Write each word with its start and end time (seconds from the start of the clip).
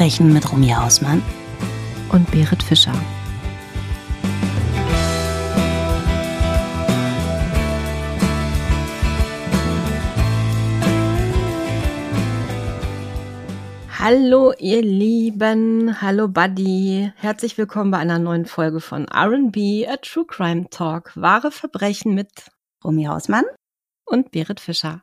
Verbrechen 0.00 0.32
mit 0.32 0.50
Romy 0.50 0.68
Hausmann 0.68 1.22
und 2.08 2.30
Berit 2.30 2.62
Fischer. 2.62 2.94
Hallo 13.98 14.54
ihr 14.58 14.80
Lieben, 14.80 16.00
hallo 16.00 16.28
Buddy, 16.28 17.12
herzlich 17.16 17.58
willkommen 17.58 17.90
bei 17.90 17.98
einer 17.98 18.18
neuen 18.18 18.46
Folge 18.46 18.80
von 18.80 19.06
R&B, 19.06 19.86
a 19.86 19.98
True 19.98 20.24
Crime 20.26 20.70
Talk, 20.70 21.14
wahre 21.14 21.50
Verbrechen 21.50 22.14
mit 22.14 22.30
Romy 22.82 23.04
Hausmann 23.04 23.44
und 24.06 24.30
Berit 24.30 24.60
Fischer. 24.60 25.02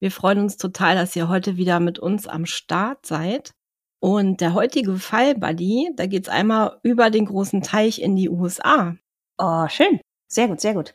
Wir 0.00 0.10
freuen 0.10 0.38
uns 0.38 0.56
total, 0.56 0.94
dass 0.94 1.14
ihr 1.14 1.28
heute 1.28 1.58
wieder 1.58 1.80
mit 1.80 1.98
uns 1.98 2.26
am 2.26 2.46
Start 2.46 3.04
seid. 3.04 3.52
Und 4.02 4.40
der 4.40 4.52
heutige 4.52 4.96
Fall, 4.96 5.36
Buddy, 5.36 5.92
da 5.94 6.06
geht's 6.06 6.28
einmal 6.28 6.80
über 6.82 7.08
den 7.08 7.24
großen 7.24 7.62
Teich 7.62 8.02
in 8.02 8.16
die 8.16 8.28
USA. 8.28 8.96
Oh, 9.38 9.68
schön. 9.68 10.00
Sehr 10.26 10.48
gut, 10.48 10.60
sehr 10.60 10.74
gut. 10.74 10.94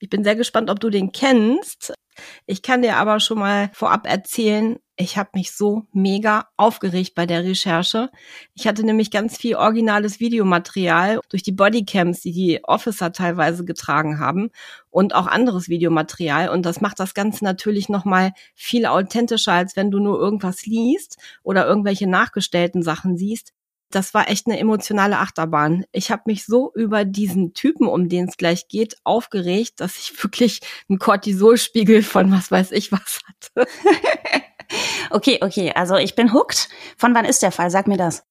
Ich 0.00 0.08
bin 0.08 0.24
sehr 0.24 0.34
gespannt, 0.34 0.68
ob 0.68 0.80
du 0.80 0.90
den 0.90 1.12
kennst. 1.12 1.94
Ich 2.46 2.62
kann 2.62 2.82
dir 2.82 2.96
aber 2.96 3.20
schon 3.20 3.38
mal 3.38 3.70
vorab 3.72 4.06
erzählen, 4.06 4.78
ich 5.00 5.16
habe 5.16 5.30
mich 5.34 5.52
so 5.52 5.86
mega 5.92 6.48
aufgeregt 6.56 7.14
bei 7.14 7.24
der 7.24 7.44
Recherche. 7.44 8.10
Ich 8.54 8.66
hatte 8.66 8.82
nämlich 8.82 9.12
ganz 9.12 9.36
viel 9.36 9.54
originales 9.54 10.18
Videomaterial 10.18 11.20
durch 11.28 11.44
die 11.44 11.52
Bodycams, 11.52 12.20
die 12.22 12.32
die 12.32 12.64
Officer 12.64 13.12
teilweise 13.12 13.64
getragen 13.64 14.18
haben 14.18 14.50
und 14.90 15.14
auch 15.14 15.28
anderes 15.28 15.68
Videomaterial. 15.68 16.48
Und 16.48 16.66
das 16.66 16.80
macht 16.80 16.98
das 16.98 17.14
Ganze 17.14 17.44
natürlich 17.44 17.88
noch 17.88 18.04
mal 18.04 18.32
viel 18.54 18.86
authentischer, 18.86 19.52
als 19.52 19.76
wenn 19.76 19.92
du 19.92 20.00
nur 20.00 20.18
irgendwas 20.18 20.66
liest 20.66 21.18
oder 21.44 21.64
irgendwelche 21.64 22.08
nachgestellten 22.08 22.82
Sachen 22.82 23.16
siehst. 23.16 23.52
Das 23.90 24.12
war 24.12 24.28
echt 24.28 24.46
eine 24.46 24.58
emotionale 24.58 25.18
Achterbahn. 25.18 25.84
Ich 25.92 26.10
habe 26.10 26.24
mich 26.26 26.44
so 26.44 26.72
über 26.74 27.04
diesen 27.04 27.54
Typen, 27.54 27.88
um 27.88 28.08
den 28.08 28.28
es 28.28 28.36
gleich 28.36 28.68
geht, 28.68 28.96
aufgeregt, 29.04 29.80
dass 29.80 29.98
ich 29.98 30.12
wirklich 30.22 30.60
einen 30.88 30.98
Cortisolspiegel 30.98 32.02
von 32.02 32.30
was 32.30 32.50
weiß 32.50 32.72
ich 32.72 32.92
was 32.92 33.20
hatte. 33.26 33.68
Okay, 35.10 35.38
okay, 35.42 35.72
also 35.74 35.96
ich 35.96 36.14
bin 36.14 36.34
hooked. 36.34 36.68
Von 36.98 37.14
wann 37.14 37.24
ist 37.24 37.42
der 37.42 37.52
Fall? 37.52 37.70
Sag 37.70 37.86
mir 37.86 37.96
das. 37.96 38.24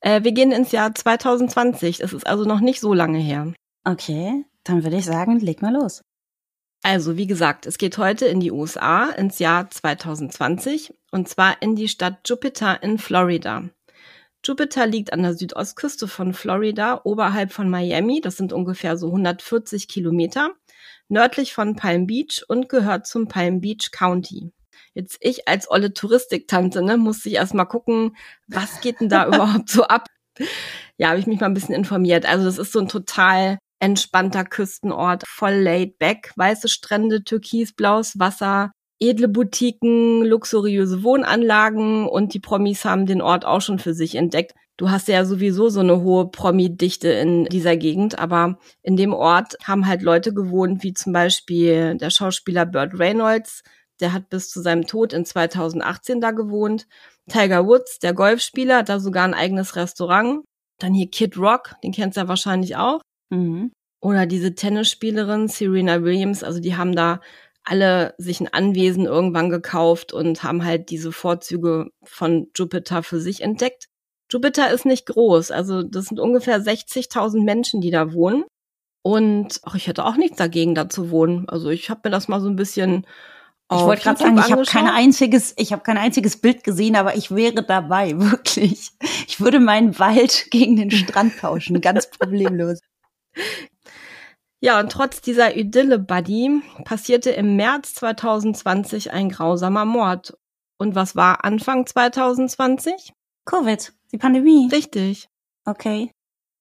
Äh, 0.00 0.24
wir 0.24 0.32
gehen 0.32 0.52
ins 0.52 0.72
Jahr 0.72 0.94
2020. 0.94 1.98
Das 1.98 2.12
ist 2.12 2.26
also 2.26 2.44
noch 2.44 2.60
nicht 2.60 2.80
so 2.80 2.94
lange 2.94 3.18
her. 3.18 3.52
Okay, 3.84 4.44
dann 4.64 4.84
würde 4.84 4.96
ich 4.96 5.04
sagen, 5.04 5.38
leg 5.40 5.62
mal 5.62 5.74
los. 5.74 6.02
Also, 6.82 7.18
wie 7.18 7.26
gesagt, 7.26 7.66
es 7.66 7.76
geht 7.76 7.98
heute 7.98 8.24
in 8.24 8.40
die 8.40 8.50
USA 8.50 9.10
ins 9.10 9.38
Jahr 9.38 9.68
2020 9.68 10.94
und 11.10 11.28
zwar 11.28 11.60
in 11.60 11.76
die 11.76 11.88
Stadt 11.88 12.26
Jupiter 12.26 12.82
in 12.82 12.96
Florida. 12.96 13.64
Jupiter 14.44 14.86
liegt 14.86 15.12
an 15.12 15.22
der 15.22 15.34
Südostküste 15.34 16.08
von 16.08 16.32
Florida, 16.32 17.00
oberhalb 17.04 17.52
von 17.52 17.68
Miami. 17.68 18.20
Das 18.20 18.36
sind 18.36 18.52
ungefähr 18.52 18.96
so 18.96 19.08
140 19.08 19.86
Kilometer, 19.86 20.50
nördlich 21.08 21.52
von 21.52 21.76
Palm 21.76 22.06
Beach 22.06 22.44
und 22.48 22.68
gehört 22.68 23.06
zum 23.06 23.28
Palm 23.28 23.60
Beach 23.60 23.90
County. 23.92 24.52
Jetzt 24.94 25.18
ich 25.20 25.46
als 25.46 25.70
olle 25.70 25.92
Touristiktante, 25.92 26.82
ne, 26.82 26.96
musste 26.96 27.28
ich 27.28 27.36
erst 27.36 27.54
mal 27.54 27.66
gucken, 27.66 28.16
was 28.48 28.80
geht 28.80 29.00
denn 29.00 29.08
da 29.08 29.26
überhaupt 29.28 29.68
so 29.68 29.84
ab? 29.84 30.06
Ja, 30.96 31.10
habe 31.10 31.18
ich 31.18 31.26
mich 31.26 31.40
mal 31.40 31.46
ein 31.46 31.54
bisschen 31.54 31.74
informiert. 31.74 32.26
Also 32.26 32.44
das 32.44 32.58
ist 32.58 32.72
so 32.72 32.80
ein 32.80 32.88
total 32.88 33.58
entspannter 33.78 34.44
Küstenort, 34.44 35.24
voll 35.26 35.54
laid 35.54 35.98
back, 35.98 36.32
weiße 36.36 36.68
Strände, 36.68 37.24
türkisblaues 37.24 38.18
Wasser, 38.18 38.72
edle 39.00 39.28
Boutiquen, 39.28 40.24
luxuriöse 40.24 41.02
Wohnanlagen 41.02 42.06
und 42.06 42.34
die 42.34 42.40
Promis 42.40 42.84
haben 42.84 43.06
den 43.06 43.22
Ort 43.22 43.44
auch 43.44 43.60
schon 43.62 43.78
für 43.78 43.94
sich 43.94 44.14
entdeckt. 44.14 44.54
Du 44.76 44.90
hast 44.90 45.08
ja 45.08 45.24
sowieso 45.24 45.68
so 45.68 45.80
eine 45.80 46.00
hohe 46.02 46.30
Promi-Dichte 46.30 47.08
in 47.08 47.44
dieser 47.44 47.76
Gegend, 47.76 48.18
aber 48.18 48.58
in 48.82 48.96
dem 48.96 49.12
Ort 49.12 49.56
haben 49.64 49.86
halt 49.86 50.02
Leute 50.02 50.32
gewohnt, 50.32 50.82
wie 50.82 50.94
zum 50.94 51.12
Beispiel 51.12 51.96
der 51.96 52.10
Schauspieler 52.10 52.64
Burt 52.66 52.98
Reynolds, 52.98 53.62
der 54.00 54.12
hat 54.12 54.30
bis 54.30 54.48
zu 54.48 54.62
seinem 54.62 54.86
Tod 54.86 55.12
in 55.12 55.24
2018 55.24 56.20
da 56.20 56.30
gewohnt. 56.30 56.86
Tiger 57.28 57.66
Woods, 57.66 57.98
der 57.98 58.14
Golfspieler, 58.14 58.78
hat 58.78 58.88
da 58.88 59.00
sogar 59.00 59.24
ein 59.24 59.34
eigenes 59.34 59.76
Restaurant. 59.76 60.44
Dann 60.78 60.94
hier 60.94 61.10
Kid 61.10 61.36
Rock, 61.36 61.74
den 61.84 61.92
kennst 61.92 62.16
du 62.16 62.22
ja 62.22 62.28
wahrscheinlich 62.28 62.76
auch. 62.76 63.02
Mhm. 63.30 63.72
Oder 64.02 64.24
diese 64.24 64.54
Tennisspielerin 64.54 65.48
Serena 65.48 66.02
Williams, 66.02 66.42
also 66.42 66.58
die 66.58 66.76
haben 66.76 66.96
da 66.96 67.20
alle 67.70 68.14
sich 68.18 68.40
ein 68.40 68.52
Anwesen 68.52 69.06
irgendwann 69.06 69.48
gekauft 69.48 70.12
und 70.12 70.42
haben 70.42 70.64
halt 70.64 70.90
diese 70.90 71.12
Vorzüge 71.12 71.90
von 72.02 72.48
Jupiter 72.56 73.02
für 73.02 73.20
sich 73.20 73.42
entdeckt. 73.42 73.86
Jupiter 74.30 74.70
ist 74.70 74.86
nicht 74.86 75.06
groß, 75.06 75.50
also 75.50 75.82
das 75.82 76.06
sind 76.06 76.20
ungefähr 76.20 76.60
60.000 76.60 77.44
Menschen, 77.44 77.80
die 77.80 77.90
da 77.90 78.12
wohnen. 78.12 78.44
Und 79.02 79.60
ach, 79.64 79.74
ich 79.76 79.86
hätte 79.86 80.04
auch 80.04 80.16
nichts 80.16 80.36
dagegen, 80.36 80.74
da 80.74 80.88
zu 80.88 81.10
wohnen. 81.10 81.48
Also 81.48 81.70
ich 81.70 81.88
habe 81.88 82.00
mir 82.04 82.10
das 82.10 82.28
mal 82.28 82.40
so 82.40 82.48
ein 82.48 82.56
bisschen 82.56 83.06
ich 83.72 83.78
wollte 83.78 84.02
gerade 84.02 84.18
sagen, 84.18 84.36
ich 84.36 84.50
habe 84.50 84.64
kein 84.64 84.88
einziges, 84.88 85.54
ich 85.56 85.72
habe 85.72 85.82
kein 85.82 85.96
einziges 85.96 86.38
Bild 86.38 86.64
gesehen, 86.64 86.96
aber 86.96 87.14
ich 87.14 87.32
wäre 87.32 87.62
dabei, 87.62 88.14
wirklich. 88.18 88.90
Ich 89.28 89.40
würde 89.40 89.60
meinen 89.60 89.96
Wald 89.98 90.48
gegen 90.50 90.74
den 90.74 90.90
Strand 90.90 91.38
tauschen, 91.38 91.80
ganz 91.80 92.10
problemlos. 92.10 92.80
Ja, 94.62 94.78
und 94.78 94.92
trotz 94.92 95.22
dieser 95.22 95.56
Idylle, 95.56 95.98
Buddy, 95.98 96.62
passierte 96.84 97.30
im 97.30 97.56
März 97.56 97.94
2020 97.94 99.10
ein 99.10 99.30
grausamer 99.30 99.86
Mord. 99.86 100.36
Und 100.78 100.94
was 100.94 101.16
war 101.16 101.44
Anfang 101.44 101.86
2020? 101.86 103.12
Covid, 103.46 103.92
die 104.12 104.18
Pandemie. 104.18 104.68
Richtig. 104.70 105.28
Okay. 105.64 106.10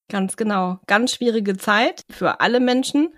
Ganz 0.10 0.38
genau. 0.38 0.80
Ganz 0.88 1.14
schwierige 1.14 1.58
Zeit 1.58 2.04
für 2.10 2.40
alle 2.40 2.60
Menschen. 2.60 3.16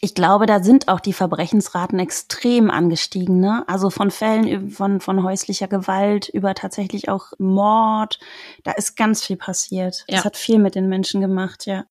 Ich 0.00 0.14
glaube, 0.14 0.46
da 0.46 0.62
sind 0.62 0.86
auch 0.86 1.00
die 1.00 1.12
Verbrechensraten 1.12 1.98
extrem 1.98 2.70
angestiegen, 2.70 3.40
ne? 3.40 3.64
Also 3.66 3.90
von 3.90 4.12
Fällen 4.12 4.70
von, 4.70 5.00
von 5.00 5.24
häuslicher 5.24 5.66
Gewalt 5.66 6.28
über 6.28 6.54
tatsächlich 6.54 7.08
auch 7.08 7.32
Mord. 7.38 8.20
Da 8.62 8.72
ist 8.72 8.96
ganz 8.96 9.24
viel 9.24 9.36
passiert. 9.36 10.04
Ja. 10.08 10.16
Das 10.16 10.24
hat 10.24 10.36
viel 10.36 10.60
mit 10.60 10.76
den 10.76 10.88
Menschen 10.88 11.20
gemacht, 11.20 11.66
ja. 11.66 11.84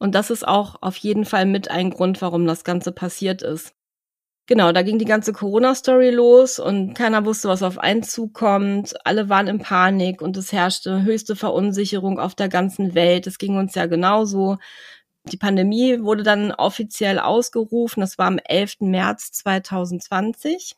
Und 0.00 0.14
das 0.14 0.30
ist 0.30 0.48
auch 0.48 0.76
auf 0.80 0.96
jeden 0.96 1.26
Fall 1.26 1.46
mit 1.46 1.70
ein 1.70 1.90
Grund, 1.90 2.20
warum 2.22 2.46
das 2.46 2.64
Ganze 2.64 2.90
passiert 2.90 3.42
ist. 3.42 3.74
Genau, 4.46 4.72
da 4.72 4.82
ging 4.82 4.98
die 4.98 5.04
ganze 5.04 5.32
Corona-Story 5.32 6.10
los 6.10 6.58
und 6.58 6.94
keiner 6.94 7.24
wusste, 7.24 7.48
was 7.48 7.62
auf 7.62 7.78
einen 7.78 8.02
zukommt. 8.02 8.94
Alle 9.06 9.28
waren 9.28 9.46
in 9.46 9.60
Panik 9.60 10.22
und 10.22 10.36
es 10.36 10.52
herrschte 10.52 11.04
höchste 11.04 11.36
Verunsicherung 11.36 12.18
auf 12.18 12.34
der 12.34 12.48
ganzen 12.48 12.94
Welt. 12.96 13.28
Es 13.28 13.38
ging 13.38 13.58
uns 13.58 13.76
ja 13.76 13.86
genauso. 13.86 14.58
Die 15.26 15.36
Pandemie 15.36 16.02
wurde 16.02 16.24
dann 16.24 16.50
offiziell 16.50 17.18
ausgerufen. 17.20 18.00
Das 18.00 18.18
war 18.18 18.26
am 18.26 18.38
11. 18.38 18.80
März 18.80 19.32
2020. 19.32 20.76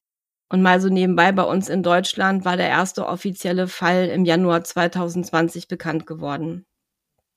Und 0.50 0.62
mal 0.62 0.81
so 0.81 0.89
nebenbei 0.91 1.33
bei 1.33 1.44
uns 1.44 1.71
in 1.71 1.83
Deutschland 1.83 2.44
war 2.44 2.59
der 2.59 2.69
erste 2.69 3.06
offizielle 3.06 3.69
Fall 3.69 4.09
im 4.09 4.27
Januar 4.27 4.65
2020 4.65 5.69
bekannt 5.69 6.06
geworden. 6.06 6.66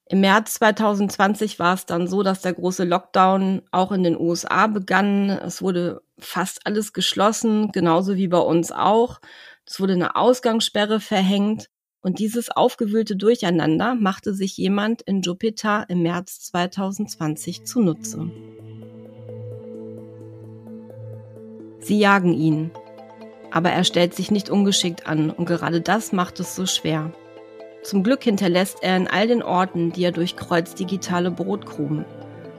Im 0.07 0.21
März 0.21 0.55
2020 0.55 1.57
war 1.57 1.73
es 1.73 1.87
dann 1.87 2.07
so, 2.07 2.21
dass 2.21 2.41
der 2.41 2.53
große 2.53 2.83
Lockdown 2.83 3.63
auch 3.71 3.91
in 3.91 4.03
den 4.03 4.19
USA 4.19 4.67
begann. 4.67 5.29
Es 5.29 5.63
wurde 5.63 6.01
fast 6.19 6.67
alles 6.67 6.93
geschlossen, 6.93 7.71
genauso 7.71 8.15
wie 8.15 8.27
bei 8.27 8.37
uns 8.37 8.71
auch. 8.71 9.19
Es 9.65 9.79
wurde 9.79 9.93
eine 9.93 10.15
Ausgangssperre 10.15 10.99
verhängt. 10.99 11.69
Und 12.01 12.19
dieses 12.19 12.51
aufgewühlte 12.51 13.15
Durcheinander 13.15 13.95
machte 13.95 14.35
sich 14.35 14.57
jemand 14.57 15.01
in 15.01 15.23
Jupiter 15.23 15.85
im 15.89 16.03
März 16.03 16.41
2020 16.41 17.65
zunutze. 17.65 18.29
Sie 21.79 21.97
jagen 21.97 22.33
ihn, 22.33 22.69
aber 23.49 23.71
er 23.71 23.83
stellt 23.83 24.13
sich 24.13 24.29
nicht 24.29 24.51
ungeschickt 24.51 25.07
an 25.07 25.31
und 25.31 25.45
gerade 25.45 25.81
das 25.81 26.11
macht 26.11 26.39
es 26.39 26.55
so 26.55 26.67
schwer. 26.67 27.11
Zum 27.85 28.01
Glück 28.01 28.23
hinterlässt 28.23 28.81
er 28.81 28.97
in 28.97 29.07
all 29.07 29.27
den 29.27 29.43
Orten, 29.43 29.91
die 29.91 30.03
er 30.03 30.11
durchkreuzt, 30.11 30.79
digitale 30.79 31.29
Brotkrumen. 31.29 32.03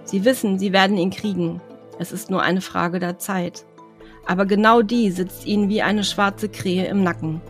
Sie 0.05 0.25
wissen, 0.25 0.57
sie 0.61 0.73
werden 0.73 0.97
ihn 0.97 1.11
kriegen. 1.11 1.61
Es 1.99 2.13
ist 2.13 2.31
nur 2.31 2.43
eine 2.43 2.61
Frage 2.61 3.01
der 3.01 3.19
Zeit. 3.19 3.67
Aber 4.25 4.47
genau 4.47 4.83
die 4.83 5.11
sitzt 5.11 5.45
ihnen 5.45 5.69
wie 5.69 5.83
eine 5.83 6.05
schwarze 6.05 6.49
Krähe 6.49 6.87
im 6.87 7.03
Nacken. 7.03 7.41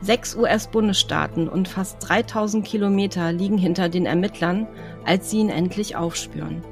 Sechs 0.00 0.34
US-Bundesstaaten 0.34 1.46
und 1.46 1.68
fast 1.68 1.98
3000 2.08 2.64
Kilometer 2.64 3.32
liegen 3.32 3.58
hinter 3.58 3.90
den 3.90 4.06
Ermittlern, 4.06 4.66
als 5.04 5.30
sie 5.30 5.40
ihn 5.40 5.50
endlich 5.50 5.96
aufspüren. 5.96 6.62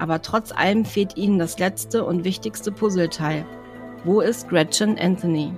Aber 0.00 0.22
trotz 0.22 0.50
allem 0.50 0.86
fehlt 0.86 1.16
ihnen 1.16 1.38
das 1.38 1.60
letzte 1.60 2.04
und 2.04 2.24
wichtigste 2.24 2.72
Puzzleteil. 2.72 3.46
Wo 4.04 4.22
ist 4.22 4.48
Gretchen 4.48 4.98
Anthony? 4.98 5.52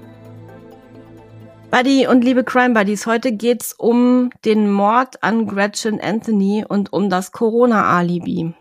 Buddy 1.71 2.09
und 2.09 2.25
liebe 2.25 2.43
Crime 2.43 2.75
Buddies, 2.75 3.07
heute 3.07 3.31
geht's 3.31 3.73
um 3.73 4.31
den 4.45 4.73
Mord 4.73 5.23
an 5.23 5.47
Gretchen 5.47 6.01
Anthony 6.01 6.65
und 6.69 6.93
um 6.93 7.09
das 7.09 7.31
Corona-Alibi. 7.31 8.55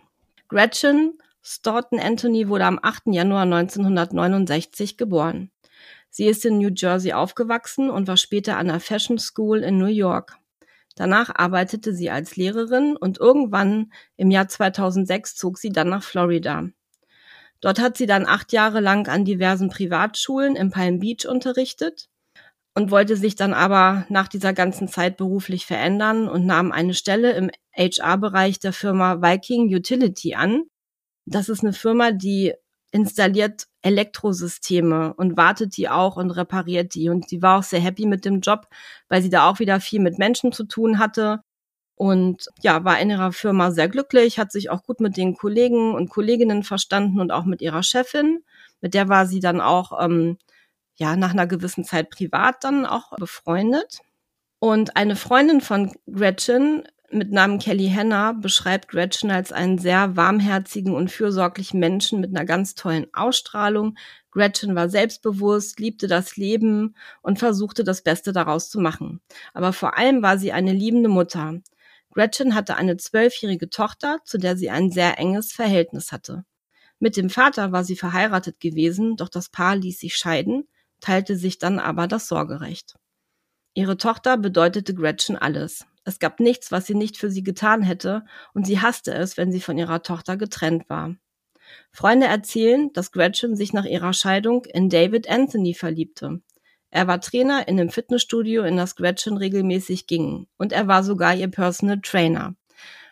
Gretchen 0.48 1.18
Staunton 1.42 2.00
Anthony 2.00 2.50
wurde 2.50 2.66
am 2.66 2.80
8. 2.80 3.08
Januar 3.08 3.42
1969 3.42 4.96
geboren. 4.96 5.50
Sie 6.12 6.28
ist 6.28 6.46
in 6.46 6.60
New 6.60 6.70
Jersey 6.70 7.14
aufgewachsen 7.14 7.90
und 7.90 8.08
war 8.08 8.16
später 8.16 8.58
an 8.58 8.68
der 8.68 8.80
Fashion 8.80 9.18
School 9.18 9.64
in 9.64 9.80
New 9.80 9.88
York. 9.88 10.38
Danach 10.96 11.32
arbeitete 11.34 11.96
sie 11.96 12.12
als 12.12 12.36
Lehrerin 12.36 12.96
und 12.96 13.18
irgendwann 13.18 13.92
im 14.18 14.30
Jahr 14.30 14.50
2006 14.50 15.36
zog 15.36 15.58
sie 15.58 15.72
dann 15.72 15.90
nach 15.90 16.04
Florida. 16.04 16.68
Dort 17.60 17.80
hat 17.80 17.98
sie 17.98 18.06
dann 18.06 18.28
acht 18.28 18.54
Jahre 18.54 18.82
lang 18.82 19.08
an 19.08 19.26
diversen 19.26 19.70
Privatschulen 19.70 20.56
in 20.56 20.70
Palm 20.70 21.00
Beach 21.00 21.28
unterrichtet 21.28 22.09
und 22.76 22.92
wollte 22.92 23.18
sich 23.18 23.36
dann 23.36 23.54
aber 23.54 24.06
nach 24.10 24.28
dieser 24.28 24.54
ganzen 24.54 24.88
Zeit 24.88 25.18
beruflich 25.18 25.66
verändern 25.66 26.28
und 26.28 26.46
nahm 26.46 26.72
eine 26.72 26.94
Stelle 26.94 27.32
im 27.34 27.52
HR-Bereich 27.76 28.60
der 28.60 28.74
Firma 28.74 29.22
Viking 29.22 29.74
Utility 29.74 30.36
an. 30.36 30.64
Das 31.26 31.50
ist 31.50 31.64
eine 31.64 31.74
Firma, 31.74 32.12
die 32.12 32.54
installiert 32.92 33.68
Elektrosysteme 33.82 35.14
und 35.14 35.38
wartet 35.38 35.78
die 35.78 35.90
auch 35.90 36.18
und 36.18 36.32
repariert 36.32 36.96
die. 36.96 37.10
Und 37.10 37.30
sie 37.30 37.42
war 37.42 37.60
auch 37.60 37.64
sehr 37.64 37.80
happy 37.80 38.06
mit 38.06 38.26
dem 38.26 38.42
Job, 38.42 38.68
weil 39.08 39.22
sie 39.22 39.30
da 39.30 39.50
auch 39.50 39.60
wieder 39.60 39.80
viel 39.80 40.00
mit 40.00 40.18
Menschen 40.18 40.52
zu 40.52 40.64
tun 40.66 41.00
hatte. 41.00 41.42
Und 41.96 42.48
ja, 42.62 42.84
war 42.86 43.00
in 43.00 43.10
ihrer 43.10 43.34
Firma 43.34 43.72
sehr 43.72 43.90
glücklich, 43.90 44.40
hat 44.40 44.52
sich 44.52 44.70
auch 44.70 44.84
gut 44.84 45.02
mit 45.02 45.18
den 45.18 45.36
Kollegen 45.36 45.94
und 45.94 46.10
Kolleginnen 46.10 46.64
verstanden 46.64 47.20
und 47.20 47.32
auch 47.32 47.46
mit 47.46 47.62
ihrer 47.62 47.84
Chefin. 47.84 48.44
Mit 48.82 48.94
der 48.94 49.10
war 49.10 49.26
sie 49.28 49.42
dann 49.42 49.60
auch 49.60 50.02
ähm, 50.02 50.38
ja 51.00 51.16
nach 51.16 51.32
einer 51.32 51.48
gewissen 51.48 51.84
Zeit 51.84 52.10
privat 52.10 52.64
dann 52.64 52.86
auch 52.86 53.16
befreundet. 53.18 54.00
Und 54.60 54.98
eine 54.98 55.16
Freundin 55.16 55.62
von 55.62 55.94
Gretchen 56.12 56.84
mit 57.12 57.32
Namen 57.32 57.60
Kelly 57.60 57.90
Hanna 57.90 58.34
beschreibt 58.34 58.90
Gretchen 58.90 59.32
als 59.32 59.52
einen 59.52 59.80
sehr 59.80 60.16
warmherzigen 60.16 60.94
und 60.94 61.10
fürsorglichen 61.10 61.80
Menschen 61.80 62.20
mit 62.20 62.36
einer 62.36 62.46
ganz 62.46 62.76
tollen 62.76 63.08
Ausstrahlung. 63.14 63.98
Gretchen 64.32 64.76
war 64.76 64.90
selbstbewusst, 64.90 65.80
liebte 65.80 66.08
das 66.08 66.38
Leben 66.38 66.96
und 67.22 67.40
versuchte 67.40 67.84
das 67.84 68.04
Beste 68.04 68.32
daraus 68.32 68.70
zu 68.70 68.80
machen. 68.80 69.22
Aber 69.54 69.74
vor 69.74 69.98
allem 69.98 70.22
war 70.22 70.38
sie 70.38 70.52
eine 70.52 70.74
liebende 70.74 71.10
Mutter. 71.10 71.56
Gretchen 72.14 72.54
hatte 72.54 72.76
eine 72.76 72.98
zwölfjährige 72.98 73.70
Tochter, 73.70 74.20
zu 74.24 74.38
der 74.38 74.58
sie 74.58 74.70
ein 74.70 74.92
sehr 74.92 75.18
enges 75.18 75.52
Verhältnis 75.52 76.12
hatte. 76.12 76.44
Mit 77.00 77.18
dem 77.18 77.30
Vater 77.30 77.72
war 77.72 77.84
sie 77.84 77.96
verheiratet 77.96 78.60
gewesen, 78.60 79.16
doch 79.16 79.30
das 79.30 79.50
Paar 79.50 79.76
ließ 79.76 80.00
sich 80.00 80.16
scheiden, 80.16 80.68
teilte 81.00 81.36
sich 81.36 81.60
dann 81.60 81.80
aber 81.80 82.08
das 82.08 82.28
Sorgerecht. 82.28 82.96
Ihre 83.74 83.98
Tochter 83.98 84.38
bedeutete 84.38 84.94
Gretchen 84.94 85.38
alles. 85.38 85.86
Es 86.04 86.20
gab 86.20 86.40
nichts, 86.40 86.72
was 86.72 86.88
sie 86.88 86.96
nicht 86.96 87.18
für 87.18 87.30
sie 87.30 87.44
getan 87.44 87.82
hätte, 87.82 88.26
und 88.54 88.66
sie 88.66 88.82
hasste 88.82 89.14
es, 89.14 89.38
wenn 89.38 89.52
sie 89.52 89.62
von 89.62 89.78
ihrer 89.78 90.02
Tochter 90.02 90.38
getrennt 90.38 90.90
war. 90.90 91.16
Freunde 91.92 92.26
erzählen, 92.26 92.92
dass 92.94 93.12
Gretchen 93.12 93.56
sich 93.56 93.74
nach 93.74 93.86
ihrer 93.86 94.14
Scheidung 94.14 94.66
in 94.66 94.90
David 94.90 95.30
Anthony 95.30 95.74
verliebte. 95.74 96.42
Er 96.90 97.06
war 97.06 97.22
Trainer 97.22 97.68
in 97.68 97.80
einem 97.80 97.92
Fitnessstudio, 97.92 98.64
in 98.64 98.76
das 98.76 98.96
Gretchen 98.96 99.38
regelmäßig 99.38 100.08
ging, 100.08 100.48
und 100.58 100.72
er 100.74 100.88
war 100.88 101.04
sogar 101.04 101.36
ihr 101.36 101.50
Personal 101.50 102.02
Trainer. 102.02 102.56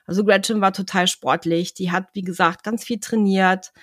Also 0.06 0.24
Gretchen 0.24 0.62
war 0.62 0.74
total 0.74 1.08
sportlich, 1.08 1.74
die 1.76 1.92
hat, 1.92 2.08
wie 2.14 2.24
gesagt, 2.24 2.64
ganz 2.64 2.84
viel 2.84 3.00
trainiert. 3.00 3.74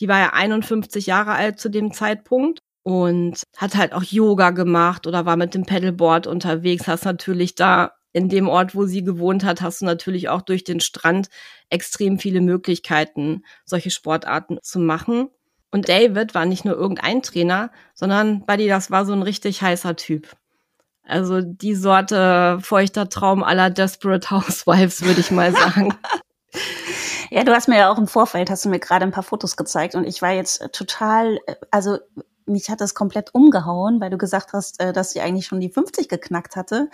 Die 0.00 0.06
war 0.06 0.20
ja 0.20 0.32
51 0.34 1.06
Jahre 1.06 1.32
alt 1.32 1.58
zu 1.58 1.68
dem 1.68 1.92
Zeitpunkt 1.92 2.60
und 2.82 3.42
hat 3.56 3.76
halt 3.76 3.92
auch 3.92 4.02
Yoga 4.02 4.50
gemacht 4.50 5.06
oder 5.06 5.24
war 5.24 5.36
mit 5.36 5.54
dem 5.54 5.64
Pedalboard 5.64 6.26
unterwegs, 6.26 6.88
hast 6.88 7.04
natürlich 7.04 7.54
da 7.54 7.92
in 8.12 8.28
dem 8.28 8.48
Ort, 8.48 8.74
wo 8.74 8.84
sie 8.84 9.02
gewohnt 9.02 9.44
hat, 9.44 9.62
hast 9.62 9.80
du 9.80 9.86
natürlich 9.86 10.28
auch 10.28 10.42
durch 10.42 10.64
den 10.64 10.80
Strand 10.80 11.28
extrem 11.70 12.18
viele 12.18 12.40
Möglichkeiten, 12.40 13.42
solche 13.64 13.90
Sportarten 13.90 14.58
zu 14.62 14.78
machen. 14.80 15.28
Und 15.70 15.88
David 15.88 16.34
war 16.34 16.44
nicht 16.44 16.66
nur 16.66 16.74
irgendein 16.74 17.22
Trainer, 17.22 17.70
sondern 17.94 18.44
Buddy, 18.44 18.68
das 18.68 18.90
war 18.90 19.06
so 19.06 19.14
ein 19.14 19.22
richtig 19.22 19.62
heißer 19.62 19.96
Typ. 19.96 20.28
Also 21.04 21.40
die 21.40 21.74
Sorte 21.74 22.58
feuchter 22.60 23.08
Traum 23.08 23.42
aller 23.42 23.70
Desperate 23.70 24.30
Housewives, 24.30 25.02
würde 25.02 25.20
ich 25.20 25.30
mal 25.30 25.52
sagen. 25.52 25.94
Ja, 27.30 27.44
du 27.44 27.52
hast 27.52 27.66
mir 27.66 27.78
ja 27.78 27.90
auch 27.90 27.96
im 27.96 28.08
Vorfeld, 28.08 28.50
hast 28.50 28.66
du 28.66 28.68
mir 28.68 28.78
gerade 28.78 29.06
ein 29.06 29.10
paar 29.10 29.22
Fotos 29.22 29.56
gezeigt 29.56 29.94
und 29.94 30.04
ich 30.04 30.20
war 30.20 30.32
jetzt 30.32 30.68
total, 30.72 31.38
also 31.70 31.96
mich 32.46 32.68
hat 32.70 32.80
das 32.80 32.94
komplett 32.94 33.34
umgehauen, 33.34 34.00
weil 34.00 34.10
du 34.10 34.18
gesagt 34.18 34.52
hast, 34.52 34.80
äh, 34.80 34.92
dass 34.92 35.12
sie 35.12 35.20
eigentlich 35.20 35.46
schon 35.46 35.60
die 35.60 35.70
50 35.70 36.08
geknackt 36.08 36.56
hatte. 36.56 36.88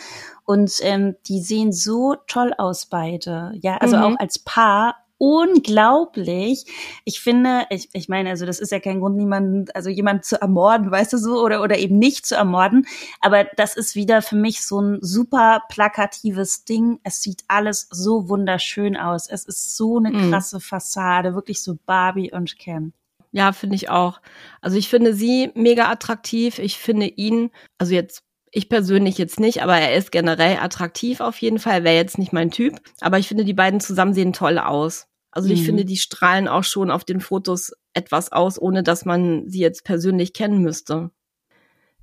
Und 0.45 0.79
ähm, 0.83 1.17
die 1.27 1.41
sehen 1.41 1.73
so 1.73 2.17
toll 2.27 2.55
aus 2.56 2.87
beide. 2.87 3.53
Ja, 3.61 3.77
also 3.79 3.97
mhm. 3.97 4.03
auch 4.03 4.19
als 4.19 4.39
Paar 4.39 4.97
unglaublich. 5.19 6.65
Ich 7.05 7.21
finde, 7.21 7.67
ich, 7.71 7.89
ich 7.93 8.09
meine, 8.09 8.31
also 8.31 8.47
das 8.47 8.61
ist 8.61 8.71
ja 8.71 8.79
kein 8.79 9.00
Grund, 9.00 9.17
niemanden, 9.17 9.67
also 9.75 9.91
jemand 9.91 10.25
zu 10.25 10.41
ermorden, 10.41 10.91
weißt 10.91 11.12
du 11.12 11.19
so, 11.19 11.43
oder, 11.43 11.62
oder 11.62 11.77
eben 11.77 11.99
nicht 11.99 12.25
zu 12.25 12.37
ermorden. 12.37 12.87
Aber 13.21 13.45
das 13.56 13.77
ist 13.77 13.97
wieder 13.97 14.23
für 14.23 14.37
mich 14.37 14.65
so 14.65 14.81
ein 14.81 14.99
super 15.03 15.62
plakatives 15.69 16.65
Ding. 16.65 17.00
Es 17.03 17.21
sieht 17.21 17.45
alles 17.49 17.89
so 17.91 18.29
wunderschön 18.29 18.97
aus. 18.97 19.29
Es 19.29 19.45
ist 19.45 19.77
so 19.77 19.99
eine 19.99 20.11
mhm. 20.11 20.31
krasse 20.31 20.61
Fassade, 20.61 21.35
wirklich 21.35 21.62
so 21.62 21.77
Barbie 21.85 22.33
und 22.33 22.56
Ken. 22.59 22.93
Ja, 23.30 23.52
finde 23.52 23.76
ich 23.76 23.90
auch. 23.90 24.20
Also 24.60 24.76
ich 24.76 24.88
finde 24.88 25.14
sie 25.14 25.50
mega 25.54 25.90
attraktiv. 25.90 26.58
Ich 26.58 26.78
finde 26.78 27.06
ihn, 27.06 27.50
also 27.78 27.94
jetzt 27.94 28.22
ich 28.50 28.69
persönlich 28.69 29.19
jetzt 29.19 29.40
nicht, 29.40 29.62
aber 29.62 29.76
er 29.76 29.94
ist 29.94 30.10
generell 30.10 30.56
attraktiv 30.56 31.20
auf 31.20 31.38
jeden 31.38 31.58
Fall. 31.58 31.84
Wäre 31.84 31.96
jetzt 31.96 32.19
nicht 32.19 32.32
mein 32.32 32.50
Typ. 32.50 32.80
Aber 33.00 33.19
ich 33.19 33.28
finde, 33.28 33.44
die 33.44 33.54
beiden 33.54 33.80
zusammen 33.80 34.14
sehen 34.14 34.32
toll 34.32 34.58
aus. 34.58 35.06
Also 35.30 35.48
mhm. 35.48 35.54
ich 35.54 35.64
finde, 35.64 35.84
die 35.84 35.96
strahlen 35.96 36.48
auch 36.48 36.64
schon 36.64 36.90
auf 36.90 37.04
den 37.04 37.20
Fotos 37.20 37.72
etwas 37.92 38.32
aus, 38.32 38.60
ohne 38.60 38.82
dass 38.82 39.04
man 39.04 39.48
sie 39.48 39.60
jetzt 39.60 39.84
persönlich 39.84 40.32
kennen 40.32 40.62
müsste. 40.62 41.10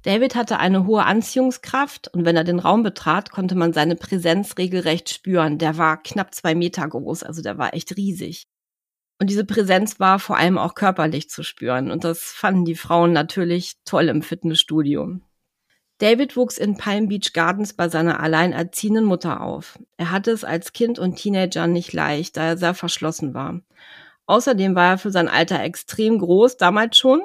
David 0.03 0.35
hatte 0.35 0.59
eine 0.59 0.85
hohe 0.85 1.03
Anziehungskraft 1.03 2.09
und 2.13 2.25
wenn 2.25 2.37
er 2.37 2.43
den 2.43 2.59
Raum 2.59 2.83
betrat, 2.83 3.31
konnte 3.31 3.55
man 3.55 3.73
seine 3.73 3.95
Präsenz 3.95 4.55
regelrecht 4.59 5.09
spüren. 5.09 5.57
Der 5.57 5.79
war 5.79 6.01
knapp 6.03 6.35
zwei 6.35 6.53
Meter 6.53 6.87
groß, 6.87 7.23
also 7.23 7.41
der 7.41 7.57
war 7.57 7.73
echt 7.73 7.97
riesig. 7.97 8.45
Und 9.19 9.29
diese 9.29 9.45
Präsenz 9.45 9.99
war 9.99 10.19
vor 10.19 10.37
allem 10.37 10.57
auch 10.57 10.75
körperlich 10.75 11.29
zu 11.29 11.43
spüren. 11.43 11.89
Und 11.91 12.03
das 12.03 12.23
fanden 12.23 12.65
die 12.65 12.75
Frauen 12.75 13.13
natürlich 13.13 13.75
toll 13.85 14.09
im 14.09 14.21
Fitnessstudio. 14.21 15.19
David 15.99 16.35
wuchs 16.35 16.57
in 16.57 16.75
Palm 16.75 17.07
Beach 17.07 17.31
Gardens 17.31 17.73
bei 17.73 17.87
seiner 17.87 18.19
alleinerziehenden 18.19 19.05
Mutter 19.05 19.39
auf. 19.39 19.79
Er 19.95 20.11
hatte 20.11 20.31
es 20.31 20.43
als 20.43 20.73
Kind 20.73 20.99
und 20.99 21.15
Teenager 21.15 21.67
nicht 21.67 21.93
leicht, 21.93 22.35
da 22.35 22.43
er 22.43 22.57
sehr 22.57 22.73
verschlossen 22.73 23.33
war. 23.33 23.61
Außerdem 24.25 24.75
war 24.75 24.91
er 24.91 24.97
für 24.97 25.11
sein 25.11 25.29
Alter 25.29 25.61
extrem 25.61 26.19
groß, 26.19 26.57
damals 26.57 26.97
schon, 26.97 27.21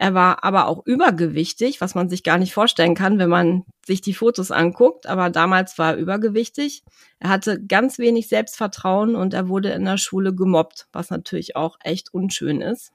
er 0.00 0.14
war 0.14 0.44
aber 0.44 0.68
auch 0.68 0.86
übergewichtig, 0.86 1.80
was 1.80 1.96
man 1.96 2.08
sich 2.08 2.22
gar 2.22 2.38
nicht 2.38 2.54
vorstellen 2.54 2.94
kann, 2.94 3.18
wenn 3.18 3.28
man 3.28 3.64
sich 3.84 4.00
die 4.00 4.14
Fotos 4.14 4.52
anguckt. 4.52 5.06
Aber 5.06 5.28
damals 5.28 5.76
war 5.76 5.94
er 5.94 5.96
übergewichtig. 5.96 6.84
Er 7.18 7.30
hatte 7.30 7.60
ganz 7.64 7.98
wenig 7.98 8.28
Selbstvertrauen 8.28 9.16
und 9.16 9.34
er 9.34 9.48
wurde 9.48 9.70
in 9.70 9.84
der 9.84 9.98
Schule 9.98 10.32
gemobbt, 10.32 10.86
was 10.92 11.10
natürlich 11.10 11.56
auch 11.56 11.78
echt 11.82 12.14
unschön 12.14 12.60
ist. 12.60 12.92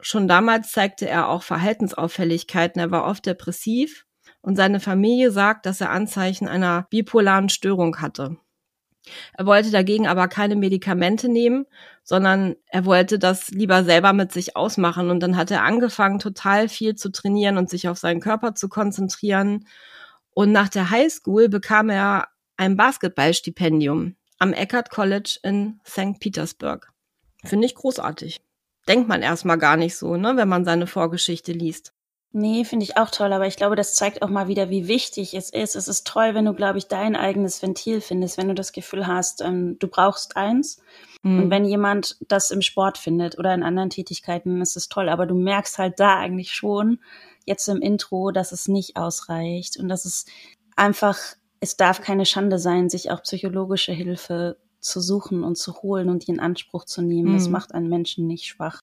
Schon 0.00 0.28
damals 0.28 0.72
zeigte 0.72 1.06
er 1.06 1.28
auch 1.28 1.42
Verhaltensauffälligkeiten. 1.42 2.80
Er 2.80 2.90
war 2.90 3.04
oft 3.04 3.26
depressiv 3.26 4.06
und 4.40 4.56
seine 4.56 4.80
Familie 4.80 5.32
sagt, 5.32 5.66
dass 5.66 5.82
er 5.82 5.90
Anzeichen 5.90 6.48
einer 6.48 6.86
bipolaren 6.88 7.50
Störung 7.50 8.00
hatte. 8.00 8.38
Er 9.36 9.46
wollte 9.46 9.70
dagegen 9.70 10.06
aber 10.06 10.28
keine 10.28 10.56
Medikamente 10.56 11.28
nehmen, 11.28 11.66
sondern 12.02 12.56
er 12.66 12.84
wollte 12.84 13.18
das 13.18 13.48
lieber 13.48 13.84
selber 13.84 14.12
mit 14.12 14.32
sich 14.32 14.56
ausmachen. 14.56 15.10
Und 15.10 15.20
dann 15.20 15.36
hat 15.36 15.50
er 15.50 15.62
angefangen, 15.62 16.18
total 16.18 16.68
viel 16.68 16.94
zu 16.94 17.10
trainieren 17.10 17.58
und 17.58 17.70
sich 17.70 17.88
auf 17.88 17.98
seinen 17.98 18.20
Körper 18.20 18.54
zu 18.54 18.68
konzentrieren. 18.68 19.66
Und 20.30 20.52
nach 20.52 20.68
der 20.68 20.90
Highschool 20.90 21.48
bekam 21.48 21.88
er 21.88 22.28
ein 22.56 22.76
Basketballstipendium 22.76 24.16
am 24.38 24.52
Eckert 24.52 24.90
College 24.90 25.38
in 25.42 25.80
St. 25.86 26.20
Petersburg. 26.20 26.92
Finde 27.44 27.66
ich 27.66 27.74
großartig. 27.74 28.40
Denkt 28.88 29.08
man 29.08 29.22
erstmal 29.22 29.58
gar 29.58 29.76
nicht 29.76 29.96
so, 29.96 30.16
ne, 30.16 30.36
wenn 30.36 30.48
man 30.48 30.64
seine 30.64 30.86
Vorgeschichte 30.86 31.52
liest. 31.52 31.95
Nee, 32.38 32.64
finde 32.64 32.84
ich 32.84 32.98
auch 32.98 33.10
toll, 33.10 33.32
aber 33.32 33.46
ich 33.46 33.56
glaube, 33.56 33.76
das 33.76 33.94
zeigt 33.94 34.20
auch 34.20 34.28
mal 34.28 34.46
wieder, 34.46 34.68
wie 34.68 34.88
wichtig 34.88 35.32
es 35.32 35.48
ist. 35.48 35.74
Es 35.74 35.88
ist 35.88 36.06
toll, 36.06 36.34
wenn 36.34 36.44
du, 36.44 36.52
glaube 36.52 36.76
ich, 36.76 36.86
dein 36.86 37.16
eigenes 37.16 37.62
Ventil 37.62 38.02
findest, 38.02 38.36
wenn 38.36 38.48
du 38.48 38.54
das 38.54 38.72
Gefühl 38.72 39.06
hast, 39.06 39.40
ähm, 39.40 39.78
du 39.78 39.88
brauchst 39.88 40.36
eins. 40.36 40.82
Mhm. 41.22 41.44
Und 41.44 41.50
wenn 41.50 41.64
jemand 41.64 42.18
das 42.28 42.50
im 42.50 42.60
Sport 42.60 42.98
findet 42.98 43.38
oder 43.38 43.54
in 43.54 43.62
anderen 43.62 43.88
Tätigkeiten, 43.88 44.60
ist 44.60 44.76
es 44.76 44.90
toll. 44.90 45.08
Aber 45.08 45.24
du 45.24 45.34
merkst 45.34 45.78
halt 45.78 45.98
da 45.98 46.18
eigentlich 46.18 46.52
schon, 46.52 46.98
jetzt 47.46 47.66
im 47.68 47.80
Intro, 47.80 48.32
dass 48.32 48.52
es 48.52 48.68
nicht 48.68 48.98
ausreicht 48.98 49.78
und 49.78 49.88
dass 49.88 50.04
es 50.04 50.26
einfach, 50.76 51.16
es 51.60 51.78
darf 51.78 52.02
keine 52.02 52.26
Schande 52.26 52.58
sein, 52.58 52.90
sich 52.90 53.10
auch 53.10 53.22
psychologische 53.22 53.92
Hilfe 53.92 54.58
zu 54.80 55.00
suchen 55.00 55.42
und 55.42 55.56
zu 55.56 55.76
holen 55.80 56.10
und 56.10 56.26
die 56.26 56.32
in 56.32 56.40
Anspruch 56.40 56.84
zu 56.84 57.00
nehmen. 57.00 57.30
Mhm. 57.30 57.38
Das 57.38 57.48
macht 57.48 57.72
einen 57.72 57.88
Menschen 57.88 58.26
nicht 58.26 58.44
schwach 58.44 58.82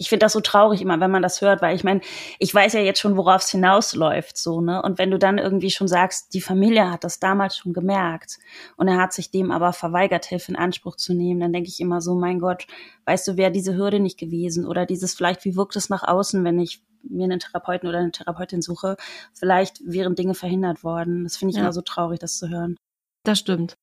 ich 0.00 0.08
finde 0.08 0.24
das 0.24 0.32
so 0.32 0.40
traurig 0.40 0.80
immer, 0.80 0.98
wenn 0.98 1.10
man 1.10 1.20
das 1.20 1.42
hört, 1.42 1.60
weil 1.60 1.76
ich 1.76 1.84
meine, 1.84 2.00
ich 2.38 2.54
weiß 2.54 2.72
ja 2.72 2.80
jetzt 2.80 3.00
schon, 3.00 3.18
worauf 3.18 3.42
es 3.42 3.50
hinausläuft, 3.50 4.38
so, 4.38 4.62
ne? 4.62 4.80
Und 4.80 4.96
wenn 4.96 5.10
du 5.10 5.18
dann 5.18 5.36
irgendwie 5.36 5.70
schon 5.70 5.88
sagst, 5.88 6.32
die 6.32 6.40
Familie 6.40 6.90
hat 6.90 7.04
das 7.04 7.20
damals 7.20 7.58
schon 7.58 7.74
gemerkt 7.74 8.38
und 8.78 8.88
er 8.88 8.96
hat 8.96 9.12
sich 9.12 9.30
dem 9.30 9.50
aber 9.50 9.74
verweigert, 9.74 10.24
Hilfe 10.24 10.52
in 10.52 10.56
Anspruch 10.56 10.96
zu 10.96 11.12
nehmen, 11.12 11.40
dann 11.40 11.52
denke 11.52 11.68
ich 11.68 11.80
immer 11.80 12.00
so, 12.00 12.14
mein 12.14 12.38
Gott, 12.38 12.66
weißt 13.04 13.28
du, 13.28 13.36
wäre 13.36 13.52
diese 13.52 13.76
Hürde 13.76 14.00
nicht 14.00 14.18
gewesen 14.18 14.66
oder 14.66 14.86
dieses 14.86 15.12
vielleicht, 15.12 15.44
wie 15.44 15.54
wirkt 15.54 15.76
es 15.76 15.90
nach 15.90 16.02
außen, 16.02 16.42
wenn 16.44 16.58
ich 16.58 16.82
mir 17.02 17.24
einen 17.24 17.38
Therapeuten 17.38 17.86
oder 17.86 17.98
eine 17.98 18.10
Therapeutin 18.10 18.62
suche, 18.62 18.96
vielleicht 19.34 19.80
wären 19.84 20.14
Dinge 20.14 20.34
verhindert 20.34 20.82
worden. 20.82 21.24
Das 21.24 21.36
finde 21.36 21.50
ich 21.50 21.56
ja. 21.56 21.62
immer 21.62 21.74
so 21.74 21.82
traurig, 21.82 22.20
das 22.20 22.38
zu 22.38 22.48
hören. 22.48 22.76
Das 23.24 23.38
stimmt. 23.38 23.74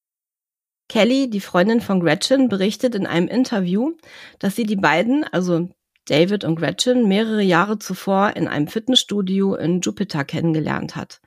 Kelly, 0.89 1.29
die 1.29 1.41
Freundin 1.41 1.81
von 1.81 1.99
Gretchen, 1.99 2.49
berichtet 2.49 2.95
in 2.95 3.05
einem 3.05 3.27
Interview, 3.27 3.93
dass 4.39 4.55
sie 4.55 4.63
die 4.63 4.77
beiden, 4.77 5.23
also 5.25 5.69
David 6.07 6.45
und 6.45 6.55
Gretchen, 6.55 7.07
mehrere 7.07 7.41
Jahre 7.41 7.79
zuvor 7.79 8.35
in 8.35 8.47
einem 8.47 8.67
Fitnessstudio 8.67 9.55
in 9.55 9.81
Jupiter 9.81 10.23
kennengelernt 10.23 10.95
hat. 10.95 11.19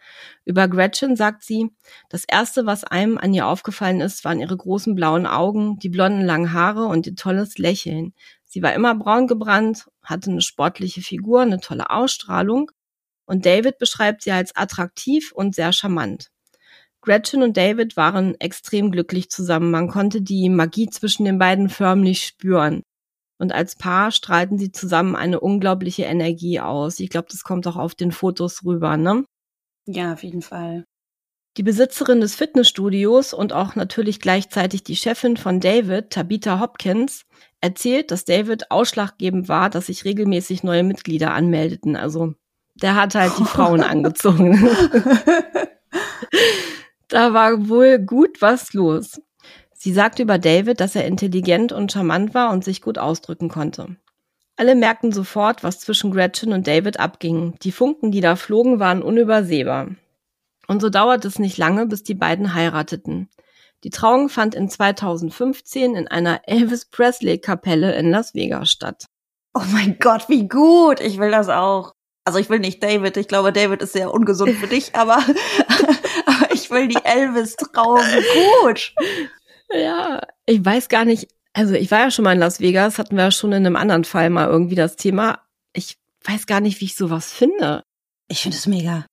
Über 0.44 0.68
Gretchen 0.68 1.16
sagt 1.16 1.44
sie, 1.44 1.70
das 2.08 2.24
erste, 2.24 2.66
was 2.66 2.84
einem 2.84 3.18
an 3.18 3.34
ihr 3.34 3.46
aufgefallen 3.46 4.00
ist, 4.00 4.24
waren 4.24 4.40
ihre 4.40 4.56
großen 4.56 4.94
blauen 4.94 5.26
Augen, 5.26 5.78
die 5.78 5.90
blonden 5.90 6.24
langen 6.24 6.52
Haare 6.52 6.86
und 6.86 7.06
ihr 7.06 7.14
tolles 7.14 7.58
Lächeln. 7.58 8.14
Sie 8.46 8.62
war 8.62 8.72
immer 8.72 8.94
braun 8.94 9.26
gebrannt, 9.26 9.88
hatte 10.02 10.30
eine 10.30 10.40
sportliche 10.40 11.02
Figur, 11.02 11.42
eine 11.42 11.60
tolle 11.60 11.90
Ausstrahlung 11.90 12.70
und 13.30 13.46
David 13.46 13.78
beschreibt 13.78 14.22
sie 14.22 14.32
als 14.32 14.56
attraktiv 14.56 15.30
und 15.32 15.54
sehr 15.54 15.72
charmant. 15.72 16.32
Gretchen 17.00 17.42
und 17.42 17.56
David 17.56 17.96
waren 17.96 18.34
extrem 18.40 18.90
glücklich 18.90 19.30
zusammen. 19.30 19.70
Man 19.70 19.88
konnte 19.88 20.20
die 20.20 20.48
Magie 20.48 20.88
zwischen 20.88 21.24
den 21.24 21.38
beiden 21.38 21.68
förmlich 21.68 22.24
spüren. 22.24 22.82
Und 23.40 23.52
als 23.52 23.74
Paar 23.74 24.10
strahlten 24.10 24.58
sie 24.58 24.70
zusammen 24.70 25.16
eine 25.16 25.40
unglaubliche 25.40 26.02
Energie 26.02 26.60
aus. 26.60 27.00
Ich 27.00 27.08
glaube, 27.08 27.28
das 27.30 27.42
kommt 27.42 27.66
auch 27.66 27.76
auf 27.76 27.94
den 27.94 28.12
Fotos 28.12 28.66
rüber, 28.66 28.98
ne? 28.98 29.24
Ja, 29.86 30.12
auf 30.12 30.22
jeden 30.22 30.42
Fall. 30.42 30.84
Die 31.56 31.62
Besitzerin 31.62 32.20
des 32.20 32.34
Fitnessstudios 32.34 33.32
und 33.32 33.54
auch 33.54 33.76
natürlich 33.76 34.20
gleichzeitig 34.20 34.84
die 34.84 34.94
Chefin 34.94 35.38
von 35.38 35.58
David, 35.58 36.10
Tabitha 36.10 36.60
Hopkins, 36.60 37.24
erzählt, 37.62 38.10
dass 38.10 38.26
David 38.26 38.70
ausschlaggebend 38.70 39.48
war, 39.48 39.70
dass 39.70 39.86
sich 39.86 40.04
regelmäßig 40.04 40.62
neue 40.62 40.82
Mitglieder 40.82 41.32
anmeldeten. 41.32 41.96
Also 41.96 42.34
der 42.74 42.94
hat 42.94 43.14
halt 43.14 43.32
die 43.38 43.44
Frauen 43.44 43.80
angezogen. 43.82 44.52
da 47.08 47.32
war 47.32 47.70
wohl 47.70 47.98
gut 48.00 48.42
was 48.42 48.74
los. 48.74 49.18
Sie 49.82 49.94
sagte 49.94 50.24
über 50.24 50.36
David, 50.36 50.78
dass 50.78 50.94
er 50.94 51.06
intelligent 51.06 51.72
und 51.72 51.90
charmant 51.90 52.34
war 52.34 52.52
und 52.52 52.62
sich 52.62 52.82
gut 52.82 52.98
ausdrücken 52.98 53.48
konnte. 53.48 53.96
Alle 54.56 54.74
merkten 54.74 55.10
sofort, 55.10 55.64
was 55.64 55.80
zwischen 55.80 56.10
Gretchen 56.10 56.52
und 56.52 56.66
David 56.66 57.00
abging. 57.00 57.54
Die 57.62 57.72
Funken, 57.72 58.12
die 58.12 58.20
da 58.20 58.36
flogen, 58.36 58.78
waren 58.78 59.00
unübersehbar. 59.00 59.88
Und 60.66 60.82
so 60.82 60.90
dauerte 60.90 61.28
es 61.28 61.38
nicht 61.38 61.56
lange, 61.56 61.86
bis 61.86 62.02
die 62.02 62.12
beiden 62.12 62.52
heirateten. 62.52 63.30
Die 63.82 63.88
Trauung 63.88 64.28
fand 64.28 64.54
in 64.54 64.68
2015 64.68 65.94
in 65.94 66.08
einer 66.08 66.42
Elvis 66.46 66.84
Presley 66.84 67.38
Kapelle 67.38 67.94
in 67.94 68.10
Las 68.10 68.34
Vegas 68.34 68.70
statt. 68.70 69.06
Oh 69.54 69.62
mein 69.72 69.96
Gott, 69.98 70.28
wie 70.28 70.46
gut! 70.46 71.00
Ich 71.00 71.18
will 71.18 71.30
das 71.30 71.48
auch. 71.48 71.94
Also 72.26 72.38
ich 72.38 72.50
will 72.50 72.58
nicht 72.58 72.82
David. 72.82 73.16
Ich 73.16 73.28
glaube, 73.28 73.50
David 73.50 73.80
ist 73.80 73.94
sehr 73.94 74.12
ungesund 74.12 74.52
für 74.56 74.66
dich, 74.66 74.94
aber, 74.94 75.16
aber 76.26 76.52
ich 76.52 76.70
will 76.70 76.88
die 76.88 77.02
Elvis-Trauung 77.02 78.04
gut. 78.62 78.92
Ja, 79.72 80.20
ich 80.46 80.64
weiß 80.64 80.88
gar 80.88 81.04
nicht. 81.04 81.28
Also 81.52 81.74
ich 81.74 81.90
war 81.90 82.00
ja 82.00 82.10
schon 82.10 82.24
mal 82.24 82.32
in 82.32 82.38
Las 82.38 82.60
Vegas, 82.60 82.98
hatten 82.98 83.16
wir 83.16 83.24
ja 83.24 83.30
schon 83.30 83.52
in 83.52 83.66
einem 83.66 83.76
anderen 83.76 84.04
Fall 84.04 84.30
mal 84.30 84.48
irgendwie 84.48 84.74
das 84.74 84.96
Thema. 84.96 85.40
Ich 85.72 85.98
weiß 86.24 86.46
gar 86.46 86.60
nicht, 86.60 86.80
wie 86.80 86.86
ich 86.86 86.96
sowas 86.96 87.32
finde. 87.32 87.82
Ich 88.28 88.42
finde 88.42 88.56
es 88.56 88.66
mega. 88.66 89.06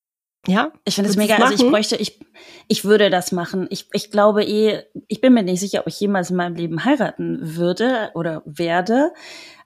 Ja, 0.46 0.72
ich 0.84 0.94
finde 0.94 1.10
es 1.10 1.16
mega. 1.16 1.36
Also 1.36 1.54
ich 1.54 1.70
bräuchte, 1.70 1.96
ich, 1.96 2.20
ich 2.68 2.84
würde 2.84 3.10
das 3.10 3.32
machen. 3.32 3.66
Ich, 3.70 3.88
ich 3.92 4.10
glaube 4.10 4.44
eh, 4.44 4.84
ich 5.08 5.20
bin 5.20 5.34
mir 5.34 5.42
nicht 5.42 5.60
sicher, 5.60 5.80
ob 5.80 5.88
ich 5.88 6.00
jemals 6.00 6.30
in 6.30 6.36
meinem 6.36 6.54
Leben 6.54 6.84
heiraten 6.84 7.56
würde 7.56 8.10
oder 8.14 8.42
werde. 8.44 9.12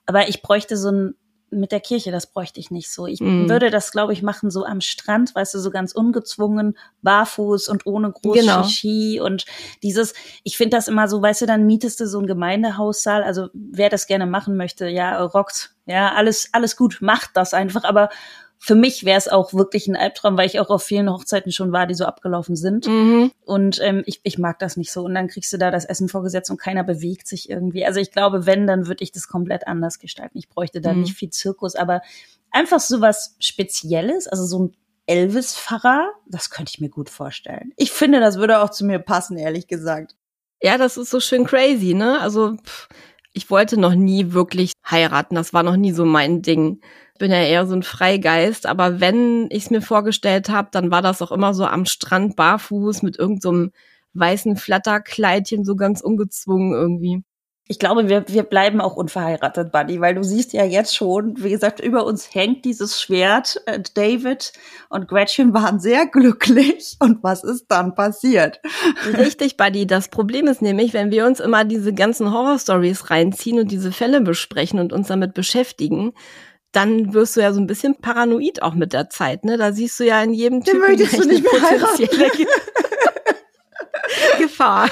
Aber 0.05 0.27
ich 0.27 0.41
bräuchte 0.41 0.75
so 0.75 0.91
ein 0.91 1.15
mit 1.53 1.71
der 1.71 1.79
Kirche, 1.79 2.11
das 2.11 2.27
bräuchte 2.27 2.59
ich 2.59 2.71
nicht 2.71 2.91
so. 2.91 3.07
Ich 3.07 3.21
mm. 3.21 3.49
würde 3.49 3.69
das, 3.69 3.91
glaube 3.91 4.13
ich, 4.13 4.21
machen 4.21 4.51
so 4.51 4.65
am 4.65 4.81
Strand, 4.81 5.33
weißt 5.35 5.53
du, 5.53 5.59
so 5.59 5.71
ganz 5.71 5.93
ungezwungen, 5.93 6.77
barfuß 7.01 7.69
und 7.69 7.85
ohne 7.85 8.11
groß 8.11 8.39
genau. 8.39 8.63
Shishi 8.63 9.19
und 9.21 9.45
dieses, 9.81 10.13
ich 10.43 10.57
finde 10.57 10.77
das 10.77 10.87
immer 10.87 11.07
so, 11.07 11.21
weißt 11.21 11.41
du, 11.41 11.45
dann 11.45 11.65
mietest 11.65 11.99
du 11.99 12.07
so 12.07 12.17
einen 12.17 12.27
Gemeindehaussaal, 12.27 13.23
also 13.23 13.49
wer 13.53 13.89
das 13.89 14.07
gerne 14.07 14.25
machen 14.25 14.57
möchte, 14.57 14.87
ja, 14.87 15.21
rockt, 15.21 15.75
ja, 15.85 16.13
alles, 16.13 16.49
alles 16.53 16.75
gut, 16.75 16.99
macht 17.01 17.31
das 17.33 17.53
einfach, 17.53 17.83
aber 17.83 18.09
für 18.65 18.75
mich 18.75 19.03
wäre 19.03 19.17
es 19.17 19.27
auch 19.27 19.53
wirklich 19.53 19.89
ein 19.89 19.97
Albtraum, 19.97 20.37
weil 20.37 20.45
ich 20.45 20.57
auch 20.57 20.69
auf 20.69 20.83
vielen 20.83 21.11
Hochzeiten 21.11 21.51
schon 21.51 21.73
war, 21.73 21.85
die 21.85 21.95
so 21.95 22.05
abgelaufen 22.05 22.55
sind. 22.55 22.87
Mhm. 22.87 23.29
Und 23.43 23.81
ähm, 23.81 24.03
ich, 24.05 24.21
ich 24.23 24.37
mag 24.37 24.57
das 24.59 24.77
nicht 24.77 24.89
so. 24.89 25.03
Und 25.03 25.15
dann 25.15 25.27
kriegst 25.27 25.51
du 25.51 25.57
da 25.57 25.69
das 25.69 25.83
Essen 25.83 26.07
vorgesetzt 26.07 26.49
und 26.49 26.61
keiner 26.61 26.85
bewegt 26.85 27.27
sich 27.27 27.49
irgendwie. 27.49 27.85
Also 27.85 27.99
ich 27.99 28.09
glaube, 28.09 28.45
wenn, 28.45 28.65
dann 28.65 28.87
würde 28.87 29.03
ich 29.03 29.11
das 29.11 29.27
komplett 29.27 29.67
anders 29.67 29.99
gestalten. 29.99 30.37
Ich 30.37 30.47
bräuchte 30.47 30.79
da 30.79 30.93
mhm. 30.93 31.01
nicht 31.01 31.13
viel 31.13 31.29
Zirkus, 31.29 31.75
aber 31.75 32.03
einfach 32.51 32.79
so 32.79 33.01
was 33.01 33.35
Spezielles, 33.37 34.29
also 34.29 34.45
so 34.45 34.59
ein 34.59 34.77
Elvis-Pfarrer, 35.07 36.13
das 36.29 36.49
könnte 36.49 36.71
ich 36.73 36.79
mir 36.79 36.89
gut 36.89 37.09
vorstellen. 37.09 37.73
Ich 37.75 37.91
finde, 37.91 38.21
das 38.21 38.37
würde 38.37 38.59
auch 38.59 38.69
zu 38.69 38.85
mir 38.85 38.99
passen, 38.99 39.37
ehrlich 39.37 39.67
gesagt. 39.67 40.15
Ja, 40.61 40.77
das 40.77 40.95
ist 40.95 41.09
so 41.09 41.19
schön 41.19 41.43
crazy, 41.43 41.93
ne? 41.95 42.21
Also 42.21 42.55
pff, 42.55 42.87
ich 43.33 43.49
wollte 43.49 43.77
noch 43.77 43.93
nie 43.93 44.31
wirklich 44.31 44.71
heiraten. 44.89 45.35
Das 45.35 45.51
war 45.51 45.63
noch 45.63 45.75
nie 45.75 45.91
so 45.91 46.05
mein 46.05 46.41
Ding 46.41 46.79
bin 47.23 47.31
ja 47.31 47.41
eher 47.41 47.65
so 47.65 47.73
ein 47.73 47.83
Freigeist, 47.83 48.65
aber 48.65 48.99
wenn 48.99 49.47
ich 49.49 49.63
es 49.63 49.69
mir 49.69 49.81
vorgestellt 49.81 50.49
habe, 50.49 50.67
dann 50.73 50.91
war 50.91 51.01
das 51.01 51.21
auch 51.21 51.31
immer 51.31 51.53
so 51.53 51.63
am 51.65 51.85
Strand 51.85 52.35
barfuß 52.35 53.01
mit 53.01 53.17
irgendeinem 53.17 53.71
so 53.71 54.19
weißen 54.19 54.57
Flatterkleidchen, 54.57 55.63
so 55.63 55.77
ganz 55.77 56.01
ungezwungen 56.01 56.73
irgendwie. 56.73 57.23
Ich 57.65 57.79
glaube, 57.79 58.09
wir, 58.09 58.25
wir 58.27 58.43
bleiben 58.43 58.81
auch 58.81 58.97
unverheiratet, 58.97 59.71
Buddy, 59.71 60.01
weil 60.01 60.15
du 60.15 60.23
siehst 60.23 60.51
ja 60.51 60.65
jetzt 60.65 60.97
schon, 60.97 61.41
wie 61.41 61.51
gesagt, 61.51 61.79
über 61.79 62.05
uns 62.05 62.35
hängt 62.35 62.65
dieses 62.65 62.99
Schwert. 62.99 63.61
Äh, 63.67 63.79
David 63.93 64.51
und 64.89 65.07
Gretchen 65.07 65.53
waren 65.53 65.79
sehr 65.79 66.05
glücklich. 66.05 66.97
Und 66.99 67.23
was 67.23 67.45
ist 67.45 67.67
dann 67.69 67.95
passiert? 67.95 68.59
Richtig, 69.17 69.55
Buddy. 69.55 69.87
Das 69.87 70.09
Problem 70.09 70.47
ist 70.47 70.61
nämlich, 70.61 70.93
wenn 70.93 71.09
wir 71.09 71.25
uns 71.25 71.39
immer 71.39 71.63
diese 71.63 71.93
ganzen 71.93 72.33
Horrorstories 72.33 73.09
reinziehen 73.09 73.59
und 73.59 73.71
diese 73.71 73.93
Fälle 73.93 74.19
besprechen 74.19 74.81
und 74.81 74.91
uns 74.91 75.07
damit 75.07 75.33
beschäftigen, 75.33 76.11
dann 76.73 77.13
wirst 77.13 77.37
du 77.37 77.41
ja 77.41 77.53
so 77.53 77.61
ein 77.61 77.67
bisschen 77.67 77.95
paranoid 77.95 78.61
auch 78.61 78.73
mit 78.73 78.93
der 78.93 79.09
Zeit, 79.09 79.45
ne? 79.45 79.57
Da 79.57 79.71
siehst 79.71 79.99
du 79.99 80.05
ja 80.05 80.21
in 80.21 80.33
jedem 80.33 80.63
Typen 80.63 80.81
Den 80.81 80.97
möchtest 80.97 81.23
du 81.23 81.27
nicht 81.27 81.43
mehr 81.43 81.61
potenzielle 81.61 82.31
Gefahr. 84.39 84.89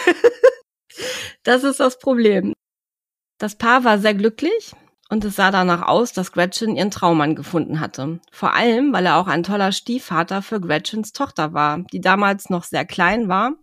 Das 1.44 1.64
ist 1.64 1.80
das 1.80 2.00
Problem. 2.00 2.54
Das 3.40 3.56
Paar 3.56 3.84
war 3.84 3.98
sehr 3.98 4.14
glücklich 4.14 4.74
und 5.10 5.26
es 5.26 5.36
sah 5.36 5.50
danach 5.50 5.88
aus, 5.88 6.14
dass 6.14 6.32
Gretchen 6.32 6.76
ihren 6.76 6.92
Traummann 6.92 7.36
gefunden 7.36 7.80
hatte. 7.80 8.20
Vor 8.32 8.54
allem, 8.54 8.94
weil 8.94 9.08
er 9.08 9.18
auch 9.18 9.28
ein 9.28 9.42
toller 9.42 9.72
Stiefvater 9.72 10.44
für 10.44 10.62
Gretchens 10.62 11.14
Tochter 11.14 11.54
war, 11.54 11.80
die 11.92 12.00
damals 12.00 12.52
noch 12.52 12.64
sehr 12.64 12.86
klein 12.86 13.28
war 13.28 13.54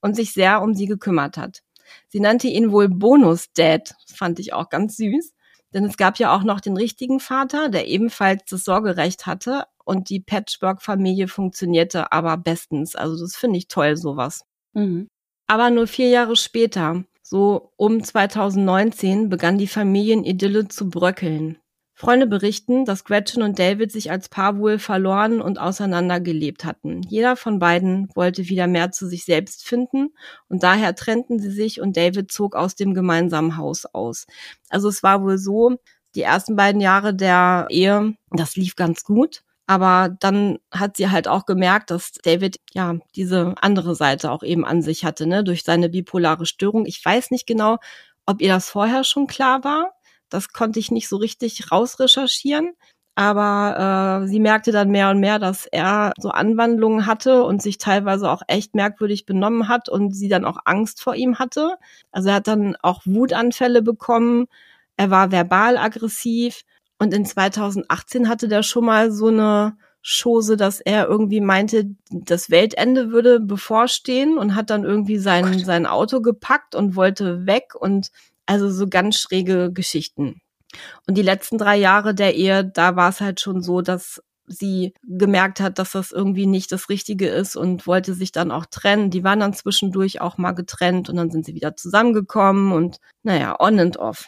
und 0.00 0.16
sich 0.16 0.32
sehr 0.32 0.60
um 0.60 0.74
sie 0.74 0.86
gekümmert 0.86 1.36
hat. 1.36 1.62
Sie 2.08 2.20
nannte 2.20 2.48
ihn 2.48 2.72
wohl 2.72 2.88
Bonus 2.88 3.52
Dad, 3.52 3.94
fand 4.12 4.40
ich 4.40 4.52
auch 4.52 4.68
ganz 4.68 4.96
süß. 4.96 5.32
Denn 5.72 5.84
es 5.84 5.96
gab 5.96 6.18
ja 6.18 6.34
auch 6.34 6.42
noch 6.42 6.60
den 6.60 6.76
richtigen 6.76 7.20
Vater, 7.20 7.68
der 7.68 7.86
ebenfalls 7.86 8.44
das 8.48 8.64
Sorgerecht 8.64 9.26
hatte 9.26 9.64
und 9.84 10.10
die 10.10 10.20
Patchwork-Familie 10.20 11.28
funktionierte 11.28 12.12
aber 12.12 12.36
bestens. 12.36 12.96
Also 12.96 13.22
das 13.24 13.36
finde 13.36 13.58
ich 13.58 13.68
toll, 13.68 13.96
sowas. 13.96 14.44
Mhm. 14.72 15.08
Aber 15.46 15.70
nur 15.70 15.86
vier 15.86 16.08
Jahre 16.08 16.36
später, 16.36 17.04
so 17.22 17.72
um 17.76 18.02
2019, 18.02 19.28
begann 19.28 19.58
die 19.58 19.66
Familienidylle 19.66 20.68
zu 20.68 20.90
bröckeln. 20.90 21.58
Freunde 22.00 22.26
berichten, 22.26 22.86
dass 22.86 23.04
Gretchen 23.04 23.42
und 23.42 23.58
David 23.58 23.92
sich 23.92 24.10
als 24.10 24.30
Paar 24.30 24.56
wohl 24.56 24.78
verloren 24.78 25.42
und 25.42 25.60
auseinandergelebt 25.60 26.64
hatten. 26.64 27.02
Jeder 27.02 27.36
von 27.36 27.58
beiden 27.58 28.08
wollte 28.14 28.48
wieder 28.48 28.66
mehr 28.66 28.90
zu 28.90 29.06
sich 29.06 29.26
selbst 29.26 29.66
finden 29.68 30.14
und 30.48 30.62
daher 30.62 30.94
trennten 30.94 31.38
sie 31.38 31.50
sich 31.50 31.78
und 31.78 31.98
David 31.98 32.32
zog 32.32 32.56
aus 32.56 32.74
dem 32.74 32.94
gemeinsamen 32.94 33.58
Haus 33.58 33.84
aus. 33.84 34.26
Also 34.70 34.88
es 34.88 35.02
war 35.02 35.22
wohl 35.22 35.36
so, 35.36 35.76
die 36.14 36.22
ersten 36.22 36.56
beiden 36.56 36.80
Jahre 36.80 37.12
der 37.14 37.66
Ehe, 37.68 38.14
das 38.30 38.56
lief 38.56 38.76
ganz 38.76 39.04
gut. 39.04 39.42
Aber 39.66 40.08
dann 40.20 40.58
hat 40.72 40.96
sie 40.96 41.10
halt 41.10 41.28
auch 41.28 41.44
gemerkt, 41.44 41.90
dass 41.90 42.12
David 42.12 42.60
ja 42.72 42.96
diese 43.14 43.54
andere 43.60 43.94
Seite 43.94 44.30
auch 44.30 44.42
eben 44.42 44.64
an 44.64 44.80
sich 44.80 45.04
hatte, 45.04 45.26
ne, 45.26 45.44
durch 45.44 45.64
seine 45.64 45.90
bipolare 45.90 46.46
Störung. 46.46 46.86
Ich 46.86 47.04
weiß 47.04 47.30
nicht 47.30 47.46
genau, 47.46 47.76
ob 48.24 48.40
ihr 48.40 48.48
das 48.48 48.70
vorher 48.70 49.04
schon 49.04 49.26
klar 49.26 49.64
war 49.64 49.92
das 50.30 50.52
konnte 50.52 50.78
ich 50.78 50.90
nicht 50.90 51.08
so 51.08 51.16
richtig 51.16 51.70
rausrecherchieren. 51.70 52.72
Aber 53.16 54.22
äh, 54.22 54.28
sie 54.28 54.40
merkte 54.40 54.72
dann 54.72 54.90
mehr 54.90 55.10
und 55.10 55.20
mehr, 55.20 55.38
dass 55.38 55.66
er 55.66 56.12
so 56.18 56.30
Anwandlungen 56.30 57.06
hatte 57.06 57.42
und 57.44 57.60
sich 57.60 57.76
teilweise 57.76 58.30
auch 58.30 58.42
echt 58.46 58.74
merkwürdig 58.74 59.26
benommen 59.26 59.68
hat 59.68 59.88
und 59.88 60.14
sie 60.14 60.28
dann 60.28 60.44
auch 60.44 60.58
Angst 60.64 61.02
vor 61.02 61.14
ihm 61.14 61.38
hatte. 61.38 61.74
Also 62.12 62.30
er 62.30 62.36
hat 62.36 62.46
dann 62.46 62.76
auch 62.82 63.02
Wutanfälle 63.04 63.82
bekommen. 63.82 64.46
Er 64.96 65.10
war 65.10 65.32
verbal 65.32 65.76
aggressiv. 65.76 66.62
Und 66.98 67.12
in 67.12 67.24
2018 67.26 68.28
hatte 68.28 68.48
der 68.48 68.62
schon 68.62 68.84
mal 68.84 69.10
so 69.10 69.28
eine 69.28 69.76
Chose, 70.02 70.56
dass 70.56 70.80
er 70.80 71.06
irgendwie 71.06 71.40
meinte, 71.40 71.90
das 72.10 72.50
Weltende 72.50 73.10
würde 73.10 73.38
bevorstehen 73.38 74.38
und 74.38 74.54
hat 74.54 74.70
dann 74.70 74.84
irgendwie 74.84 75.18
sein, 75.18 75.58
sein 75.58 75.84
Auto 75.84 76.22
gepackt 76.22 76.74
und 76.74 76.96
wollte 76.96 77.44
weg 77.46 77.74
und 77.78 78.10
also 78.50 78.68
so 78.68 78.88
ganz 78.88 79.16
schräge 79.16 79.72
Geschichten. 79.72 80.40
Und 81.06 81.16
die 81.16 81.22
letzten 81.22 81.56
drei 81.56 81.76
Jahre 81.76 82.16
der 82.16 82.34
Ehe, 82.34 82.64
da 82.64 82.96
war 82.96 83.08
es 83.08 83.20
halt 83.20 83.40
schon 83.40 83.62
so, 83.62 83.80
dass 83.80 84.20
sie 84.46 84.92
gemerkt 85.04 85.60
hat, 85.60 85.78
dass 85.78 85.92
das 85.92 86.10
irgendwie 86.10 86.46
nicht 86.46 86.72
das 86.72 86.88
Richtige 86.88 87.28
ist 87.28 87.54
und 87.54 87.86
wollte 87.86 88.12
sich 88.14 88.32
dann 88.32 88.50
auch 88.50 88.66
trennen. 88.66 89.10
Die 89.10 89.22
waren 89.22 89.38
dann 89.38 89.54
zwischendurch 89.54 90.20
auch 90.20 90.36
mal 90.36 90.50
getrennt 90.50 91.08
und 91.08 91.14
dann 91.14 91.30
sind 91.30 91.46
sie 91.46 91.54
wieder 91.54 91.76
zusammengekommen 91.76 92.72
und 92.72 92.98
naja, 93.22 93.54
on 93.60 93.78
and 93.78 93.96
off. 93.98 94.26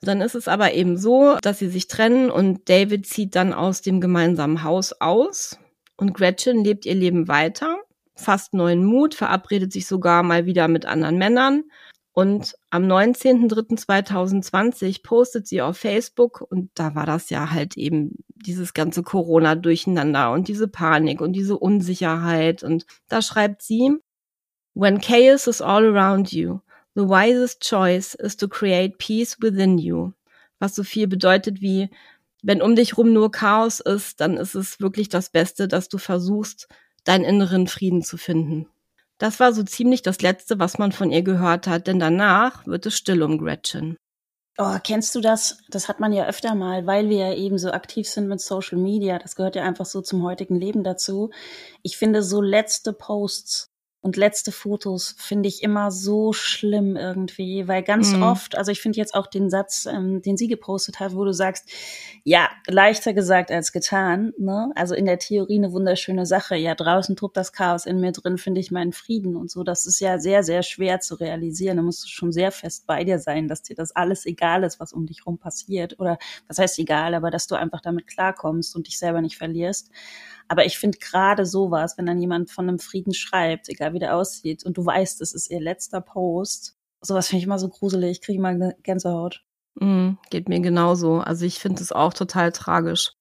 Dann 0.00 0.20
ist 0.20 0.34
es 0.34 0.48
aber 0.48 0.72
eben 0.74 0.96
so, 0.96 1.36
dass 1.40 1.60
sie 1.60 1.68
sich 1.68 1.86
trennen 1.86 2.32
und 2.32 2.68
David 2.68 3.06
zieht 3.06 3.36
dann 3.36 3.52
aus 3.52 3.80
dem 3.82 4.00
gemeinsamen 4.00 4.64
Haus 4.64 4.92
aus 5.00 5.56
und 5.96 6.14
Gretchen 6.14 6.64
lebt 6.64 6.84
ihr 6.84 6.96
Leben 6.96 7.28
weiter, 7.28 7.76
fasst 8.16 8.54
neuen 8.54 8.84
Mut, 8.84 9.14
verabredet 9.14 9.72
sich 9.72 9.86
sogar 9.86 10.24
mal 10.24 10.46
wieder 10.46 10.66
mit 10.66 10.84
anderen 10.84 11.18
Männern 11.18 11.62
und 12.12 12.54
am 12.68 12.82
19.03.2020 12.84 15.02
postet 15.02 15.46
sie 15.46 15.62
auf 15.62 15.78
Facebook 15.78 16.42
und 16.42 16.70
da 16.74 16.94
war 16.94 17.06
das 17.06 17.30
ja 17.30 17.50
halt 17.50 17.78
eben 17.78 18.22
dieses 18.34 18.74
ganze 18.74 19.02
Corona-Durcheinander 19.02 20.30
und 20.32 20.48
diese 20.48 20.68
Panik 20.68 21.22
und 21.22 21.32
diese 21.32 21.58
Unsicherheit. 21.58 22.62
Und 22.62 22.84
da 23.08 23.22
schreibt 23.22 23.62
sie, 23.62 23.96
When 24.74 25.00
chaos 25.00 25.46
is 25.46 25.62
all 25.62 25.86
around 25.86 26.32
you, 26.32 26.60
the 26.94 27.02
wisest 27.02 27.62
choice 27.62 28.14
is 28.14 28.36
to 28.36 28.48
create 28.48 28.98
peace 28.98 29.38
within 29.40 29.78
you. 29.78 30.12
Was 30.58 30.74
so 30.74 30.82
viel 30.82 31.06
bedeutet 31.06 31.62
wie, 31.62 31.88
wenn 32.42 32.60
um 32.60 32.76
dich 32.76 32.98
rum 32.98 33.12
nur 33.12 33.30
Chaos 33.30 33.80
ist, 33.80 34.20
dann 34.20 34.36
ist 34.36 34.54
es 34.54 34.80
wirklich 34.80 35.08
das 35.08 35.30
Beste, 35.30 35.68
dass 35.68 35.88
du 35.88 35.98
versuchst, 35.98 36.68
deinen 37.04 37.24
inneren 37.24 37.68
Frieden 37.68 38.02
zu 38.02 38.18
finden. 38.18 38.68
Das 39.22 39.38
war 39.38 39.52
so 39.52 39.62
ziemlich 39.62 40.02
das 40.02 40.20
Letzte, 40.20 40.58
was 40.58 40.78
man 40.78 40.90
von 40.90 41.12
ihr 41.12 41.22
gehört 41.22 41.68
hat, 41.68 41.86
denn 41.86 42.00
danach 42.00 42.66
wird 42.66 42.86
es 42.86 42.96
still 42.96 43.22
um 43.22 43.38
Gretchen. 43.38 43.96
Oh, 44.58 44.76
kennst 44.82 45.14
du 45.14 45.20
das? 45.20 45.58
Das 45.70 45.88
hat 45.88 46.00
man 46.00 46.12
ja 46.12 46.26
öfter 46.26 46.56
mal, 46.56 46.88
weil 46.88 47.08
wir 47.08 47.28
ja 47.28 47.34
eben 47.34 47.56
so 47.56 47.70
aktiv 47.70 48.08
sind 48.08 48.26
mit 48.26 48.40
Social 48.40 48.78
Media. 48.78 49.20
Das 49.20 49.36
gehört 49.36 49.54
ja 49.54 49.62
einfach 49.62 49.86
so 49.86 50.00
zum 50.00 50.24
heutigen 50.24 50.56
Leben 50.56 50.82
dazu. 50.82 51.30
Ich 51.84 51.96
finde 51.98 52.24
so 52.24 52.42
letzte 52.42 52.92
Posts 52.92 53.71
und 54.02 54.16
letzte 54.16 54.50
Fotos 54.50 55.14
finde 55.16 55.48
ich 55.48 55.62
immer 55.62 55.92
so 55.92 56.32
schlimm 56.32 56.96
irgendwie, 56.96 57.68
weil 57.68 57.84
ganz 57.84 58.12
mhm. 58.12 58.24
oft, 58.24 58.58
also 58.58 58.72
ich 58.72 58.80
finde 58.80 58.98
jetzt 58.98 59.14
auch 59.14 59.28
den 59.28 59.48
Satz, 59.48 59.86
ähm, 59.86 60.20
den 60.20 60.36
sie 60.36 60.48
gepostet 60.48 60.98
hat, 60.98 61.14
wo 61.14 61.24
du 61.24 61.32
sagst, 61.32 61.70
ja, 62.24 62.50
leichter 62.66 63.14
gesagt 63.14 63.52
als 63.52 63.70
getan, 63.70 64.32
ne? 64.38 64.72
Also 64.74 64.96
in 64.96 65.06
der 65.06 65.20
Theorie 65.20 65.56
eine 65.56 65.72
wunderschöne 65.72 66.26
Sache. 66.26 66.56
Ja, 66.56 66.74
draußen 66.74 67.14
tobt 67.14 67.36
das 67.36 67.52
Chaos, 67.52 67.86
in 67.86 68.00
mir 68.00 68.10
drin 68.10 68.38
finde 68.38 68.60
ich 68.60 68.72
meinen 68.72 68.92
Frieden 68.92 69.36
und 69.36 69.52
so. 69.52 69.62
Das 69.62 69.86
ist 69.86 70.00
ja 70.00 70.18
sehr, 70.18 70.42
sehr 70.42 70.64
schwer 70.64 70.98
zu 70.98 71.14
realisieren. 71.14 71.76
Da 71.76 71.84
musst 71.84 72.02
du 72.02 72.08
schon 72.08 72.32
sehr 72.32 72.50
fest 72.50 72.88
bei 72.88 73.04
dir 73.04 73.20
sein, 73.20 73.46
dass 73.46 73.62
dir 73.62 73.76
das 73.76 73.94
alles 73.94 74.26
egal 74.26 74.64
ist, 74.64 74.80
was 74.80 74.92
um 74.92 75.06
dich 75.06 75.26
rum 75.26 75.38
passiert. 75.38 76.00
Oder 76.00 76.18
was 76.48 76.58
heißt 76.58 76.80
egal, 76.80 77.14
aber 77.14 77.30
dass 77.30 77.46
du 77.46 77.54
einfach 77.54 77.80
damit 77.80 78.08
klarkommst 78.08 78.74
und 78.74 78.88
dich 78.88 78.98
selber 78.98 79.20
nicht 79.20 79.38
verlierst. 79.38 79.90
Aber 80.52 80.64
ich 80.66 80.78
finde 80.78 80.98
gerade 80.98 81.46
sowas, 81.46 81.96
wenn 81.96 82.04
dann 82.04 82.20
jemand 82.20 82.50
von 82.50 82.68
einem 82.68 82.78
Frieden 82.78 83.14
schreibt, 83.14 83.70
egal 83.70 83.94
wie 83.94 83.98
der 83.98 84.14
aussieht, 84.14 84.66
und 84.66 84.76
du 84.76 84.84
weißt, 84.84 85.22
es 85.22 85.32
ist 85.32 85.50
ihr 85.50 85.62
letzter 85.62 86.02
Post, 86.02 86.76
sowas 87.00 87.28
finde 87.28 87.38
ich 87.38 87.46
immer 87.46 87.58
so 87.58 87.70
gruselig, 87.70 88.10
ich 88.10 88.20
kriege 88.20 88.38
mal 88.38 88.52
eine 88.52 88.76
Gänsehaut. 88.82 89.46
Mm, 89.76 90.10
geht 90.28 90.50
mir 90.50 90.60
genauso. 90.60 91.20
Also 91.20 91.46
ich 91.46 91.58
finde 91.58 91.82
es 91.82 91.90
auch 91.90 92.12
total 92.12 92.52
tragisch. 92.52 93.14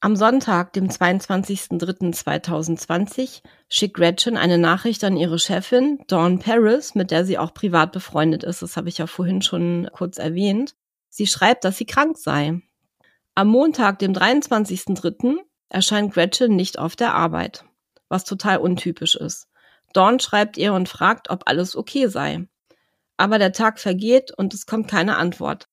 Am 0.00 0.16
Sonntag, 0.16 0.72
dem 0.72 0.88
22.03.2020, 0.88 3.42
schickt 3.68 3.94
Gretchen 3.94 4.36
eine 4.36 4.58
Nachricht 4.58 5.04
an 5.04 5.16
ihre 5.16 5.38
Chefin, 5.38 6.00
Dawn 6.08 6.40
Paris, 6.40 6.96
mit 6.96 7.12
der 7.12 7.24
sie 7.24 7.38
auch 7.38 7.54
privat 7.54 7.92
befreundet 7.92 8.42
ist. 8.42 8.62
Das 8.62 8.76
habe 8.76 8.88
ich 8.88 8.98
ja 8.98 9.06
vorhin 9.06 9.42
schon 9.42 9.88
kurz 9.92 10.18
erwähnt. 10.18 10.74
Sie 11.08 11.28
schreibt, 11.28 11.62
dass 11.62 11.76
sie 11.76 11.86
krank 11.86 12.18
sei. 12.18 12.62
Am 13.36 13.46
Montag, 13.46 14.00
dem 14.00 14.12
23.03., 14.12 15.36
erscheint 15.72 16.12
Gretchen 16.12 16.54
nicht 16.54 16.78
auf 16.78 16.96
der 16.96 17.14
Arbeit, 17.14 17.64
was 18.08 18.24
total 18.24 18.58
untypisch 18.58 19.16
ist. 19.16 19.48
Dawn 19.92 20.20
schreibt 20.20 20.56
ihr 20.56 20.74
und 20.74 20.88
fragt, 20.88 21.30
ob 21.30 21.48
alles 21.48 21.76
okay 21.76 22.08
sei. 22.08 22.46
Aber 23.16 23.38
der 23.38 23.52
Tag 23.52 23.78
vergeht 23.78 24.32
und 24.36 24.54
es 24.54 24.66
kommt 24.66 24.88
keine 24.88 25.16
Antwort. 25.16 25.68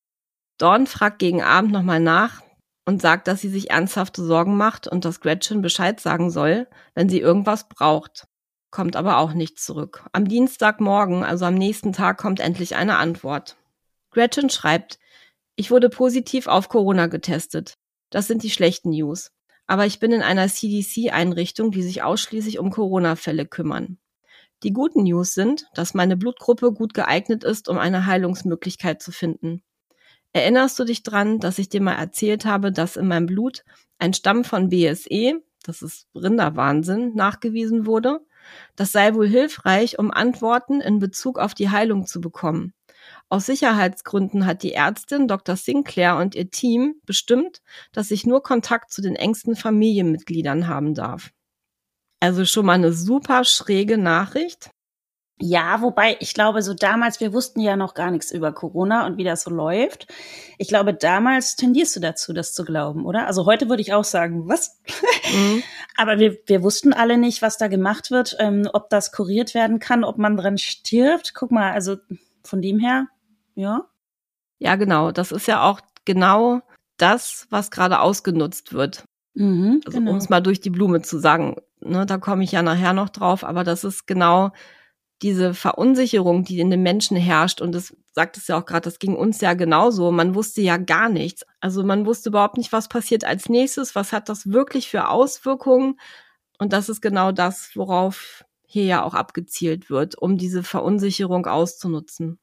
Dawn 0.57 0.87
fragt 0.87 1.19
gegen 1.19 1.41
Abend 1.41 1.71
nochmal 1.71 1.99
nach 1.99 2.41
und 2.85 3.01
sagt, 3.01 3.27
dass 3.27 3.41
sie 3.41 3.49
sich 3.49 3.71
ernsthafte 3.71 4.23
Sorgen 4.23 4.57
macht 4.57 4.87
und 4.87 5.05
dass 5.05 5.21
Gretchen 5.21 5.61
Bescheid 5.61 5.99
sagen 5.99 6.31
soll, 6.31 6.67
wenn 6.95 7.09
sie 7.09 7.19
irgendwas 7.19 7.67
braucht. 7.67 8.27
Kommt 8.71 8.95
aber 8.95 9.17
auch 9.17 9.33
nichts 9.33 9.65
zurück. 9.65 10.05
Am 10.11 10.27
Dienstagmorgen, 10.27 11.23
also 11.23 11.45
am 11.45 11.55
nächsten 11.55 11.93
Tag, 11.93 12.17
kommt 12.17 12.39
endlich 12.39 12.75
eine 12.75 12.97
Antwort. 12.97 13.57
Gretchen 14.11 14.49
schreibt, 14.49 14.99
ich 15.55 15.71
wurde 15.71 15.89
positiv 15.89 16.47
auf 16.47 16.69
Corona 16.69 17.07
getestet. 17.07 17.73
Das 18.09 18.27
sind 18.27 18.43
die 18.43 18.51
schlechten 18.51 18.89
News 18.91 19.31
aber 19.69 19.85
ich 19.85 19.99
bin 19.99 20.11
in 20.11 20.23
einer 20.23 20.47
CDC-Einrichtung, 20.47 21.69
die 21.69 21.83
sich 21.83 22.01
ausschließlich 22.01 22.57
um 22.57 22.71
Corona-Fälle 22.71 23.45
kümmern. 23.45 23.99
Die 24.63 24.73
guten 24.73 25.03
News 25.03 25.35
sind, 25.35 25.67
dass 25.75 25.93
meine 25.93 26.17
Blutgruppe 26.17 26.71
gut 26.71 26.95
geeignet 26.95 27.43
ist, 27.43 27.69
um 27.69 27.77
eine 27.77 28.07
Heilungsmöglichkeit 28.07 28.99
zu 28.99 29.11
finden. 29.11 29.61
Erinnerst 30.33 30.79
du 30.79 30.85
dich 30.85 31.03
dran, 31.03 31.39
dass 31.39 31.59
ich 31.59 31.69
dir 31.69 31.81
mal 31.81 31.93
erzählt 31.93 32.45
habe, 32.45 32.71
dass 32.71 32.97
in 32.97 33.07
meinem 33.07 33.27
Blut 33.27 33.63
ein 33.99 34.15
Stamm 34.15 34.43
von 34.43 34.69
BSE, 34.69 35.39
das 35.61 35.83
ist 35.83 36.07
Rinderwahnsinn, 36.15 37.13
nachgewiesen 37.13 37.85
wurde? 37.85 38.21
Das 38.75 38.91
sei 38.91 39.13
wohl 39.13 39.27
hilfreich, 39.27 39.99
um 39.99 40.09
Antworten 40.09 40.81
in 40.81 40.97
Bezug 40.97 41.37
auf 41.37 41.53
die 41.53 41.69
Heilung 41.69 42.07
zu 42.07 42.21
bekommen. 42.21 42.73
Aus 43.31 43.45
Sicherheitsgründen 43.45 44.47
hat 44.47 44.63
die 44.63 44.73
Ärztin 44.73 45.27
Dr. 45.27 45.55
Sinclair 45.55 46.17
und 46.17 46.33
ihr 46.33 46.49
Team 46.49 46.95
bestimmt, 47.05 47.61
dass 47.91 48.09
ich 48.09 48.25
nur 48.25 48.41
Kontakt 48.41 48.91
zu 48.91 49.03
den 49.03 49.15
engsten 49.15 49.55
Familienmitgliedern 49.55 50.67
haben 50.67 50.95
darf. 50.95 51.31
Also 52.19 52.43
schon 52.45 52.65
mal 52.65 52.73
eine 52.73 52.91
super 52.91 53.43
schräge 53.45 53.99
Nachricht. 53.99 54.71
Ja, 55.41 55.81
wobei 55.81 56.17
ich 56.19 56.33
glaube, 56.33 56.61
so 56.61 56.73
damals, 56.73 57.21
wir 57.21 57.31
wussten 57.31 57.61
ja 57.61 57.77
noch 57.77 57.93
gar 57.93 58.11
nichts 58.11 58.31
über 58.31 58.51
Corona 58.51 59.05
und 59.05 59.17
wie 59.17 59.23
das 59.23 59.43
so 59.43 59.51
läuft. 59.51 60.07
Ich 60.57 60.67
glaube, 60.67 60.93
damals 60.93 61.55
tendierst 61.55 61.95
du 61.95 62.01
dazu, 62.01 62.33
das 62.33 62.53
zu 62.53 62.65
glauben, 62.65 63.05
oder? 63.05 63.25
Also 63.25 63.45
heute 63.45 63.69
würde 63.69 63.81
ich 63.81 63.93
auch 63.93 64.03
sagen, 64.03 64.49
was? 64.49 64.81
Mhm. 65.31 65.63
Aber 65.95 66.19
wir, 66.19 66.37
wir 66.45 66.61
wussten 66.61 66.91
alle 66.91 67.17
nicht, 67.17 67.41
was 67.41 67.57
da 67.57 67.67
gemacht 67.67 68.11
wird, 68.11 68.35
ähm, 68.39 68.67
ob 68.73 68.89
das 68.89 69.13
kuriert 69.13 69.53
werden 69.53 69.79
kann, 69.79 70.03
ob 70.03 70.17
man 70.17 70.35
dran 70.35 70.57
stirbt. 70.57 71.33
Guck 71.33 71.51
mal, 71.51 71.71
also 71.71 71.95
von 72.43 72.61
dem 72.61 72.79
her, 72.79 73.07
ja. 73.55 73.85
Ja, 74.59 74.75
genau. 74.75 75.11
Das 75.11 75.31
ist 75.31 75.47
ja 75.47 75.63
auch 75.63 75.81
genau 76.05 76.61
das, 76.97 77.47
was 77.49 77.71
gerade 77.71 77.99
ausgenutzt 78.01 78.73
wird. 78.73 79.03
Mhm, 79.33 79.81
also, 79.85 79.97
genau. 79.97 80.11
Um 80.11 80.17
es 80.17 80.29
mal 80.29 80.41
durch 80.41 80.59
die 80.61 80.69
Blume 80.69 81.01
zu 81.01 81.19
sagen, 81.19 81.55
ne, 81.79 82.05
da 82.05 82.17
komme 82.17 82.43
ich 82.43 82.51
ja 82.51 82.61
nachher 82.61 82.93
noch 82.93 83.09
drauf, 83.09 83.43
aber 83.43 83.63
das 83.63 83.83
ist 83.83 84.05
genau 84.07 84.51
diese 85.21 85.53
Verunsicherung, 85.53 86.43
die 86.43 86.59
in 86.59 86.69
den 86.69 86.83
Menschen 86.83 87.17
herrscht. 87.17 87.61
Und 87.61 87.73
das 87.73 87.95
sagt 88.13 88.37
es 88.37 88.47
ja 88.47 88.59
auch 88.59 88.65
gerade, 88.65 88.83
das 88.83 88.99
ging 88.99 89.15
uns 89.15 89.41
ja 89.41 89.53
genauso. 89.53 90.11
Man 90.11 90.35
wusste 90.35 90.61
ja 90.61 90.77
gar 90.77 91.09
nichts. 91.09 91.45
Also 91.59 91.83
man 91.83 92.05
wusste 92.05 92.29
überhaupt 92.29 92.57
nicht, 92.57 92.71
was 92.71 92.87
passiert 92.87 93.25
als 93.25 93.49
nächstes, 93.49 93.95
was 93.95 94.13
hat 94.13 94.29
das 94.29 94.51
wirklich 94.51 94.89
für 94.89 95.09
Auswirkungen. 95.09 95.99
Und 96.57 96.73
das 96.73 96.89
ist 96.89 97.01
genau 97.01 97.31
das, 97.31 97.71
worauf 97.75 98.45
hier 98.65 98.85
ja 98.85 99.03
auch 99.03 99.13
abgezielt 99.13 99.89
wird, 99.89 100.15
um 100.17 100.37
diese 100.37 100.63
Verunsicherung 100.63 101.45
auszunutzen. 101.47 102.39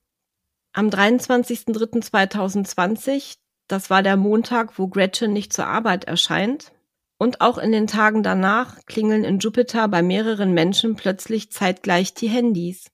Am 0.78 0.90
23.03.2020, 0.90 3.38
das 3.66 3.88
war 3.88 4.02
der 4.02 4.18
Montag, 4.18 4.78
wo 4.78 4.88
Gretchen 4.88 5.32
nicht 5.32 5.54
zur 5.54 5.68
Arbeit 5.68 6.04
erscheint, 6.04 6.70
und 7.16 7.40
auch 7.40 7.56
in 7.56 7.72
den 7.72 7.86
Tagen 7.86 8.22
danach 8.22 8.84
klingeln 8.84 9.24
in 9.24 9.38
Jupiter 9.38 9.88
bei 9.88 10.02
mehreren 10.02 10.52
Menschen 10.52 10.94
plötzlich 10.94 11.50
zeitgleich 11.50 12.12
die 12.12 12.28
Handys. 12.28 12.90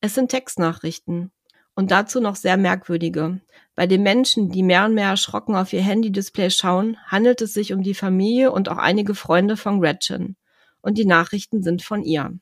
Es 0.00 0.16
sind 0.16 0.32
Textnachrichten. 0.32 1.30
Und 1.76 1.92
dazu 1.92 2.20
noch 2.20 2.34
sehr 2.34 2.56
merkwürdige. 2.56 3.40
Bei 3.76 3.86
den 3.86 4.02
Menschen, 4.02 4.50
die 4.50 4.64
mehr 4.64 4.86
und 4.86 4.94
mehr 4.94 5.10
erschrocken 5.10 5.54
auf 5.54 5.72
ihr 5.72 5.82
Handy-Display 5.82 6.50
schauen, 6.50 6.96
handelt 7.06 7.42
es 7.42 7.54
sich 7.54 7.72
um 7.72 7.84
die 7.84 7.94
Familie 7.94 8.50
und 8.50 8.68
auch 8.68 8.78
einige 8.78 9.14
Freunde 9.14 9.56
von 9.56 9.80
Gretchen. 9.80 10.34
Und 10.80 10.98
die 10.98 11.06
Nachrichten 11.06 11.62
sind 11.62 11.84
von 11.84 12.02
ihr. 12.02 12.40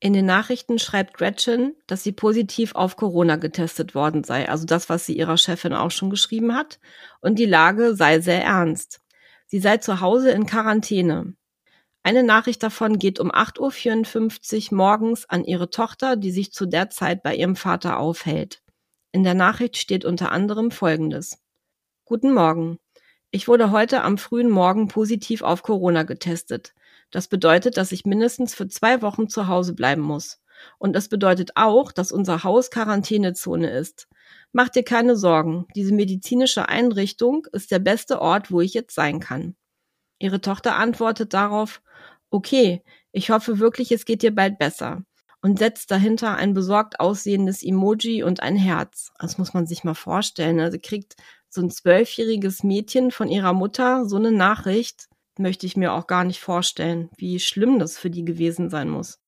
In 0.00 0.12
den 0.12 0.26
Nachrichten 0.26 0.78
schreibt 0.78 1.14
Gretchen, 1.14 1.74
dass 1.88 2.04
sie 2.04 2.12
positiv 2.12 2.76
auf 2.76 2.96
Corona 2.96 3.34
getestet 3.34 3.96
worden 3.96 4.22
sei, 4.22 4.48
also 4.48 4.64
das, 4.64 4.88
was 4.88 5.06
sie 5.06 5.16
ihrer 5.16 5.36
Chefin 5.36 5.72
auch 5.72 5.90
schon 5.90 6.08
geschrieben 6.08 6.54
hat, 6.54 6.78
und 7.20 7.38
die 7.38 7.46
Lage 7.46 7.96
sei 7.96 8.20
sehr 8.20 8.44
ernst. 8.44 9.00
Sie 9.46 9.58
sei 9.58 9.78
zu 9.78 10.00
Hause 10.00 10.30
in 10.30 10.46
Quarantäne. 10.46 11.34
Eine 12.04 12.22
Nachricht 12.22 12.62
davon 12.62 13.00
geht 13.00 13.18
um 13.18 13.32
8.54 13.32 14.70
Uhr 14.70 14.76
morgens 14.76 15.28
an 15.28 15.44
ihre 15.44 15.68
Tochter, 15.68 16.16
die 16.16 16.30
sich 16.30 16.52
zu 16.52 16.66
der 16.66 16.90
Zeit 16.90 17.24
bei 17.24 17.34
ihrem 17.34 17.56
Vater 17.56 17.98
aufhält. 17.98 18.62
In 19.10 19.24
der 19.24 19.34
Nachricht 19.34 19.76
steht 19.76 20.04
unter 20.04 20.30
anderem 20.30 20.70
Folgendes. 20.70 21.42
Guten 22.04 22.32
Morgen. 22.32 22.78
Ich 23.30 23.48
wurde 23.48 23.72
heute 23.72 24.02
am 24.02 24.16
frühen 24.16 24.48
Morgen 24.48 24.86
positiv 24.86 25.42
auf 25.42 25.62
Corona 25.62 26.04
getestet. 26.04 26.72
Das 27.10 27.28
bedeutet, 27.28 27.76
dass 27.76 27.92
ich 27.92 28.04
mindestens 28.04 28.54
für 28.54 28.68
zwei 28.68 29.02
Wochen 29.02 29.28
zu 29.28 29.48
Hause 29.48 29.74
bleiben 29.74 30.02
muss. 30.02 30.40
Und 30.78 30.96
es 30.96 31.08
bedeutet 31.08 31.52
auch, 31.54 31.92
dass 31.92 32.12
unser 32.12 32.44
Haus 32.44 32.70
Quarantänezone 32.70 33.70
ist. 33.70 34.08
Mach 34.52 34.68
dir 34.68 34.82
keine 34.82 35.16
Sorgen, 35.16 35.66
diese 35.74 35.94
medizinische 35.94 36.68
Einrichtung 36.68 37.46
ist 37.52 37.70
der 37.70 37.78
beste 37.78 38.20
Ort, 38.20 38.50
wo 38.50 38.60
ich 38.60 38.74
jetzt 38.74 38.94
sein 38.94 39.20
kann. 39.20 39.56
Ihre 40.18 40.40
Tochter 40.40 40.76
antwortet 40.76 41.32
darauf, 41.32 41.80
okay, 42.30 42.82
ich 43.12 43.30
hoffe 43.30 43.58
wirklich, 43.58 43.92
es 43.92 44.04
geht 44.04 44.22
dir 44.22 44.34
bald 44.34 44.58
besser 44.58 45.04
und 45.40 45.58
setzt 45.58 45.90
dahinter 45.90 46.34
ein 46.34 46.54
besorgt 46.54 47.00
aussehendes 47.00 47.62
Emoji 47.62 48.22
und 48.22 48.42
ein 48.42 48.56
Herz. 48.56 49.12
Das 49.18 49.38
muss 49.38 49.54
man 49.54 49.66
sich 49.66 49.84
mal 49.84 49.94
vorstellen. 49.94 50.60
Also 50.60 50.78
kriegt 50.82 51.14
so 51.48 51.62
ein 51.62 51.70
zwölfjähriges 51.70 52.64
Mädchen 52.64 53.10
von 53.10 53.28
ihrer 53.28 53.52
Mutter 53.52 54.06
so 54.06 54.16
eine 54.16 54.32
Nachricht, 54.32 55.08
möchte 55.38 55.66
ich 55.66 55.76
mir 55.76 55.92
auch 55.92 56.06
gar 56.06 56.24
nicht 56.24 56.40
vorstellen, 56.40 57.10
wie 57.16 57.40
schlimm 57.40 57.78
das 57.78 57.98
für 57.98 58.10
die 58.10 58.24
gewesen 58.24 58.70
sein 58.70 58.88
muss. 58.88 59.20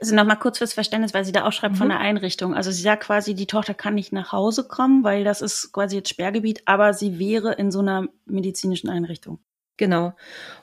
Also 0.00 0.14
nochmal 0.14 0.38
kurz 0.38 0.58
fürs 0.58 0.74
Verständnis, 0.74 1.14
weil 1.14 1.24
sie 1.24 1.32
da 1.32 1.44
auch 1.46 1.52
schreibt 1.52 1.74
mhm. 1.74 1.78
von 1.78 1.88
der 1.88 1.98
Einrichtung. 1.98 2.54
Also 2.54 2.70
sie 2.70 2.82
sagt 2.82 3.04
quasi, 3.04 3.34
die 3.34 3.46
Tochter 3.46 3.74
kann 3.74 3.94
nicht 3.94 4.12
nach 4.12 4.32
Hause 4.32 4.64
kommen, 4.64 5.02
weil 5.04 5.24
das 5.24 5.40
ist 5.40 5.72
quasi 5.72 5.96
jetzt 5.96 6.10
Sperrgebiet, 6.10 6.62
aber 6.66 6.92
sie 6.92 7.18
wäre 7.18 7.54
in 7.54 7.70
so 7.70 7.80
einer 7.80 8.06
medizinischen 8.26 8.90
Einrichtung. 8.90 9.38
Genau. 9.78 10.12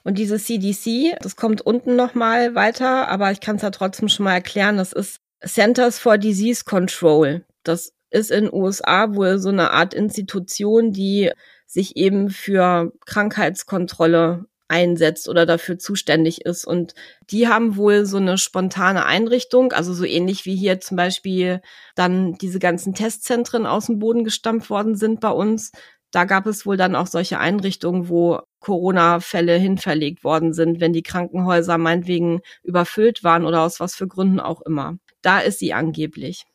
Und 0.03 0.17
diese 0.17 0.37
CDC, 0.37 1.17
das 1.21 1.35
kommt 1.35 1.61
unten 1.61 1.95
nochmal 1.95 2.55
weiter, 2.55 3.07
aber 3.07 3.31
ich 3.31 3.41
kann 3.41 3.55
es 3.55 3.63
ja 3.63 3.71
trotzdem 3.71 4.07
schon 4.07 4.25
mal 4.25 4.33
erklären, 4.33 4.77
das 4.77 4.93
ist 4.93 5.19
Centers 5.43 5.99
for 5.99 6.17
Disease 6.17 6.63
Control. 6.63 7.43
Das 7.63 7.93
ist 8.11 8.31
in 8.31 8.53
USA 8.53 9.15
wohl 9.15 9.39
so 9.39 9.49
eine 9.49 9.71
Art 9.71 9.93
Institution, 9.93 10.91
die 10.93 11.31
sich 11.65 11.97
eben 11.97 12.29
für 12.29 12.91
Krankheitskontrolle 13.05 14.45
einsetzt 14.69 15.27
oder 15.27 15.45
dafür 15.45 15.77
zuständig 15.77 16.45
ist. 16.45 16.65
Und 16.65 16.93
die 17.29 17.47
haben 17.47 17.75
wohl 17.75 18.05
so 18.05 18.17
eine 18.17 18.37
spontane 18.37 19.05
Einrichtung, 19.05 19.73
also 19.73 19.93
so 19.93 20.05
ähnlich 20.05 20.45
wie 20.45 20.55
hier 20.55 20.79
zum 20.79 20.97
Beispiel 20.97 21.61
dann 21.95 22.35
diese 22.35 22.59
ganzen 22.59 22.93
Testzentren 22.93 23.65
aus 23.65 23.87
dem 23.87 23.99
Boden 23.99 24.23
gestampft 24.23 24.69
worden 24.69 24.95
sind 24.95 25.19
bei 25.19 25.31
uns. 25.31 25.71
Da 26.11 26.25
gab 26.25 26.47
es 26.47 26.65
wohl 26.65 26.77
dann 26.77 26.95
auch 26.95 27.07
solche 27.07 27.39
Einrichtungen, 27.39 28.09
wo 28.09 28.39
Corona-Fälle 28.61 29.55
hinverlegt 29.57 30.23
worden 30.23 30.53
sind, 30.53 30.79
wenn 30.79 30.93
die 30.93 31.03
Krankenhäuser 31.03 31.77
meinetwegen 31.77 32.41
überfüllt 32.63 33.23
waren 33.23 33.45
oder 33.45 33.61
aus 33.61 33.79
was 33.79 33.95
für 33.95 34.07
Gründen 34.07 34.39
auch 34.39 34.61
immer. 34.61 34.97
Da 35.21 35.39
ist 35.39 35.59
sie 35.59 35.73
angeblich. 35.73 36.45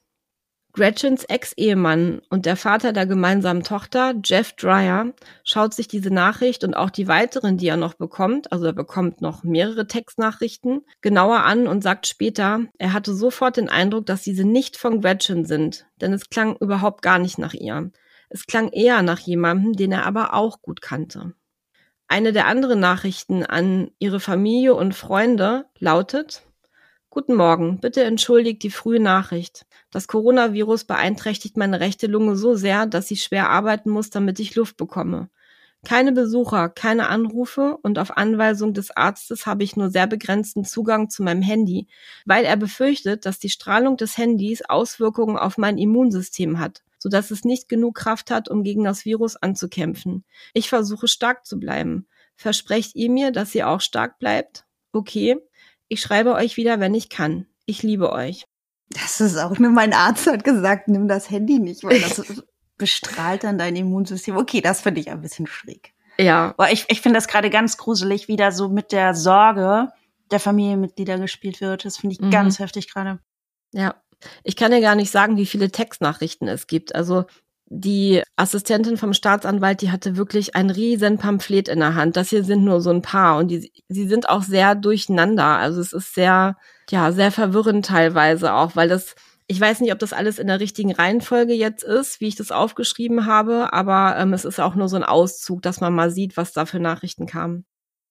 Gretchens 0.75 1.23
Ex-Ehemann 1.23 2.21
und 2.31 2.47
der 2.47 2.57
Vater 2.57 2.93
der 2.93 3.07
gemeinsamen 3.07 3.63
Tochter, 3.63 4.13
Jeff 4.25 4.55
Dreyer, 4.55 5.13
schaut 5.45 5.73
sich 5.73 5.87
diese 5.87 6.11
Nachricht 6.11 6.65
und 6.65 6.75
auch 6.75 6.91
die 6.91 7.07
weiteren, 7.07 7.59
die 7.59 7.69
er 7.69 7.77
noch 7.77 7.95
bekommt, 7.95 8.51
also 8.51 8.67
er 8.67 8.73
bekommt 8.73 9.21
noch 9.21 9.45
mehrere 9.45 9.87
Textnachrichten, 9.87 10.85
genauer 11.01 11.45
an 11.45 11.69
und 11.69 11.85
sagt 11.85 12.09
später, 12.09 12.67
er 12.77 12.93
hatte 12.93 13.15
sofort 13.15 13.57
den 13.57 13.69
Eindruck, 13.69 14.07
dass 14.07 14.23
diese 14.23 14.45
nicht 14.45 14.77
von 14.77 15.01
Gretchen 15.01 15.45
sind, 15.45 15.87
denn 16.01 16.13
es 16.13 16.29
klang 16.29 16.57
überhaupt 16.57 17.03
gar 17.03 17.21
nicht 17.21 17.39
nach 17.39 17.55
ihr. 17.55 17.93
Es 18.29 18.47
klang 18.47 18.73
eher 18.73 19.03
nach 19.03 19.21
jemandem, 19.21 19.75
den 19.75 19.93
er 19.93 20.05
aber 20.05 20.35
auch 20.35 20.61
gut 20.61 20.81
kannte. 20.83 21.35
Eine 22.09 22.33
der 22.33 22.49
anderen 22.49 22.81
Nachrichten 22.81 23.45
an 23.45 23.93
ihre 24.01 24.19
Familie 24.19 24.75
und 24.75 24.93
Freunde 24.93 25.67
lautet, 25.79 26.43
Guten 27.14 27.37
Morgen, 27.37 27.79
bitte 27.79 28.03
entschuldigt 28.03 28.64
die 28.64 28.70
frühe 28.70 28.98
Nachricht. 28.98 29.66
Das 29.92 30.09
Coronavirus 30.09 30.83
beeinträchtigt 30.83 31.57
meine 31.57 31.79
rechte 31.79 32.09
Lunge 32.09 32.35
so 32.35 32.57
sehr, 32.57 32.87
dass 32.87 33.12
ich 33.12 33.22
schwer 33.22 33.50
arbeiten 33.50 33.88
muss, 33.88 34.11
damit 34.11 34.40
ich 34.40 34.57
Luft 34.57 34.77
bekomme. 34.77 35.31
Keine 35.85 36.11
Besucher, 36.11 36.68
keine 36.68 37.09
Anrufe 37.09 37.79
und 37.83 38.00
auf 38.00 38.16
Anweisung 38.16 38.74
des 38.74 38.90
Arztes 38.90 39.46
habe 39.46 39.62
ich 39.62 39.77
nur 39.77 39.90
sehr 39.90 40.09
begrenzten 40.09 40.64
Zugang 40.64 41.09
zu 41.09 41.22
meinem 41.22 41.42
Handy, 41.42 41.87
weil 42.24 42.44
er 42.44 42.57
befürchtet, 42.57 43.27
dass 43.27 43.38
die 43.38 43.48
Strahlung 43.50 43.96
des 43.96 44.18
Handys 44.18 44.62
Auswirkungen 44.68 45.37
auf 45.37 45.57
mein 45.57 45.79
Immunsystem 45.79 46.59
hat, 46.59 46.83
sodass 46.98 47.31
es 47.31 47.44
nicht 47.44 47.68
genug 47.68 47.94
Kraft 47.94 48.33
hat, 48.33 48.48
um 48.48 48.64
gegen 48.64 48.83
das 48.83 49.05
Virus 49.05 49.37
anzukämpfen. 49.37 50.24
Ich 50.53 50.68
versuche 50.68 51.07
stark 51.07 51.46
zu 51.46 51.61
bleiben. 51.61 52.09
Versprecht 52.35 52.96
ihr 52.96 53.09
mir, 53.09 53.31
dass 53.31 53.55
ihr 53.55 53.68
auch 53.68 53.81
stark 53.81 54.18
bleibt? 54.18 54.64
Okay. 54.90 55.38
Ich 55.88 56.01
schreibe 56.01 56.35
euch 56.35 56.57
wieder, 56.57 56.81
wenn 56.81 56.94
ich 56.94 57.09
kann. 57.09 57.47
Ich 57.66 57.83
liebe 57.83 58.12
euch. 58.12 58.47
Das 58.90 59.20
ist 59.20 59.37
auch 59.38 59.59
nur 59.59 59.70
mein 59.70 59.92
Arzt 59.92 60.27
hat 60.27 60.44
gesagt, 60.44 60.88
nimm 60.88 61.09
das 61.09 61.31
Handy 61.31 61.59
nicht, 61.59 61.85
weil 61.85 62.01
das 62.01 62.23
bestrahlt 62.77 63.44
dann 63.44 63.59
dein 63.59 63.77
Immunsystem. 63.77 64.37
Okay, 64.37 64.61
das 64.61 64.81
finde 64.83 65.01
ich 65.01 65.11
ein 65.11 65.20
bisschen 65.20 65.47
schräg. 65.47 65.94
Ja. 66.18 66.55
Aber 66.57 66.70
ich, 66.70 66.85
ich 66.88 67.01
finde 67.01 67.18
das 67.18 67.29
gerade 67.29 67.51
ganz 67.51 67.77
gruselig, 67.77 68.29
wie 68.29 68.37
da 68.37 68.53
so 68.53 68.68
mit 68.68 68.92
der 68.92 69.14
Sorge 69.14 69.88
der 70.31 70.40
Familienmitglieder 70.40 71.18
gespielt 71.18 71.61
wird. 71.61 71.85
Das 71.85 71.97
finde 71.97 72.14
ich 72.14 72.20
mhm. 72.20 72.31
ganz 72.31 72.59
heftig 72.59 72.92
gerade. 72.92 73.20
Ja. 73.73 73.94
Ich 74.42 74.57
kann 74.57 74.70
dir 74.70 74.81
gar 74.81 74.94
nicht 74.94 75.11
sagen, 75.11 75.37
wie 75.37 75.47
viele 75.47 75.70
Textnachrichten 75.70 76.49
es 76.49 76.66
gibt. 76.66 76.94
Also 76.94 77.25
die 77.66 78.22
Assistentin 78.37 78.96
vom 78.96 79.14
Staatsanwalt, 79.14 79.81
die 79.81 79.90
hatte 79.90 80.16
wirklich 80.16 80.55
ein 80.55 80.70
riesen 80.70 81.18
Pamphlet 81.18 81.68
in 81.68 81.81
der 81.81 81.94
Hand. 81.94 82.16
Das 82.16 82.31
hier 82.31 82.44
sind 82.44 82.64
nur 82.64 82.81
so 82.81 82.90
ein 82.90 83.03
paar 83.03 83.38
und 83.38 83.48
die, 83.48 83.72
sie 83.88 84.07
sind 84.07 84.29
auch 84.29 84.42
sehr 84.42 84.74
durcheinander. 84.74 85.44
Also 85.44 85.81
es 85.81 85.92
ist 85.92 86.14
sehr, 86.14 86.57
ja, 86.90 87.12
sehr 87.12 87.33
verwirrend 87.33 87.87
teilweise 87.87 88.53
auch, 88.53 88.77
weil 88.77 88.88
das, 88.88 89.14
ich 89.46 89.61
weiß 89.61 89.81
nicht, 89.81 89.92
ob 89.92 89.98
das 89.98 90.12
alles 90.12 90.38
in 90.38 90.46
der 90.46 90.61
richtigen 90.61 90.92
Reihenfolge 90.92 91.55
jetzt 91.55 91.83
ist, 91.83 92.20
wie 92.20 92.29
ich 92.29 92.37
das 92.37 92.53
aufgeschrieben 92.53 93.27
habe, 93.27 93.72
aber 93.72 94.16
ähm, 94.18 94.33
es 94.33 94.44
ist 94.44 94.61
auch 94.61 94.74
nur 94.74 94.88
so 94.88 94.96
ein 94.96 95.05
Auszug, 95.05 95.62
dass 95.62 95.81
man 95.81 95.94
mal 95.94 96.11
sieht, 96.11 96.37
was 96.37 96.53
da 96.53 96.66
für 96.66 96.81
Nachrichten 96.81 97.27
kamen 97.27 97.64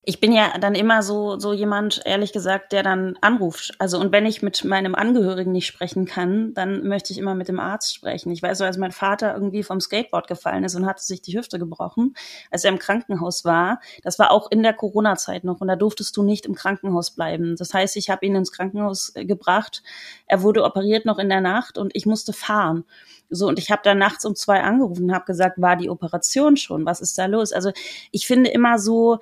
ich 0.06 0.20
bin 0.20 0.32
ja 0.32 0.58
dann 0.58 0.74
immer 0.74 1.02
so, 1.02 1.38
so 1.38 1.52
jemand, 1.52 2.02
ehrlich 2.04 2.32
gesagt, 2.32 2.72
der 2.72 2.82
dann 2.82 3.16
anruft. 3.20 3.74
Also, 3.78 3.98
und 3.98 4.12
wenn 4.12 4.26
ich 4.26 4.42
mit 4.42 4.64
meinem 4.64 4.94
Angehörigen 4.94 5.52
nicht 5.52 5.66
sprechen 5.66 6.04
kann, 6.04 6.52
dann 6.54 6.86
möchte 6.86 7.12
ich 7.12 7.18
immer 7.18 7.34
mit 7.34 7.48
dem 7.48 7.58
Arzt 7.58 7.94
sprechen. 7.94 8.30
Ich 8.30 8.42
weiß 8.42 8.58
so, 8.58 8.64
als 8.64 8.76
mein 8.76 8.92
Vater 8.92 9.34
irgendwie 9.34 9.62
vom 9.62 9.80
Skateboard 9.80 10.26
gefallen 10.26 10.64
ist 10.64 10.74
und 10.74 10.86
hatte 10.86 11.02
sich 11.02 11.22
die 11.22 11.36
Hüfte 11.36 11.58
gebrochen, 11.58 12.14
als 12.50 12.64
er 12.64 12.72
im 12.72 12.78
Krankenhaus 12.78 13.44
war, 13.44 13.80
das 14.02 14.18
war 14.18 14.30
auch 14.30 14.50
in 14.50 14.62
der 14.62 14.74
Corona-Zeit 14.74 15.44
noch 15.44 15.60
und 15.60 15.68
da 15.68 15.76
durftest 15.76 16.16
du 16.16 16.22
nicht 16.22 16.44
im 16.46 16.54
Krankenhaus 16.54 17.12
bleiben. 17.12 17.56
Das 17.56 17.72
heißt, 17.72 17.96
ich 17.96 18.10
habe 18.10 18.26
ihn 18.26 18.34
ins 18.34 18.52
Krankenhaus 18.52 19.12
äh, 19.14 19.24
gebracht. 19.24 19.82
Er 20.26 20.42
wurde 20.42 20.64
operiert 20.64 21.06
noch 21.06 21.18
in 21.18 21.28
der 21.28 21.40
Nacht 21.40 21.78
und 21.78 21.94
ich 21.94 22.04
musste 22.04 22.32
fahren. 22.32 22.84
So, 23.30 23.48
und 23.48 23.58
ich 23.58 23.70
habe 23.70 23.82
dann 23.82 23.98
nachts 23.98 24.24
um 24.24 24.36
zwei 24.36 24.62
angerufen 24.62 25.04
und 25.04 25.14
habe 25.14 25.24
gesagt, 25.24 25.60
war 25.60 25.76
die 25.76 25.88
Operation 25.88 26.56
schon? 26.56 26.84
Was 26.84 27.00
ist 27.00 27.16
da 27.16 27.26
los? 27.26 27.52
Also 27.52 27.72
ich 28.10 28.26
finde 28.26 28.50
immer 28.50 28.78
so, 28.78 29.18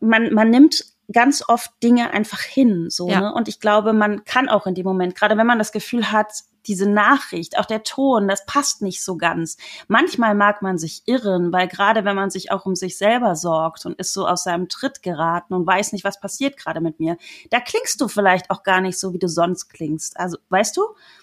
man, 0.00 0.32
man 0.32 0.50
nimmt 0.50 0.84
ganz 1.10 1.42
oft 1.48 1.70
Dinge 1.82 2.10
einfach 2.12 2.40
hin, 2.40 2.90
so, 2.90 3.08
ja. 3.08 3.20
ne? 3.20 3.34
Und 3.34 3.48
ich 3.48 3.60
glaube, 3.60 3.92
man 3.94 4.24
kann 4.24 4.48
auch 4.48 4.66
in 4.66 4.74
dem 4.74 4.84
Moment, 4.84 5.14
gerade 5.14 5.38
wenn 5.38 5.46
man 5.46 5.58
das 5.58 5.72
Gefühl 5.72 6.12
hat, 6.12 6.32
diese 6.66 6.88
Nachricht, 6.88 7.58
auch 7.58 7.64
der 7.64 7.82
Ton, 7.82 8.28
das 8.28 8.44
passt 8.44 8.82
nicht 8.82 9.02
so 9.02 9.16
ganz. 9.16 9.56
Manchmal 9.88 10.34
mag 10.34 10.60
man 10.60 10.76
sich 10.76 11.02
irren, 11.06 11.50
weil 11.50 11.66
gerade 11.66 12.04
wenn 12.04 12.14
man 12.14 12.28
sich 12.28 12.52
auch 12.52 12.66
um 12.66 12.76
sich 12.76 12.98
selber 12.98 13.36
sorgt 13.36 13.86
und 13.86 13.98
ist 13.98 14.12
so 14.12 14.28
aus 14.28 14.44
seinem 14.44 14.68
Tritt 14.68 15.02
geraten 15.02 15.54
und 15.54 15.66
weiß 15.66 15.92
nicht, 15.92 16.04
was 16.04 16.20
passiert 16.20 16.58
gerade 16.58 16.82
mit 16.82 17.00
mir, 17.00 17.16
da 17.48 17.60
klingst 17.60 18.00
du 18.02 18.08
vielleicht 18.08 18.50
auch 18.50 18.62
gar 18.62 18.82
nicht 18.82 18.98
so, 18.98 19.14
wie 19.14 19.18
du 19.18 19.28
sonst 19.28 19.68
klingst. 19.70 20.20
Also, 20.20 20.36
weißt 20.50 20.76
du? 20.76 20.82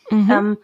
Mhm. 0.10 0.32
Ähm, 0.32 0.58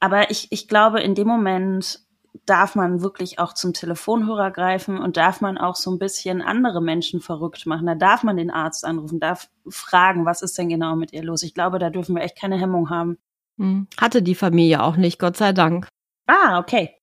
aber 0.00 0.30
ich, 0.30 0.48
ich 0.50 0.66
glaube, 0.66 1.00
in 1.00 1.14
dem 1.14 1.28
Moment 1.28 2.00
darf 2.46 2.74
man 2.74 3.02
wirklich 3.02 3.38
auch 3.38 3.52
zum 3.52 3.72
Telefonhörer 3.72 4.50
greifen 4.50 4.98
und 4.98 5.16
darf 5.16 5.40
man 5.40 5.58
auch 5.58 5.76
so 5.76 5.90
ein 5.90 5.98
bisschen 5.98 6.42
andere 6.42 6.80
Menschen 6.80 7.20
verrückt 7.20 7.66
machen. 7.66 7.86
Da 7.86 7.94
darf 7.94 8.22
man 8.22 8.36
den 8.36 8.50
Arzt 8.50 8.84
anrufen, 8.84 9.20
darf 9.20 9.48
fragen, 9.68 10.24
was 10.24 10.42
ist 10.42 10.56
denn 10.58 10.68
genau 10.68 10.96
mit 10.96 11.12
ihr 11.12 11.22
los. 11.22 11.42
Ich 11.42 11.54
glaube, 11.54 11.78
da 11.78 11.90
dürfen 11.90 12.16
wir 12.16 12.22
echt 12.22 12.38
keine 12.38 12.58
Hemmung 12.58 12.90
haben. 12.90 13.18
Hm. 13.58 13.86
Hatte 14.00 14.22
die 14.22 14.34
Familie 14.34 14.82
auch 14.82 14.96
nicht, 14.96 15.18
Gott 15.18 15.36
sei 15.36 15.52
Dank. 15.52 15.88
Ah, 16.26 16.58
okay. 16.58 16.96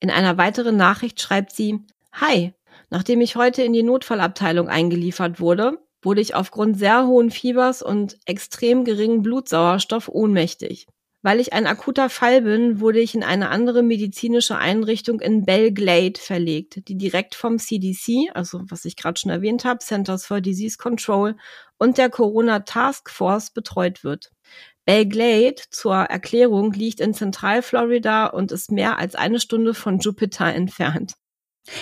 In 0.00 0.10
einer 0.10 0.38
weiteren 0.38 0.76
Nachricht 0.76 1.20
schreibt 1.20 1.52
sie, 1.52 1.84
Hi, 2.12 2.54
nachdem 2.90 3.20
ich 3.20 3.36
heute 3.36 3.62
in 3.62 3.72
die 3.72 3.82
Notfallabteilung 3.82 4.68
eingeliefert 4.68 5.40
wurde, 5.40 5.78
wurde 6.02 6.20
ich 6.20 6.34
aufgrund 6.34 6.78
sehr 6.78 7.06
hohen 7.06 7.30
Fiebers 7.30 7.82
und 7.82 8.18
extrem 8.24 8.84
geringen 8.84 9.22
Blutsauerstoff 9.22 10.08
ohnmächtig. 10.08 10.86
Weil 11.22 11.40
ich 11.40 11.52
ein 11.52 11.66
akuter 11.66 12.10
Fall 12.10 12.42
bin, 12.42 12.80
wurde 12.80 13.00
ich 13.00 13.14
in 13.14 13.24
eine 13.24 13.48
andere 13.50 13.82
medizinische 13.82 14.56
Einrichtung 14.56 15.20
in 15.20 15.44
Belglade 15.44 16.18
verlegt, 16.18 16.88
die 16.88 16.96
direkt 16.96 17.34
vom 17.34 17.58
CDC, 17.58 18.30
also 18.34 18.60
was 18.68 18.84
ich 18.84 18.96
gerade 18.96 19.18
schon 19.18 19.32
erwähnt 19.32 19.64
habe, 19.64 19.80
Centers 19.80 20.26
for 20.26 20.40
Disease 20.40 20.78
Control 20.78 21.36
und 21.76 21.98
der 21.98 22.08
Corona 22.08 22.60
Task 22.60 23.10
Force 23.10 23.50
betreut 23.50 24.04
wird. 24.04 24.30
Belglade 24.84 25.56
zur 25.70 25.96
Erklärung 25.96 26.72
liegt 26.72 27.00
in 27.00 27.12
Zentralflorida 27.12 28.26
und 28.26 28.52
ist 28.52 28.70
mehr 28.70 28.98
als 28.98 29.16
eine 29.16 29.40
Stunde 29.40 29.74
von 29.74 29.98
Jupiter 29.98 30.46
entfernt. 30.46 31.14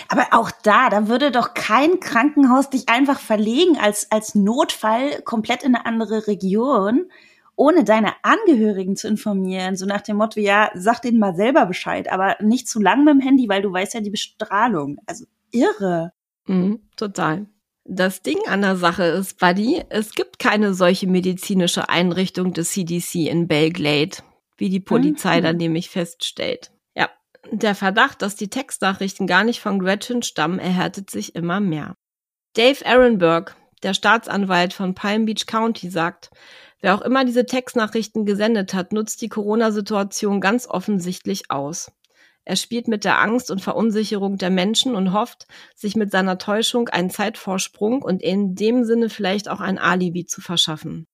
Aber 0.09 0.29
auch 0.33 0.51
da, 0.65 0.91
da 0.91 1.09
würde 1.09 1.31
doch 1.31 1.55
kein 1.55 2.01
Krankenhaus 2.01 2.71
dich 2.71 2.89
einfach 2.89 3.21
verlegen 3.21 3.79
als, 3.79 4.11
als 4.11 4.35
Notfall 4.35 5.23
komplett 5.23 5.63
in 5.63 5.75
eine 5.75 5.87
andere 5.87 6.27
Region 6.27 7.11
ohne 7.57 7.85
deine 7.85 8.13
Angehörigen 8.23 8.97
zu 8.97 9.09
informieren, 9.09 9.77
so 9.77 9.87
nach 9.87 10.03
dem 10.03 10.19
Motto, 10.19 10.39
ja, 10.39 10.71
sag 10.75 11.01
denen 11.01 11.19
mal 11.19 11.35
selber 11.35 11.67
Bescheid, 11.67 12.11
aber 12.13 12.37
nicht 12.41 12.69
zu 12.69 12.81
lang 12.81 13.05
mit 13.05 13.15
dem 13.15 13.21
Handy, 13.21 13.49
weil 13.49 13.63
du 13.63 13.73
weißt 13.73 13.95
ja 13.95 14.01
die 14.01 14.11
Bestrahlung. 14.11 14.99
Also 15.07 15.25
irre. 15.51 16.13
Mhm, 16.47 16.81
total. 16.97 17.47
Das 17.85 18.23
Ding 18.23 18.39
an 18.47 18.63
der 18.63 18.77
Sache 18.77 19.05
ist, 19.05 19.39
Buddy, 19.39 19.85
es 19.89 20.15
gibt 20.15 20.39
keine 20.39 20.75
solche 20.75 21.07
medizinische 21.07 21.89
Einrichtung 21.89 22.53
des 22.53 22.73
CDC 22.73 23.29
in 23.29 23.49
Belglade, 23.49 24.19
wie 24.57 24.69
die 24.69 24.81
Polizei 24.81 25.39
mhm. 25.39 25.45
dann 25.45 25.57
nämlich 25.57 25.89
feststellt. 25.89 26.73
Ja, 26.95 27.09
Der 27.53 27.75
Verdacht, 27.75 28.23
dass 28.23 28.37
die 28.37 28.49
Textnachrichten 28.49 29.27
gar 29.27 29.45
nicht 29.45 29.61
von 29.61 29.79
Gretchen 29.79 30.23
stammen, 30.23 30.59
erhärtet 30.59 31.11
sich 31.11 31.37
immer 31.37 31.61
mehr. 31.61 31.95
Dave 32.55 32.85
Aaronberg, 32.85 33.55
der 33.83 33.95
Staatsanwalt 33.95 34.73
von 34.73 34.95
Palm 34.95 35.25
Beach 35.25 35.47
County, 35.47 35.89
sagt, 35.89 36.31
wer 36.87 36.95
auch 36.95 37.03
immer 37.03 37.25
diese 37.25 37.47
Textnachrichten 37.47 38.27
gesendet 38.27 38.73
hat, 38.73 38.93
nutzt 38.93 39.21
die 39.21 39.29
Corona-Situation 39.29 40.41
ganz 40.41 40.69
offensichtlich 40.69 41.51
aus. 41.51 41.91
Er 42.45 42.55
spielt 42.55 42.87
mit 42.87 43.05
der 43.05 43.21
Angst 43.21 43.51
und 43.51 43.61
Verunsicherung 43.61 44.39
der 44.39 44.51
Menschen 44.51 44.95
und 44.95 45.13
hofft, 45.13 45.49
sich 45.75 45.97
mit 45.97 46.13
seiner 46.13 46.39
Täuschung 46.39 46.89
einen 46.89 47.11
Zeitvorsprung 47.11 48.03
und 48.03 48.23
in 48.23 48.55
dem 48.55 48.85
Sinne 48.85 49.11
vielleicht 49.11 49.49
auch 49.49 49.59
ein 49.59 49.79
Alibi 49.79 50.27
zu 50.27 50.41
verschaffen. 50.41 51.09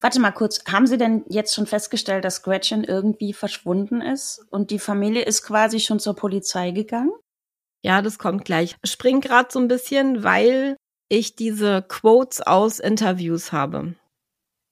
Warte 0.00 0.20
mal 0.20 0.30
kurz, 0.30 0.64
haben 0.66 0.86
Sie 0.86 0.96
denn 0.96 1.26
jetzt 1.28 1.54
schon 1.54 1.66
festgestellt, 1.66 2.24
dass 2.24 2.42
Gretchen 2.42 2.82
irgendwie 2.82 3.34
verschwunden 3.34 4.00
ist 4.00 4.42
und 4.48 4.70
die 4.70 4.78
Familie 4.78 5.24
ist 5.24 5.42
quasi 5.42 5.80
schon 5.80 6.00
zur 6.00 6.16
Polizei 6.16 6.70
gegangen? 6.70 7.12
Ja, 7.82 8.00
das 8.00 8.18
kommt 8.18 8.46
gleich. 8.46 8.74
Spring 8.84 9.20
gerade 9.20 9.50
so 9.52 9.58
ein 9.58 9.68
bisschen, 9.68 10.24
weil 10.24 10.78
ich 11.10 11.36
diese 11.36 11.82
Quotes 11.86 12.40
aus 12.40 12.78
Interviews 12.78 13.52
habe. 13.52 13.96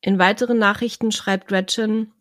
In 0.01 0.19
weiteren 0.19 0.59
Nachrichten 0.59 1.11
schreibt 1.11 1.49
Gretchen, 1.49 2.13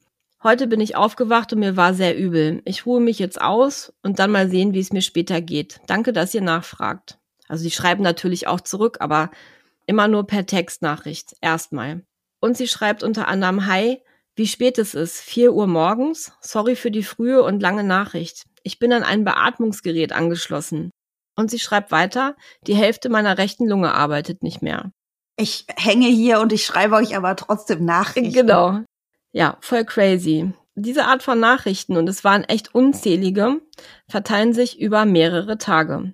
Heute 0.43 0.67
bin 0.67 0.79
ich 0.79 0.95
aufgewacht 0.95 1.51
und 1.53 1.59
mir 1.59 1.77
war 1.77 1.93
sehr 1.93 2.17
übel. 2.17 2.61
Ich 2.65 2.85
ruhe 2.85 3.01
mich 3.01 3.17
jetzt 3.17 3.41
aus 3.41 3.91
und 4.03 4.19
dann 4.19 4.31
mal 4.31 4.49
sehen, 4.49 4.73
wie 4.73 4.79
es 4.79 4.93
mir 4.93 5.01
später 5.01 5.41
geht. 5.41 5.79
Danke, 5.87 6.13
dass 6.13 6.33
ihr 6.33 6.41
nachfragt. 6.41 7.17
Also 7.47 7.63
sie 7.63 7.71
schreiben 7.71 8.03
natürlich 8.03 8.47
auch 8.47 8.61
zurück, 8.61 8.97
aber 8.99 9.31
immer 9.87 10.07
nur 10.07 10.27
per 10.27 10.45
Textnachricht. 10.45 11.35
Erstmal. 11.41 12.03
Und 12.39 12.55
sie 12.55 12.67
schreibt 12.67 13.03
unter 13.03 13.27
anderem, 13.27 13.65
Hi, 13.65 14.01
wie 14.35 14.47
spät 14.47 14.77
es 14.77 14.93
ist. 14.93 15.19
Vier 15.19 15.53
Uhr 15.53 15.65
morgens. 15.65 16.33
Sorry 16.41 16.75
für 16.75 16.91
die 16.91 17.03
frühe 17.03 17.41
und 17.41 17.61
lange 17.61 17.83
Nachricht. 17.83 18.45
Ich 18.61 18.77
bin 18.77 18.93
an 18.93 19.03
ein 19.03 19.23
Beatmungsgerät 19.23 20.13
angeschlossen. 20.13 20.91
Und 21.35 21.49
sie 21.49 21.59
schreibt 21.59 21.91
weiter, 21.91 22.35
die 22.67 22.75
Hälfte 22.75 23.09
meiner 23.09 23.37
rechten 23.37 23.67
Lunge 23.67 23.93
arbeitet 23.93 24.43
nicht 24.43 24.61
mehr. 24.61 24.91
Ich 25.39 25.65
hänge 25.75 26.07
hier 26.07 26.39
und 26.41 26.51
ich 26.51 26.65
schreibe 26.65 26.95
euch 26.95 27.15
aber 27.15 27.35
trotzdem 27.35 27.85
Nachrichten. 27.85 28.33
Genau. 28.33 28.81
Ja, 29.31 29.57
voll 29.61 29.85
crazy. 29.85 30.51
Diese 30.73 31.05
Art 31.05 31.23
von 31.23 31.39
Nachrichten, 31.39 31.95
und 31.95 32.09
es 32.09 32.23
waren 32.23 32.43
echt 32.43 32.73
unzählige, 32.73 33.61
verteilen 34.07 34.53
sich 34.53 34.79
über 34.79 35.05
mehrere 35.05 35.57
Tage. 35.57 36.13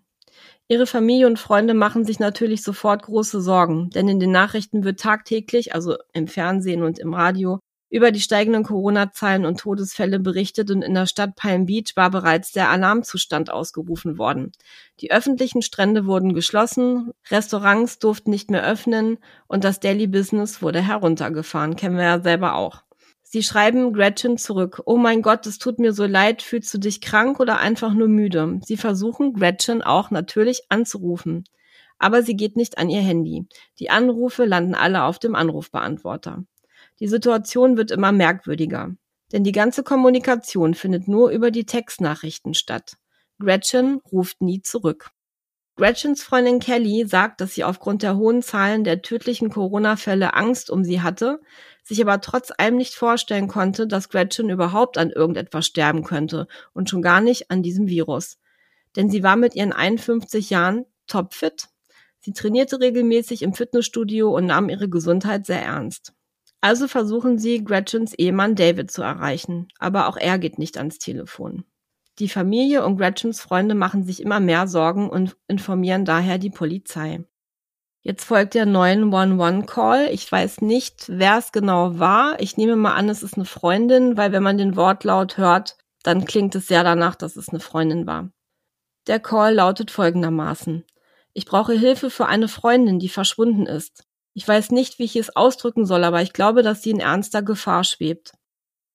Ihre 0.67 0.85
Familie 0.85 1.27
und 1.27 1.39
Freunde 1.39 1.73
machen 1.73 2.05
sich 2.05 2.19
natürlich 2.19 2.63
sofort 2.63 3.03
große 3.03 3.41
Sorgen, 3.41 3.89
denn 3.91 4.07
in 4.07 4.19
den 4.19 4.31
Nachrichten 4.31 4.83
wird 4.83 4.99
tagtäglich, 4.99 5.73
also 5.73 5.97
im 6.13 6.27
Fernsehen 6.27 6.83
und 6.83 6.99
im 6.99 7.13
Radio, 7.13 7.59
über 7.93 8.11
die 8.11 8.21
steigenden 8.21 8.63
Corona-Zahlen 8.63 9.45
und 9.45 9.59
Todesfälle 9.59 10.19
berichtet 10.19 10.71
und 10.71 10.81
in 10.81 10.95
der 10.95 11.05
Stadt 11.05 11.35
Palm 11.35 11.67
Beach 11.67 11.91
war 11.95 12.09
bereits 12.09 12.51
der 12.51 12.71
Alarmzustand 12.71 13.51
ausgerufen 13.51 14.17
worden. 14.17 14.51
Die 14.99 15.11
öffentlichen 15.11 15.61
Strände 15.61 16.07
wurden 16.07 16.33
geschlossen, 16.33 17.11
Restaurants 17.29 17.99
durften 17.99 18.31
nicht 18.31 18.49
mehr 18.49 18.65
öffnen 18.65 19.19
und 19.45 19.63
das 19.63 19.79
Daily 19.79 20.07
Business 20.07 20.63
wurde 20.63 20.81
heruntergefahren, 20.81 21.75
kennen 21.75 21.97
wir 21.97 22.03
ja 22.03 22.19
selber 22.19 22.55
auch. 22.55 22.81
Sie 23.21 23.43
schreiben 23.43 23.93
Gretchen 23.93 24.39
zurück. 24.39 24.81
Oh 24.85 24.97
mein 24.97 25.21
Gott, 25.21 25.45
es 25.45 25.59
tut 25.59 25.77
mir 25.77 25.93
so 25.93 26.05
leid. 26.07 26.41
Fühlst 26.41 26.73
du 26.73 26.79
dich 26.79 26.99
krank 26.99 27.39
oder 27.39 27.59
einfach 27.59 27.93
nur 27.93 28.07
müde? 28.07 28.59
Sie 28.65 28.77
versuchen 28.77 29.33
Gretchen 29.33 29.83
auch 29.83 30.09
natürlich 30.09 30.63
anzurufen. 30.69 31.43
Aber 31.99 32.23
sie 32.23 32.35
geht 32.35 32.55
nicht 32.55 32.79
an 32.79 32.89
ihr 32.89 33.01
Handy. 33.01 33.47
Die 33.77 33.91
Anrufe 33.91 34.45
landen 34.45 34.73
alle 34.73 35.03
auf 35.03 35.19
dem 35.19 35.35
Anrufbeantworter. 35.35 36.43
Die 36.99 37.07
Situation 37.07 37.77
wird 37.77 37.91
immer 37.91 38.11
merkwürdiger. 38.11 38.95
Denn 39.31 39.43
die 39.43 39.51
ganze 39.51 39.83
Kommunikation 39.83 40.75
findet 40.75 41.07
nur 41.07 41.31
über 41.31 41.49
die 41.49 41.65
Textnachrichten 41.65 42.53
statt. 42.53 42.97
Gretchen 43.39 43.99
ruft 44.11 44.41
nie 44.41 44.61
zurück. 44.61 45.09
Gretchens 45.75 46.21
Freundin 46.21 46.59
Kelly 46.59 47.07
sagt, 47.07 47.41
dass 47.41 47.55
sie 47.55 47.63
aufgrund 47.63 48.03
der 48.03 48.15
hohen 48.15 48.43
Zahlen 48.43 48.83
der 48.83 49.01
tödlichen 49.01 49.49
Corona-Fälle 49.49 50.35
Angst 50.35 50.69
um 50.69 50.83
sie 50.83 51.01
hatte, 51.01 51.41
sich 51.83 51.99
aber 51.99 52.21
trotz 52.21 52.51
allem 52.55 52.75
nicht 52.75 52.93
vorstellen 52.93 53.47
konnte, 53.47 53.87
dass 53.87 54.09
Gretchen 54.09 54.51
überhaupt 54.51 54.99
an 54.99 55.09
irgendetwas 55.09 55.65
sterben 55.65 56.03
könnte 56.03 56.47
und 56.73 56.91
schon 56.91 57.01
gar 57.01 57.21
nicht 57.21 57.49
an 57.49 57.63
diesem 57.63 57.87
Virus. 57.87 58.37
Denn 58.95 59.09
sie 59.09 59.23
war 59.23 59.35
mit 59.35 59.55
ihren 59.55 59.73
51 59.73 60.51
Jahren 60.51 60.85
topfit. 61.07 61.69
Sie 62.19 62.33
trainierte 62.33 62.79
regelmäßig 62.79 63.41
im 63.41 63.55
Fitnessstudio 63.55 64.29
und 64.29 64.45
nahm 64.45 64.69
ihre 64.69 64.89
Gesundheit 64.89 65.47
sehr 65.47 65.63
ernst. 65.63 66.13
Also 66.63 66.87
versuchen 66.87 67.39
sie, 67.39 67.61
Gretchens 67.61 68.13
Ehemann 68.13 68.55
David 68.55 68.89
zu 68.89 69.01
erreichen, 69.01 69.67
aber 69.79 70.07
auch 70.07 70.15
er 70.15 70.39
geht 70.39 70.57
nicht 70.57 70.77
ans 70.77 70.97
Telefon. 70.97 71.65
Die 72.19 72.29
Familie 72.29 72.85
und 72.85 72.95
Gretchens 72.95 73.41
Freunde 73.41 73.75
machen 73.75 74.05
sich 74.05 74.21
immer 74.21 74.39
mehr 74.39 74.65
Sorgen 74.65 75.09
und 75.09 75.35
informieren 75.49 76.05
daher 76.05 76.37
die 76.37 76.49
Polizei. 76.49 77.25
Jetzt 78.01 78.23
folgt 78.23 78.53
der 78.53 78.65
911-Call. 78.65 80.07
Ich 80.13 80.31
weiß 80.31 80.61
nicht, 80.61 81.03
wer 81.09 81.37
es 81.37 81.51
genau 81.51 81.99
war. 81.99 82.39
Ich 82.39 82.55
nehme 82.55 82.77
mal 82.77 82.93
an, 82.93 83.09
es 83.09 83.23
ist 83.23 83.35
eine 83.35 83.43
Freundin, 83.43 84.15
weil 84.15 84.31
wenn 84.31 84.43
man 84.43 84.57
den 84.57 84.77
Wortlaut 84.77 85.37
hört, 85.37 85.75
dann 86.03 86.23
klingt 86.23 86.55
es 86.55 86.67
sehr 86.67 86.85
danach, 86.85 87.15
dass 87.15 87.35
es 87.35 87.49
eine 87.49 87.59
Freundin 87.59 88.07
war. 88.07 88.31
Der 89.07 89.19
Call 89.19 89.55
lautet 89.55 89.91
folgendermaßen. 89.91 90.85
Ich 91.33 91.45
brauche 91.45 91.73
Hilfe 91.73 92.09
für 92.09 92.27
eine 92.27 92.47
Freundin, 92.47 92.99
die 92.99 93.09
verschwunden 93.09 93.65
ist. 93.65 94.05
Ich 94.33 94.47
weiß 94.47 94.71
nicht, 94.71 94.99
wie 94.99 95.03
ich 95.03 95.15
es 95.15 95.35
ausdrücken 95.35 95.85
soll, 95.85 96.03
aber 96.03 96.21
ich 96.21 96.33
glaube, 96.33 96.63
dass 96.63 96.81
sie 96.81 96.91
in 96.91 96.99
ernster 96.99 97.43
Gefahr 97.43 97.83
schwebt. 97.83 98.33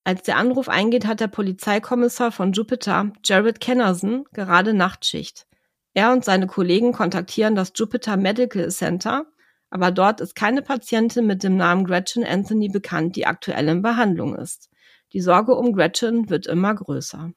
Als 0.05 0.23
der 0.23 0.37
Anruf 0.37 0.69
eingeht, 0.69 1.07
hat 1.07 1.21
der 1.21 1.29
Polizeikommissar 1.29 2.33
von 2.33 2.53
Jupiter, 2.53 3.13
Jared 3.25 3.61
Kennerson, 3.61 4.25
gerade 4.33 4.75
Nachtschicht. 4.75 5.47
Er 5.95 6.13
und 6.13 6.25
seine 6.25 6.47
Kollegen 6.47 6.93
kontaktieren 6.93 7.55
das 7.55 7.73
Jupiter 7.75 8.17
Medical 8.17 8.69
Center, 8.71 9.27
aber 9.71 9.91
dort 9.91 10.21
ist 10.21 10.35
keine 10.35 10.63
Patientin 10.63 11.27
mit 11.27 11.43
dem 11.43 11.57
Namen 11.57 11.85
Gretchen 11.85 12.25
Anthony 12.25 12.69
bekannt, 12.69 13.17
die 13.17 13.27
aktuell 13.27 13.69
in 13.69 13.83
Behandlung 13.83 14.35
ist. 14.35 14.71
Die 15.13 15.21
Sorge 15.21 15.55
um 15.55 15.73
Gretchen 15.73 16.31
wird 16.31 16.47
immer 16.47 16.75
größer. 16.75 17.33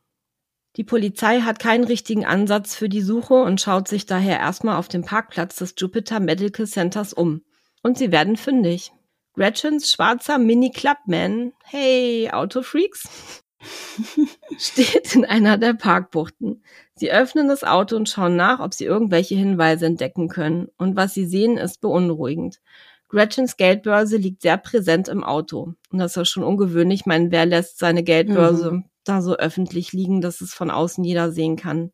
Die 0.77 0.83
Polizei 0.83 1.41
hat 1.41 1.59
keinen 1.59 1.83
richtigen 1.83 2.25
Ansatz 2.25 2.75
für 2.75 2.87
die 2.87 3.01
Suche 3.01 3.33
und 3.33 3.59
schaut 3.59 3.89
sich 3.89 4.05
daher 4.05 4.39
erstmal 4.39 4.77
auf 4.77 4.87
dem 4.87 5.03
Parkplatz 5.03 5.57
des 5.57 5.75
Jupiter 5.77 6.19
Medical 6.19 6.65
Centers 6.65 7.11
um. 7.11 7.41
Und 7.83 7.97
sie 7.97 8.11
werden 8.11 8.37
fündig. 8.37 8.91
Gretchens 9.33 9.91
schwarzer 9.91 10.37
Mini 10.37 10.71
Clubman, 10.71 11.53
hey, 11.63 12.29
Autofreaks, 12.31 13.43
steht 14.57 15.15
in 15.15 15.25
einer 15.25 15.57
der 15.57 15.73
Parkbuchten. 15.73 16.63
Sie 16.95 17.11
öffnen 17.11 17.47
das 17.47 17.63
Auto 17.63 17.95
und 17.95 18.09
schauen 18.09 18.35
nach, 18.35 18.59
ob 18.59 18.73
sie 18.73 18.85
irgendwelche 18.85 19.35
Hinweise 19.35 19.85
entdecken 19.85 20.27
können. 20.27 20.67
Und 20.77 20.95
was 20.95 21.13
sie 21.13 21.25
sehen, 21.25 21.57
ist 21.57 21.81
beunruhigend. 21.81 22.59
Gretchens 23.07 23.57
Geldbörse 23.57 24.17
liegt 24.17 24.41
sehr 24.41 24.57
präsent 24.57 25.07
im 25.07 25.23
Auto. 25.23 25.73
Und 25.89 25.99
das 25.99 26.17
ist 26.17 26.29
schon 26.29 26.43
ungewöhnlich. 26.43 27.01
Ich 27.01 27.05
meine, 27.05 27.31
wer 27.31 27.45
lässt 27.45 27.79
seine 27.79 28.03
Geldbörse 28.03 28.71
mhm. 28.71 28.85
da 29.03 29.21
so 29.21 29.35
öffentlich 29.35 29.93
liegen, 29.93 30.21
dass 30.21 30.41
es 30.41 30.53
von 30.53 30.69
außen 30.69 31.03
jeder 31.03 31.31
sehen 31.31 31.55
kann? 31.55 31.91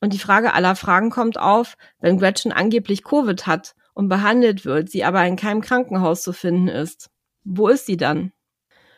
Und 0.00 0.12
die 0.12 0.18
Frage 0.18 0.54
aller 0.54 0.76
Fragen 0.76 1.10
kommt 1.10 1.38
auf, 1.38 1.76
wenn 2.00 2.18
Gretchen 2.18 2.52
angeblich 2.52 3.02
Covid 3.02 3.46
hat 3.46 3.74
und 3.98 4.08
behandelt 4.08 4.64
wird, 4.64 4.90
sie 4.90 5.02
aber 5.02 5.26
in 5.26 5.34
keinem 5.34 5.60
Krankenhaus 5.60 6.22
zu 6.22 6.32
finden 6.32 6.68
ist. 6.68 7.10
Wo 7.42 7.66
ist 7.66 7.86
sie 7.86 7.96
dann? 7.96 8.30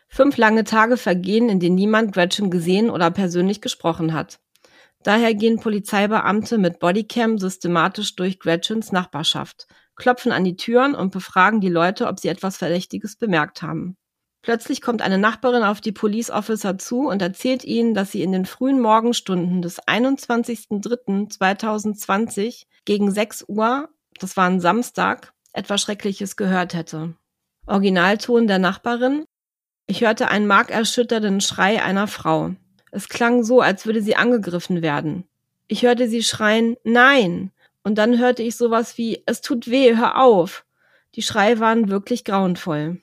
Fünf 0.08 0.36
lange 0.36 0.64
Tage 0.64 0.98
vergehen, 0.98 1.48
in 1.48 1.58
denen 1.58 1.76
niemand 1.76 2.12
Gretchen 2.12 2.50
gesehen 2.50 2.90
oder 2.90 3.10
persönlich 3.10 3.62
gesprochen 3.62 4.12
hat. 4.12 4.40
Daher 5.02 5.32
gehen 5.32 5.58
Polizeibeamte 5.58 6.58
mit 6.58 6.80
Bodycam 6.80 7.38
systematisch 7.38 8.14
durch 8.14 8.38
Gretchens 8.38 8.92
Nachbarschaft, 8.92 9.68
klopfen 9.96 10.32
an 10.32 10.44
die 10.44 10.56
Türen 10.56 10.94
und 10.94 11.12
befragen 11.12 11.62
die 11.62 11.70
Leute, 11.70 12.06
ob 12.06 12.20
sie 12.20 12.28
etwas 12.28 12.58
Verdächtiges 12.58 13.16
bemerkt 13.16 13.62
haben. 13.62 13.96
Plötzlich 14.42 14.82
kommt 14.82 15.00
eine 15.00 15.16
Nachbarin 15.16 15.62
auf 15.62 15.80
die 15.80 15.92
Police 15.92 16.28
Officer 16.28 16.76
zu 16.76 17.08
und 17.08 17.22
erzählt 17.22 17.64
ihnen, 17.64 17.94
dass 17.94 18.12
sie 18.12 18.22
in 18.22 18.32
den 18.32 18.44
frühen 18.44 18.80
Morgenstunden 18.80 19.62
des 19.62 19.80
21.03.2020 19.80 22.66
gegen 22.84 23.10
6 23.10 23.46
Uhr 23.48 23.88
das 24.20 24.36
war 24.36 24.46
ein 24.46 24.60
Samstag, 24.60 25.32
etwas 25.52 25.80
Schreckliches 25.80 26.36
gehört 26.36 26.74
hätte. 26.74 27.14
Originalton 27.66 28.46
der 28.46 28.58
Nachbarin. 28.58 29.24
Ich 29.86 30.02
hörte 30.02 30.28
einen 30.28 30.46
markerschütternden 30.46 31.40
Schrei 31.40 31.82
einer 31.82 32.06
Frau. 32.06 32.54
Es 32.92 33.08
klang 33.08 33.44
so, 33.44 33.60
als 33.60 33.86
würde 33.86 34.02
sie 34.02 34.16
angegriffen 34.16 34.82
werden. 34.82 35.24
Ich 35.68 35.82
hörte 35.82 36.08
sie 36.08 36.22
schreien, 36.22 36.76
nein. 36.84 37.52
Und 37.82 37.96
dann 37.96 38.18
hörte 38.18 38.42
ich 38.42 38.56
sowas 38.56 38.98
wie, 38.98 39.22
es 39.26 39.40
tut 39.40 39.70
weh, 39.70 39.96
hör 39.96 40.20
auf. 40.20 40.64
Die 41.14 41.22
Schreie 41.22 41.58
waren 41.60 41.88
wirklich 41.88 42.24
grauenvoll. 42.24 43.00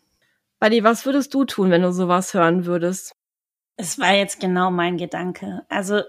Buddy, 0.59 0.83
was 0.83 1.05
würdest 1.05 1.33
du 1.33 1.45
tun, 1.45 1.71
wenn 1.71 1.81
du 1.81 1.91
sowas 1.91 2.33
hören 2.33 2.65
würdest? 2.65 3.15
Es 3.75 3.99
war 3.99 4.13
jetzt 4.13 4.39
genau 4.39 4.71
mein 4.71 4.97
Gedanke. 4.97 5.63
Also 5.69 6.01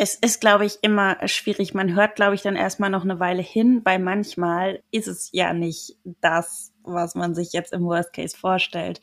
es 0.00 0.14
ist, 0.14 0.40
glaube 0.40 0.64
ich, 0.64 0.78
immer 0.80 1.18
schwierig. 1.28 1.74
Man 1.74 1.94
hört, 1.94 2.16
glaube 2.16 2.34
ich, 2.34 2.40
dann 2.40 2.56
erstmal 2.56 2.88
noch 2.88 3.04
eine 3.04 3.20
Weile 3.20 3.42
hin, 3.42 3.82
weil 3.84 3.98
manchmal 3.98 4.82
ist 4.90 5.06
es 5.06 5.28
ja 5.32 5.52
nicht 5.52 5.98
das, 6.22 6.72
was 6.82 7.14
man 7.14 7.34
sich 7.34 7.52
jetzt 7.52 7.74
im 7.74 7.84
Worst 7.84 8.14
Case 8.14 8.34
vorstellt. 8.34 9.02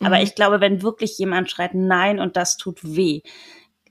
Aber 0.00 0.16
mhm. 0.16 0.22
ich 0.22 0.34
glaube, 0.34 0.62
wenn 0.62 0.80
wirklich 0.80 1.18
jemand 1.18 1.50
schreit 1.50 1.74
Nein 1.74 2.18
und 2.18 2.38
das 2.38 2.56
tut 2.56 2.78
weh, 2.82 3.20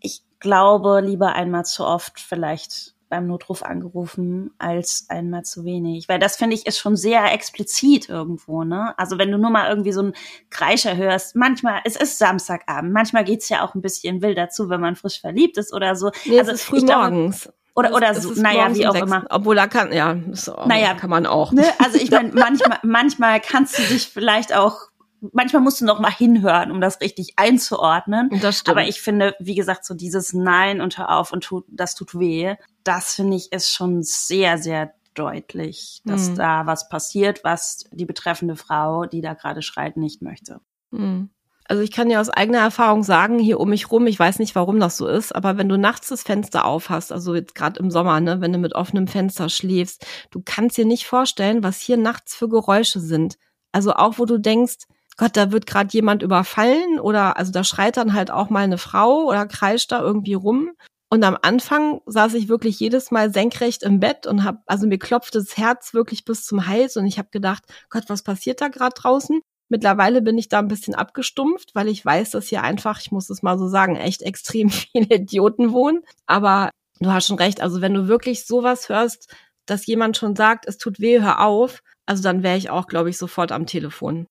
ich 0.01 0.23
glaube, 0.39 0.99
lieber 0.99 1.33
einmal 1.33 1.63
zu 1.63 1.85
oft 1.85 2.19
vielleicht 2.19 2.95
beim 3.09 3.27
Notruf 3.27 3.63
angerufen 3.63 4.51
als 4.57 5.05
einmal 5.09 5.43
zu 5.43 5.65
wenig. 5.65 6.09
Weil 6.09 6.19
das 6.19 6.35
finde 6.35 6.55
ich 6.55 6.65
ist 6.65 6.77
schon 6.77 6.95
sehr 6.95 7.31
explizit 7.33 8.09
irgendwo, 8.09 8.63
ne? 8.63 8.93
Also 8.97 9.17
wenn 9.17 9.31
du 9.31 9.37
nur 9.37 9.49
mal 9.49 9.69
irgendwie 9.69 9.91
so 9.91 10.01
einen 10.01 10.13
Kreischer 10.49 10.97
hörst, 10.97 11.35
manchmal, 11.35 11.81
es 11.85 11.95
ist 11.95 12.17
Samstagabend, 12.17 12.91
manchmal 12.91 13.23
geht's 13.23 13.49
ja 13.49 13.65
auch 13.65 13.75
ein 13.75 13.81
bisschen 13.81 14.21
wild 14.21 14.37
dazu, 14.37 14.69
wenn 14.69 14.81
man 14.81 14.95
frisch 14.95 15.21
verliebt 15.21 15.57
ist 15.57 15.73
oder 15.73 15.95
so. 15.95 16.11
Nee, 16.25 16.39
also 16.39 16.51
es 16.51 16.61
ist 16.61 16.65
früh 16.65 16.81
morgens. 16.81 17.49
Oder, 17.77 17.93
oder 17.93 18.15
so, 18.15 18.33
naja, 18.41 18.73
wie 18.73 18.87
auch 18.87 18.95
immer. 18.95 19.25
Obwohl 19.29 19.55
da 19.55 19.67
kann, 19.67 19.93
ja, 19.93 20.17
so, 20.31 20.55
naja, 20.65 20.95
kann 20.95 21.11
man 21.11 21.27
auch. 21.27 21.51
Ne? 21.51 21.63
Also 21.77 21.99
ich 21.99 22.09
meine, 22.11 22.33
manchmal, 22.33 22.79
manchmal 22.81 23.39
kannst 23.39 23.77
du 23.77 23.83
dich 23.83 24.07
vielleicht 24.07 24.55
auch 24.55 24.89
manchmal 25.33 25.61
musst 25.61 25.81
du 25.81 25.85
noch 25.85 25.99
mal 25.99 26.11
hinhören, 26.11 26.71
um 26.71 26.81
das 26.81 27.01
richtig 27.01 27.33
einzuordnen. 27.37 28.29
Das 28.41 28.59
stimmt. 28.59 28.77
Aber 28.77 28.87
ich 28.87 29.01
finde, 29.01 29.35
wie 29.39 29.55
gesagt, 29.55 29.85
so 29.85 29.93
dieses 29.93 30.33
Nein 30.33 30.81
und 30.81 30.97
hör 30.97 31.17
auf 31.17 31.31
und 31.31 31.43
tut, 31.43 31.65
das 31.69 31.95
tut 31.95 32.17
weh, 32.17 32.55
das 32.83 33.15
finde 33.15 33.37
ich 33.37 33.51
ist 33.51 33.71
schon 33.71 34.03
sehr, 34.03 34.57
sehr 34.57 34.93
deutlich, 35.13 36.01
dass 36.05 36.29
mhm. 36.29 36.35
da 36.35 36.65
was 36.65 36.89
passiert, 36.89 37.43
was 37.43 37.85
die 37.91 38.05
betreffende 38.05 38.55
Frau, 38.55 39.05
die 39.05 39.21
da 39.21 39.33
gerade 39.33 39.61
schreit, 39.61 39.97
nicht 39.97 40.21
möchte. 40.21 40.61
Mhm. 40.91 41.29
Also 41.69 41.83
ich 41.83 41.91
kann 41.91 42.09
ja 42.09 42.21
aus 42.21 42.29
eigener 42.29 42.59
Erfahrung 42.59 43.03
sagen, 43.03 43.39
hier 43.39 43.59
um 43.59 43.69
mich 43.69 43.91
rum, 43.91 44.07
ich 44.07 44.17
weiß 44.17 44.39
nicht, 44.39 44.55
warum 44.55 44.79
das 44.79 44.95
so 44.95 45.05
ist, 45.05 45.35
aber 45.35 45.57
wenn 45.57 45.67
du 45.67 45.77
nachts 45.77 46.07
das 46.07 46.23
Fenster 46.23 46.63
auf 46.63 46.89
hast, 46.89 47.11
also 47.11 47.35
jetzt 47.35 47.55
gerade 47.55 47.79
im 47.81 47.91
Sommer, 47.91 48.21
ne, 48.21 48.39
wenn 48.39 48.53
du 48.53 48.59
mit 48.59 48.73
offenem 48.73 49.07
Fenster 49.07 49.49
schläfst, 49.49 50.05
du 50.31 50.41
kannst 50.43 50.77
dir 50.77 50.85
nicht 50.85 51.07
vorstellen, 51.07 51.63
was 51.63 51.81
hier 51.81 51.97
nachts 51.97 52.35
für 52.35 52.47
Geräusche 52.47 53.01
sind. 53.01 53.37
Also 53.73 53.93
auch 53.93 54.17
wo 54.17 54.25
du 54.25 54.37
denkst, 54.39 54.85
Gott, 55.17 55.35
da 55.35 55.51
wird 55.51 55.65
gerade 55.65 55.89
jemand 55.91 56.21
überfallen 56.21 56.99
oder 56.99 57.37
also 57.37 57.51
da 57.51 57.63
schreit 57.63 57.97
dann 57.97 58.13
halt 58.13 58.29
auch 58.29 58.49
mal 58.49 58.63
eine 58.63 58.77
Frau 58.77 59.25
oder 59.25 59.47
kreischt 59.47 59.91
da 59.91 59.99
irgendwie 59.99 60.35
rum. 60.35 60.71
Und 61.09 61.23
am 61.23 61.37
Anfang 61.41 62.01
saß 62.05 62.33
ich 62.35 62.49
wirklich 62.49 62.79
jedes 62.79 63.11
Mal 63.11 63.33
senkrecht 63.33 63.81
im 63.81 63.99
Bett 63.99 64.27
und 64.27 64.43
hab, 64.43 64.61
also 64.67 64.87
mir 64.87 64.99
klopft 64.99 65.35
das 65.35 65.57
Herz 65.57 65.93
wirklich 65.93 66.25
bis 66.25 66.45
zum 66.45 66.67
Hals 66.67 66.97
und 66.97 67.05
ich 67.05 67.17
habe 67.17 67.29
gedacht, 67.31 67.63
Gott, 67.89 68.03
was 68.07 68.23
passiert 68.23 68.61
da 68.61 68.67
gerade 68.67 68.93
draußen? 68.93 69.41
Mittlerweile 69.69 70.21
bin 70.21 70.37
ich 70.37 70.49
da 70.49 70.59
ein 70.59 70.67
bisschen 70.67 70.95
abgestumpft, 70.95 71.73
weil 71.73 71.87
ich 71.87 72.05
weiß, 72.05 72.31
dass 72.31 72.47
hier 72.47 72.61
einfach, 72.61 72.99
ich 73.01 73.11
muss 73.11 73.29
es 73.29 73.41
mal 73.41 73.57
so 73.57 73.67
sagen, 73.67 73.95
echt 73.95 74.21
extrem 74.21 74.69
viele 74.69 75.15
Idioten 75.15 75.71
wohnen. 75.71 76.03
Aber 76.25 76.71
du 76.99 77.11
hast 77.11 77.27
schon 77.27 77.37
recht, 77.37 77.61
also 77.61 77.81
wenn 77.81 77.93
du 77.93 78.07
wirklich 78.07 78.45
sowas 78.45 78.89
hörst, 78.89 79.33
dass 79.65 79.85
jemand 79.85 80.17
schon 80.17 80.35
sagt, 80.35 80.65
es 80.67 80.77
tut 80.77 80.99
weh, 80.99 81.21
hör 81.21 81.41
auf, 81.41 81.81
also 82.05 82.21
dann 82.23 82.43
wäre 82.43 82.57
ich 82.57 82.69
auch, 82.69 82.87
glaube 82.87 83.09
ich, 83.09 83.17
sofort 83.17 83.51
am 83.51 83.65
Telefon. 83.65 84.27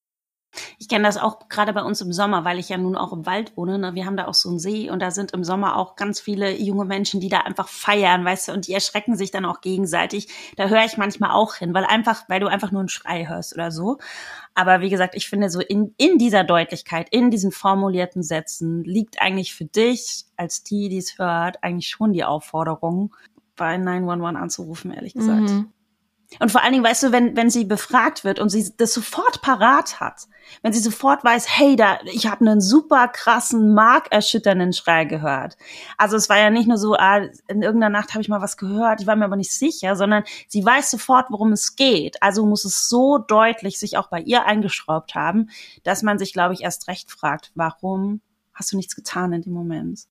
Ich 0.78 0.88
kenne 0.88 1.04
das 1.04 1.16
auch 1.16 1.48
gerade 1.48 1.72
bei 1.72 1.82
uns 1.82 2.00
im 2.00 2.12
Sommer, 2.12 2.44
weil 2.44 2.58
ich 2.58 2.68
ja 2.68 2.78
nun 2.78 2.96
auch 2.96 3.12
im 3.12 3.26
Wald 3.26 3.56
wohne. 3.56 3.78
Ne? 3.78 3.94
Wir 3.94 4.06
haben 4.06 4.16
da 4.16 4.26
auch 4.26 4.34
so 4.34 4.48
einen 4.48 4.58
See 4.58 4.90
und 4.90 5.00
da 5.00 5.10
sind 5.10 5.32
im 5.32 5.44
Sommer 5.44 5.76
auch 5.76 5.96
ganz 5.96 6.20
viele 6.20 6.56
junge 6.56 6.84
Menschen, 6.84 7.20
die 7.20 7.28
da 7.28 7.40
einfach 7.40 7.68
feiern, 7.68 8.24
weißt 8.24 8.48
du, 8.48 8.52
und 8.52 8.66
die 8.66 8.72
erschrecken 8.72 9.16
sich 9.16 9.30
dann 9.30 9.44
auch 9.44 9.60
gegenseitig. 9.60 10.28
Da 10.56 10.68
höre 10.68 10.84
ich 10.84 10.96
manchmal 10.96 11.30
auch 11.30 11.54
hin, 11.54 11.74
weil 11.74 11.84
einfach, 11.84 12.24
weil 12.28 12.40
du 12.40 12.46
einfach 12.46 12.72
nur 12.72 12.80
einen 12.80 12.88
Schrei 12.88 13.26
hörst 13.26 13.54
oder 13.54 13.70
so. 13.70 13.98
Aber 14.54 14.80
wie 14.80 14.90
gesagt, 14.90 15.14
ich 15.14 15.28
finde 15.28 15.50
so 15.50 15.60
in, 15.60 15.94
in 15.98 16.18
dieser 16.18 16.42
Deutlichkeit, 16.42 17.08
in 17.10 17.30
diesen 17.30 17.52
formulierten 17.52 18.22
Sätzen 18.22 18.84
liegt 18.84 19.20
eigentlich 19.20 19.54
für 19.54 19.66
dich 19.66 20.24
als 20.36 20.62
die, 20.62 20.88
die 20.88 20.98
es 20.98 21.18
hört, 21.18 21.62
eigentlich 21.62 21.88
schon 21.88 22.12
die 22.12 22.24
Aufforderung, 22.24 23.14
bei 23.56 23.76
911 23.76 24.42
anzurufen, 24.42 24.92
ehrlich 24.92 25.14
gesagt. 25.14 25.40
Mhm. 25.40 25.72
Und 26.40 26.52
vor 26.52 26.62
allen 26.62 26.72
Dingen, 26.72 26.84
weißt 26.84 27.04
du, 27.04 27.12
wenn, 27.12 27.36
wenn 27.36 27.50
sie 27.50 27.64
befragt 27.64 28.24
wird 28.24 28.38
und 28.38 28.48
sie 28.48 28.72
das 28.76 28.92
sofort 28.92 29.42
parat 29.42 30.00
hat, 30.00 30.26
wenn 30.62 30.72
sie 30.72 30.80
sofort 30.80 31.24
weiß, 31.24 31.46
hey, 31.48 31.76
da, 31.76 31.98
ich 32.04 32.26
habe 32.26 32.46
einen 32.46 32.60
super 32.60 33.08
krassen, 33.08 33.74
markerschütternden 33.74 34.72
Schrei 34.72 35.04
gehört. 35.04 35.56
Also 35.96 36.16
es 36.16 36.28
war 36.28 36.38
ja 36.38 36.50
nicht 36.50 36.68
nur 36.68 36.78
so, 36.78 36.94
ah, 36.94 37.22
in 37.48 37.62
irgendeiner 37.62 37.98
Nacht 37.98 38.14
habe 38.14 38.22
ich 38.22 38.28
mal 38.28 38.42
was 38.42 38.56
gehört, 38.56 39.00
ich 39.00 39.06
war 39.06 39.16
mir 39.16 39.24
aber 39.24 39.36
nicht 39.36 39.52
sicher, 39.52 39.96
sondern 39.96 40.24
sie 40.48 40.64
weiß 40.64 40.90
sofort, 40.90 41.26
worum 41.30 41.52
es 41.52 41.76
geht. 41.76 42.22
Also 42.22 42.46
muss 42.46 42.64
es 42.64 42.88
so 42.88 43.18
deutlich 43.18 43.78
sich 43.78 43.96
auch 43.96 44.08
bei 44.08 44.20
ihr 44.20 44.44
eingeschraubt 44.44 45.14
haben, 45.14 45.50
dass 45.82 46.02
man 46.02 46.18
sich, 46.18 46.32
glaube 46.32 46.54
ich, 46.54 46.62
erst 46.62 46.88
recht 46.88 47.10
fragt, 47.10 47.50
warum 47.54 48.20
hast 48.54 48.72
du 48.72 48.76
nichts 48.76 48.94
getan 48.94 49.32
in 49.32 49.42
dem 49.42 49.52
Moment? 49.52 50.06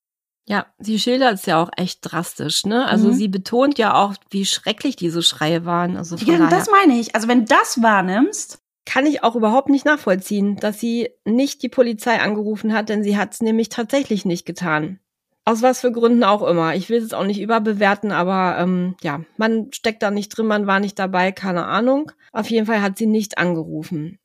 Ja, 0.48 0.66
sie 0.78 1.00
schildert 1.00 1.34
es 1.34 1.46
ja 1.46 1.60
auch 1.60 1.70
echt 1.76 1.98
drastisch, 2.02 2.64
ne? 2.66 2.86
Also 2.86 3.08
mhm. 3.08 3.14
sie 3.14 3.28
betont 3.28 3.78
ja 3.78 3.94
auch, 3.94 4.14
wie 4.30 4.46
schrecklich 4.46 4.94
diese 4.94 5.22
Schreie 5.22 5.64
waren. 5.64 5.96
Also 5.96 6.16
ja, 6.16 6.38
daher 6.38 6.48
das 6.48 6.70
meine 6.70 6.98
ich. 6.98 7.16
Also 7.16 7.26
wenn 7.26 7.46
das 7.46 7.82
wahrnimmst, 7.82 8.60
kann 8.84 9.06
ich 9.06 9.24
auch 9.24 9.34
überhaupt 9.34 9.68
nicht 9.68 9.84
nachvollziehen, 9.84 10.56
dass 10.56 10.78
sie 10.78 11.10
nicht 11.24 11.62
die 11.64 11.68
Polizei 11.68 12.20
angerufen 12.20 12.72
hat, 12.72 12.88
denn 12.88 13.02
sie 13.02 13.18
hat 13.18 13.34
es 13.34 13.40
nämlich 13.40 13.68
tatsächlich 13.68 14.24
nicht 14.24 14.46
getan. 14.46 15.00
Aus 15.44 15.62
was 15.62 15.80
für 15.80 15.92
Gründen 15.92 16.24
auch 16.24 16.42
immer. 16.42 16.74
Ich 16.74 16.88
will 16.88 17.02
es 17.02 17.12
auch 17.12 17.24
nicht 17.24 17.40
überbewerten, 17.40 18.12
aber 18.12 18.56
ähm, 18.58 18.96
ja, 19.02 19.20
man 19.36 19.68
steckt 19.72 20.02
da 20.02 20.10
nicht 20.10 20.28
drin, 20.30 20.46
man 20.46 20.66
war 20.66 20.80
nicht 20.80 20.98
dabei, 20.98 21.32
keine 21.32 21.66
Ahnung. 21.66 22.12
Auf 22.32 22.50
jeden 22.50 22.66
Fall 22.66 22.82
hat 22.82 22.98
sie 22.98 23.06
nicht 23.06 23.38
angerufen. 23.38 24.18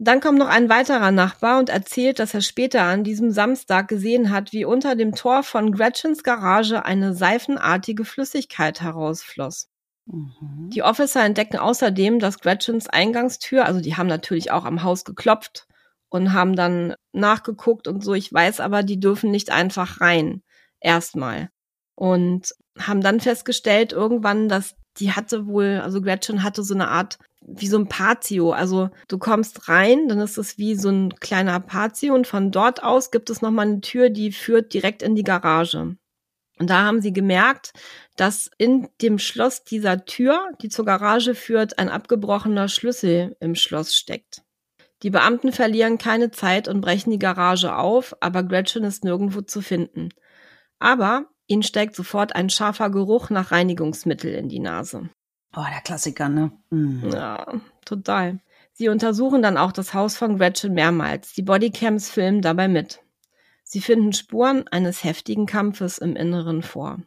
Dann 0.00 0.20
kommt 0.20 0.38
noch 0.38 0.48
ein 0.48 0.68
weiterer 0.68 1.10
Nachbar 1.10 1.58
und 1.58 1.70
erzählt, 1.70 2.20
dass 2.20 2.32
er 2.32 2.40
später 2.40 2.82
an 2.84 3.02
diesem 3.02 3.32
Samstag 3.32 3.88
gesehen 3.88 4.30
hat, 4.30 4.52
wie 4.52 4.64
unter 4.64 4.94
dem 4.94 5.14
Tor 5.14 5.42
von 5.42 5.72
Gretchens 5.72 6.22
Garage 6.22 6.84
eine 6.84 7.14
seifenartige 7.14 8.04
Flüssigkeit 8.04 8.80
herausfloss. 8.80 9.68
Mhm. 10.06 10.70
Die 10.72 10.84
Officer 10.84 11.24
entdecken 11.24 11.58
außerdem, 11.58 12.20
dass 12.20 12.38
Gretchens 12.38 12.88
Eingangstür, 12.88 13.66
also 13.66 13.80
die 13.80 13.96
haben 13.96 14.06
natürlich 14.06 14.52
auch 14.52 14.64
am 14.64 14.84
Haus 14.84 15.04
geklopft 15.04 15.66
und 16.10 16.32
haben 16.32 16.54
dann 16.54 16.94
nachgeguckt 17.12 17.88
und 17.88 18.04
so. 18.04 18.14
Ich 18.14 18.32
weiß 18.32 18.60
aber, 18.60 18.84
die 18.84 19.00
dürfen 19.00 19.32
nicht 19.32 19.50
einfach 19.50 20.00
rein. 20.00 20.42
Erstmal. 20.80 21.50
Und 21.96 22.54
haben 22.78 23.00
dann 23.00 23.18
festgestellt 23.18 23.92
irgendwann, 23.92 24.48
dass 24.48 24.76
die 24.98 25.12
hatte 25.12 25.46
wohl, 25.46 25.80
also 25.82 26.00
Gretchen 26.00 26.44
hatte 26.44 26.62
so 26.62 26.74
eine 26.74 26.88
Art 26.88 27.18
wie 27.48 27.66
so 27.66 27.78
ein 27.78 27.88
Patio. 27.88 28.52
Also 28.52 28.90
du 29.08 29.18
kommst 29.18 29.68
rein, 29.68 30.08
dann 30.08 30.20
ist 30.20 30.38
es 30.38 30.58
wie 30.58 30.74
so 30.74 30.90
ein 30.90 31.14
kleiner 31.20 31.60
Patio 31.60 32.14
und 32.14 32.26
von 32.26 32.50
dort 32.50 32.82
aus 32.82 33.10
gibt 33.10 33.30
es 33.30 33.42
nochmal 33.42 33.66
eine 33.66 33.80
Tür, 33.80 34.10
die 34.10 34.32
führt 34.32 34.74
direkt 34.74 35.02
in 35.02 35.14
die 35.14 35.24
Garage. 35.24 35.96
Und 36.58 36.70
da 36.70 36.82
haben 36.84 37.00
sie 37.00 37.12
gemerkt, 37.12 37.72
dass 38.16 38.50
in 38.58 38.88
dem 39.00 39.18
Schloss 39.18 39.64
dieser 39.64 40.04
Tür, 40.04 40.48
die 40.60 40.68
zur 40.68 40.84
Garage 40.84 41.34
führt, 41.34 41.78
ein 41.78 41.88
abgebrochener 41.88 42.68
Schlüssel 42.68 43.36
im 43.40 43.54
Schloss 43.54 43.94
steckt. 43.94 44.42
Die 45.04 45.10
Beamten 45.10 45.52
verlieren 45.52 45.98
keine 45.98 46.32
Zeit 46.32 46.66
und 46.66 46.80
brechen 46.80 47.12
die 47.12 47.20
Garage 47.20 47.76
auf, 47.76 48.16
aber 48.20 48.42
Gretchen 48.42 48.82
ist 48.82 49.04
nirgendwo 49.04 49.42
zu 49.42 49.62
finden. 49.62 50.08
Aber 50.80 51.26
ihnen 51.46 51.62
steigt 51.62 51.94
sofort 51.94 52.34
ein 52.34 52.50
scharfer 52.50 52.90
Geruch 52.90 53.30
nach 53.30 53.52
Reinigungsmittel 53.52 54.34
in 54.34 54.48
die 54.48 54.58
Nase. 54.58 55.10
Oh, 55.56 55.64
der 55.70 55.80
Klassiker, 55.80 56.28
ne? 56.28 56.52
Mhm. 56.70 57.10
Ja, 57.10 57.46
total. 57.84 58.40
Sie 58.72 58.88
untersuchen 58.88 59.42
dann 59.42 59.56
auch 59.56 59.72
das 59.72 59.94
Haus 59.94 60.16
von 60.16 60.38
Gretchen 60.38 60.74
mehrmals. 60.74 61.32
Die 61.32 61.42
Bodycams 61.42 62.10
filmen 62.10 62.42
dabei 62.42 62.68
mit. 62.68 63.00
Sie 63.64 63.80
finden 63.80 64.12
Spuren 64.12 64.68
eines 64.68 65.04
heftigen 65.04 65.46
Kampfes 65.46 65.98
im 65.98 66.16
Inneren 66.16 66.62
vor. 66.62 66.98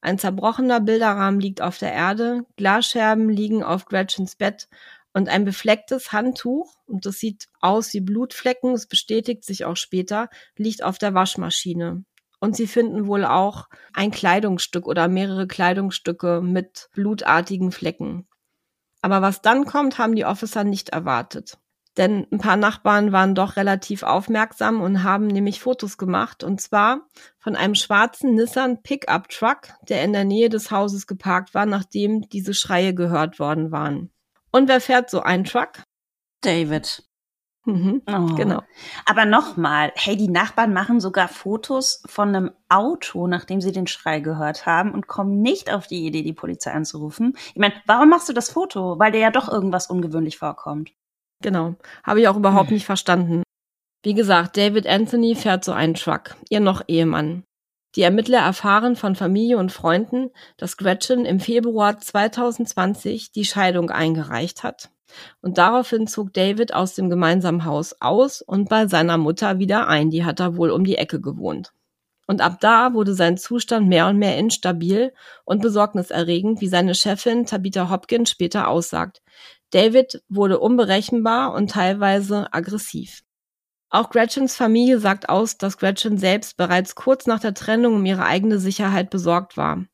Ein 0.00 0.18
zerbrochener 0.18 0.80
Bilderrahmen 0.80 1.38
liegt 1.38 1.62
auf 1.62 1.78
der 1.78 1.92
Erde, 1.92 2.44
Glasscherben 2.56 3.28
liegen 3.28 3.62
auf 3.62 3.84
Gretchens 3.84 4.34
Bett 4.34 4.68
und 5.12 5.28
ein 5.28 5.44
beflecktes 5.44 6.12
Handtuch, 6.12 6.74
und 6.86 7.06
das 7.06 7.18
sieht 7.18 7.48
aus 7.60 7.94
wie 7.94 8.00
Blutflecken, 8.00 8.72
es 8.72 8.86
bestätigt 8.86 9.44
sich 9.44 9.64
auch 9.64 9.76
später, 9.76 10.28
liegt 10.56 10.82
auf 10.82 10.98
der 10.98 11.14
Waschmaschine. 11.14 12.04
Und 12.42 12.56
sie 12.56 12.66
finden 12.66 13.06
wohl 13.06 13.24
auch 13.24 13.68
ein 13.94 14.10
Kleidungsstück 14.10 14.88
oder 14.88 15.06
mehrere 15.06 15.46
Kleidungsstücke 15.46 16.40
mit 16.42 16.88
blutartigen 16.92 17.70
Flecken. 17.70 18.26
Aber 19.00 19.22
was 19.22 19.42
dann 19.42 19.64
kommt, 19.64 19.96
haben 19.96 20.16
die 20.16 20.24
Officer 20.24 20.64
nicht 20.64 20.88
erwartet. 20.88 21.58
Denn 21.96 22.26
ein 22.32 22.38
paar 22.38 22.56
Nachbarn 22.56 23.12
waren 23.12 23.36
doch 23.36 23.54
relativ 23.54 24.02
aufmerksam 24.02 24.80
und 24.80 25.04
haben 25.04 25.28
nämlich 25.28 25.60
Fotos 25.60 25.98
gemacht. 25.98 26.42
Und 26.42 26.60
zwar 26.60 27.06
von 27.38 27.54
einem 27.54 27.76
schwarzen 27.76 28.34
Nissan 28.34 28.82
Pickup 28.82 29.28
Truck, 29.28 29.68
der 29.88 30.02
in 30.02 30.12
der 30.12 30.24
Nähe 30.24 30.48
des 30.48 30.72
Hauses 30.72 31.06
geparkt 31.06 31.54
war, 31.54 31.64
nachdem 31.64 32.28
diese 32.28 32.54
Schreie 32.54 32.92
gehört 32.92 33.38
worden 33.38 33.70
waren. 33.70 34.10
Und 34.50 34.66
wer 34.68 34.80
fährt 34.80 35.10
so 35.10 35.20
einen 35.20 35.44
Truck? 35.44 35.84
David. 36.40 37.04
Mhm, 37.64 38.02
oh. 38.06 38.34
Genau. 38.34 38.62
Aber 39.06 39.24
nochmal, 39.24 39.92
hey, 39.94 40.16
die 40.16 40.28
Nachbarn 40.28 40.72
machen 40.72 41.00
sogar 41.00 41.28
Fotos 41.28 42.02
von 42.06 42.28
einem 42.28 42.50
Auto, 42.68 43.26
nachdem 43.28 43.60
sie 43.60 43.70
den 43.70 43.86
Schrei 43.86 44.20
gehört 44.20 44.66
haben 44.66 44.92
und 44.92 45.06
kommen 45.06 45.42
nicht 45.42 45.72
auf 45.72 45.86
die 45.86 46.04
Idee, 46.04 46.22
die 46.22 46.32
Polizei 46.32 46.72
anzurufen. 46.72 47.36
Ich 47.54 47.60
meine, 47.60 47.74
warum 47.86 48.08
machst 48.08 48.28
du 48.28 48.32
das 48.32 48.50
Foto? 48.50 48.98
Weil 48.98 49.12
dir 49.12 49.20
ja 49.20 49.30
doch 49.30 49.48
irgendwas 49.48 49.86
ungewöhnlich 49.86 50.38
vorkommt. 50.38 50.92
Genau. 51.40 51.76
Habe 52.02 52.20
ich 52.20 52.28
auch 52.28 52.36
überhaupt 52.36 52.68
hm. 52.68 52.74
nicht 52.74 52.86
verstanden. 52.86 53.42
Wie 54.02 54.14
gesagt, 54.14 54.56
David 54.56 54.88
Anthony 54.88 55.36
fährt 55.36 55.64
so 55.64 55.72
einen 55.72 55.94
Truck, 55.94 56.36
ihr 56.48 56.60
noch 56.60 56.82
Ehemann. 56.88 57.44
Die 57.94 58.02
Ermittler 58.02 58.38
erfahren 58.38 58.96
von 58.96 59.14
Familie 59.14 59.58
und 59.58 59.70
Freunden, 59.70 60.30
dass 60.56 60.78
Gretchen 60.78 61.24
im 61.26 61.38
Februar 61.38 61.98
2020 61.98 63.30
die 63.32 63.44
Scheidung 63.44 63.90
eingereicht 63.90 64.64
hat 64.64 64.90
und 65.40 65.58
daraufhin 65.58 66.06
zog 66.06 66.32
David 66.32 66.74
aus 66.74 66.94
dem 66.94 67.10
gemeinsamen 67.10 67.64
Haus 67.64 67.96
aus 68.00 68.42
und 68.42 68.68
bei 68.68 68.86
seiner 68.86 69.18
Mutter 69.18 69.58
wieder 69.58 69.88
ein. 69.88 70.10
Die 70.10 70.24
hat 70.24 70.40
da 70.40 70.56
wohl 70.56 70.70
um 70.70 70.84
die 70.84 70.96
Ecke 70.96 71.20
gewohnt. 71.20 71.72
Und 72.26 72.40
ab 72.40 72.58
da 72.60 72.94
wurde 72.94 73.14
sein 73.14 73.36
Zustand 73.36 73.88
mehr 73.88 74.06
und 74.06 74.18
mehr 74.18 74.38
instabil 74.38 75.12
und 75.44 75.60
besorgniserregend, 75.60 76.60
wie 76.60 76.68
seine 76.68 76.94
Chefin 76.94 77.46
Tabitha 77.46 77.90
Hopkins 77.90 78.30
später 78.30 78.68
aussagt. 78.68 79.22
David 79.70 80.22
wurde 80.28 80.58
unberechenbar 80.60 81.54
und 81.54 81.70
teilweise 81.70 82.52
aggressiv. 82.52 83.22
Auch 83.90 84.08
Gretchens 84.08 84.56
Familie 84.56 84.98
sagt 84.98 85.28
aus, 85.28 85.58
dass 85.58 85.76
Gretchen 85.76 86.16
selbst 86.16 86.56
bereits 86.56 86.94
kurz 86.94 87.26
nach 87.26 87.40
der 87.40 87.52
Trennung 87.52 87.96
um 87.96 88.06
ihre 88.06 88.24
eigene 88.24 88.58
Sicherheit 88.58 89.10
besorgt 89.10 89.58
war. 89.58 89.84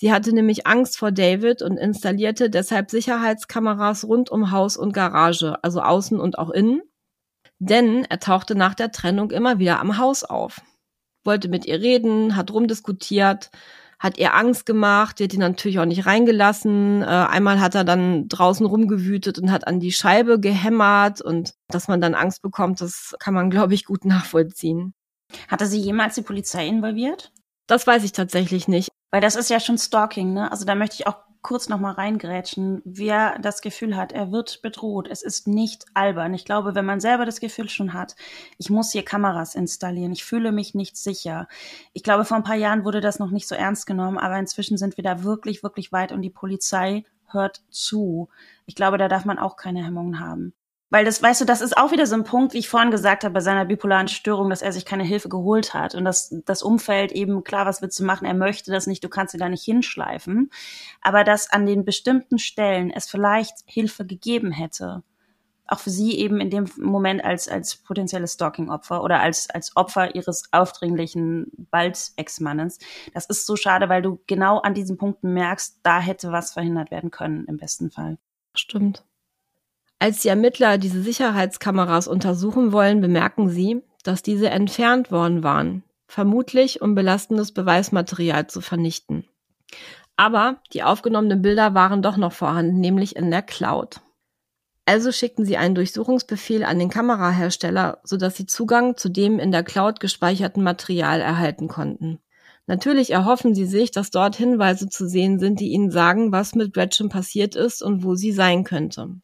Sie 0.00 0.12
hatte 0.12 0.32
nämlich 0.32 0.64
Angst 0.64 0.96
vor 0.96 1.10
David 1.10 1.60
und 1.60 1.76
installierte 1.76 2.50
deshalb 2.50 2.88
Sicherheitskameras 2.88 4.04
rund 4.04 4.30
um 4.30 4.52
Haus 4.52 4.76
und 4.76 4.92
Garage, 4.92 5.58
also 5.64 5.80
außen 5.80 6.20
und 6.20 6.38
auch 6.38 6.50
innen. 6.50 6.82
Denn 7.58 8.04
er 8.04 8.20
tauchte 8.20 8.54
nach 8.54 8.76
der 8.76 8.92
Trennung 8.92 9.32
immer 9.32 9.58
wieder 9.58 9.80
am 9.80 9.98
Haus 9.98 10.22
auf. 10.22 10.60
Wollte 11.24 11.48
mit 11.48 11.66
ihr 11.66 11.80
reden, 11.80 12.36
hat 12.36 12.52
rumdiskutiert, 12.52 13.50
hat 13.98 14.18
ihr 14.18 14.34
Angst 14.34 14.66
gemacht, 14.66 15.18
die 15.18 15.24
hat 15.24 15.34
ihn 15.34 15.40
natürlich 15.40 15.80
auch 15.80 15.84
nicht 15.84 16.06
reingelassen. 16.06 17.02
Äh, 17.02 17.06
einmal 17.06 17.58
hat 17.58 17.74
er 17.74 17.82
dann 17.82 18.28
draußen 18.28 18.66
rumgewütet 18.66 19.40
und 19.40 19.50
hat 19.50 19.66
an 19.66 19.80
die 19.80 19.90
Scheibe 19.90 20.38
gehämmert 20.38 21.20
und 21.20 21.54
dass 21.66 21.88
man 21.88 22.00
dann 22.00 22.14
Angst 22.14 22.40
bekommt, 22.40 22.80
das 22.80 23.16
kann 23.18 23.34
man, 23.34 23.50
glaube 23.50 23.74
ich, 23.74 23.84
gut 23.84 24.04
nachvollziehen. 24.04 24.94
Hatte 25.48 25.66
sie 25.66 25.80
jemals 25.80 26.14
die 26.14 26.22
Polizei 26.22 26.68
involviert? 26.68 27.32
Das 27.68 27.86
weiß 27.86 28.02
ich 28.02 28.12
tatsächlich 28.12 28.66
nicht. 28.66 28.88
Weil 29.10 29.20
das 29.20 29.36
ist 29.36 29.50
ja 29.50 29.60
schon 29.60 29.78
Stalking, 29.78 30.32
ne? 30.32 30.50
Also 30.50 30.64
da 30.64 30.74
möchte 30.74 30.96
ich 30.96 31.06
auch 31.06 31.16
kurz 31.42 31.68
noch 31.68 31.78
mal 31.78 31.92
reingrätschen, 31.92 32.82
wer 32.84 33.38
das 33.38 33.60
Gefühl 33.60 33.96
hat, 33.96 34.12
er 34.12 34.32
wird 34.32 34.60
bedroht. 34.60 35.06
Es 35.08 35.22
ist 35.22 35.46
nicht 35.46 35.84
albern. 35.94 36.34
Ich 36.34 36.44
glaube, 36.44 36.74
wenn 36.74 36.84
man 36.84 37.00
selber 37.00 37.24
das 37.24 37.40
Gefühl 37.40 37.68
schon 37.68 37.92
hat, 37.92 38.16
ich 38.58 38.70
muss 38.70 38.90
hier 38.90 39.04
Kameras 39.04 39.54
installieren, 39.54 40.12
ich 40.12 40.24
fühle 40.24 40.50
mich 40.50 40.74
nicht 40.74 40.96
sicher. 40.96 41.46
Ich 41.92 42.02
glaube, 42.02 42.24
vor 42.24 42.36
ein 42.36 42.42
paar 42.42 42.56
Jahren 42.56 42.84
wurde 42.84 43.00
das 43.00 43.18
noch 43.18 43.30
nicht 43.30 43.46
so 43.46 43.54
ernst 43.54 43.86
genommen, 43.86 44.18
aber 44.18 44.38
inzwischen 44.38 44.78
sind 44.78 44.96
wir 44.96 45.04
da 45.04 45.22
wirklich, 45.22 45.62
wirklich 45.62 45.92
weit 45.92 46.12
und 46.12 46.22
die 46.22 46.30
Polizei 46.30 47.04
hört 47.28 47.62
zu. 47.70 48.28
Ich 48.66 48.74
glaube, 48.74 48.98
da 48.98 49.08
darf 49.08 49.24
man 49.24 49.38
auch 49.38 49.56
keine 49.56 49.84
Hemmungen 49.84 50.20
haben. 50.20 50.54
Weil 50.90 51.04
das, 51.04 51.22
weißt 51.22 51.42
du, 51.42 51.44
das 51.44 51.60
ist 51.60 51.76
auch 51.76 51.92
wieder 51.92 52.06
so 52.06 52.14
ein 52.14 52.24
Punkt, 52.24 52.54
wie 52.54 52.58
ich 52.58 52.68
vorhin 52.68 52.90
gesagt 52.90 53.24
habe, 53.24 53.34
bei 53.34 53.40
seiner 53.40 53.66
bipolaren 53.66 54.08
Störung, 54.08 54.48
dass 54.48 54.62
er 54.62 54.72
sich 54.72 54.86
keine 54.86 55.04
Hilfe 55.04 55.28
geholt 55.28 55.74
hat 55.74 55.94
und 55.94 56.04
dass 56.04 56.34
das 56.46 56.62
Umfeld 56.62 57.12
eben, 57.12 57.44
klar, 57.44 57.66
was 57.66 57.82
willst 57.82 58.00
du 58.00 58.04
machen? 58.04 58.24
Er 58.24 58.34
möchte 58.34 58.70
das 58.70 58.86
nicht, 58.86 59.04
du 59.04 59.10
kannst 59.10 59.34
ihn 59.34 59.40
da 59.40 59.50
nicht 59.50 59.64
hinschleifen. 59.64 60.50
Aber 61.02 61.24
dass 61.24 61.50
an 61.50 61.66
den 61.66 61.84
bestimmten 61.84 62.38
Stellen 62.38 62.90
es 62.90 63.08
vielleicht 63.08 63.58
Hilfe 63.66 64.06
gegeben 64.06 64.50
hätte. 64.50 65.02
Auch 65.66 65.80
für 65.80 65.90
sie 65.90 66.16
eben 66.18 66.40
in 66.40 66.48
dem 66.48 66.70
Moment 66.78 67.22
als, 67.22 67.46
als 67.46 67.76
potenzielles 67.76 68.32
Stalking-Opfer 68.32 69.02
oder 69.02 69.20
als, 69.20 69.50
als 69.50 69.76
Opfer 69.76 70.14
ihres 70.14 70.44
aufdringlichen, 70.52 71.52
bald 71.70 72.12
Ex-Mannes. 72.16 72.78
Das 73.12 73.26
ist 73.26 73.44
so 73.44 73.56
schade, 73.56 73.90
weil 73.90 74.00
du 74.00 74.18
genau 74.26 74.60
an 74.60 74.72
diesen 74.72 74.96
Punkten 74.96 75.34
merkst, 75.34 75.80
da 75.82 76.00
hätte 76.00 76.32
was 76.32 76.54
verhindert 76.54 76.90
werden 76.90 77.10
können, 77.10 77.44
im 77.44 77.58
besten 77.58 77.90
Fall. 77.90 78.16
Stimmt. 78.54 79.04
Als 80.00 80.20
die 80.20 80.28
Ermittler 80.28 80.78
diese 80.78 81.02
Sicherheitskameras 81.02 82.06
untersuchen 82.06 82.72
wollen, 82.72 83.00
bemerken 83.00 83.48
sie, 83.48 83.82
dass 84.04 84.22
diese 84.22 84.48
entfernt 84.48 85.10
worden 85.10 85.42
waren, 85.42 85.82
vermutlich 86.06 86.80
um 86.80 86.94
belastendes 86.94 87.52
Beweismaterial 87.52 88.46
zu 88.46 88.60
vernichten. 88.60 89.24
Aber 90.16 90.60
die 90.72 90.82
aufgenommenen 90.82 91.42
Bilder 91.42 91.74
waren 91.74 92.02
doch 92.02 92.16
noch 92.16 92.32
vorhanden, 92.32 92.80
nämlich 92.80 93.16
in 93.16 93.30
der 93.30 93.42
Cloud. 93.42 94.00
Also 94.86 95.12
schickten 95.12 95.44
sie 95.44 95.56
einen 95.56 95.74
Durchsuchungsbefehl 95.74 96.64
an 96.64 96.78
den 96.78 96.88
Kamerahersteller, 96.88 97.98
sodass 98.04 98.36
sie 98.36 98.46
Zugang 98.46 98.96
zu 98.96 99.10
dem 99.10 99.38
in 99.38 99.52
der 99.52 99.62
Cloud 99.62 100.00
gespeicherten 100.00 100.62
Material 100.62 101.20
erhalten 101.20 101.68
konnten. 101.68 102.20
Natürlich 102.66 103.10
erhoffen 103.10 103.54
sie 103.54 103.66
sich, 103.66 103.90
dass 103.90 104.10
dort 104.10 104.36
Hinweise 104.36 104.88
zu 104.88 105.06
sehen 105.06 105.38
sind, 105.38 105.60
die 105.60 105.72
ihnen 105.72 105.90
sagen, 105.90 106.32
was 106.32 106.54
mit 106.54 106.72
Gretchen 106.72 107.08
passiert 107.08 107.54
ist 107.54 107.82
und 107.82 108.02
wo 108.02 108.14
sie 108.14 108.32
sein 108.32 108.64
könnte. 108.64 109.20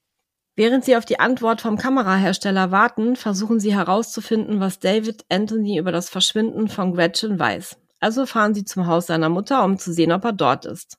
Während 0.56 0.84
sie 0.84 0.96
auf 0.96 1.04
die 1.04 1.18
Antwort 1.18 1.60
vom 1.60 1.76
Kamerahersteller 1.76 2.70
warten, 2.70 3.16
versuchen 3.16 3.58
sie 3.58 3.74
herauszufinden, 3.74 4.60
was 4.60 4.78
David 4.78 5.24
Anthony 5.28 5.78
über 5.78 5.90
das 5.90 6.08
Verschwinden 6.08 6.68
von 6.68 6.94
Gretchen 6.94 7.38
weiß. 7.38 7.76
Also 7.98 8.24
fahren 8.24 8.54
sie 8.54 8.64
zum 8.64 8.86
Haus 8.86 9.06
seiner 9.06 9.28
Mutter, 9.28 9.64
um 9.64 9.78
zu 9.78 9.92
sehen, 9.92 10.12
ob 10.12 10.24
er 10.24 10.32
dort 10.32 10.64
ist. 10.64 10.98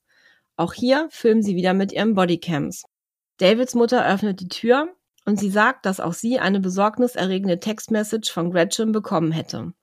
Auch 0.58 0.74
hier 0.74 1.08
filmen 1.10 1.42
sie 1.42 1.56
wieder 1.56 1.74
mit 1.74 1.94
ihren 1.94 2.16
Bodycams. 2.16 2.84
Davids 3.38 3.76
Mutter 3.76 4.06
öffnet 4.06 4.42
die 4.42 4.50
Tür 4.50 4.90
und 5.26 5.40
sie 5.40 5.50
sagt, 5.50 5.86
dass 5.86 6.00
auch 6.00 6.14
sie 6.14 6.40
eine 6.40 6.60
besorgniserregende 6.60 7.60
Textmessage 7.60 8.32
von 8.32 8.52
Gretchen 8.52 8.92
bekommen 8.92 9.32
hätte. 9.32 9.74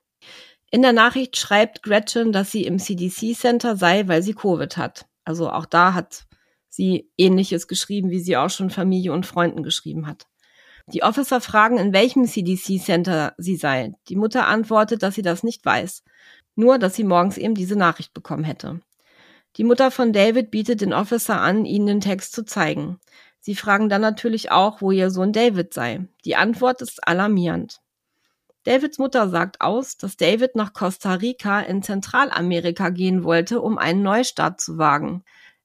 In 0.70 0.82
der 0.82 0.92
Nachricht 0.92 1.36
schreibt 1.36 1.82
Gretchen, 1.82 2.32
dass 2.32 2.50
sie 2.50 2.64
im 2.64 2.78
CDC 2.78 3.34
Center 3.34 3.76
sei, 3.76 4.08
weil 4.08 4.22
sie 4.22 4.34
Covid 4.34 4.76
hat. 4.76 5.06
Also 5.24 5.50
auch 5.50 5.66
da 5.66 5.94
hat 5.94 6.24
sie 6.72 7.10
ähnliches 7.18 7.68
geschrieben, 7.68 8.10
wie 8.10 8.20
sie 8.20 8.36
auch 8.36 8.48
schon 8.48 8.70
Familie 8.70 9.12
und 9.12 9.26
Freunden 9.26 9.62
geschrieben 9.62 10.06
hat. 10.06 10.26
Die 10.86 11.02
Officer 11.02 11.40
fragen, 11.40 11.76
in 11.76 11.92
welchem 11.92 12.26
CDC-Center 12.26 13.34
sie 13.36 13.56
sei. 13.56 13.92
Die 14.08 14.16
Mutter 14.16 14.46
antwortet, 14.46 15.02
dass 15.02 15.14
sie 15.14 15.22
das 15.22 15.42
nicht 15.42 15.64
weiß. 15.64 16.02
Nur, 16.56 16.78
dass 16.78 16.94
sie 16.96 17.04
morgens 17.04 17.36
eben 17.36 17.54
diese 17.54 17.76
Nachricht 17.76 18.14
bekommen 18.14 18.44
hätte. 18.44 18.80
Die 19.56 19.64
Mutter 19.64 19.90
von 19.90 20.12
David 20.14 20.50
bietet 20.50 20.80
den 20.80 20.94
Officer 20.94 21.40
an, 21.40 21.66
ihnen 21.66 21.86
den 21.86 22.00
Text 22.00 22.32
zu 22.32 22.44
zeigen. 22.44 22.98
Sie 23.38 23.54
fragen 23.54 23.90
dann 23.90 24.00
natürlich 24.00 24.50
auch, 24.50 24.80
wo 24.80 24.92
ihr 24.92 25.10
Sohn 25.10 25.32
David 25.32 25.74
sei. 25.74 26.08
Die 26.24 26.36
Antwort 26.36 26.80
ist 26.80 27.06
alarmierend. 27.06 27.80
Davids 28.64 28.98
Mutter 28.98 29.28
sagt 29.28 29.60
aus, 29.60 29.98
dass 29.98 30.16
David 30.16 30.56
nach 30.56 30.72
Costa 30.72 31.14
Rica 31.14 31.60
in 31.60 31.82
Zentralamerika 31.82 32.88
gehen 32.88 33.24
wollte, 33.24 33.60
um 33.60 33.76
einen 33.76 34.02
Neustart 34.02 34.60
zu 34.60 34.78
wagen. 34.78 35.24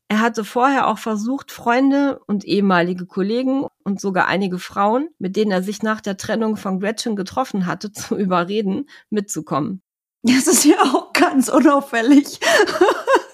Er 0.10 0.22
hatte 0.22 0.46
vorher 0.46 0.88
auch 0.88 1.00
versucht, 1.00 1.52
Freunde 1.52 2.20
und 2.28 2.46
ehemalige 2.46 3.06
Kollegen 3.06 3.66
und 3.84 4.00
sogar 4.00 4.28
einige 4.28 4.58
Frauen, 4.58 5.10
mit 5.20 5.36
denen 5.36 5.52
er 5.52 5.62
sich 5.62 5.84
nach 5.84 6.00
der 6.00 6.16
Trennung 6.16 6.56
von 6.56 6.80
Gretchen 6.80 7.16
getroffen 7.16 7.66
hatte, 7.66 7.92
zu 7.92 8.18
überreden, 8.18 8.88
mitzukommen. 9.10 9.82
Das 10.24 10.48
ist 10.48 10.66
ja 10.66 10.78
auch 10.82 11.14
ganz 11.14 11.50
unauffällig. 11.50 12.40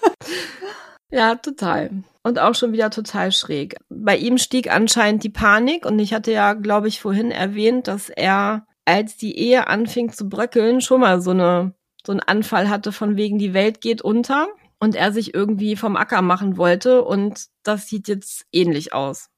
ja, 1.12 1.36
total. 1.36 2.04
Und 2.24 2.40
auch 2.40 2.56
schon 2.56 2.72
wieder 2.72 2.90
total 2.90 3.32
schräg. 3.32 3.76
Bei 3.90 4.18
ihm 4.18 4.38
stieg 4.38 4.72
anscheinend 4.72 5.24
die 5.24 5.30
Panik 5.30 5.86
und 5.86 6.00
ich 6.00 6.14
hatte 6.14 6.32
ja, 6.32 6.54
glaube 6.54 6.88
ich, 6.88 7.02
vorhin 7.02 7.32
erwähnt, 7.32 7.88
dass 7.88 8.10
er, 8.10 8.66
als 8.86 9.18
die 9.18 9.38
Ehe 9.38 9.68
anfing 9.68 10.12
zu 10.12 10.28
bröckeln, 10.28 10.82
schon 10.82 11.02
mal 11.02 11.22
so 11.22 11.32
eine 11.32 11.74
so 12.06 12.12
einen 12.12 12.20
Anfall 12.20 12.70
hatte 12.70 12.92
von 12.92 13.16
wegen 13.16 13.38
die 13.38 13.54
Welt 13.54 13.82
geht 13.82 14.02
unter 14.02 14.48
und 14.84 14.96
er 14.96 15.12
sich 15.14 15.34
irgendwie 15.34 15.78
vom 15.78 15.96
Acker 15.96 16.22
machen 16.22 16.58
wollte 16.58 17.06
und 17.06 17.46
das 17.64 17.88
sieht 17.88 18.10
jetzt 18.10 18.46
ähnlich 18.52 18.92
aus. 18.92 19.30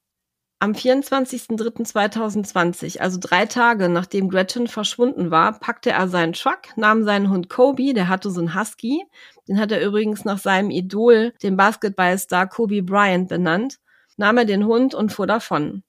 Am 0.57 0.71
24.03.2020, 0.71 2.97
also 2.97 3.19
drei 3.21 3.45
Tage 3.45 3.87
nachdem 3.87 4.29
Gretchen 4.29 4.65
verschwunden 4.65 5.29
war, 5.29 5.59
packte 5.59 5.91
er 5.91 6.07
seinen 6.07 6.33
Truck, 6.33 6.75
nahm 6.77 7.03
seinen 7.03 7.29
Hund 7.29 7.47
Kobe, 7.47 7.93
der 7.93 8.09
hatte 8.09 8.31
so 8.31 8.39
einen 8.39 8.59
Husky, 8.59 9.03
den 9.47 9.59
hat 9.59 9.71
er 9.71 9.85
übrigens 9.85 10.25
nach 10.25 10.39
seinem 10.39 10.71
Idol, 10.71 11.31
dem 11.43 11.57
Basketballstar 11.57 12.47
Kobe 12.47 12.81
Bryant, 12.81 13.29
benannt, 13.29 13.77
nahm 14.17 14.39
er 14.39 14.45
den 14.45 14.65
Hund 14.65 14.95
und 14.95 15.13
fuhr 15.13 15.27
davon. 15.27 15.83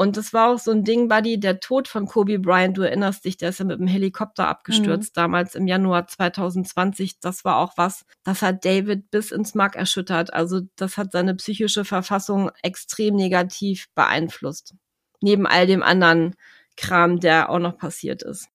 Und 0.00 0.16
das 0.16 0.32
war 0.32 0.50
auch 0.50 0.60
so 0.60 0.70
ein 0.70 0.84
Ding, 0.84 1.08
Buddy, 1.08 1.40
der 1.40 1.58
Tod 1.58 1.88
von 1.88 2.06
Kobe 2.06 2.38
Bryant, 2.38 2.78
du 2.78 2.82
erinnerst 2.82 3.24
dich, 3.24 3.36
der 3.36 3.48
ist 3.48 3.58
ja 3.58 3.64
mit 3.64 3.80
dem 3.80 3.88
Helikopter 3.88 4.46
abgestürzt, 4.46 5.16
mhm. 5.16 5.20
damals 5.20 5.56
im 5.56 5.66
Januar 5.66 6.06
2020. 6.06 7.18
Das 7.18 7.44
war 7.44 7.56
auch 7.56 7.72
was, 7.74 8.04
das 8.22 8.40
hat 8.40 8.64
David 8.64 9.10
bis 9.10 9.32
ins 9.32 9.56
Mark 9.56 9.74
erschüttert. 9.74 10.32
Also 10.32 10.60
das 10.76 10.98
hat 10.98 11.10
seine 11.10 11.34
psychische 11.34 11.84
Verfassung 11.84 12.52
extrem 12.62 13.16
negativ 13.16 13.88
beeinflusst. 13.96 14.76
Neben 15.20 15.48
all 15.48 15.66
dem 15.66 15.82
anderen 15.82 16.36
Kram, 16.76 17.18
der 17.18 17.50
auch 17.50 17.58
noch 17.58 17.76
passiert 17.76 18.22
ist. 18.22 18.46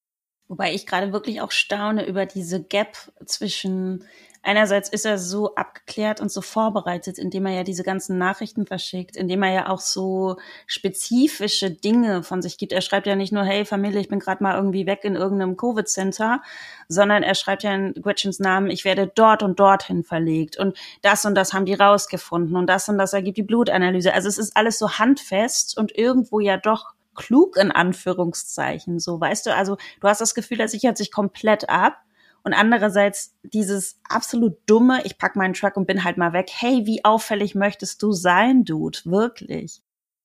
Wobei 0.47 0.73
ich 0.73 0.87
gerade 0.87 1.11
wirklich 1.11 1.41
auch 1.41 1.51
staune 1.51 2.05
über 2.07 2.25
diese 2.25 2.63
Gap 2.63 2.95
zwischen 3.25 4.05
einerseits 4.43 4.89
ist 4.89 5.05
er 5.05 5.17
so 5.17 5.55
abgeklärt 5.55 6.21
und 6.21 6.31
so 6.31 6.41
vorbereitet, 6.41 7.17
indem 7.17 7.45
er 7.45 7.53
ja 7.53 7.63
diese 7.63 7.83
ganzen 7.83 8.17
Nachrichten 8.17 8.67
verschickt, 8.67 9.15
indem 9.15 9.41
er 9.43 9.53
ja 9.53 9.69
auch 9.69 9.79
so 9.79 10.37
spezifische 10.67 11.71
Dinge 11.71 12.23
von 12.23 12.41
sich 12.41 12.57
gibt. 12.57 12.73
Er 12.73 12.81
schreibt 12.81 13.07
ja 13.07 13.15
nicht 13.15 13.31
nur, 13.31 13.43
hey 13.43 13.65
Familie, 13.65 14.01
ich 14.01 14.09
bin 14.09 14.19
gerade 14.19 14.43
mal 14.43 14.55
irgendwie 14.55 14.85
weg 14.85 14.99
in 15.03 15.15
irgendeinem 15.15 15.57
Covid-Center, 15.57 16.41
sondern 16.89 17.23
er 17.23 17.35
schreibt 17.35 17.63
ja 17.63 17.73
in 17.73 17.93
Gretchens 17.93 18.39
Namen, 18.39 18.69
ich 18.69 18.85
werde 18.85 19.11
dort 19.13 19.41
und 19.41 19.59
dorthin 19.59 20.03
verlegt 20.03 20.57
und 20.57 20.77
das 21.01 21.25
und 21.25 21.35
das 21.35 21.53
haben 21.53 21.65
die 21.65 21.73
rausgefunden 21.73 22.55
und 22.55 22.67
das 22.67 22.89
und 22.89 22.97
das 22.97 23.13
ergibt 23.13 23.37
die 23.37 23.43
Blutanalyse. 23.43 24.13
Also 24.13 24.27
es 24.27 24.37
ist 24.37 24.55
alles 24.55 24.77
so 24.77 24.91
handfest 24.99 25.77
und 25.77 25.97
irgendwo 25.97 26.39
ja 26.39 26.57
doch 26.57 26.93
klug 27.15 27.57
in 27.57 27.71
Anführungszeichen, 27.71 28.99
so 28.99 29.19
weißt 29.19 29.45
du, 29.45 29.55
also 29.55 29.77
du 30.01 30.07
hast 30.07 30.19
das 30.19 30.35
Gefühl, 30.35 30.59
er 30.59 30.67
sichert 30.67 30.97
sich 30.97 31.11
komplett 31.11 31.69
ab 31.69 31.97
und 32.43 32.53
andererseits 32.53 33.35
dieses 33.43 33.99
absolut 34.09 34.57
dumme, 34.65 35.01
ich 35.05 35.17
pack 35.17 35.35
meinen 35.35 35.53
Truck 35.53 35.77
und 35.77 35.87
bin 35.87 36.03
halt 36.03 36.17
mal 36.17 36.33
weg. 36.33 36.49
Hey, 36.53 36.85
wie 36.85 37.03
auffällig 37.05 37.55
möchtest 37.55 38.01
du 38.03 38.11
sein, 38.11 38.65
Dude? 38.65 38.99
Wirklich. 39.05 39.81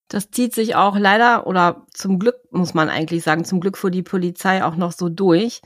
Das 0.08 0.30
zieht 0.30 0.54
sich 0.54 0.74
auch 0.74 0.96
leider 0.98 1.46
oder 1.46 1.86
zum 1.92 2.18
Glück 2.18 2.36
muss 2.50 2.72
man 2.74 2.88
eigentlich 2.88 3.22
sagen, 3.22 3.44
zum 3.44 3.60
Glück 3.60 3.76
für 3.76 3.90
die 3.90 4.02
Polizei 4.02 4.64
auch 4.64 4.74
noch 4.76 4.92
so 4.92 5.08
durch. 5.08 5.60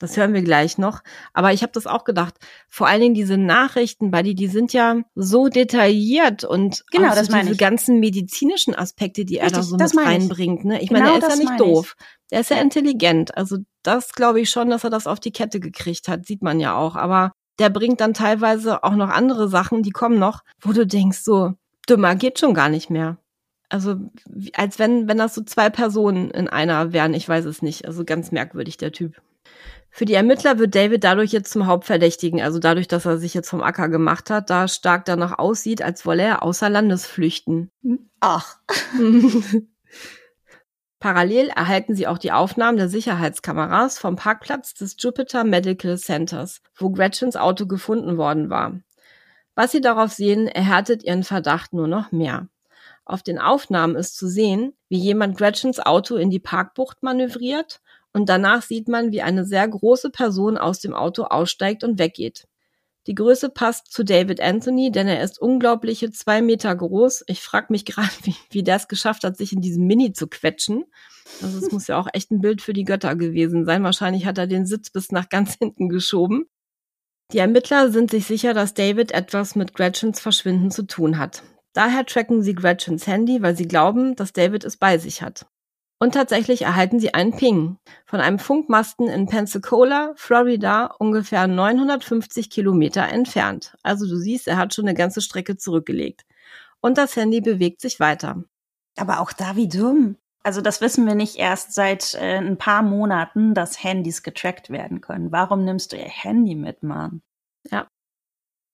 Das 0.00 0.16
hören 0.16 0.32
wir 0.32 0.42
gleich 0.42 0.78
noch. 0.78 1.00
Aber 1.32 1.52
ich 1.52 1.62
habe 1.62 1.72
das 1.72 1.88
auch 1.88 2.04
gedacht. 2.04 2.34
Vor 2.68 2.86
allen 2.86 3.00
Dingen 3.00 3.14
diese 3.14 3.36
Nachrichten, 3.36 4.12
Buddy, 4.12 4.36
die 4.36 4.46
sind 4.46 4.72
ja 4.72 4.98
so 5.16 5.48
detailliert 5.48 6.44
und 6.44 6.84
genau, 6.92 7.14
das 7.16 7.26
so 7.26 7.32
diese 7.36 7.52
ich. 7.52 7.58
ganzen 7.58 7.98
medizinischen 7.98 8.76
Aspekte, 8.76 9.24
die 9.24 9.38
Richtig, 9.38 9.52
er 9.52 9.56
da 9.58 9.62
so 9.64 9.76
mit 9.76 9.94
meine 9.94 10.18
ich. 10.18 10.22
reinbringt. 10.30 10.64
Ne? 10.64 10.80
Ich 10.80 10.90
Genau 10.90 11.00
meine, 11.00 11.12
er 11.14 11.18
ist 11.18 11.22
ja 11.22 11.28
meine 11.30 11.40
nicht 11.40 11.50
ich. 11.50 11.56
doof. 11.74 11.96
Er 12.30 12.40
ist 12.40 12.50
ja 12.50 12.56
Ja. 12.56 12.62
intelligent. 12.62 13.36
Also 13.36 13.56
das 13.88 14.12
glaube 14.12 14.40
ich 14.40 14.50
schon, 14.50 14.70
dass 14.70 14.84
er 14.84 14.90
das 14.90 15.06
auf 15.06 15.18
die 15.18 15.32
Kette 15.32 15.58
gekriegt 15.58 16.06
hat. 16.06 16.26
Sieht 16.26 16.42
man 16.42 16.60
ja 16.60 16.76
auch. 16.76 16.94
Aber 16.94 17.32
der 17.58 17.70
bringt 17.70 18.00
dann 18.00 18.14
teilweise 18.14 18.84
auch 18.84 18.94
noch 18.94 19.08
andere 19.08 19.48
Sachen, 19.48 19.82
die 19.82 19.90
kommen 19.90 20.18
noch, 20.18 20.44
wo 20.60 20.72
du 20.72 20.86
denkst, 20.86 21.20
so 21.20 21.54
dümmer 21.88 22.14
geht 22.14 22.38
schon 22.38 22.54
gar 22.54 22.68
nicht 22.68 22.90
mehr. 22.90 23.18
Also 23.68 23.96
als 24.54 24.78
wenn, 24.78 25.08
wenn 25.08 25.18
das 25.18 25.34
so 25.34 25.42
zwei 25.42 25.68
Personen 25.68 26.30
in 26.30 26.48
einer 26.48 26.92
wären, 26.92 27.14
ich 27.14 27.28
weiß 27.28 27.44
es 27.44 27.60
nicht. 27.60 27.86
Also 27.86 28.04
ganz 28.04 28.30
merkwürdig, 28.30 28.76
der 28.76 28.92
Typ. 28.92 29.20
Für 29.90 30.04
die 30.04 30.14
Ermittler 30.14 30.58
wird 30.58 30.74
David 30.74 31.02
dadurch 31.02 31.32
jetzt 31.32 31.50
zum 31.50 31.66
Hauptverdächtigen, 31.66 32.40
also 32.40 32.58
dadurch, 32.58 32.88
dass 32.88 33.06
er 33.06 33.18
sich 33.18 33.34
jetzt 33.34 33.48
vom 33.48 33.62
Acker 33.62 33.88
gemacht 33.88 34.30
hat, 34.30 34.50
da 34.50 34.68
stark 34.68 35.06
danach 35.06 35.38
aussieht, 35.38 35.82
als 35.82 36.06
wolle 36.06 36.22
er 36.22 36.42
außer 36.42 36.68
Landes 36.70 37.06
flüchten. 37.06 37.70
Ach. 38.20 38.58
Parallel 41.00 41.48
erhalten 41.48 41.94
sie 41.94 42.08
auch 42.08 42.18
die 42.18 42.32
Aufnahmen 42.32 42.76
der 42.76 42.88
Sicherheitskameras 42.88 43.98
vom 43.98 44.16
Parkplatz 44.16 44.74
des 44.74 44.96
Jupiter 44.98 45.44
Medical 45.44 45.96
Centers, 45.96 46.60
wo 46.74 46.90
Gretchens 46.90 47.36
Auto 47.36 47.66
gefunden 47.66 48.16
worden 48.16 48.50
war. 48.50 48.80
Was 49.54 49.72
sie 49.72 49.80
darauf 49.80 50.12
sehen, 50.12 50.48
erhärtet 50.48 51.04
ihren 51.04 51.22
Verdacht 51.22 51.72
nur 51.72 51.86
noch 51.86 52.10
mehr. 52.10 52.48
Auf 53.04 53.22
den 53.22 53.38
Aufnahmen 53.38 53.94
ist 53.94 54.16
zu 54.16 54.28
sehen, 54.28 54.74
wie 54.88 54.98
jemand 54.98 55.38
Gretchens 55.38 55.78
Auto 55.80 56.16
in 56.16 56.30
die 56.30 56.40
Parkbucht 56.40 57.02
manövriert 57.02 57.80
und 58.12 58.28
danach 58.28 58.62
sieht 58.62 58.88
man, 58.88 59.12
wie 59.12 59.22
eine 59.22 59.44
sehr 59.44 59.66
große 59.68 60.10
Person 60.10 60.58
aus 60.58 60.80
dem 60.80 60.94
Auto 60.94 61.24
aussteigt 61.24 61.84
und 61.84 61.98
weggeht. 61.98 62.48
Die 63.08 63.14
Größe 63.14 63.48
passt 63.48 63.90
zu 63.90 64.04
David 64.04 64.38
Anthony, 64.38 64.92
denn 64.92 65.08
er 65.08 65.22
ist 65.22 65.40
unglaubliche 65.40 66.10
zwei 66.10 66.42
Meter 66.42 66.76
groß. 66.76 67.24
Ich 67.26 67.40
frage 67.40 67.68
mich 67.70 67.84
gerade, 67.86 68.10
wie, 68.22 68.36
wie 68.50 68.62
der 68.62 68.76
es 68.76 68.86
geschafft 68.86 69.24
hat, 69.24 69.38
sich 69.38 69.52
in 69.52 69.62
diesem 69.62 69.86
Mini 69.86 70.12
zu 70.12 70.28
quetschen. 70.28 70.84
Also 71.42 71.58
es 71.58 71.72
muss 71.72 71.86
ja 71.86 71.98
auch 71.98 72.08
echt 72.12 72.30
ein 72.30 72.42
Bild 72.42 72.60
für 72.60 72.74
die 72.74 72.84
Götter 72.84 73.16
gewesen 73.16 73.64
sein. 73.64 73.82
Wahrscheinlich 73.82 74.26
hat 74.26 74.36
er 74.36 74.46
den 74.46 74.66
Sitz 74.66 74.90
bis 74.90 75.10
nach 75.10 75.30
ganz 75.30 75.56
hinten 75.58 75.88
geschoben. 75.88 76.44
Die 77.32 77.38
Ermittler 77.38 77.90
sind 77.90 78.10
sich 78.10 78.26
sicher, 78.26 78.52
dass 78.52 78.74
David 78.74 79.12
etwas 79.12 79.56
mit 79.56 79.74
Gretchens 79.74 80.20
Verschwinden 80.20 80.70
zu 80.70 80.82
tun 80.82 81.16
hat. 81.16 81.42
Daher 81.72 82.04
tracken 82.04 82.42
sie 82.42 82.54
Gretchens 82.54 83.06
Handy, 83.06 83.40
weil 83.40 83.56
sie 83.56 83.68
glauben, 83.68 84.16
dass 84.16 84.34
David 84.34 84.64
es 84.64 84.76
bei 84.76 84.98
sich 84.98 85.22
hat. 85.22 85.46
Und 86.00 86.14
tatsächlich 86.14 86.62
erhalten 86.62 87.00
sie 87.00 87.12
einen 87.14 87.34
Ping 87.36 87.78
von 88.06 88.20
einem 88.20 88.38
Funkmasten 88.38 89.08
in 89.08 89.26
Pensacola, 89.26 90.12
Florida, 90.14 90.94
ungefähr 90.98 91.48
950 91.48 92.50
Kilometer 92.50 93.08
entfernt. 93.08 93.76
Also 93.82 94.06
du 94.06 94.16
siehst, 94.16 94.46
er 94.46 94.58
hat 94.58 94.74
schon 94.74 94.86
eine 94.86 94.96
ganze 94.96 95.20
Strecke 95.20 95.56
zurückgelegt. 95.56 96.24
Und 96.80 96.98
das 96.98 97.16
Handy 97.16 97.40
bewegt 97.40 97.80
sich 97.80 97.98
weiter. 97.98 98.44
Aber 98.96 99.20
auch 99.20 99.32
da 99.32 99.56
wie 99.56 99.68
dumm. 99.68 100.16
Also 100.44 100.60
das 100.60 100.80
wissen 100.80 101.04
wir 101.04 101.16
nicht 101.16 101.36
erst 101.36 101.74
seit 101.74 102.14
äh, 102.14 102.38
ein 102.38 102.58
paar 102.58 102.82
Monaten, 102.82 103.54
dass 103.54 103.82
Handys 103.82 104.22
getrackt 104.22 104.70
werden 104.70 105.00
können. 105.00 105.32
Warum 105.32 105.64
nimmst 105.64 105.92
du 105.92 105.96
ihr 105.96 106.04
Handy 106.04 106.54
mit, 106.54 106.84
Mann? 106.84 107.22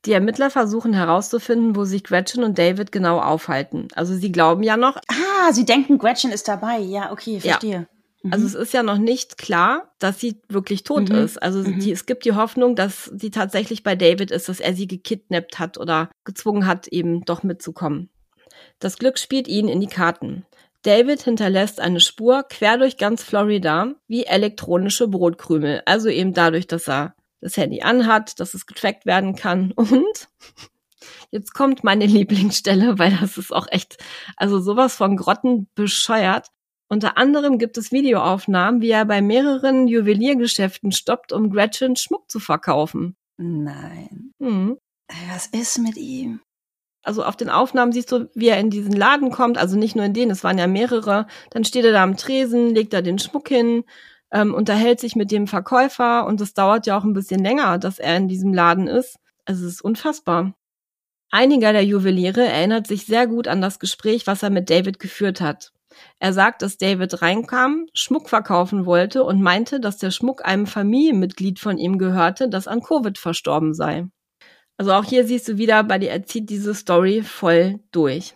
Die 0.07 0.13
Ermittler 0.13 0.51
versuchen 0.51 0.93
herauszufinden, 0.93 1.77
wo 1.77 1.85
sich 1.85 2.05
Gretchen 2.05 2.45
und 2.45 2.59
David 2.59 2.93
genau 2.93 3.21
aufhalten. 3.21 3.89
Also 3.95 4.15
sie 4.15 4.31
glauben 4.33 4.63
ja 4.63 4.77
noch, 4.77 4.97
Ah, 5.09 5.53
sie 5.53 5.65
denken, 5.65 5.99
Gretchen 5.99 6.31
ist 6.31 6.47
dabei. 6.49 6.79
Ja, 6.79 7.11
okay, 7.13 7.35
Ja. 7.37 7.41
verstehe. 7.53 7.89
Mhm. 8.23 8.33
Also 8.33 8.47
es 8.47 8.55
ist 8.55 8.73
ja 8.75 8.83
noch 8.83 8.99
nicht 8.99 9.39
klar, 9.39 9.95
dass 9.99 10.21
sie 10.21 10.41
wirklich 10.49 10.85
tot 10.85 11.09
Mhm. 11.09 11.15
ist. 11.17 11.43
Also 11.43 11.61
Mhm. 11.61 11.79
die, 11.81 11.91
es 11.93 12.05
gibt 12.07 12.25
die 12.27 12.35
Hoffnung, 12.35 12.77
dass 12.77 13.05
sie 13.15 13.31
tatsächlich 13.31 13.83
bei 13.83 13.97
David 13.97 14.31
ist, 14.31 14.49
dass 14.49 14.61
er 14.61 14.75
sie 14.75 14.87
gekidnappt 14.87 15.59
hat 15.59 15.79
oder 15.79 16.11
gezwungen 16.25 16.67
hat, 16.67 16.87
eben 16.89 17.25
doch 17.25 17.43
mitzukommen. 17.43 18.11
Das 18.79 18.99
Glück 18.99 19.19
spielt 19.19 19.49
ihnen 19.49 19.69
in 19.69 19.81
die 19.81 19.87
Karten. 19.87 20.45
David 20.83 21.23
hinterlässt 21.23 21.81
eine 21.81 22.01
Spur 22.01 22.43
quer 22.43 22.77
durch 22.77 22.99
ganz 22.99 23.23
Florida 23.23 23.95
wie 24.07 24.25
elektronische 24.27 25.09
Brotkrümel. 25.09 25.81
Also 25.87 26.11
eben 26.11 26.35
dadurch, 26.35 26.67
dass 26.67 26.89
er 26.89 27.15
das 27.45 27.59
Handy 27.59 27.83
anhat, 27.83 28.41
dass 28.41 28.55
es 28.55 28.67
getrackt 28.67 29.05
werden 29.07 29.37
kann. 29.37 29.73
Und 29.77 30.29
jetzt 31.31 31.53
kommt 31.53 31.85
meine 31.85 32.07
Lieblingsstelle, 32.07 32.99
weil 32.99 33.17
das 33.21 33.37
ist 33.39 33.53
auch 33.53 33.67
echt, 33.71 33.99
also 34.37 34.59
sowas 34.61 34.97
von 34.97 35.17
Grotten 35.17 35.69
bescheuert. 35.75 36.49
Unter 36.89 37.19
anderem 37.19 37.59
gibt 37.59 37.77
es 37.77 37.93
Videoaufnahmen, 37.93 38.81
wie 38.81 38.91
er 38.91 39.05
bei 39.05 39.21
mehreren 39.21 39.89
Juweliergeschäften 39.89 40.93
stoppt, 40.93 41.33
um 41.33 41.51
Gretchen 41.51 41.97
Schmuck 41.97 42.31
zu 42.31 42.41
verkaufen. 42.41 43.15
Nein. 43.37 44.33
Hm. 44.41 44.79
Ey, 45.09 45.17
Was 45.31 45.47
ist 45.47 45.79
mit 45.79 45.97
ihm? 45.97 46.41
Also 47.03 47.25
auf 47.25 47.37
den 47.37 47.51
Aufnahmen 47.51 47.93
siehst 47.93 48.11
du, 48.13 48.31
wie 48.35 48.49
er 48.49 48.59
in 48.59 48.71
diesen 48.71 48.93
Laden 48.93 49.31
kommt, 49.31 49.59
also 49.59 49.77
nicht 49.77 49.95
nur 49.95 50.07
in 50.07 50.15
den, 50.15 50.31
es 50.31 50.43
waren 50.43 50.57
ja 50.57 50.67
mehrere. 50.67 51.27
Dann 51.51 51.65
steht 51.65 51.85
er 51.85 51.93
da 51.93 52.03
am 52.03 52.17
Tresen, 52.17 52.75
legt 52.75 52.95
da 52.95 53.03
den 53.03 53.19
Schmuck 53.19 53.49
hin, 53.49 53.85
ähm, 54.35 54.53
unterhält 54.53 55.01
sich 55.01 55.15
mit 55.15 55.31
dem 55.31 55.47
Verkäufer 55.47 56.27
und 56.27 56.41
es 56.41 56.53
dauert 56.53 56.87
ja 56.87 56.99
auch 56.99 57.05
ein 57.05 57.15
bisschen 57.15 57.43
länger, 57.43 57.79
dass 57.79 57.99
er 57.99 58.17
in 58.17 58.29
diesem 58.29 58.53
Laden 58.53 58.89
ist. 58.89 59.17
Es 59.47 59.61
ist 59.61 59.81
unfassbar. 59.81 60.55
Einiger 61.31 61.73
der 61.73 61.85
Juweliere 61.85 62.45
erinnert 62.45 62.87
sich 62.87 63.07
sehr 63.07 63.27
gut 63.27 63.49
an 63.49 63.61
das 63.61 63.79
Gespräch, 63.79 64.27
was 64.27 64.43
er 64.43 64.51
mit 64.51 64.71
David 64.71 64.99
geführt 64.99 65.41
hat. 65.41 65.73
Er 66.19 66.33
sagt, 66.33 66.63
dass 66.63 66.77
David 66.77 67.23
reinkam, 67.23 67.87
Schmuck 67.95 68.29
verkaufen 68.29 68.85
wollte 68.85 69.23
und 69.23 69.41
meinte, 69.41 69.79
dass 69.79 69.99
der 69.99 70.11
Schmuck 70.11 70.45
einem 70.45 70.67
Familienmitglied 70.67 71.61
von 71.61 71.79
ihm 71.79 71.99
gehörte, 71.99 72.49
das 72.49 72.67
an 72.67 72.83
Covid 72.83 73.17
verstorben 73.17 73.75
sei. 73.75 74.09
Also 74.77 74.93
auch 74.93 75.05
hier 75.05 75.25
siehst 75.25 75.47
du 75.47 75.57
wieder, 75.59 75.85
Buddy 75.85 76.07
erzieht 76.07 76.51
diese 76.51 76.75
Story 76.75 77.23
voll 77.23 77.79
durch. 77.93 78.35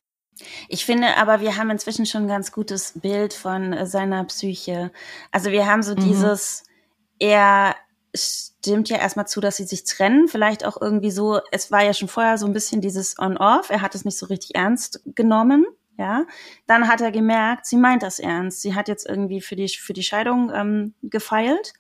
Ich 0.68 0.84
finde 0.84 1.16
aber, 1.16 1.40
wir 1.40 1.56
haben 1.56 1.70
inzwischen 1.70 2.06
schon 2.06 2.22
ein 2.22 2.28
ganz 2.28 2.52
gutes 2.52 2.92
Bild 3.00 3.32
von 3.34 3.72
äh, 3.72 3.86
seiner 3.86 4.24
Psyche. 4.24 4.90
Also 5.32 5.50
wir 5.50 5.66
haben 5.66 5.82
so 5.82 5.94
Mhm. 5.94 6.00
dieses, 6.00 6.64
er 7.18 7.74
stimmt 8.14 8.88
ja 8.88 8.98
erstmal 8.98 9.26
zu, 9.26 9.40
dass 9.40 9.56
sie 9.56 9.64
sich 9.64 9.84
trennen. 9.84 10.28
Vielleicht 10.28 10.64
auch 10.64 10.80
irgendwie 10.80 11.10
so, 11.10 11.40
es 11.52 11.70
war 11.70 11.84
ja 11.84 11.92
schon 11.94 12.08
vorher 12.08 12.38
so 12.38 12.46
ein 12.46 12.52
bisschen 12.52 12.80
dieses 12.80 13.18
On-Off. 13.18 13.70
Er 13.70 13.82
hat 13.82 13.94
es 13.94 14.04
nicht 14.04 14.18
so 14.18 14.26
richtig 14.26 14.54
ernst 14.54 15.00
genommen. 15.14 15.66
Ja, 15.98 16.26
dann 16.68 16.86
hat 16.86 17.00
er 17.00 17.10
gemerkt, 17.10 17.66
sie 17.66 17.76
meint 17.76 18.04
das 18.04 18.20
ernst. 18.20 18.62
Sie 18.62 18.76
hat 18.76 18.86
jetzt 18.86 19.04
irgendwie 19.04 19.40
für 19.40 19.56
die, 19.56 19.68
für 19.68 19.92
die 19.92 20.04
Scheidung 20.04 20.52
ähm, 20.54 20.94
gefeilt. 21.02 21.72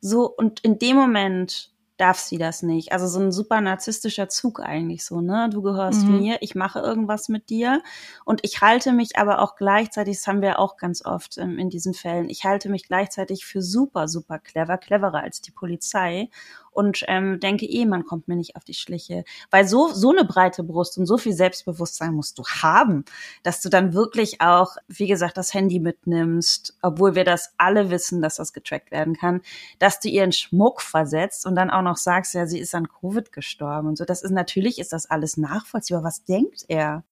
So, 0.00 0.30
und 0.30 0.60
in 0.60 0.78
dem 0.78 0.94
Moment 0.94 1.72
darf 1.96 2.18
sie 2.18 2.38
das 2.38 2.62
nicht. 2.62 2.92
Also 2.92 3.06
so 3.06 3.20
ein 3.20 3.32
super 3.32 3.60
narzisstischer 3.60 4.28
Zug 4.28 4.60
eigentlich 4.60 5.04
so, 5.04 5.20
ne? 5.20 5.48
Du 5.52 5.62
gehörst 5.62 6.08
Mhm. 6.08 6.18
mir, 6.18 6.38
ich 6.42 6.54
mache 6.54 6.80
irgendwas 6.80 7.28
mit 7.28 7.48
dir 7.50 7.82
und 8.24 8.40
ich 8.44 8.60
halte 8.60 8.92
mich 8.92 9.16
aber 9.18 9.40
auch 9.40 9.56
gleichzeitig, 9.56 10.16
das 10.18 10.26
haben 10.26 10.42
wir 10.42 10.58
auch 10.58 10.76
ganz 10.76 11.04
oft 11.04 11.38
ähm, 11.38 11.58
in 11.58 11.70
diesen 11.70 11.94
Fällen, 11.94 12.28
ich 12.28 12.44
halte 12.44 12.68
mich 12.68 12.86
gleichzeitig 12.86 13.46
für 13.46 13.62
super, 13.62 14.08
super 14.08 14.38
clever, 14.38 14.78
cleverer 14.78 15.22
als 15.22 15.40
die 15.40 15.52
Polizei 15.52 16.28
und 16.76 17.04
ähm, 17.08 17.40
denke 17.40 17.66
eh, 17.66 17.86
man 17.86 18.04
kommt 18.04 18.28
mir 18.28 18.36
nicht 18.36 18.54
auf 18.54 18.64
die 18.64 18.74
Schliche. 18.74 19.24
Weil 19.50 19.66
so, 19.66 19.88
so 19.88 20.10
eine 20.10 20.24
breite 20.24 20.62
Brust 20.62 20.98
und 20.98 21.06
so 21.06 21.16
viel 21.16 21.32
Selbstbewusstsein 21.32 22.12
musst 22.12 22.38
du 22.38 22.44
haben, 22.44 23.04
dass 23.42 23.62
du 23.62 23.68
dann 23.68 23.94
wirklich 23.94 24.40
auch, 24.40 24.76
wie 24.86 25.06
gesagt, 25.06 25.36
das 25.38 25.54
Handy 25.54 25.80
mitnimmst, 25.80 26.76
obwohl 26.82 27.14
wir 27.14 27.24
das 27.24 27.54
alle 27.56 27.90
wissen, 27.90 28.20
dass 28.20 28.36
das 28.36 28.52
getrackt 28.52 28.90
werden 28.90 29.16
kann, 29.16 29.40
dass 29.78 30.00
du 30.00 30.08
ihren 30.08 30.32
Schmuck 30.32 30.82
versetzt 30.82 31.46
und 31.46 31.56
dann 31.56 31.70
auch 31.70 31.82
noch 31.82 31.96
sagst, 31.96 32.34
ja, 32.34 32.46
sie 32.46 32.60
ist 32.60 32.74
an 32.74 32.88
Covid 32.88 33.32
gestorben 33.32 33.88
und 33.88 33.96
so. 33.96 34.04
Das 34.04 34.22
ist 34.22 34.32
natürlich, 34.32 34.78
ist 34.78 34.92
das 34.92 35.10
alles 35.10 35.36
nachvollziehbar. 35.36 36.04
Was 36.04 36.24
denkt 36.24 36.66
er? 36.68 37.04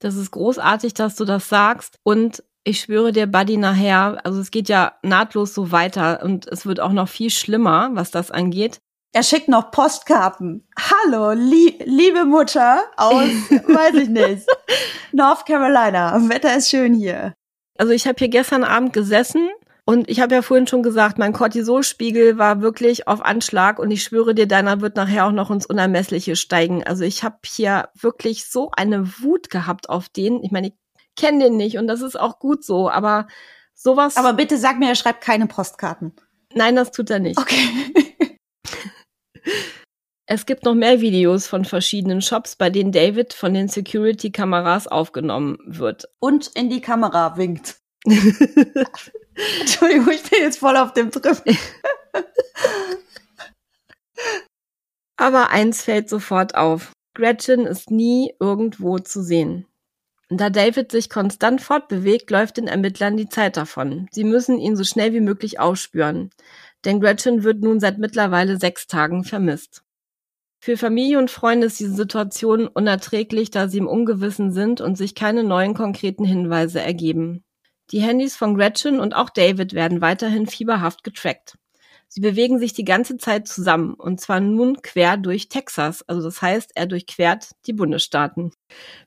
Das 0.00 0.16
ist 0.16 0.32
großartig, 0.32 0.94
dass 0.94 1.14
du 1.14 1.24
das 1.24 1.48
sagst. 1.48 1.96
Und 2.02 2.42
ich 2.64 2.80
schwöre 2.80 3.12
dir, 3.12 3.26
Buddy, 3.26 3.56
nachher, 3.56 4.24
also 4.24 4.40
es 4.40 4.50
geht 4.50 4.68
ja 4.68 4.94
nahtlos 5.02 5.54
so 5.54 5.72
weiter 5.72 6.22
und 6.22 6.46
es 6.46 6.66
wird 6.66 6.80
auch 6.80 6.92
noch 6.92 7.08
viel 7.08 7.30
schlimmer, 7.30 7.90
was 7.94 8.10
das 8.10 8.30
angeht. 8.30 8.80
Er 9.14 9.22
schickt 9.22 9.48
noch 9.48 9.70
Postkarten. 9.70 10.66
Hallo, 10.78 11.32
lie 11.32 11.78
liebe 11.84 12.24
Mutter 12.24 12.82
aus, 12.96 13.28
weiß 13.50 13.94
ich 13.96 14.08
nicht, 14.08 14.46
North 15.12 15.44
Carolina. 15.44 16.18
Wetter 16.30 16.56
ist 16.56 16.70
schön 16.70 16.94
hier. 16.94 17.34
Also 17.76 17.92
ich 17.92 18.06
habe 18.06 18.16
hier 18.18 18.28
gestern 18.28 18.64
Abend 18.64 18.94
gesessen 18.94 19.50
und 19.84 20.08
ich 20.08 20.20
habe 20.20 20.34
ja 20.34 20.40
vorhin 20.40 20.66
schon 20.66 20.82
gesagt, 20.82 21.18
mein 21.18 21.34
Cortisolspiegel 21.34 22.38
war 22.38 22.62
wirklich 22.62 23.06
auf 23.06 23.22
Anschlag 23.22 23.78
und 23.78 23.90
ich 23.90 24.02
schwöre 24.02 24.34
dir, 24.34 24.48
deiner 24.48 24.80
wird 24.80 24.96
nachher 24.96 25.26
auch 25.26 25.32
noch 25.32 25.50
ins 25.50 25.66
Unermessliche 25.66 26.34
steigen. 26.34 26.82
Also 26.82 27.04
ich 27.04 27.22
habe 27.22 27.36
hier 27.44 27.90
wirklich 28.00 28.50
so 28.50 28.70
eine 28.74 29.06
Wut 29.20 29.50
gehabt 29.50 29.90
auf 29.90 30.08
den. 30.08 30.42
Ich 30.42 30.52
meine, 30.52 30.68
ich 30.68 30.74
kenne 31.16 31.44
den 31.44 31.58
nicht 31.58 31.76
und 31.76 31.86
das 31.86 32.00
ist 32.00 32.18
auch 32.18 32.38
gut 32.38 32.64
so, 32.64 32.88
aber 32.88 33.28
sowas. 33.74 34.16
Aber 34.16 34.32
bitte 34.32 34.56
sag 34.56 34.78
mir, 34.78 34.88
er 34.88 34.94
schreibt 34.94 35.20
keine 35.20 35.46
Postkarten. 35.46 36.14
nein, 36.54 36.76
das 36.76 36.92
tut 36.92 37.10
er 37.10 37.18
nicht. 37.18 37.38
Okay. 37.38 37.68
Es 40.26 40.46
gibt 40.46 40.64
noch 40.64 40.74
mehr 40.74 41.00
Videos 41.00 41.46
von 41.46 41.64
verschiedenen 41.64 42.22
Shops, 42.22 42.56
bei 42.56 42.70
denen 42.70 42.92
David 42.92 43.34
von 43.34 43.52
den 43.54 43.68
Security-Kameras 43.68 44.86
aufgenommen 44.86 45.58
wird. 45.66 46.08
Und 46.20 46.48
in 46.54 46.70
die 46.70 46.80
Kamera 46.80 47.36
winkt. 47.36 47.76
Entschuldigung, 49.60 50.10
ich 50.10 50.22
bin 50.22 50.40
jetzt 50.40 50.58
voll 50.58 50.76
auf 50.76 50.92
dem 50.92 51.10
Trip. 51.10 51.36
Aber 55.16 55.50
eins 55.50 55.82
fällt 55.82 56.08
sofort 56.08 56.54
auf. 56.54 56.92
Gretchen 57.14 57.66
ist 57.66 57.90
nie 57.90 58.34
irgendwo 58.40 58.98
zu 58.98 59.22
sehen. 59.22 59.66
Da 60.30 60.48
David 60.48 60.90
sich 60.90 61.10
konstant 61.10 61.60
fortbewegt, 61.60 62.30
läuft 62.30 62.56
den 62.56 62.66
Ermittlern 62.66 63.18
die 63.18 63.28
Zeit 63.28 63.58
davon. 63.58 64.08
Sie 64.12 64.24
müssen 64.24 64.58
ihn 64.58 64.76
so 64.76 64.84
schnell 64.84 65.12
wie 65.12 65.20
möglich 65.20 65.60
aufspüren. 65.60 66.30
Denn 66.84 67.00
Gretchen 67.00 67.44
wird 67.44 67.60
nun 67.60 67.80
seit 67.80 67.98
mittlerweile 67.98 68.58
sechs 68.58 68.86
Tagen 68.86 69.24
vermisst. 69.24 69.82
Für 70.60 70.76
Familie 70.76 71.18
und 71.18 71.30
Freunde 71.30 71.66
ist 71.66 71.80
diese 71.80 71.94
Situation 71.94 72.68
unerträglich, 72.68 73.50
da 73.50 73.68
sie 73.68 73.78
im 73.78 73.88
Ungewissen 73.88 74.52
sind 74.52 74.80
und 74.80 74.96
sich 74.96 75.14
keine 75.14 75.42
neuen 75.42 75.74
konkreten 75.74 76.24
Hinweise 76.24 76.80
ergeben. 76.80 77.44
Die 77.90 78.00
Handys 78.00 78.36
von 78.36 78.54
Gretchen 78.54 79.00
und 79.00 79.14
auch 79.14 79.28
David 79.28 79.74
werden 79.74 80.00
weiterhin 80.00 80.46
fieberhaft 80.46 81.02
getrackt. 81.02 81.58
Sie 82.06 82.20
bewegen 82.20 82.58
sich 82.58 82.74
die 82.74 82.84
ganze 82.84 83.16
Zeit 83.16 83.48
zusammen 83.48 83.94
und 83.94 84.20
zwar 84.20 84.38
nun 84.38 84.82
quer 84.82 85.16
durch 85.16 85.48
Texas. 85.48 86.02
Also 86.06 86.22
das 86.22 86.42
heißt, 86.42 86.72
er 86.74 86.86
durchquert 86.86 87.50
die 87.66 87.72
Bundesstaaten. 87.72 88.52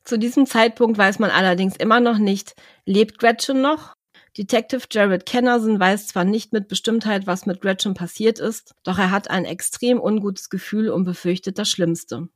Zu 0.03 0.17
diesem 0.17 0.47
Zeitpunkt 0.47 0.97
weiß 0.97 1.19
man 1.19 1.30
allerdings 1.30 1.76
immer 1.78 1.99
noch 1.99 2.17
nicht, 2.17 2.55
lebt 2.86 3.19
Gretchen 3.19 3.61
noch? 3.61 3.93
Detective 4.38 4.88
Jared 4.91 5.25
Kennerson 5.25 5.79
weiß 5.79 6.07
zwar 6.07 6.25
nicht 6.25 6.51
mit 6.51 6.67
Bestimmtheit, 6.67 7.25
was 7.25 7.45
mit 7.45 7.61
Gretchen 7.61 7.93
passiert 7.93 8.38
ist, 8.38 8.75
doch 8.83 8.97
er 8.97 9.09
hat 9.09 9.29
ein 9.29 9.45
extrem 9.45 10.01
ungutes 10.01 10.49
Gefühl 10.49 10.89
und 10.89 11.05
befürchtet 11.05 11.57
das 11.57 11.69
Schlimmste. 11.69 12.27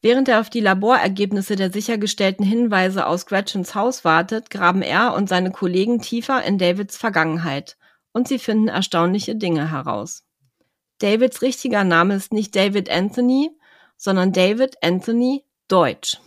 Während 0.00 0.28
er 0.28 0.40
auf 0.40 0.48
die 0.48 0.60
Laborergebnisse 0.60 1.56
der 1.56 1.72
sichergestellten 1.72 2.44
Hinweise 2.44 3.06
aus 3.06 3.26
Gretchens 3.26 3.74
Haus 3.74 4.04
wartet, 4.04 4.48
graben 4.48 4.82
er 4.82 5.14
und 5.14 5.28
seine 5.28 5.50
Kollegen 5.50 6.00
tiefer 6.00 6.42
in 6.44 6.56
Davids 6.56 6.96
Vergangenheit 6.96 7.76
und 8.12 8.28
sie 8.28 8.38
finden 8.38 8.68
erstaunliche 8.68 9.36
Dinge 9.36 9.70
heraus. 9.70 10.24
Davids 10.98 11.42
richtiger 11.42 11.84
Name 11.84 12.14
ist 12.14 12.32
nicht 12.32 12.54
David 12.54 12.88
Anthony, 12.90 13.50
sondern 13.96 14.32
David 14.32 14.76
Anthony 14.82 15.44
Deutsch. 15.68 16.18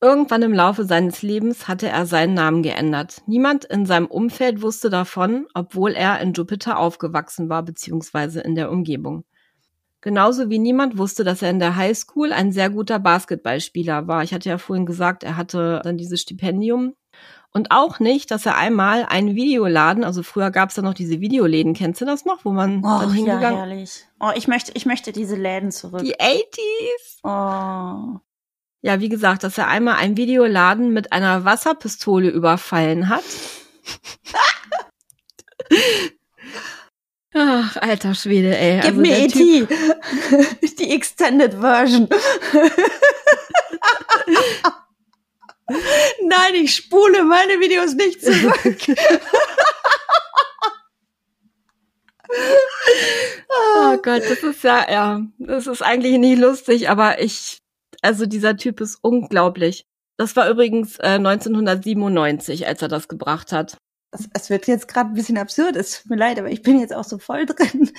Irgendwann 0.00 0.42
im 0.42 0.52
Laufe 0.52 0.84
seines 0.84 1.22
Lebens 1.22 1.66
hatte 1.66 1.88
er 1.88 2.04
seinen 2.04 2.34
Namen 2.34 2.62
geändert. 2.62 3.22
Niemand 3.26 3.64
in 3.64 3.86
seinem 3.86 4.06
Umfeld 4.06 4.60
wusste 4.60 4.90
davon, 4.90 5.46
obwohl 5.54 5.92
er 5.92 6.20
in 6.20 6.32
Jupiter 6.34 6.78
aufgewachsen 6.78 7.48
war 7.48 7.62
bzw. 7.62 8.40
in 8.40 8.54
der 8.54 8.70
Umgebung. 8.70 9.24
Genauso 10.02 10.50
wie 10.50 10.58
niemand 10.58 10.98
wusste, 10.98 11.24
dass 11.24 11.40
er 11.40 11.48
in 11.48 11.58
der 11.58 11.76
Highschool 11.76 12.32
ein 12.34 12.52
sehr 12.52 12.68
guter 12.68 12.98
Basketballspieler 12.98 14.06
war. 14.06 14.22
Ich 14.22 14.34
hatte 14.34 14.50
ja 14.50 14.58
vorhin 14.58 14.84
gesagt, 14.84 15.22
er 15.22 15.38
hatte 15.38 15.80
dann 15.82 15.96
dieses 15.96 16.20
Stipendium 16.20 16.94
und 17.56 17.70
auch 17.70 18.00
nicht, 18.00 18.30
dass 18.30 18.44
er 18.44 18.56
einmal 18.56 19.06
einen 19.08 19.36
Videoladen, 19.36 20.02
also 20.04 20.22
früher 20.22 20.50
gab 20.50 20.68
es 20.68 20.74
da 20.74 20.82
noch 20.82 20.92
diese 20.92 21.20
Videoläden, 21.20 21.72
kennst 21.72 22.00
du 22.00 22.04
das 22.04 22.24
noch, 22.24 22.44
wo 22.44 22.50
man 22.50 22.80
oh, 22.80 23.00
dann 23.00 23.12
hingegangen? 23.12 23.42
Ja, 23.42 23.64
herrlich. 23.64 24.04
Oh, 24.20 24.30
ich 24.34 24.48
möchte, 24.48 24.72
ich 24.74 24.84
möchte 24.84 25.12
diese 25.12 25.36
Läden 25.36 25.70
zurück. 25.70 26.02
Die 26.02 26.16
80s. 26.16 27.20
Oh. 27.22 28.18
Ja, 28.84 29.00
wie 29.00 29.08
gesagt, 29.08 29.42
dass 29.44 29.56
er 29.56 29.68
einmal 29.68 29.96
einen 29.96 30.18
Videoladen 30.18 30.92
mit 30.92 31.10
einer 31.10 31.46
Wasserpistole 31.46 32.28
überfallen 32.28 33.08
hat. 33.08 33.24
Ach, 37.32 37.76
alter 37.78 38.14
Schwede, 38.14 38.54
ey. 38.54 38.80
Gib 38.82 38.84
also 38.84 39.00
mir 39.00 39.20
E.T. 39.20 39.66
Die 40.78 40.90
Extended 40.90 41.54
Version. 41.54 42.10
Nein, 46.22 46.54
ich 46.56 46.74
spule 46.74 47.24
meine 47.24 47.58
Videos 47.60 47.94
nicht 47.94 48.20
zurück. 48.20 48.98
oh 53.48 53.96
Gott, 54.02 54.24
das 54.28 54.42
ist 54.42 54.62
ja, 54.62 54.92
ja, 54.92 55.22
das 55.38 55.66
ist 55.68 55.80
eigentlich 55.80 56.18
nicht 56.18 56.38
lustig, 56.38 56.90
aber 56.90 57.22
ich, 57.22 57.63
also 58.04 58.26
dieser 58.26 58.56
Typ 58.56 58.80
ist 58.80 58.98
unglaublich. 59.00 59.86
Das 60.16 60.36
war 60.36 60.48
übrigens 60.48 60.98
äh, 60.98 61.16
1997, 61.16 62.66
als 62.66 62.82
er 62.82 62.88
das 62.88 63.08
gebracht 63.08 63.50
hat. 63.50 63.78
Es 64.32 64.48
wird 64.48 64.68
jetzt 64.68 64.86
gerade 64.86 65.10
ein 65.10 65.14
bisschen 65.14 65.38
absurd, 65.38 65.74
es 65.74 66.02
tut 66.02 66.10
mir 66.10 66.16
leid, 66.16 66.38
aber 66.38 66.48
ich 66.48 66.62
bin 66.62 66.78
jetzt 66.78 66.94
auch 66.94 67.04
so 67.04 67.18
voll 67.18 67.46
drin. 67.46 67.90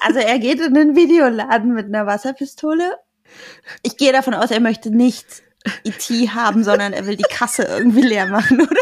Also 0.00 0.18
er 0.18 0.38
geht 0.38 0.60
in 0.60 0.74
den 0.74 0.96
Videoladen 0.96 1.74
mit 1.74 1.86
einer 1.86 2.06
Wasserpistole. 2.06 2.96
Ich 3.82 3.96
gehe 3.96 4.12
davon 4.12 4.34
aus, 4.34 4.50
er 4.50 4.60
möchte 4.60 4.90
nicht 4.90 5.44
E.T. 5.84 6.30
haben, 6.30 6.64
sondern 6.64 6.92
er 6.92 7.06
will 7.06 7.16
die 7.16 7.22
Kasse 7.22 7.62
irgendwie 7.62 8.02
leer 8.02 8.26
machen, 8.26 8.60
oder? 8.60 8.80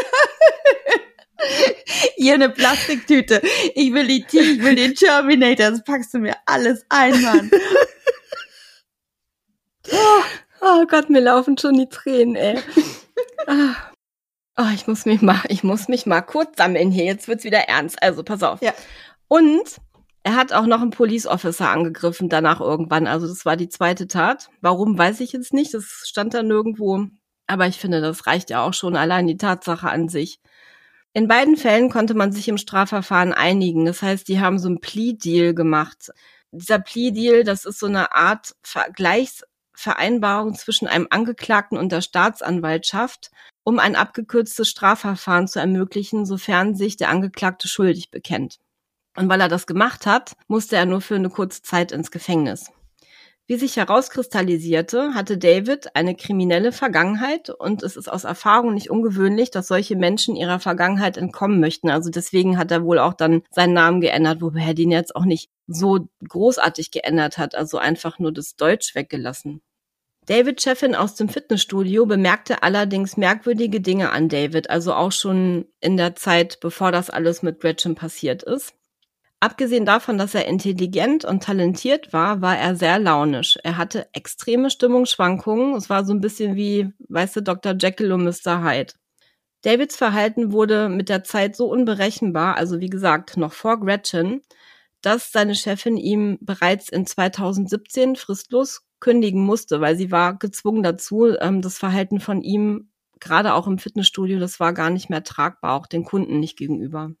Hier 2.15 2.33
eine 2.33 2.49
Plastiktüte. 2.49 3.41
Ich 3.75 3.93
will 3.93 4.09
E.T., 4.09 4.39
ich 4.39 4.63
will 4.63 4.75
den 4.75 4.95
Terminator. 4.95 5.71
Das 5.71 5.83
packst 5.83 6.13
du 6.13 6.19
mir 6.19 6.35
alles 6.45 6.85
ein, 6.89 7.21
Mann. 7.21 7.51
Oh, 9.91 10.23
oh 10.63 10.85
Gott, 10.87 11.09
mir 11.09 11.21
laufen 11.21 11.57
schon 11.57 11.75
die 11.75 11.89
Tränen, 11.89 12.35
ey. 12.35 12.59
Ah. 13.45 13.75
Oh, 14.55 14.69
ich 14.73 14.87
muss 14.87 15.05
mich 15.05 15.21
mal, 15.21 15.41
ich 15.49 15.63
muss 15.65 15.89
mich 15.89 16.05
mal 16.05 16.21
kurz 16.21 16.57
sammeln 16.57 16.91
hier. 16.91 17.03
Jetzt 17.03 17.27
wird's 17.27 17.43
wieder 17.43 17.67
ernst. 17.67 18.01
Also, 18.01 18.23
pass 18.23 18.41
auf. 18.41 18.61
Ja. 18.61 18.73
Und 19.27 19.81
er 20.23 20.35
hat 20.35 20.53
auch 20.53 20.65
noch 20.65 20.81
einen 20.81 20.91
Police 20.91 21.27
Officer 21.27 21.69
angegriffen, 21.69 22.29
danach 22.29 22.61
irgendwann. 22.61 23.07
Also 23.07 23.27
das 23.27 23.45
war 23.45 23.57
die 23.57 23.67
zweite 23.67 24.07
Tat. 24.07 24.49
Warum, 24.61 24.97
weiß 24.97 25.19
ich 25.19 25.33
jetzt 25.33 25.53
nicht. 25.53 25.73
Das 25.73 26.05
stand 26.07 26.33
da 26.33 26.43
nirgendwo. 26.43 27.07
Aber 27.47 27.67
ich 27.67 27.77
finde, 27.77 27.99
das 27.99 28.25
reicht 28.25 28.49
ja 28.49 28.63
auch 28.63 28.73
schon 28.73 28.95
allein 28.95 29.27
die 29.27 29.37
Tatsache 29.37 29.89
an 29.89 30.07
sich. 30.07 30.39
In 31.13 31.27
beiden 31.27 31.57
Fällen 31.57 31.89
konnte 31.89 32.13
man 32.13 32.31
sich 32.31 32.47
im 32.47 32.57
Strafverfahren 32.57 33.33
einigen. 33.33 33.85
Das 33.85 34.01
heißt, 34.01 34.27
die 34.27 34.39
haben 34.39 34.59
so 34.59 34.69
einen 34.69 34.79
Plea-Deal 34.79 35.53
gemacht. 35.53 36.11
Dieser 36.51 36.79
Plea-Deal, 36.79 37.43
das 37.43 37.65
ist 37.65 37.79
so 37.79 37.87
eine 37.87 38.13
Art 38.13 38.55
Vergleichsvereinbarung 39.73 40.55
zwischen 40.55 40.87
einem 40.87 41.07
Angeklagten 41.09 41.77
und 41.77 41.91
der 41.91 42.01
Staatsanwaltschaft, 42.01 43.31
um 43.63 43.79
ein 43.79 43.95
abgekürztes 43.95 44.69
Strafverfahren 44.69 45.47
zu 45.47 45.59
ermöglichen, 45.59 46.25
sofern 46.25 46.75
sich 46.75 46.97
der 46.97 47.09
Angeklagte 47.09 47.67
schuldig 47.67 48.11
bekennt. 48.11 48.59
Und 49.15 49.29
weil 49.29 49.41
er 49.41 49.49
das 49.49 49.67
gemacht 49.67 50.05
hat, 50.05 50.33
musste 50.47 50.75
er 50.75 50.85
nur 50.85 51.01
für 51.01 51.15
eine 51.15 51.29
kurze 51.29 51.61
Zeit 51.61 51.91
ins 51.91 52.11
Gefängnis. 52.11 52.71
Wie 53.45 53.57
sich 53.57 53.75
herauskristallisierte, 53.75 55.15
hatte 55.15 55.37
David 55.37 55.97
eine 55.97 56.15
kriminelle 56.15 56.71
Vergangenheit 56.71 57.49
und 57.49 57.83
es 57.83 57.97
ist 57.97 58.09
aus 58.09 58.23
Erfahrung 58.23 58.73
nicht 58.73 58.89
ungewöhnlich, 58.89 59.51
dass 59.51 59.67
solche 59.67 59.97
Menschen 59.97 60.37
ihrer 60.37 60.61
Vergangenheit 60.61 61.17
entkommen 61.17 61.59
möchten. 61.59 61.89
Also 61.89 62.09
deswegen 62.09 62.57
hat 62.57 62.71
er 62.71 62.85
wohl 62.85 62.99
auch 62.99 63.13
dann 63.13 63.41
seinen 63.51 63.73
Namen 63.73 63.99
geändert, 63.99 64.41
wobei 64.41 64.61
er 64.61 64.73
den 64.73 64.91
jetzt 64.91 65.13
auch 65.13 65.25
nicht 65.25 65.49
so 65.67 66.07
großartig 66.25 66.91
geändert 66.91 67.37
hat, 67.37 67.53
also 67.53 67.77
einfach 67.77 68.17
nur 68.17 68.31
das 68.31 68.55
Deutsch 68.55 68.95
weggelassen. 68.95 69.61
David 70.25 70.61
Chefin 70.61 70.95
aus 70.95 71.15
dem 71.15 71.27
Fitnessstudio 71.27 72.05
bemerkte 72.05 72.63
allerdings 72.63 73.17
merkwürdige 73.17 73.81
Dinge 73.81 74.11
an 74.11 74.29
David, 74.29 74.69
also 74.69 74.93
auch 74.93 75.11
schon 75.11 75.65
in 75.81 75.97
der 75.97 76.15
Zeit, 76.15 76.61
bevor 76.61 76.93
das 76.93 77.09
alles 77.09 77.43
mit 77.43 77.59
Gretchen 77.59 77.95
passiert 77.95 78.41
ist. 78.43 78.73
Abgesehen 79.43 79.85
davon, 79.85 80.17
dass 80.17 80.35
er 80.35 80.47
intelligent 80.47 81.25
und 81.25 81.43
talentiert 81.43 82.13
war, 82.13 82.41
war 82.41 82.57
er 82.57 82.77
sehr 82.77 82.97
launisch. 82.97 83.59
Er 83.61 83.75
hatte 83.75 84.07
extreme 84.13 84.69
Stimmungsschwankungen. 84.69 85.75
Es 85.75 85.89
war 85.89 86.05
so 86.05 86.13
ein 86.13 86.21
bisschen 86.21 86.55
wie, 86.55 86.93
weißt 87.09 87.35
du, 87.35 87.41
Dr. 87.41 87.75
Jekyll 87.77 88.13
und 88.13 88.23
Mr. 88.23 88.63
Hyde. 88.63 88.93
Davids 89.63 89.97
Verhalten 89.97 90.53
wurde 90.53 90.87
mit 90.87 91.09
der 91.09 91.25
Zeit 91.25 91.57
so 91.57 91.65
unberechenbar, 91.69 92.55
also 92.55 92.79
wie 92.79 92.89
gesagt, 92.89 93.35
noch 93.35 93.51
vor 93.51 93.81
Gretchen, 93.81 94.43
dass 95.01 95.33
seine 95.33 95.55
Chefin 95.55 95.97
ihm 95.97 96.37
bereits 96.39 96.87
in 96.87 97.05
2017 97.05 98.15
fristlos 98.15 98.87
kündigen 99.01 99.43
musste, 99.43 99.81
weil 99.81 99.97
sie 99.97 100.09
war 100.09 100.37
gezwungen 100.39 100.83
dazu, 100.83 101.35
ähm, 101.41 101.61
das 101.61 101.77
Verhalten 101.77 102.21
von 102.21 102.43
ihm, 102.43 102.91
gerade 103.19 103.55
auch 103.55 103.67
im 103.67 103.77
Fitnessstudio, 103.77 104.39
das 104.39 104.61
war 104.61 104.71
gar 104.71 104.89
nicht 104.89 105.09
mehr 105.09 105.25
tragbar, 105.25 105.73
auch 105.73 105.85
den 105.87 106.05
Kunden 106.05 106.39
nicht 106.39 106.57
gegenüber. 106.57 107.11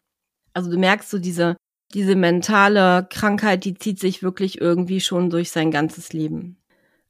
Also 0.53 0.71
du 0.71 0.77
merkst 0.77 1.09
so 1.09 1.19
diese 1.19 1.57
diese 1.93 2.15
mentale 2.15 3.07
Krankheit, 3.09 3.65
die 3.65 3.75
zieht 3.75 3.99
sich 3.99 4.23
wirklich 4.23 4.59
irgendwie 4.59 4.99
schon 4.99 5.29
durch 5.29 5.51
sein 5.51 5.71
ganzes 5.71 6.13
Leben. 6.13 6.57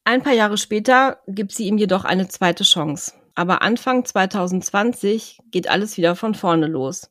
Ein 0.04 0.22
paar 0.22 0.34
Jahre 0.34 0.58
später 0.58 1.20
gibt 1.28 1.54
sie 1.54 1.68
ihm 1.68 1.78
jedoch 1.78 2.04
eine 2.04 2.28
zweite 2.28 2.64
Chance. 2.64 3.14
Aber 3.36 3.62
Anfang 3.62 4.06
2020 4.06 5.40
geht 5.50 5.70
alles 5.70 5.98
wieder 5.98 6.16
von 6.16 6.36
vorne 6.36 6.68
los. 6.68 7.10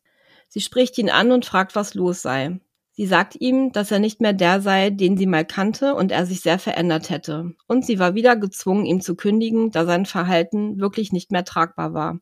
Sie 0.48 0.60
spricht 0.60 0.98
ihn 0.98 1.10
an 1.10 1.32
und 1.32 1.46
fragt, 1.46 1.74
was 1.74 1.94
los 1.94 2.22
sei. 2.22 2.60
Sie 2.94 3.06
sagt 3.06 3.40
ihm, 3.40 3.72
dass 3.72 3.90
er 3.90 3.98
nicht 3.98 4.20
mehr 4.20 4.34
der 4.34 4.60
sei, 4.60 4.90
den 4.90 5.16
sie 5.16 5.26
mal 5.26 5.46
kannte 5.46 5.94
und 5.94 6.12
er 6.12 6.26
sich 6.26 6.42
sehr 6.42 6.58
verändert 6.58 7.08
hätte. 7.08 7.54
Und 7.66 7.86
sie 7.86 7.98
war 7.98 8.14
wieder 8.14 8.36
gezwungen, 8.36 8.84
ihm 8.84 9.00
zu 9.00 9.16
kündigen, 9.16 9.70
da 9.70 9.86
sein 9.86 10.04
Verhalten 10.04 10.78
wirklich 10.78 11.10
nicht 11.10 11.32
mehr 11.32 11.44
tragbar 11.44 11.94
war. 11.94 12.18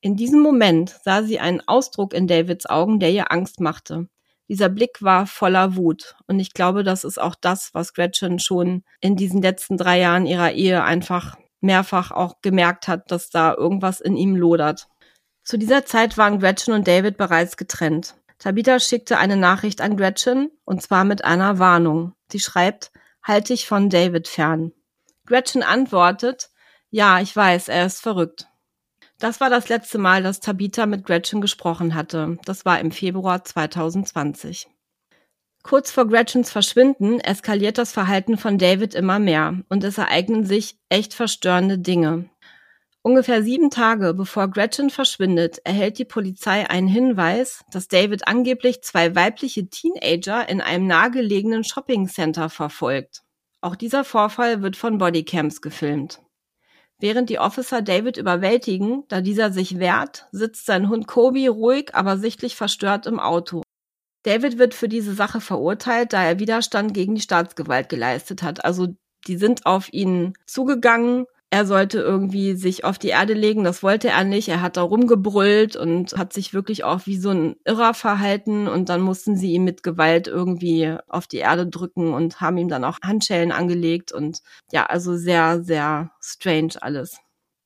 In 0.00 0.16
diesem 0.16 0.40
Moment 0.40 0.96
sah 1.04 1.22
sie 1.22 1.38
einen 1.40 1.60
Ausdruck 1.66 2.14
in 2.14 2.26
Davids 2.26 2.64
Augen, 2.66 3.00
der 3.00 3.10
ihr 3.10 3.30
Angst 3.30 3.60
machte. 3.60 4.08
Dieser 4.48 4.68
Blick 4.68 5.02
war 5.02 5.26
voller 5.26 5.76
Wut. 5.76 6.16
Und 6.26 6.38
ich 6.38 6.52
glaube, 6.52 6.82
das 6.84 7.04
ist 7.04 7.20
auch 7.20 7.34
das, 7.34 7.70
was 7.72 7.94
Gretchen 7.94 8.38
schon 8.38 8.84
in 9.00 9.16
diesen 9.16 9.40
letzten 9.40 9.76
drei 9.76 10.00
Jahren 10.00 10.26
ihrer 10.26 10.52
Ehe 10.52 10.82
einfach 10.84 11.36
mehrfach 11.60 12.10
auch 12.10 12.42
gemerkt 12.42 12.88
hat, 12.88 13.10
dass 13.10 13.30
da 13.30 13.54
irgendwas 13.54 14.00
in 14.00 14.16
ihm 14.16 14.36
lodert. 14.36 14.86
Zu 15.42 15.58
dieser 15.58 15.84
Zeit 15.84 16.16
waren 16.18 16.38
Gretchen 16.38 16.74
und 16.74 16.86
David 16.86 17.16
bereits 17.16 17.56
getrennt. 17.56 18.14
Tabitha 18.38 18.78
schickte 18.78 19.18
eine 19.18 19.36
Nachricht 19.36 19.80
an 19.80 19.96
Gretchen, 19.96 20.50
und 20.64 20.82
zwar 20.82 21.04
mit 21.04 21.24
einer 21.24 21.58
Warnung. 21.58 22.12
Sie 22.30 22.40
schreibt, 22.40 22.92
halt 23.22 23.48
dich 23.48 23.66
von 23.66 23.88
David 23.88 24.28
fern. 24.28 24.72
Gretchen 25.26 25.62
antwortet, 25.62 26.50
ja, 26.90 27.20
ich 27.20 27.34
weiß, 27.34 27.68
er 27.68 27.86
ist 27.86 28.02
verrückt. 28.02 28.46
Das 29.24 29.40
war 29.40 29.48
das 29.48 29.70
letzte 29.70 29.96
Mal, 29.96 30.22
dass 30.22 30.40
Tabitha 30.40 30.84
mit 30.84 31.06
Gretchen 31.06 31.40
gesprochen 31.40 31.94
hatte. 31.94 32.36
Das 32.44 32.66
war 32.66 32.78
im 32.78 32.90
Februar 32.90 33.42
2020. 33.42 34.68
Kurz 35.62 35.90
vor 35.90 36.06
Gretchens 36.06 36.50
Verschwinden 36.50 37.20
eskaliert 37.20 37.78
das 37.78 37.90
Verhalten 37.90 38.36
von 38.36 38.58
David 38.58 38.94
immer 38.94 39.18
mehr 39.18 39.62
und 39.70 39.82
es 39.82 39.96
ereignen 39.96 40.44
sich 40.44 40.76
echt 40.90 41.14
verstörende 41.14 41.78
Dinge. 41.78 42.28
Ungefähr 43.00 43.42
sieben 43.42 43.70
Tage 43.70 44.12
bevor 44.12 44.48
Gretchen 44.48 44.90
verschwindet, 44.90 45.58
erhält 45.64 45.98
die 45.98 46.04
Polizei 46.04 46.68
einen 46.68 46.88
Hinweis, 46.88 47.64
dass 47.72 47.88
David 47.88 48.28
angeblich 48.28 48.82
zwei 48.82 49.14
weibliche 49.14 49.70
Teenager 49.70 50.46
in 50.50 50.60
einem 50.60 50.86
nahegelegenen 50.86 51.64
Shoppingcenter 51.64 52.50
verfolgt. 52.50 53.22
Auch 53.62 53.74
dieser 53.74 54.04
Vorfall 54.04 54.60
wird 54.60 54.76
von 54.76 54.98
Bodycams 54.98 55.62
gefilmt. 55.62 56.20
Während 57.04 57.28
die 57.28 57.38
Officer 57.38 57.82
David 57.82 58.16
überwältigen, 58.16 59.04
da 59.08 59.20
dieser 59.20 59.52
sich 59.52 59.78
wehrt, 59.78 60.26
sitzt 60.32 60.64
sein 60.64 60.88
Hund 60.88 61.06
Kobe 61.06 61.50
ruhig, 61.50 61.94
aber 61.94 62.16
sichtlich 62.16 62.56
verstört 62.56 63.04
im 63.04 63.20
Auto. 63.20 63.60
David 64.22 64.56
wird 64.56 64.72
für 64.72 64.88
diese 64.88 65.12
Sache 65.12 65.42
verurteilt, 65.42 66.14
da 66.14 66.24
er 66.24 66.38
Widerstand 66.38 66.94
gegen 66.94 67.14
die 67.14 67.20
Staatsgewalt 67.20 67.90
geleistet 67.90 68.42
hat. 68.42 68.64
Also 68.64 68.96
die 69.26 69.36
sind 69.36 69.66
auf 69.66 69.92
ihn 69.92 70.32
zugegangen. 70.46 71.26
Er 71.54 71.66
sollte 71.66 72.00
irgendwie 72.00 72.56
sich 72.56 72.82
auf 72.82 72.98
die 72.98 73.10
Erde 73.10 73.32
legen, 73.32 73.62
das 73.62 73.84
wollte 73.84 74.08
er 74.08 74.24
nicht. 74.24 74.48
Er 74.48 74.60
hat 74.60 74.76
da 74.76 74.82
rumgebrüllt 74.82 75.76
und 75.76 76.18
hat 76.18 76.32
sich 76.32 76.52
wirklich 76.52 76.82
auch 76.82 77.06
wie 77.06 77.16
so 77.16 77.30
ein 77.30 77.54
Irrer 77.64 77.94
verhalten 77.94 78.66
und 78.66 78.88
dann 78.88 79.00
mussten 79.00 79.36
sie 79.36 79.52
ihn 79.52 79.62
mit 79.62 79.84
Gewalt 79.84 80.26
irgendwie 80.26 80.96
auf 81.06 81.28
die 81.28 81.36
Erde 81.36 81.68
drücken 81.68 82.12
und 82.12 82.40
haben 82.40 82.56
ihm 82.56 82.66
dann 82.66 82.82
auch 82.82 82.98
Handschellen 83.04 83.52
angelegt 83.52 84.10
und 84.10 84.40
ja, 84.72 84.86
also 84.86 85.16
sehr, 85.16 85.62
sehr 85.62 86.10
strange 86.20 86.72
alles. 86.80 87.20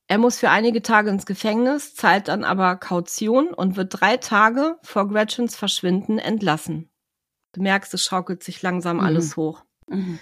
Er 0.07 0.18
muss 0.18 0.39
für 0.39 0.51
einige 0.51 0.82
Tage 0.82 1.09
ins 1.09 1.24
Gefängnis, 1.24 1.95
zahlt 1.95 2.28
dann 2.28 2.45
aber 2.45 2.76
Kaution 2.76 3.55
und 3.55 3.78
wird 3.78 3.99
drei 3.99 4.18
Tage 4.18 4.76
vor 4.82 5.09
Gretchens 5.09 5.57
Verschwinden 5.57 6.18
entlassen. 6.18 6.91
Du 7.55 7.62
merkst, 7.62 7.95
es 7.95 8.03
schaukelt 8.05 8.43
sich 8.43 8.61
langsam 8.61 8.99
mhm. 8.99 9.05
alles 9.05 9.39
hoch. 9.39 9.64
Mhm. 9.89 10.18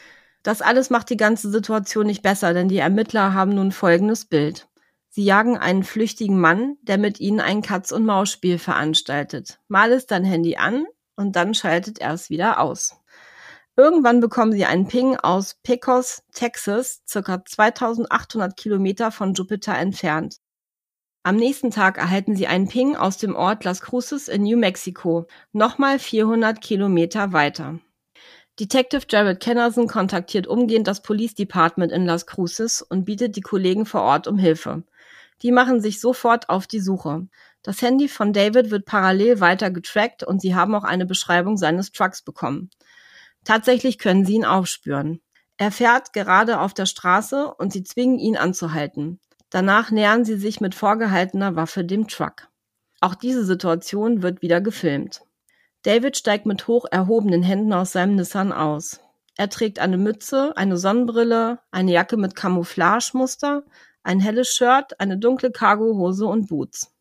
Das 0.46 0.62
alles 0.62 0.90
macht 0.90 1.10
die 1.10 1.16
ganze 1.16 1.50
Situation 1.50 2.06
nicht 2.06 2.22
besser, 2.22 2.54
denn 2.54 2.68
die 2.68 2.78
Ermittler 2.78 3.34
haben 3.34 3.52
nun 3.52 3.72
folgendes 3.72 4.26
Bild. 4.26 4.68
Sie 5.08 5.24
jagen 5.24 5.58
einen 5.58 5.82
flüchtigen 5.82 6.38
Mann, 6.38 6.76
der 6.82 6.98
mit 6.98 7.18
ihnen 7.18 7.40
ein 7.40 7.62
Katz-und-Maus-Spiel 7.62 8.60
veranstaltet. 8.60 9.58
Mal 9.66 9.90
ist 9.90 10.12
dann 10.12 10.22
Handy 10.22 10.54
an 10.56 10.86
und 11.16 11.34
dann 11.34 11.52
schaltet 11.52 11.98
er 11.98 12.12
es 12.12 12.30
wieder 12.30 12.60
aus. 12.60 12.94
Irgendwann 13.74 14.20
bekommen 14.20 14.52
sie 14.52 14.66
einen 14.66 14.86
Ping 14.86 15.16
aus 15.16 15.56
Pecos, 15.64 16.22
Texas, 16.32 17.02
circa 17.08 17.44
2800 17.44 18.56
Kilometer 18.56 19.10
von 19.10 19.34
Jupiter 19.34 19.76
entfernt. 19.76 20.36
Am 21.24 21.34
nächsten 21.34 21.72
Tag 21.72 21.98
erhalten 21.98 22.36
sie 22.36 22.46
einen 22.46 22.68
Ping 22.68 22.94
aus 22.94 23.18
dem 23.18 23.34
Ort 23.34 23.64
Las 23.64 23.80
Cruces 23.80 24.28
in 24.28 24.44
New 24.44 24.58
Mexico, 24.58 25.26
nochmal 25.50 25.98
400 25.98 26.60
Kilometer 26.60 27.32
weiter. 27.32 27.80
Detective 28.58 29.02
Jared 29.06 29.40
Kennerson 29.40 29.86
kontaktiert 29.86 30.46
umgehend 30.46 30.86
das 30.86 31.02
Police 31.02 31.34
Department 31.34 31.92
in 31.92 32.06
Las 32.06 32.26
Cruces 32.26 32.80
und 32.80 33.04
bietet 33.04 33.36
die 33.36 33.42
Kollegen 33.42 33.84
vor 33.84 34.00
Ort 34.00 34.26
um 34.26 34.38
Hilfe. 34.38 34.82
Die 35.42 35.52
machen 35.52 35.82
sich 35.82 36.00
sofort 36.00 36.48
auf 36.48 36.66
die 36.66 36.80
Suche. 36.80 37.28
Das 37.62 37.82
Handy 37.82 38.08
von 38.08 38.32
David 38.32 38.70
wird 38.70 38.86
parallel 38.86 39.40
weiter 39.40 39.70
getrackt 39.70 40.22
und 40.22 40.40
sie 40.40 40.54
haben 40.54 40.74
auch 40.74 40.84
eine 40.84 41.04
Beschreibung 41.04 41.58
seines 41.58 41.92
Trucks 41.92 42.22
bekommen. 42.22 42.70
Tatsächlich 43.44 43.98
können 43.98 44.24
sie 44.24 44.36
ihn 44.36 44.46
aufspüren. 44.46 45.20
Er 45.58 45.70
fährt 45.70 46.14
gerade 46.14 46.58
auf 46.60 46.72
der 46.72 46.86
Straße 46.86 47.52
und 47.54 47.74
sie 47.74 47.84
zwingen 47.84 48.18
ihn 48.18 48.38
anzuhalten. 48.38 49.20
Danach 49.50 49.90
nähern 49.90 50.24
sie 50.24 50.36
sich 50.36 50.62
mit 50.62 50.74
vorgehaltener 50.74 51.56
Waffe 51.56 51.84
dem 51.84 52.08
Truck. 52.08 52.48
Auch 53.02 53.14
diese 53.14 53.44
Situation 53.44 54.22
wird 54.22 54.40
wieder 54.40 54.62
gefilmt. 54.62 55.25
David 55.86 56.16
steigt 56.16 56.46
mit 56.46 56.66
hoch 56.66 56.84
erhobenen 56.90 57.44
Händen 57.44 57.72
aus 57.72 57.92
seinem 57.92 58.16
Nissan 58.16 58.52
aus. 58.52 58.98
Er 59.36 59.48
trägt 59.48 59.78
eine 59.78 59.96
Mütze, 59.96 60.52
eine 60.56 60.78
Sonnenbrille, 60.78 61.60
eine 61.70 61.92
Jacke 61.92 62.16
mit 62.16 62.34
Camouflagemuster, 62.34 63.62
ein 64.02 64.18
helles 64.18 64.48
Shirt, 64.48 64.98
eine 64.98 65.16
dunkle 65.16 65.52
Cargohose 65.52 66.26
und 66.26 66.48
Boots. 66.48 66.92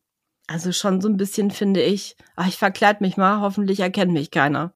Also 0.46 0.70
schon 0.70 1.00
so 1.00 1.08
ein 1.08 1.16
bisschen 1.16 1.50
finde 1.50 1.82
ich, 1.82 2.16
ach, 2.36 2.46
ich 2.46 2.58
verkleid 2.58 3.00
mich 3.00 3.16
mal, 3.16 3.40
hoffentlich 3.40 3.80
erkennt 3.80 4.12
mich 4.12 4.30
keiner. 4.30 4.72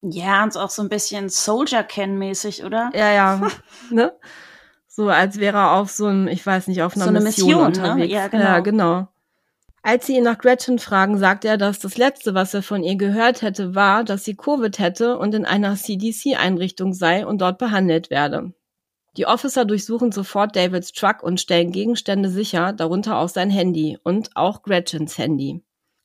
Ja, 0.00 0.42
und 0.42 0.56
auch 0.56 0.70
so 0.70 0.80
ein 0.80 0.88
bisschen 0.88 1.28
Soldier-Ken-mäßig, 1.28 2.64
oder? 2.64 2.90
Ja, 2.94 3.12
ja. 3.12 3.50
ne? 3.90 4.14
So 4.88 5.10
als 5.10 5.38
wäre 5.38 5.58
er 5.58 5.72
auf 5.72 5.90
so 5.90 6.06
einem, 6.06 6.28
ich 6.28 6.46
weiß 6.46 6.66
nicht, 6.68 6.82
auf 6.82 6.96
einer 6.96 7.04
so 7.04 7.10
eine 7.10 7.20
Mission, 7.20 7.48
Mission 7.48 7.60
ne? 7.60 7.66
unterwegs. 7.66 8.08
Ne? 8.08 8.14
Ja, 8.14 8.28
genau. 8.28 8.44
ja, 8.44 8.60
genau. 8.60 9.08
Als 9.82 10.06
sie 10.06 10.16
ihn 10.16 10.24
nach 10.24 10.38
Gretchen 10.38 10.78
fragen, 10.78 11.18
sagt 11.18 11.44
er, 11.44 11.56
dass 11.56 11.78
das 11.78 11.96
Letzte, 11.96 12.34
was 12.34 12.52
er 12.52 12.62
von 12.62 12.82
ihr 12.82 12.96
gehört 12.96 13.40
hätte, 13.40 13.74
war, 13.74 14.04
dass 14.04 14.24
sie 14.24 14.36
Covid 14.36 14.78
hätte 14.78 15.18
und 15.18 15.34
in 15.34 15.46
einer 15.46 15.74
CDC-Einrichtung 15.74 16.92
sei 16.92 17.26
und 17.26 17.40
dort 17.40 17.58
behandelt 17.58 18.10
werde. 18.10 18.52
Die 19.16 19.26
Officer 19.26 19.64
durchsuchen 19.64 20.12
sofort 20.12 20.54
Davids 20.54 20.92
Truck 20.92 21.22
und 21.22 21.40
stellen 21.40 21.72
Gegenstände 21.72 22.28
sicher, 22.28 22.72
darunter 22.72 23.18
auch 23.18 23.28
sein 23.28 23.50
Handy 23.50 23.98
und 24.02 24.30
auch 24.36 24.62
Gretchens 24.62 25.16
Handy 25.18 25.62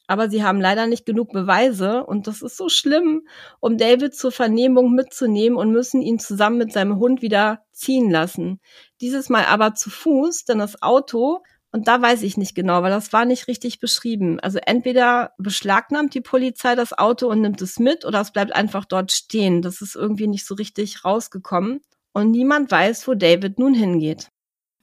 aber 0.08 0.30
sie 0.30 0.44
haben 0.44 0.62
leider 0.62 0.88
nicht 0.88 1.06
genug 1.06 1.32
Beweise 1.32 2.06
und 2.06 2.28
das 2.28 2.42
ist 2.42 2.58
so 2.58 2.70
schlimm, 2.70 3.28
um 3.60 3.78
David 3.78 4.16
zur 4.16 4.32
Vernehmung 4.32 4.94
mitzunehmen 4.94 5.58
und 5.58 5.72
müssen 5.72 6.02
ihn 6.02 6.20
zusammen 6.20 6.58
mit 6.58 6.72
seinem 6.72 6.98
Hund 6.98 7.22
wieder 7.22 7.66
ziehen 7.72 8.12
lassen. 8.12 8.60
Dieses 9.02 9.30
Mal 9.30 9.46
aber 9.46 9.74
zu 9.74 9.90
Fuß, 9.90 10.46
denn 10.46 10.60
das 10.60 10.82
Auto, 10.82 11.44
und 11.76 11.90
da 11.90 12.02
weiß 12.02 12.22
ich 12.22 12.38
nicht 12.38 12.56
genau, 12.56 12.84
weil 12.84 12.90
das 12.90 13.12
war 13.12 13.26
nicht 13.26 13.50
richtig 13.50 13.82
beschrieben. 13.82 14.40
Also 14.40 14.60
entweder 14.66 15.34
beschlagnahmt 15.38 16.14
die 16.14 16.22
Polizei 16.22 16.74
das 16.74 16.98
Auto 16.98 17.28
und 17.28 17.42
nimmt 17.42 17.62
es 17.62 17.80
mit 17.80 18.06
oder 18.06 18.22
es 18.22 18.32
bleibt 18.32 18.56
einfach 18.56 18.86
dort 18.86 19.12
stehen. 19.12 19.62
Das 19.62 19.82
ist 19.82 19.94
irgendwie 19.94 20.28
nicht 20.28 20.46
so 20.46 20.56
richtig 20.56 21.04
rausgekommen. 21.04 21.82
Und 22.14 22.32
niemand 22.32 22.72
weiß, 22.72 23.06
wo 23.10 23.14
David 23.14 23.60
nun 23.60 23.74
hingeht. 23.74 24.30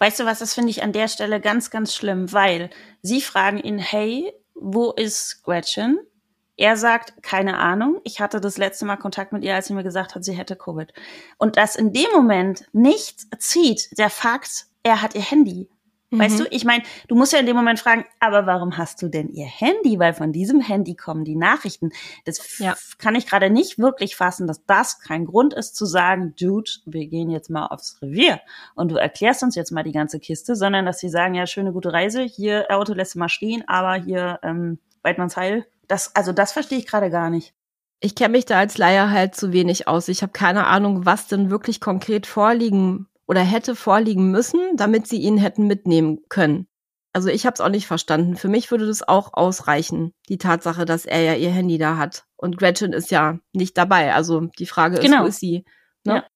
Weißt 0.01 0.21
du 0.21 0.27
was, 0.27 0.41
das 0.41 0.53
finde 0.53 0.69
ich 0.69 0.83
an 0.83 0.93
der 0.93 1.09
Stelle 1.09 1.41
ganz, 1.41 1.71
ganz 1.71 1.95
schlimm, 1.95 2.31
weil 2.31 2.69
sie 3.01 3.23
fragen 3.23 3.57
ihn, 3.57 3.79
hey, 3.79 4.31
wo 4.55 4.91
ist 4.91 5.45
Gretchen? 5.45 5.99
Er 6.59 6.77
sagt, 6.77 7.23
keine 7.23 7.57
Ahnung. 7.57 8.03
Ich 8.05 8.21
hatte 8.21 8.39
das 8.39 8.59
letzte 8.59 8.85
Mal 8.85 8.99
Kontakt 8.99 9.33
mit 9.33 9.45
ihr, 9.45 9.55
als 9.55 9.69
sie 9.69 9.73
mir 9.73 9.83
gesagt 9.83 10.15
hat, 10.15 10.25
sie 10.25 10.35
hätte 10.35 10.57
Covid. 10.57 10.93
Und 11.39 11.57
dass 11.57 11.75
in 11.75 11.95
dem 11.95 12.11
Moment 12.13 12.67
nichts 12.75 13.29
zieht, 13.39 13.97
der 13.97 14.11
Fakt, 14.11 14.67
er 14.83 15.01
hat 15.01 15.15
ihr 15.15 15.23
Handy. 15.23 15.71
Weißt 16.13 16.39
mhm. 16.39 16.45
du, 16.45 16.49
ich 16.51 16.65
meine, 16.65 16.83
du 17.09 17.15
musst 17.15 17.33
ja 17.33 17.39
in 17.39 17.47
dem 17.47 17.57
Moment 17.57 17.81
fragen, 17.81 18.05
aber 18.21 18.47
warum 18.47 18.77
hast 18.77 19.01
du 19.01 19.09
denn 19.09 19.31
ihr 19.31 19.47
Handy? 19.47 19.99
Weil 19.99 20.13
von 20.13 20.31
diesem 20.31 20.61
Handy 20.61 20.95
kommen 20.95 21.25
die 21.25 21.37
Nachrichten. 21.37 21.91
Das 22.27 22.59
ja. 22.59 22.77
kann 22.99 23.15
ich 23.15 23.27
gerade 23.27 23.49
nicht 23.49 23.79
wirklich 23.79 24.15
fassen, 24.15 24.47
dass 24.47 24.65
das 24.67 25.01
kein 25.01 25.25
Grund 25.25 25.55
ist 25.55 25.75
zu 25.75 25.87
sagen, 25.87 26.35
Dude, 26.39 26.71
wir 26.85 27.07
gehen 27.07 27.31
jetzt 27.31 27.49
mal 27.49 27.67
aufs 27.67 28.01
Revier 28.03 28.41
und 28.75 28.91
du 28.91 28.97
erklärst 28.97 29.43
uns 29.43 29.55
jetzt 29.55 29.73
mal 29.73 29.83
die 29.83 29.93
ganze 29.93 30.21
Kiste, 30.21 30.55
sondern 30.55 30.85
dass 30.85 30.99
sie 30.99 31.09
sagen, 31.09 31.35
ja, 31.35 31.47
schöne 31.47 31.73
gute 31.73 31.93
Reise, 31.93 32.21
hier 32.21 32.67
Auto 32.69 32.93
lässt 32.93 33.15
du 33.15 33.19
mal 33.19 33.31
stehen, 33.31 33.65
aber 33.67 33.95
hier 33.95 34.39
ähm, 34.43 34.79
Weidmanns 35.03 35.37
Heil. 35.37 35.67
Das, 35.89 36.15
also 36.15 36.33
das 36.33 36.53
verstehe 36.53 36.79
ich 36.79 36.87
gerade 36.87 37.11
gar 37.11 37.31
nicht. 37.31 37.55
Ich 38.01 38.15
kenne 38.15 38.33
mich 38.33 38.45
da 38.45 38.59
als 38.59 38.79
Leier 38.79 39.11
halt 39.11 39.35
zu 39.35 39.53
wenig 39.53 39.89
aus. 39.89 40.09
Ich 40.09 40.23
habe 40.23 40.33
keine 40.33 40.67
Ahnung, 40.67 41.07
was 41.07 41.29
denn 41.29 41.51
wirklich 41.51 41.81
konkret 41.81 42.27
vorliegen 42.27 43.07
oder 43.33 43.41
hätte 43.41 43.75
vorliegen 43.75 44.31
müssen, 44.31 44.77
damit 44.77 45.07
sie 45.07 45.17
ihn 45.17 45.39
hätten 45.39 45.67
mitnehmen 45.67 46.19
können. 46.29 46.69
Also 47.15 47.31
ich 47.31 47.47
habe 47.47 47.55
es 47.55 47.63
auch 47.63 47.71
nicht 47.71 47.87
verstanden. 47.87 48.37
Für 48.37 48.49
mich 48.49 48.71
würde 48.71 48.87
das 48.87 49.09
auch 49.09 49.33
ausreichen, 49.33 50.13
die 50.29 50.37
Tatsache, 50.37 50.85
dass 50.85 51.07
er 51.07 51.23
ja 51.23 51.33
ihr 51.35 51.49
Handy 51.49 51.79
da 51.79 51.97
hat. 51.97 52.27
Und 52.37 52.59
Gretchen 52.59 52.93
ist 52.93 53.11
ja 53.11 53.39
nicht 53.55 53.79
dabei. 53.79 54.13
Also 54.13 54.51
die 54.59 54.67
Frage 54.67 54.97
ist, 54.97 55.03
genau. 55.03 55.23
wo 55.23 55.29
ist 55.29 55.41
sie? 55.41 55.65
Ne? 56.05 56.17
Ja. 56.17 56.27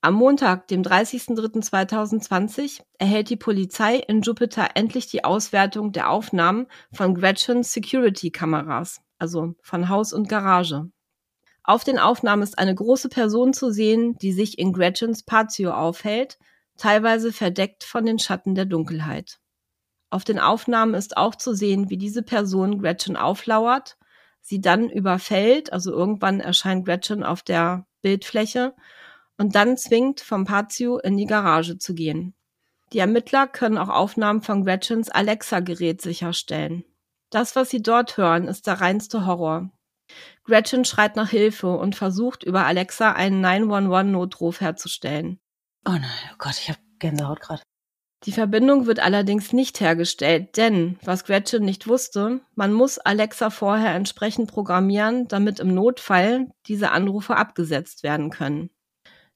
Am 0.00 0.14
Montag, 0.14 0.66
dem 0.66 0.82
30.03.2020, 0.82 2.80
erhält 2.98 3.30
die 3.30 3.36
Polizei 3.36 3.94
in 3.94 4.22
Jupiter 4.22 4.70
endlich 4.74 5.06
die 5.06 5.22
Auswertung 5.22 5.92
der 5.92 6.10
Aufnahmen 6.10 6.66
von 6.92 7.14
Gretchens 7.14 7.72
Security-Kameras, 7.72 9.00
also 9.20 9.54
von 9.62 9.88
Haus 9.88 10.12
und 10.12 10.28
Garage. 10.28 10.90
Auf 11.66 11.82
den 11.82 11.98
Aufnahmen 11.98 12.42
ist 12.42 12.58
eine 12.58 12.74
große 12.74 13.08
Person 13.08 13.54
zu 13.54 13.70
sehen, 13.70 14.16
die 14.18 14.32
sich 14.32 14.58
in 14.58 14.74
Gretchens 14.74 15.22
Patio 15.22 15.72
aufhält, 15.72 16.38
teilweise 16.76 17.32
verdeckt 17.32 17.84
von 17.84 18.04
den 18.04 18.18
Schatten 18.18 18.54
der 18.54 18.66
Dunkelheit. 18.66 19.40
Auf 20.10 20.24
den 20.24 20.38
Aufnahmen 20.38 20.94
ist 20.94 21.16
auch 21.16 21.34
zu 21.34 21.54
sehen, 21.54 21.88
wie 21.88 21.96
diese 21.96 22.22
Person 22.22 22.80
Gretchen 22.80 23.16
auflauert, 23.16 23.96
sie 24.42 24.60
dann 24.60 24.90
überfällt, 24.90 25.72
also 25.72 25.90
irgendwann 25.90 26.40
erscheint 26.40 26.84
Gretchen 26.84 27.24
auf 27.24 27.42
der 27.42 27.86
Bildfläche 28.02 28.74
und 29.38 29.54
dann 29.54 29.78
zwingt, 29.78 30.20
vom 30.20 30.44
Patio 30.44 30.98
in 30.98 31.16
die 31.16 31.26
Garage 31.26 31.78
zu 31.78 31.94
gehen. 31.94 32.34
Die 32.92 32.98
Ermittler 32.98 33.46
können 33.46 33.78
auch 33.78 33.88
Aufnahmen 33.88 34.42
von 34.42 34.64
Gretchens 34.64 35.08
Alexa-Gerät 35.08 36.02
sicherstellen. 36.02 36.84
Das, 37.30 37.56
was 37.56 37.70
sie 37.70 37.82
dort 37.82 38.18
hören, 38.18 38.46
ist 38.46 38.66
der 38.66 38.80
reinste 38.80 39.26
Horror. 39.26 39.70
Gretchen 40.44 40.84
schreit 40.84 41.16
nach 41.16 41.30
Hilfe 41.30 41.76
und 41.76 41.96
versucht 41.96 42.44
über 42.44 42.66
Alexa 42.66 43.12
einen 43.12 43.44
911-Notruf 43.44 44.60
herzustellen. 44.60 45.40
Oh 45.86 45.92
nein, 45.92 46.04
oh 46.32 46.36
Gott, 46.38 46.58
ich 46.58 46.68
habe 46.68 46.78
Gänsehaut 46.98 47.40
gerade. 47.40 47.62
Die 48.24 48.32
Verbindung 48.32 48.86
wird 48.86 49.00
allerdings 49.00 49.52
nicht 49.52 49.80
hergestellt, 49.80 50.56
denn, 50.56 50.98
was 51.02 51.24
Gretchen 51.24 51.64
nicht 51.64 51.86
wusste, 51.88 52.40
man 52.54 52.72
muss 52.72 52.98
Alexa 52.98 53.50
vorher 53.50 53.94
entsprechend 53.94 54.50
programmieren, 54.50 55.28
damit 55.28 55.60
im 55.60 55.74
Notfall 55.74 56.48
diese 56.66 56.90
Anrufe 56.90 57.36
abgesetzt 57.36 58.02
werden 58.02 58.30
können. 58.30 58.70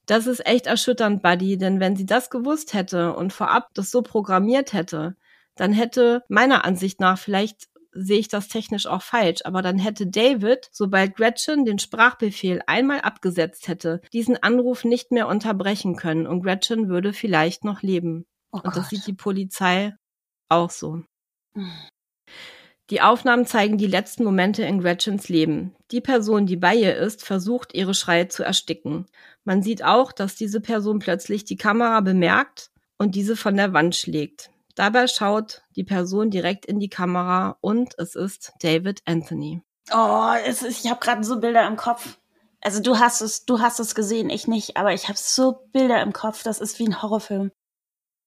Das 0.06 0.26
ist 0.26 0.46
echt 0.46 0.66
erschütternd, 0.66 1.22
Buddy, 1.22 1.58
denn 1.58 1.80
wenn 1.80 1.96
sie 1.96 2.06
das 2.06 2.30
gewusst 2.30 2.72
hätte 2.72 3.14
und 3.14 3.34
vorab 3.34 3.68
das 3.74 3.90
so 3.90 4.00
programmiert 4.00 4.72
hätte, 4.72 5.16
dann 5.54 5.72
hätte 5.72 6.22
meiner 6.28 6.64
Ansicht 6.64 6.98
nach, 6.98 7.18
vielleicht 7.18 7.68
sehe 7.98 8.18
ich 8.18 8.28
das 8.28 8.48
technisch 8.48 8.86
auch 8.86 9.02
falsch, 9.02 9.40
aber 9.44 9.62
dann 9.62 9.78
hätte 9.78 10.06
David, 10.06 10.68
sobald 10.72 11.16
Gretchen 11.16 11.64
den 11.64 11.78
Sprachbefehl 11.78 12.62
einmal 12.66 13.00
abgesetzt 13.00 13.68
hätte, 13.68 14.00
diesen 14.12 14.42
Anruf 14.42 14.84
nicht 14.84 15.10
mehr 15.10 15.28
unterbrechen 15.28 15.96
können 15.96 16.26
und 16.26 16.42
Gretchen 16.42 16.88
würde 16.88 17.12
vielleicht 17.12 17.64
noch 17.64 17.82
leben. 17.82 18.26
Oh 18.52 18.60
und 18.62 18.76
das 18.76 18.88
sieht 18.90 19.06
die 19.06 19.14
Polizei 19.14 19.94
auch 20.48 20.70
so. 20.70 21.02
Die 22.90 23.02
Aufnahmen 23.02 23.44
zeigen 23.44 23.76
die 23.76 23.86
letzten 23.86 24.24
Momente 24.24 24.62
in 24.62 24.80
Gretchens 24.80 25.28
Leben. 25.28 25.74
Die 25.90 26.00
Person, 26.00 26.46
die 26.46 26.56
bei 26.56 26.74
ihr 26.74 26.96
ist, 26.96 27.22
versucht, 27.22 27.74
ihre 27.74 27.92
Schreie 27.92 28.28
zu 28.28 28.44
ersticken. 28.44 29.04
Man 29.44 29.62
sieht 29.62 29.84
auch, 29.84 30.10
dass 30.10 30.36
diese 30.36 30.60
Person 30.60 30.98
plötzlich 30.98 31.44
die 31.44 31.56
Kamera 31.56 32.00
bemerkt 32.00 32.70
und 32.96 33.14
diese 33.14 33.36
von 33.36 33.56
der 33.56 33.74
Wand 33.74 33.94
schlägt. 33.94 34.50
Dabei 34.78 35.08
schaut 35.08 35.62
die 35.74 35.82
Person 35.82 36.30
direkt 36.30 36.64
in 36.64 36.78
die 36.78 36.88
Kamera 36.88 37.58
und 37.60 37.98
es 37.98 38.14
ist 38.14 38.52
David 38.60 39.02
Anthony. 39.06 39.60
Oh, 39.92 40.30
ist, 40.46 40.62
ich 40.62 40.88
habe 40.88 41.00
gerade 41.00 41.24
so 41.24 41.40
Bilder 41.40 41.66
im 41.66 41.74
Kopf. 41.74 42.18
Also 42.60 42.80
du 42.80 43.00
hast 43.00 43.20
es, 43.20 43.44
du 43.44 43.58
hast 43.58 43.80
es 43.80 43.96
gesehen, 43.96 44.30
ich 44.30 44.46
nicht, 44.46 44.76
aber 44.76 44.94
ich 44.94 45.08
habe 45.08 45.18
so 45.18 45.66
Bilder 45.72 46.00
im 46.00 46.12
Kopf. 46.12 46.44
Das 46.44 46.60
ist 46.60 46.78
wie 46.78 46.86
ein 46.86 47.02
Horrorfilm. 47.02 47.50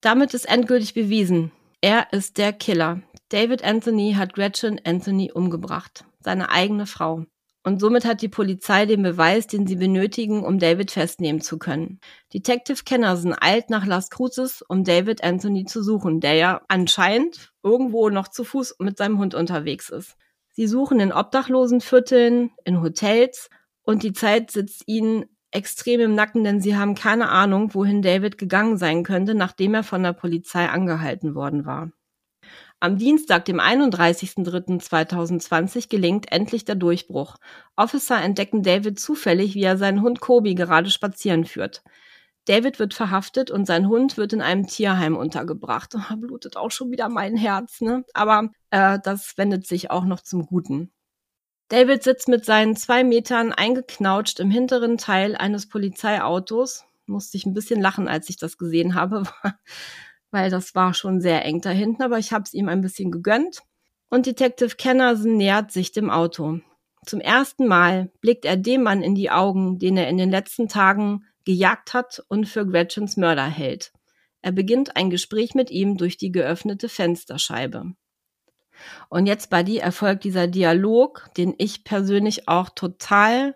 Damit 0.02 0.34
ist 0.34 0.44
endgültig 0.44 0.94
bewiesen, 0.94 1.54
er 1.80 2.12
ist 2.12 2.38
der 2.38 2.52
Killer. 2.52 3.02
David 3.30 3.64
Anthony 3.64 4.16
hat 4.18 4.34
Gretchen 4.34 4.82
Anthony 4.84 5.32
umgebracht, 5.32 6.04
seine 6.20 6.50
eigene 6.50 6.86
Frau. 6.86 7.24
Und 7.64 7.80
somit 7.80 8.06
hat 8.06 8.24
die 8.24 8.30
Polizei 8.30 8.88
den 8.88 9.04
Beweis, 9.04 9.46
den 9.46 9.68
sie 9.68 9.76
benötigen, 9.76 10.44
um 10.44 10.58
David 10.58 10.90
festnehmen 10.90 11.42
zu 11.42 11.60
können. 11.60 12.00
Detective 12.34 12.84
Kennerson 12.84 13.36
eilt 13.40 13.70
nach 13.70 13.86
Las 13.86 14.10
Cruces, 14.10 14.64
um 14.68 14.84
David 14.84 15.24
Anthony 15.24 15.66
zu 15.66 15.84
suchen, 15.84 16.22
der 16.22 16.34
ja 16.34 16.62
anscheinend 16.70 17.52
irgendwo 17.62 18.10
noch 18.10 18.30
zu 18.30 18.44
Fuß 18.44 18.78
mit 18.80 18.98
seinem 18.98 19.20
Hund 19.20 19.36
unterwegs 19.36 19.90
ist. 19.90 20.18
Sie 20.54 20.66
suchen 20.66 21.00
in 21.00 21.14
Obdachlosenvierteln, 21.14 22.50
in 22.66 22.82
Hotels 22.82 23.50
und 23.84 24.02
die 24.02 24.14
Zeit 24.14 24.50
sitzt 24.52 24.84
ihnen 24.88 25.26
extrem 25.52 26.00
im 26.00 26.16
Nacken, 26.16 26.44
denn 26.44 26.62
sie 26.62 26.76
haben 26.76 26.96
keine 26.96 27.30
Ahnung, 27.30 27.74
wohin 27.74 28.02
David 28.02 28.38
gegangen 28.38 28.78
sein 28.78 29.04
könnte, 29.04 29.36
nachdem 29.36 29.76
er 29.76 29.84
von 29.84 30.02
der 30.02 30.14
Polizei 30.14 30.68
angehalten 30.68 31.36
worden 31.36 31.66
war. 31.66 31.92
Am 32.84 32.98
Dienstag, 32.98 33.46
dem 33.46 33.60
31.03.2020, 33.60 35.88
gelingt 35.88 36.32
endlich 36.32 36.66
der 36.66 36.74
Durchbruch. 36.74 37.36
Officer 37.76 38.20
entdecken 38.20 38.64
David 38.64 39.00
zufällig, 39.00 39.54
wie 39.54 39.62
er 39.62 39.78
seinen 39.78 40.02
Hund 40.02 40.20
Kobi 40.20 40.56
gerade 40.56 40.90
spazieren 40.90 41.46
führt. 41.46 41.84
David 42.46 42.80
wird 42.80 42.96
verhaftet 42.96 43.52
und 43.52 43.68
sein 43.68 43.88
Hund 43.88 44.18
wird 44.18 44.34
in 44.34 44.42
einem 44.42 44.66
Tierheim 44.66 45.16
untergebracht. 45.16 45.94
Oh, 45.96 46.16
blutet 46.18 46.58
auch 46.58 46.72
schon 46.72 46.90
wieder 46.90 47.08
mein 47.08 47.38
Herz, 47.38 47.82
ne? 47.82 48.04
Aber 48.16 48.50
äh, 48.72 48.98
das 49.04 49.38
wendet 49.38 49.68
sich 49.68 49.92
auch 49.92 50.06
noch 50.06 50.22
zum 50.22 50.48
Guten. 50.48 50.92
David 51.68 52.02
sitzt 52.02 52.30
mit 52.30 52.46
seinen 52.46 52.76
zwei 52.76 53.04
Metern 53.04 53.54
eingeknautscht 53.54 54.40
im 54.40 54.50
hinteren 54.50 54.98
Teil 54.98 55.36
eines 55.36 55.70
Polizeiautos. 55.70 56.86
Musste 57.06 57.38
ich 57.38 57.46
ein 57.46 57.54
bisschen 57.54 57.80
lachen, 57.80 58.08
als 58.08 58.28
ich 58.28 58.38
das 58.38 58.58
gesehen 58.58 58.96
habe, 58.96 59.22
weil 60.32 60.50
das 60.50 60.76
war 60.76 60.94
schon 60.94 61.22
sehr 61.22 61.46
eng 61.46 61.62
da 61.62 61.70
hinten, 61.70 62.04
aber 62.04 62.18
ich 62.18 62.32
habe 62.34 62.44
es 62.44 62.54
ihm 62.54 62.70
ein 62.70 62.82
bisschen 62.82 63.12
gegönnt. 63.12 63.62
Und 64.10 64.26
Detective 64.26 64.76
Kennerson 64.76 65.38
nähert 65.38 65.72
sich 65.72 65.92
dem 65.92 66.10
Auto. 66.10 66.60
Zum 67.06 67.20
ersten 67.20 67.68
Mal 67.68 68.12
blickt 68.22 68.46
er 68.46 68.58
dem 68.58 68.84
Mann 68.84 69.02
in 69.02 69.16
die 69.16 69.32
Augen, 69.32 69.80
den 69.80 69.98
er 69.98 70.10
in 70.10 70.18
den 70.18 70.30
letzten 70.30 70.68
Tagen 70.68 71.26
gejagt 71.46 71.94
hat 71.94 72.24
und 72.28 72.48
für 72.48 72.66
Gretchens 72.68 73.18
Mörder 73.18 73.46
hält. 73.46 73.92
Er 74.42 74.52
beginnt 74.52 74.96
ein 74.96 75.10
Gespräch 75.10 75.56
mit 75.56 75.72
ihm 75.72 75.98
durch 75.98 76.18
die 76.18 76.32
geöffnete 76.32 76.90
Fensterscheibe. 76.90 77.94
Und 79.10 79.28
jetzt 79.28 79.52
die 79.68 79.78
erfolgt 79.78 80.24
dieser 80.24 80.48
Dialog, 80.48 81.30
den 81.38 81.54
ich 81.58 81.84
persönlich 81.84 82.48
auch 82.48 82.70
total, 82.70 83.56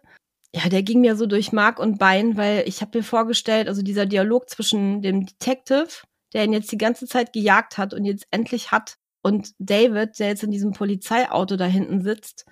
ja, 0.53 0.69
der 0.69 0.83
ging 0.83 1.01
mir 1.01 1.15
so 1.15 1.25
durch 1.25 1.51
Mark 1.51 1.79
und 1.79 1.97
Bein, 1.97 2.37
weil 2.37 2.63
ich 2.67 2.81
habe 2.81 2.99
mir 2.99 3.03
vorgestellt, 3.03 3.67
also 3.67 3.81
dieser 3.81 4.05
Dialog 4.05 4.49
zwischen 4.49 5.01
dem 5.01 5.25
Detective, 5.25 5.87
der 6.35 6.43
ihn 6.43 6.53
jetzt 6.53 6.71
die 6.71 6.77
ganze 6.77 7.07
Zeit 7.07 7.33
gejagt 7.33 7.79
hat 7.79 7.93
und 7.93 8.05
jetzt 8.05 8.27
endlich 8.29 8.71
hat, 8.71 8.97
und 9.23 9.53
David, 9.57 10.19
der 10.19 10.27
jetzt 10.27 10.43
in 10.43 10.51
diesem 10.51 10.73
Polizeiauto 10.73 11.55
da 11.55 11.65
hinten 11.65 12.03
sitzt, 12.03 12.45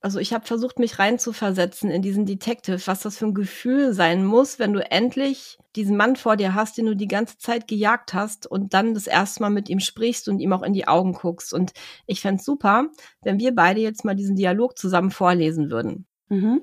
also 0.00 0.20
ich 0.20 0.32
habe 0.32 0.46
versucht, 0.46 0.78
mich 0.78 1.00
reinzuversetzen 1.00 1.90
in 1.90 2.02
diesen 2.02 2.24
Detective, 2.24 2.80
was 2.86 3.00
das 3.00 3.18
für 3.18 3.26
ein 3.26 3.34
Gefühl 3.34 3.92
sein 3.92 4.24
muss, 4.24 4.60
wenn 4.60 4.72
du 4.72 4.90
endlich 4.90 5.58
diesen 5.74 5.96
Mann 5.96 6.14
vor 6.14 6.36
dir 6.36 6.54
hast, 6.54 6.78
den 6.78 6.86
du 6.86 6.94
die 6.94 7.08
ganze 7.08 7.38
Zeit 7.38 7.66
gejagt 7.66 8.14
hast 8.14 8.46
und 8.46 8.74
dann 8.74 8.94
das 8.94 9.08
erste 9.08 9.42
Mal 9.42 9.50
mit 9.50 9.68
ihm 9.68 9.80
sprichst 9.80 10.28
und 10.28 10.38
ihm 10.38 10.52
auch 10.52 10.62
in 10.62 10.72
die 10.72 10.86
Augen 10.86 11.14
guckst. 11.14 11.52
Und 11.52 11.72
ich 12.06 12.20
fände 12.20 12.42
super, 12.42 12.90
wenn 13.22 13.40
wir 13.40 13.54
beide 13.54 13.80
jetzt 13.80 14.04
mal 14.04 14.14
diesen 14.14 14.36
Dialog 14.36 14.78
zusammen 14.78 15.10
vorlesen 15.10 15.70
würden. 15.70 16.06
Mhm. 16.28 16.62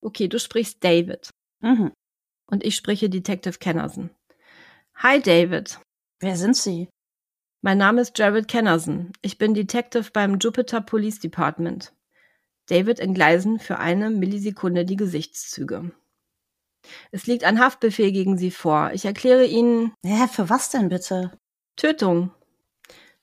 Okay, 0.00 0.26
du 0.26 0.40
sprichst 0.40 0.82
David. 0.82 1.30
Mhm. 1.60 1.92
Und 2.46 2.64
ich 2.64 2.74
spreche 2.74 3.08
Detective 3.08 3.58
Kennerson. 3.58 4.10
Hi 5.04 5.20
David. 5.20 5.80
Wer 6.20 6.36
sind 6.36 6.56
Sie? 6.56 6.88
Mein 7.60 7.76
Name 7.76 8.02
ist 8.02 8.16
Jared 8.16 8.46
Kennerson. 8.46 9.10
Ich 9.20 9.36
bin 9.36 9.52
Detective 9.52 10.12
beim 10.12 10.38
Jupiter 10.38 10.80
Police 10.80 11.18
Department. 11.18 11.92
David 12.66 13.00
entgleisen 13.00 13.58
für 13.58 13.80
eine 13.80 14.10
Millisekunde 14.10 14.84
die 14.84 14.94
Gesichtszüge. 14.94 15.90
Es 17.10 17.26
liegt 17.26 17.42
ein 17.42 17.58
Haftbefehl 17.58 18.12
gegen 18.12 18.38
Sie 18.38 18.52
vor. 18.52 18.92
Ich 18.94 19.04
erkläre 19.04 19.44
Ihnen. 19.44 19.92
Ja, 20.04 20.28
für 20.28 20.48
was 20.48 20.70
denn 20.70 20.88
bitte? 20.88 21.36
Tötung. 21.74 22.30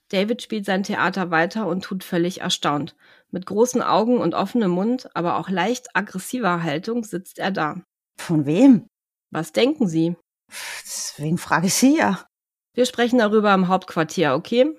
David 0.09 0.41
spielt 0.41 0.65
sein 0.65 0.83
Theater 0.83 1.31
weiter 1.31 1.65
und 1.65 1.85
tut 1.85 2.03
völlig 2.03 2.41
erstaunt. 2.41 2.97
Mit 3.31 3.45
großen 3.45 3.81
Augen 3.81 4.17
und 4.17 4.35
offenem 4.35 4.71
Mund, 4.71 5.15
aber 5.15 5.37
auch 5.37 5.47
leicht 5.47 5.95
aggressiver 5.95 6.61
Haltung 6.61 7.05
sitzt 7.05 7.39
er 7.39 7.51
da. 7.51 7.81
Von 8.19 8.45
wem? 8.45 8.85
Was 9.31 9.53
denken 9.53 9.87
Sie? 9.87 10.17
Deswegen 10.83 11.37
frage 11.37 11.67
ich 11.67 11.73
Sie 11.73 11.97
ja. 11.97 12.25
Wir 12.73 12.85
sprechen 12.85 13.19
darüber 13.19 13.53
im 13.53 13.67
Hauptquartier, 13.67 14.35
okay? 14.35 14.77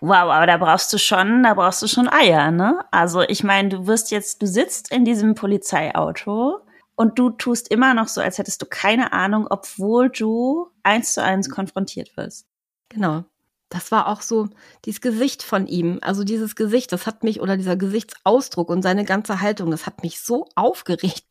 Wow, 0.00 0.30
aber 0.30 0.46
da 0.46 0.56
brauchst 0.58 0.92
du 0.92 0.98
schon, 0.98 1.42
da 1.42 1.54
brauchst 1.54 1.82
du 1.82 1.86
schon 1.86 2.08
Eier, 2.08 2.50
ne? 2.50 2.84
Also 2.90 3.22
ich 3.22 3.44
meine, 3.44 3.70
du 3.70 3.86
wirst 3.86 4.10
jetzt, 4.10 4.42
du 4.42 4.46
sitzt 4.46 4.92
in 4.92 5.04
diesem 5.04 5.34
Polizeiauto 5.34 6.60
und 6.96 7.18
du 7.18 7.30
tust 7.30 7.68
immer 7.68 7.94
noch 7.94 8.08
so, 8.08 8.20
als 8.20 8.38
hättest 8.38 8.62
du 8.62 8.66
keine 8.66 9.12
Ahnung, 9.12 9.46
obwohl 9.48 10.10
du 10.10 10.70
eins 10.82 11.14
zu 11.14 11.22
eins 11.22 11.48
konfrontiert 11.48 12.16
wirst. 12.16 12.46
Genau. 12.88 13.24
Das 13.70 13.90
war 13.90 14.06
auch 14.06 14.20
so 14.20 14.48
dieses 14.84 15.00
Gesicht 15.00 15.42
von 15.42 15.66
ihm. 15.66 15.98
Also 16.02 16.22
dieses 16.22 16.54
Gesicht, 16.54 16.92
das 16.92 17.06
hat 17.06 17.24
mich, 17.24 17.40
oder 17.40 17.56
dieser 17.56 17.76
Gesichtsausdruck 17.76 18.68
und 18.68 18.82
seine 18.82 19.04
ganze 19.04 19.40
Haltung, 19.40 19.70
das 19.70 19.86
hat 19.86 20.02
mich 20.04 20.20
so 20.20 20.46
aufgeregt, 20.54 21.24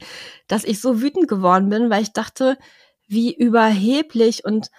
dass 0.47 0.65
ich 0.65 0.82
so 0.82 1.01
wütend 1.01 1.30
geworden 1.30 1.69
bin, 1.69 1.89
weil 1.89 2.01
ich 2.01 2.11
dachte, 2.11 2.57
wie 3.14 3.34
überheblich 3.34 4.43
und 4.45 4.70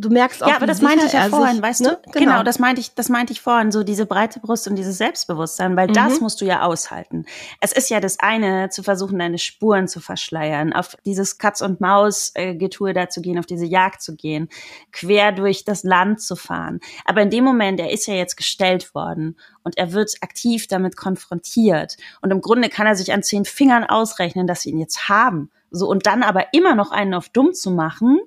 du 0.00 0.08
merkst 0.08 0.42
auch, 0.42 0.48
ja, 0.48 0.56
aber 0.56 0.66
das 0.66 0.80
meinte 0.82 1.06
ich 1.06 1.12
ja 1.12 1.28
vorhin, 1.28 1.56
sich, 1.56 1.62
weißt 1.62 1.80
ne? 1.82 2.00
du? 2.02 2.10
Genau. 2.12 2.32
genau. 2.32 2.42
das 2.42 2.58
meinte 2.58 2.80
ich, 2.80 2.94
das 2.94 3.08
meinte 3.08 3.32
ich 3.32 3.40
vorhin, 3.40 3.70
so 3.70 3.82
diese 3.82 4.06
breite 4.06 4.40
Brust 4.40 4.66
und 4.68 4.76
dieses 4.76 4.98
Selbstbewusstsein, 4.98 5.76
weil 5.76 5.88
mhm. 5.88 5.92
das 5.92 6.20
musst 6.20 6.40
du 6.40 6.44
ja 6.44 6.62
aushalten. 6.62 7.26
Es 7.60 7.72
ist 7.72 7.90
ja 7.90 8.00
das 8.00 8.18
eine, 8.20 8.70
zu 8.70 8.82
versuchen, 8.82 9.18
deine 9.18 9.38
Spuren 9.38 9.88
zu 9.88 10.00
verschleiern, 10.00 10.72
auf 10.72 10.96
dieses 11.04 11.38
Katz 11.38 11.60
und 11.60 11.80
Maus 11.80 12.32
Getue 12.34 12.92
da 12.92 13.08
zu 13.08 13.20
gehen, 13.20 13.38
auf 13.38 13.46
diese 13.46 13.66
Jagd 13.66 14.02
zu 14.02 14.16
gehen, 14.16 14.48
quer 14.92 15.32
durch 15.32 15.64
das 15.64 15.82
Land 15.82 16.20
zu 16.20 16.36
fahren. 16.36 16.80
Aber 17.04 17.22
in 17.22 17.30
dem 17.30 17.44
Moment, 17.44 17.80
er 17.80 17.92
ist 17.92 18.06
ja 18.06 18.14
jetzt 18.14 18.36
gestellt 18.36 18.94
worden 18.94 19.38
und 19.62 19.78
er 19.78 19.92
wird 19.92 20.10
aktiv 20.20 20.66
damit 20.66 20.96
konfrontiert 20.96 21.96
und 22.22 22.30
im 22.30 22.40
Grunde 22.40 22.68
kann 22.68 22.86
er 22.86 22.96
sich 22.96 23.12
an 23.12 23.22
zehn 23.22 23.44
Fingern 23.44 23.84
ausrechnen, 23.84 24.46
dass 24.46 24.62
sie 24.62 24.70
ihn 24.70 24.78
jetzt 24.78 25.08
haben. 25.08 25.50
So 25.70 25.88
und 25.88 26.06
dann 26.06 26.22
aber 26.22 26.52
immer 26.52 26.74
noch 26.74 26.90
einen 26.90 27.14
auf 27.14 27.28
dumm 27.28 27.52
zu 27.54 27.70
machen, 27.70 28.20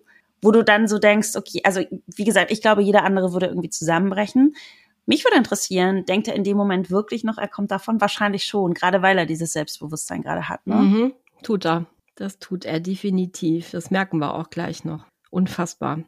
wo 0.43 0.51
du 0.51 0.63
dann 0.63 0.87
so 0.87 0.99
denkst, 0.99 1.35
okay, 1.35 1.61
also 1.63 1.81
wie 2.05 2.23
gesagt, 2.23 2.51
ich 2.51 2.61
glaube, 2.61 2.81
jeder 2.81 3.03
andere 3.03 3.33
würde 3.33 3.47
irgendwie 3.47 3.69
zusammenbrechen. 3.69 4.55
Mich 5.05 5.25
würde 5.25 5.37
interessieren, 5.37 6.05
denkt 6.05 6.27
er 6.27 6.35
in 6.35 6.43
dem 6.43 6.55
Moment 6.55 6.89
wirklich 6.91 7.23
noch, 7.23 7.37
er 7.37 7.47
kommt 7.47 7.71
davon? 7.71 7.99
Wahrscheinlich 7.99 8.45
schon, 8.45 8.73
gerade 8.73 9.01
weil 9.01 9.17
er 9.17 9.25
dieses 9.25 9.53
Selbstbewusstsein 9.53 10.21
gerade 10.21 10.47
hat. 10.47 10.65
Ne? 10.67 10.75
Mhm, 10.75 11.13
tut 11.41 11.65
er. 11.65 11.85
Das 12.15 12.39
tut 12.39 12.63
er 12.63 12.79
definitiv. 12.79 13.71
Das 13.71 13.91
merken 13.91 14.19
wir 14.19 14.35
auch 14.35 14.49
gleich 14.49 14.85
noch. 14.85 15.05
Unfassbar. 15.31 16.03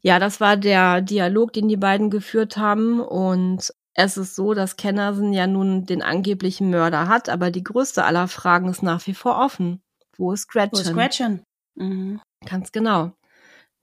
Ja, 0.00 0.18
das 0.18 0.40
war 0.40 0.56
der 0.56 1.00
Dialog, 1.00 1.52
den 1.52 1.68
die 1.68 1.76
beiden 1.76 2.10
geführt 2.10 2.56
haben. 2.56 2.98
Und 2.98 3.72
Es 3.94 4.16
ist 4.16 4.34
so, 4.34 4.54
dass 4.54 4.76
Kennerson 4.76 5.32
ja 5.32 5.46
nun 5.46 5.84
den 5.84 6.02
angeblichen 6.02 6.70
Mörder 6.70 7.08
hat, 7.08 7.28
aber 7.28 7.50
die 7.50 7.62
größte 7.62 8.04
aller 8.04 8.26
Fragen 8.26 8.68
ist 8.68 8.82
nach 8.82 9.06
wie 9.06 9.14
vor 9.14 9.38
offen. 9.38 9.82
Wo 10.16 10.32
ist 10.32 10.48
Gretchen? 10.48 10.72
Wo 10.72 10.80
ist 10.80 10.94
Gretchen? 10.94 11.42
Mhm. 11.74 12.20
Ganz 12.46 12.72
genau. 12.72 13.12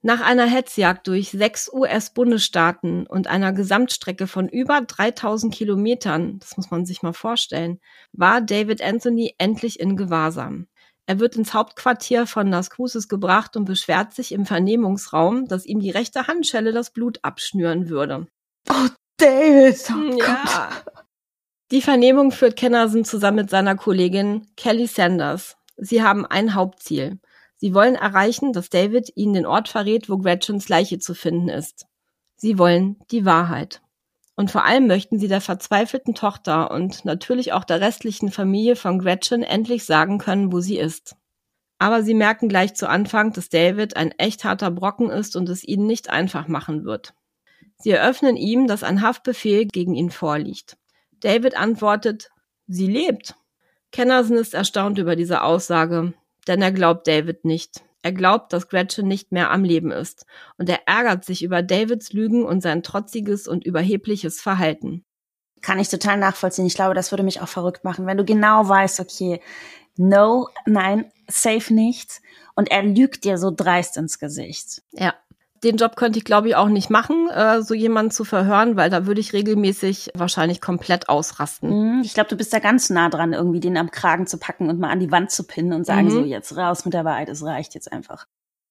Nach 0.02 0.22
einer 0.22 0.46
Hetzjagd 0.46 1.06
durch 1.08 1.30
sechs 1.30 1.70
US-Bundesstaaten 1.70 3.06
und 3.06 3.26
einer 3.26 3.52
Gesamtstrecke 3.52 4.26
von 4.26 4.48
über 4.48 4.80
3000 4.80 5.54
Kilometern, 5.54 6.38
das 6.38 6.56
muss 6.56 6.70
man 6.70 6.86
sich 6.86 7.02
mal 7.02 7.12
vorstellen, 7.12 7.80
war 8.12 8.40
David 8.40 8.80
Anthony 8.80 9.34
endlich 9.36 9.78
in 9.78 9.96
Gewahrsam. 9.96 10.68
Er 11.04 11.18
wird 11.18 11.36
ins 11.36 11.52
Hauptquartier 11.52 12.26
von 12.26 12.46
Las 12.46 12.70
Cruces 12.70 13.08
gebracht 13.08 13.56
und 13.56 13.66
beschwert 13.66 14.14
sich 14.14 14.32
im 14.32 14.46
Vernehmungsraum, 14.46 15.46
dass 15.48 15.66
ihm 15.66 15.80
die 15.80 15.90
rechte 15.90 16.28
Handschelle 16.28 16.72
das 16.72 16.92
Blut 16.92 17.18
abschnüren 17.22 17.90
würde. 17.90 18.26
Oh, 18.70 18.88
David! 19.18 19.90
Oh 19.90 20.16
ja. 20.16 20.70
Die 21.72 21.82
Vernehmung 21.82 22.32
führt 22.32 22.56
Kennerson 22.56 23.04
zusammen 23.04 23.38
mit 23.38 23.50
seiner 23.50 23.76
Kollegin 23.76 24.46
Kelly 24.56 24.86
Sanders. 24.86 25.56
Sie 25.76 26.02
haben 26.02 26.24
ein 26.24 26.54
Hauptziel. 26.54 27.18
Sie 27.60 27.74
wollen 27.74 27.94
erreichen, 27.94 28.54
dass 28.54 28.70
David 28.70 29.12
ihnen 29.16 29.34
den 29.34 29.44
Ort 29.44 29.68
verrät, 29.68 30.08
wo 30.08 30.16
Gretchens 30.16 30.70
Leiche 30.70 30.98
zu 30.98 31.14
finden 31.14 31.50
ist. 31.50 31.86
Sie 32.36 32.58
wollen 32.58 32.96
die 33.10 33.26
Wahrheit. 33.26 33.82
Und 34.34 34.50
vor 34.50 34.64
allem 34.64 34.86
möchten 34.86 35.18
sie 35.18 35.28
der 35.28 35.42
verzweifelten 35.42 36.14
Tochter 36.14 36.70
und 36.70 37.04
natürlich 37.04 37.52
auch 37.52 37.64
der 37.64 37.82
restlichen 37.82 38.30
Familie 38.30 38.76
von 38.76 38.98
Gretchen 38.98 39.42
endlich 39.42 39.84
sagen 39.84 40.16
können, 40.16 40.50
wo 40.50 40.60
sie 40.60 40.78
ist. 40.78 41.16
Aber 41.78 42.02
sie 42.02 42.14
merken 42.14 42.48
gleich 42.48 42.74
zu 42.74 42.88
Anfang, 42.88 43.34
dass 43.34 43.50
David 43.50 43.94
ein 43.94 44.12
echt 44.12 44.44
harter 44.44 44.70
Brocken 44.70 45.10
ist 45.10 45.36
und 45.36 45.46
es 45.50 45.62
ihnen 45.62 45.86
nicht 45.86 46.08
einfach 46.08 46.48
machen 46.48 46.84
wird. 46.86 47.12
Sie 47.76 47.90
eröffnen 47.90 48.38
ihm, 48.38 48.68
dass 48.68 48.82
ein 48.82 49.02
Haftbefehl 49.02 49.66
gegen 49.66 49.94
ihn 49.94 50.10
vorliegt. 50.10 50.78
David 51.20 51.58
antwortet, 51.58 52.30
sie 52.66 52.86
lebt. 52.86 53.34
Kennerson 53.92 54.38
ist 54.38 54.54
erstaunt 54.54 54.96
über 54.96 55.14
diese 55.14 55.42
Aussage, 55.42 56.14
denn 56.50 56.60
er 56.60 56.72
glaubt 56.72 57.06
David 57.06 57.44
nicht. 57.44 57.82
Er 58.02 58.12
glaubt, 58.12 58.52
dass 58.52 58.68
Gretchen 58.68 59.06
nicht 59.06 59.30
mehr 59.30 59.50
am 59.50 59.62
Leben 59.62 59.92
ist. 59.92 60.26
Und 60.58 60.68
er 60.68 60.86
ärgert 60.86 61.24
sich 61.24 61.42
über 61.42 61.62
Davids 61.62 62.12
Lügen 62.12 62.44
und 62.44 62.60
sein 62.62 62.82
trotziges 62.82 63.46
und 63.46 63.64
überhebliches 63.64 64.40
Verhalten. 64.40 65.04
Kann 65.60 65.78
ich 65.78 65.88
total 65.88 66.18
nachvollziehen. 66.18 66.66
Ich 66.66 66.74
glaube, 66.74 66.94
das 66.94 67.12
würde 67.12 67.22
mich 67.22 67.40
auch 67.40 67.48
verrückt 67.48 67.84
machen, 67.84 68.06
wenn 68.06 68.16
du 68.16 68.24
genau 68.24 68.68
weißt, 68.68 69.00
okay, 69.00 69.40
no, 69.96 70.48
nein, 70.66 71.12
safe 71.28 71.72
nichts. 71.72 72.20
Und 72.54 72.70
er 72.70 72.82
lügt 72.82 73.24
dir 73.24 73.38
so 73.38 73.52
dreist 73.54 73.96
ins 73.96 74.18
Gesicht. 74.18 74.82
Ja 74.92 75.14
den 75.62 75.76
Job 75.76 75.96
könnte 75.96 76.18
ich, 76.18 76.24
glaube 76.24 76.48
ich, 76.48 76.56
auch 76.56 76.68
nicht 76.68 76.88
machen, 76.88 77.28
äh, 77.28 77.62
so 77.62 77.74
jemanden 77.74 78.10
zu 78.10 78.24
verhören, 78.24 78.76
weil 78.76 78.88
da 78.88 79.06
würde 79.06 79.20
ich 79.20 79.32
regelmäßig 79.32 80.10
wahrscheinlich 80.14 80.60
komplett 80.60 81.08
ausrasten. 81.08 81.96
Mhm. 81.96 82.02
Ich 82.02 82.14
glaube, 82.14 82.30
du 82.30 82.36
bist 82.36 82.52
da 82.52 82.60
ganz 82.60 82.88
nah 82.88 83.10
dran, 83.10 83.32
irgendwie 83.32 83.60
den 83.60 83.76
am 83.76 83.90
Kragen 83.90 84.26
zu 84.26 84.38
packen 84.38 84.70
und 84.70 84.80
mal 84.80 84.90
an 84.90 85.00
die 85.00 85.12
Wand 85.12 85.30
zu 85.30 85.44
pinnen 85.44 85.72
und 85.72 85.84
sagen, 85.84 86.06
mhm. 86.06 86.10
so 86.10 86.24
jetzt 86.24 86.56
raus 86.56 86.84
mit 86.84 86.94
der 86.94 87.04
Wahrheit, 87.04 87.28
es 87.28 87.44
reicht 87.44 87.74
jetzt 87.74 87.92
einfach. 87.92 88.26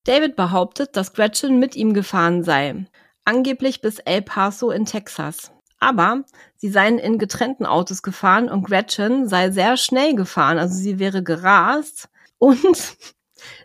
David 0.05 0.35
behauptet, 0.35 0.95
dass 0.95 1.13
Gretchen 1.13 1.59
mit 1.59 1.75
ihm 1.75 1.93
gefahren 1.93 2.43
sei. 2.43 2.85
Angeblich 3.25 3.81
bis 3.81 3.99
El 3.99 4.23
Paso 4.23 4.71
in 4.71 4.85
Texas. 4.85 5.51
Aber 5.79 6.23
sie 6.57 6.69
seien 6.69 6.97
in 6.97 7.19
getrennten 7.19 7.65
Autos 7.65 8.01
gefahren 8.01 8.49
und 8.49 8.63
Gretchen 8.63 9.27
sei 9.27 9.51
sehr 9.51 9.77
schnell 9.77 10.15
gefahren, 10.15 10.57
also 10.57 10.75
sie 10.75 10.99
wäre 10.99 11.23
gerast 11.23 12.09
und 12.37 12.97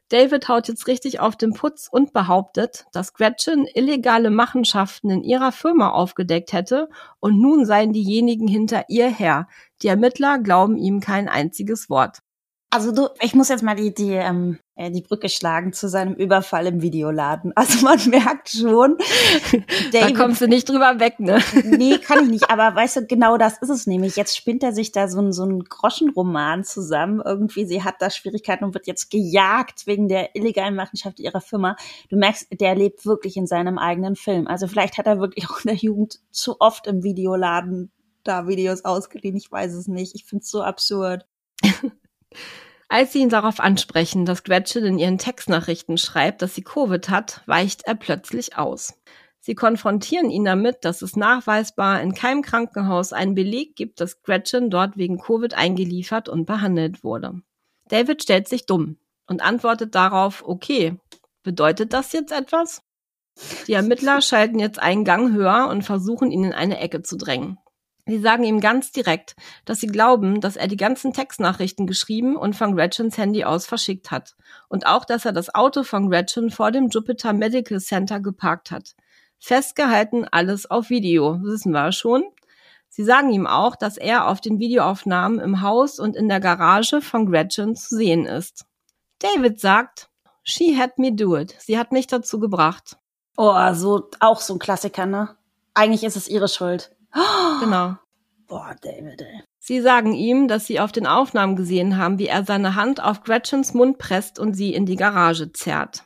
David 0.08 0.48
haut 0.48 0.68
jetzt 0.68 0.86
richtig 0.86 1.20
auf 1.20 1.36
den 1.36 1.54
Putz 1.54 1.88
und 1.90 2.12
behauptet, 2.12 2.86
dass 2.92 3.14
Gretchen 3.14 3.66
illegale 3.74 4.30
Machenschaften 4.30 5.10
in 5.10 5.22
ihrer 5.22 5.52
Firma 5.52 5.90
aufgedeckt 5.90 6.52
hätte 6.52 6.88
und 7.20 7.40
nun 7.40 7.64
seien 7.66 7.92
diejenigen 7.92 8.48
hinter 8.48 8.84
ihr 8.88 9.08
her. 9.08 9.48
Die 9.82 9.88
Ermittler 9.88 10.38
glauben 10.38 10.76
ihm 10.76 11.00
kein 11.00 11.28
einziges 11.28 11.90
Wort. 11.90 12.20
Also 12.74 12.90
du, 12.90 13.08
ich 13.20 13.36
muss 13.36 13.50
jetzt 13.50 13.62
mal 13.62 13.76
die, 13.76 13.94
die, 13.94 14.10
ähm, 14.10 14.58
äh, 14.74 14.90
die 14.90 15.00
Brücke 15.00 15.28
schlagen 15.28 15.72
zu 15.72 15.88
seinem 15.88 16.14
Überfall 16.14 16.66
im 16.66 16.82
Videoladen. 16.82 17.52
Also 17.64 17.84
man 17.84 18.00
merkt 18.08 18.48
schon, 18.48 18.98
da 19.92 20.10
kommst 20.10 20.40
du 20.40 20.48
nicht 20.48 20.68
drüber 20.68 20.98
weg, 20.98 21.20
ne? 21.20 21.40
nee, 21.62 21.98
kann 21.98 22.24
ich 22.24 22.30
nicht. 22.30 22.44
Aber 22.50 22.74
weißt 22.74 22.96
du, 22.96 23.06
genau 23.06 23.36
das 23.36 23.58
ist 23.58 23.68
es 23.68 23.86
nämlich. 23.86 24.16
Jetzt 24.16 24.36
spinnt 24.36 24.64
er 24.64 24.72
sich 24.72 24.90
da 24.90 25.06
so 25.06 25.20
ein, 25.20 25.32
so 25.32 25.44
ein 25.44 25.62
Groschenroman 25.62 26.64
zusammen. 26.64 27.22
Irgendwie, 27.24 27.64
sie 27.64 27.84
hat 27.84 27.94
da 28.00 28.10
Schwierigkeiten 28.10 28.64
und 28.64 28.74
wird 28.74 28.88
jetzt 28.88 29.08
gejagt 29.08 29.86
wegen 29.86 30.08
der 30.08 30.34
illegalen 30.34 30.74
Machenschaft 30.74 31.20
ihrer 31.20 31.40
Firma. 31.40 31.76
Du 32.10 32.16
merkst, 32.16 32.48
der 32.60 32.74
lebt 32.74 33.06
wirklich 33.06 33.36
in 33.36 33.46
seinem 33.46 33.78
eigenen 33.78 34.16
Film. 34.16 34.48
Also 34.48 34.66
vielleicht 34.66 34.98
hat 34.98 35.06
er 35.06 35.20
wirklich 35.20 35.48
auch 35.48 35.60
in 35.60 35.68
der 35.68 35.76
Jugend 35.76 36.18
zu 36.32 36.56
oft 36.58 36.88
im 36.88 37.04
Videoladen 37.04 37.92
da 38.24 38.48
Videos 38.48 38.84
ausgeliehen. 38.84 39.36
Ich 39.36 39.52
weiß 39.52 39.74
es 39.74 39.86
nicht. 39.86 40.16
Ich 40.16 40.24
find's 40.24 40.50
so 40.50 40.64
absurd. 40.64 41.24
Als 42.88 43.12
sie 43.12 43.20
ihn 43.20 43.28
darauf 43.28 43.60
ansprechen, 43.60 44.24
dass 44.24 44.44
Gretchen 44.44 44.84
in 44.84 44.98
ihren 44.98 45.18
Textnachrichten 45.18 45.98
schreibt, 45.98 46.42
dass 46.42 46.54
sie 46.54 46.62
Covid 46.62 47.08
hat, 47.08 47.42
weicht 47.46 47.86
er 47.86 47.94
plötzlich 47.94 48.56
aus. 48.56 48.94
Sie 49.40 49.54
konfrontieren 49.54 50.30
ihn 50.30 50.44
damit, 50.44 50.84
dass 50.84 51.02
es 51.02 51.16
nachweisbar 51.16 52.00
in 52.00 52.14
keinem 52.14 52.42
Krankenhaus 52.42 53.12
einen 53.12 53.34
Beleg 53.34 53.76
gibt, 53.76 54.00
dass 54.00 54.22
Gretchen 54.22 54.70
dort 54.70 54.96
wegen 54.96 55.18
Covid 55.18 55.54
eingeliefert 55.54 56.28
und 56.28 56.46
behandelt 56.46 57.04
wurde. 57.04 57.42
David 57.88 58.22
stellt 58.22 58.48
sich 58.48 58.64
dumm 58.64 58.96
und 59.26 59.42
antwortet 59.42 59.94
darauf, 59.94 60.42
okay, 60.46 60.98
bedeutet 61.42 61.92
das 61.92 62.12
jetzt 62.12 62.32
etwas? 62.32 62.82
Die 63.66 63.72
Ermittler 63.72 64.20
schalten 64.20 64.58
jetzt 64.58 64.78
einen 64.78 65.04
Gang 65.04 65.32
höher 65.34 65.68
und 65.68 65.82
versuchen 65.82 66.30
ihn 66.30 66.44
in 66.44 66.52
eine 66.52 66.78
Ecke 66.78 67.02
zu 67.02 67.16
drängen. 67.16 67.58
Sie 68.06 68.18
sagen 68.18 68.44
ihm 68.44 68.60
ganz 68.60 68.92
direkt, 68.92 69.34
dass 69.64 69.80
sie 69.80 69.86
glauben, 69.86 70.42
dass 70.42 70.56
er 70.56 70.68
die 70.68 70.76
ganzen 70.76 71.14
Textnachrichten 71.14 71.86
geschrieben 71.86 72.36
und 72.36 72.54
von 72.54 72.76
Gretchens 72.76 73.16
Handy 73.16 73.44
aus 73.44 73.64
verschickt 73.64 74.10
hat. 74.10 74.36
Und 74.68 74.86
auch, 74.86 75.06
dass 75.06 75.24
er 75.24 75.32
das 75.32 75.54
Auto 75.54 75.84
von 75.84 76.10
Gretchen 76.10 76.50
vor 76.50 76.70
dem 76.70 76.88
Jupiter 76.88 77.32
Medical 77.32 77.80
Center 77.80 78.20
geparkt 78.20 78.70
hat. 78.70 78.94
Festgehalten 79.38 80.26
alles 80.30 80.70
auf 80.70 80.90
Video, 80.90 81.42
wissen 81.42 81.72
wir 81.72 81.92
schon. 81.92 82.24
Sie 82.90 83.04
sagen 83.04 83.30
ihm 83.30 83.46
auch, 83.46 83.74
dass 83.74 83.96
er 83.96 84.28
auf 84.28 84.40
den 84.40 84.58
Videoaufnahmen 84.58 85.40
im 85.40 85.62
Haus 85.62 85.98
und 85.98 86.14
in 86.14 86.28
der 86.28 86.40
Garage 86.40 87.00
von 87.00 87.26
Gretchen 87.26 87.74
zu 87.74 87.96
sehen 87.96 88.26
ist. 88.26 88.66
David 89.18 89.60
sagt, 89.60 90.10
she 90.42 90.78
had 90.78 90.98
me 90.98 91.10
do 91.12 91.36
it. 91.36 91.56
Sie 91.58 91.78
hat 91.78 91.90
mich 91.90 92.06
dazu 92.06 92.38
gebracht. 92.38 92.98
Oh, 93.36 93.72
so, 93.72 94.10
auch 94.20 94.40
so 94.40 94.54
ein 94.54 94.58
Klassiker, 94.58 95.06
ne? 95.06 95.36
Eigentlich 95.72 96.04
ist 96.04 96.16
es 96.16 96.28
ihre 96.28 96.48
Schuld. 96.48 96.94
Genau. 97.60 97.96
Boah, 98.46 98.74
David, 98.82 99.22
ey. 99.22 99.42
Sie 99.58 99.80
sagen 99.80 100.12
ihm, 100.12 100.48
dass 100.48 100.66
sie 100.66 100.80
auf 100.80 100.92
den 100.92 101.06
Aufnahmen 101.06 101.56
gesehen 101.56 101.96
haben, 101.96 102.18
wie 102.18 102.26
er 102.26 102.44
seine 102.44 102.74
Hand 102.74 103.02
auf 103.02 103.22
Gretchens 103.22 103.72
Mund 103.72 103.96
presst 103.96 104.38
und 104.38 104.54
sie 104.54 104.74
in 104.74 104.84
die 104.84 104.96
Garage 104.96 105.52
zerrt. 105.52 106.04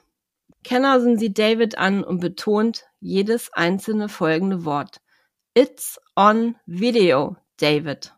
Kennerson 0.63 1.19
sieht 1.19 1.39
David 1.39 1.79
an 1.79 2.05
und 2.05 2.21
betont 2.21 2.85
jedes 3.01 3.53
einzelne 3.53 4.09
folgende 4.09 4.65
Wort. 4.65 5.01
It's 5.55 5.99
on 6.15 6.57
video, 6.67 7.37
David. 7.57 8.15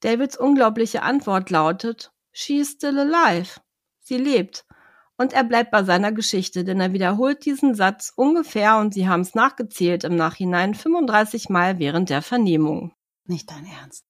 Davids 0.00 0.36
unglaubliche 0.36 1.02
Antwort 1.02 1.50
lautet, 1.50 2.10
She 2.32 2.58
is 2.58 2.70
still 2.70 2.98
alive. 2.98 3.60
Sie 4.00 4.16
lebt. 4.16 4.64
Und 5.20 5.34
er 5.34 5.44
bleibt 5.44 5.70
bei 5.70 5.84
seiner 5.84 6.12
Geschichte, 6.12 6.64
denn 6.64 6.80
er 6.80 6.94
wiederholt 6.94 7.44
diesen 7.44 7.74
Satz 7.74 8.10
ungefähr, 8.16 8.78
und 8.78 8.94
sie 8.94 9.06
haben 9.06 9.20
es 9.20 9.34
nachgezählt 9.34 10.02
im 10.04 10.16
Nachhinein, 10.16 10.72
35 10.72 11.50
Mal 11.50 11.78
während 11.78 12.08
der 12.08 12.22
Vernehmung. 12.22 12.94
Nicht 13.26 13.50
dein 13.50 13.66
Ernst. 13.66 14.06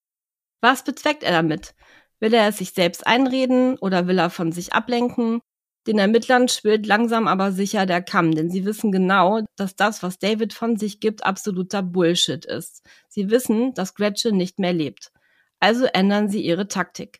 Was 0.61 0.85
bezweckt 0.85 1.25
er 1.25 1.33
damit? 1.33 1.75
Will 2.21 2.33
er 2.33 2.47
es 2.47 2.59
sich 2.59 2.71
selbst 2.71 3.09
einreden 3.09 3.77
oder 3.79 4.07
will 4.07 4.21
er 4.21 4.31
von 4.31 4.53
sich 4.53 4.73
ablenken? 4.73 5.41
Den 5.89 5.99
Ermittlern 5.99 6.47
schwillt 6.47 6.87
langsam 6.87 7.27
aber 7.27 7.51
sicher 7.51 7.87
der 7.87 8.03
Kamm, 8.03 8.31
denn 8.31 8.49
sie 8.49 8.65
wissen 8.65 8.93
genau, 8.93 9.41
dass 9.57 9.75
das, 9.75 10.05
was 10.05 10.21
David 10.21 10.53
von 10.53 10.77
sich 10.77 11.01
gibt, 11.01 11.25
absoluter 11.25 11.83
Bullshit 11.83 12.45
ist. 12.45 12.87
Sie 13.09 13.31
wissen, 13.31 13.75
dass 13.75 13.97
Gretchen 13.97 14.37
nicht 14.37 14.61
mehr 14.61 14.73
lebt. 14.73 15.11
Also 15.59 15.87
ändern 15.87 16.29
sie 16.29 16.41
ihre 16.41 16.69
Taktik. 16.69 17.20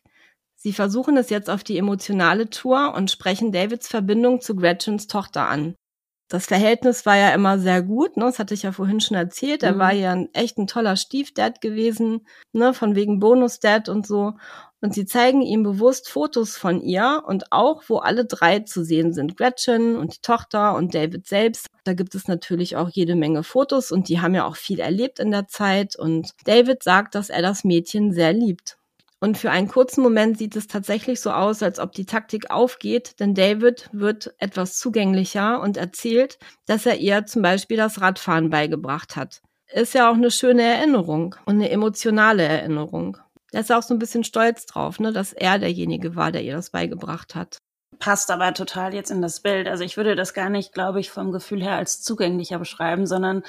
Sie 0.63 0.73
versuchen 0.73 1.17
es 1.17 1.31
jetzt 1.31 1.49
auf 1.49 1.63
die 1.63 1.79
emotionale 1.79 2.47
Tour 2.47 2.93
und 2.95 3.09
sprechen 3.09 3.51
Davids 3.51 3.87
Verbindung 3.87 4.41
zu 4.41 4.55
Gretchens 4.55 5.07
Tochter 5.07 5.47
an. 5.47 5.73
Das 6.29 6.45
Verhältnis 6.45 7.05
war 7.07 7.17
ja 7.17 7.31
immer 7.31 7.57
sehr 7.57 7.81
gut, 7.81 8.15
ne? 8.15 8.25
das 8.25 8.37
hatte 8.37 8.53
ich 8.53 8.61
ja 8.61 8.71
vorhin 8.71 9.01
schon 9.01 9.17
erzählt. 9.17 9.63
Er 9.63 9.73
mhm. 9.73 9.79
war 9.79 9.91
ja 9.91 10.11
ein, 10.11 10.29
echt 10.33 10.59
ein 10.59 10.67
toller 10.67 10.95
Stiefdad 10.97 11.61
gewesen, 11.61 12.27
ne? 12.53 12.75
von 12.75 12.95
wegen 12.95 13.19
Bonusdad 13.19 13.89
und 13.89 14.05
so. 14.05 14.33
Und 14.81 14.93
sie 14.93 15.05
zeigen 15.05 15.41
ihm 15.41 15.63
bewusst 15.63 16.09
Fotos 16.09 16.57
von 16.57 16.79
ihr 16.79 17.23
und 17.25 17.51
auch, 17.51 17.83
wo 17.87 17.97
alle 17.97 18.25
drei 18.25 18.59
zu 18.59 18.85
sehen 18.85 19.13
sind. 19.13 19.37
Gretchen 19.37 19.95
und 19.95 20.15
die 20.15 20.21
Tochter 20.21 20.75
und 20.75 20.93
David 20.93 21.27
selbst. 21.27 21.67
Da 21.85 21.93
gibt 21.93 22.13
es 22.13 22.27
natürlich 22.27 22.75
auch 22.75 22.89
jede 22.89 23.15
Menge 23.15 23.43
Fotos 23.43 23.91
und 23.91 24.09
die 24.09 24.21
haben 24.21 24.35
ja 24.35 24.45
auch 24.45 24.57
viel 24.57 24.79
erlebt 24.79 25.19
in 25.19 25.31
der 25.31 25.47
Zeit. 25.47 25.95
Und 25.95 26.31
David 26.45 26.83
sagt, 26.83 27.15
dass 27.15 27.31
er 27.31 27.41
das 27.41 27.63
Mädchen 27.63 28.13
sehr 28.13 28.31
liebt. 28.31 28.77
Und 29.23 29.37
für 29.37 29.51
einen 29.51 29.67
kurzen 29.67 30.01
Moment 30.01 30.39
sieht 30.39 30.55
es 30.55 30.65
tatsächlich 30.65 31.21
so 31.21 31.29
aus, 31.31 31.61
als 31.61 31.79
ob 31.79 31.91
die 31.91 32.05
Taktik 32.05 32.49
aufgeht, 32.49 33.19
denn 33.19 33.35
David 33.35 33.87
wird 33.91 34.33
etwas 34.39 34.79
zugänglicher 34.79 35.61
und 35.61 35.77
erzählt, 35.77 36.39
dass 36.65 36.87
er 36.87 36.97
ihr 36.97 37.27
zum 37.27 37.43
Beispiel 37.43 37.77
das 37.77 38.01
Radfahren 38.01 38.49
beigebracht 38.49 39.15
hat. 39.15 39.41
ist 39.71 39.93
ja 39.93 40.09
auch 40.09 40.15
eine 40.15 40.31
schöne 40.31 40.63
Erinnerung 40.63 41.35
und 41.45 41.55
eine 41.55 41.69
emotionale 41.69 42.43
Erinnerung. 42.43 43.17
Er 43.51 43.61
ist 43.61 43.71
auch 43.71 43.83
so 43.83 43.93
ein 43.93 43.99
bisschen 43.99 44.23
stolz 44.23 44.65
drauf, 44.65 44.99
ne, 44.99 45.13
dass 45.13 45.33
er 45.33 45.59
derjenige 45.59 46.15
war, 46.15 46.31
der 46.31 46.43
ihr 46.43 46.55
das 46.55 46.71
beigebracht 46.71 47.35
hat 47.35 47.59
passt 47.99 48.31
aber 48.31 48.53
total 48.53 48.93
jetzt 48.93 49.11
in 49.11 49.21
das 49.21 49.41
Bild. 49.41 49.67
Also 49.67 49.83
ich 49.83 49.97
würde 49.97 50.15
das 50.15 50.33
gar 50.33 50.49
nicht, 50.49 50.73
glaube 50.73 50.99
ich, 50.99 51.11
vom 51.11 51.31
Gefühl 51.31 51.61
her 51.61 51.75
als 51.75 52.01
zugänglicher 52.01 52.59
beschreiben, 52.59 53.05
sondern 53.05 53.43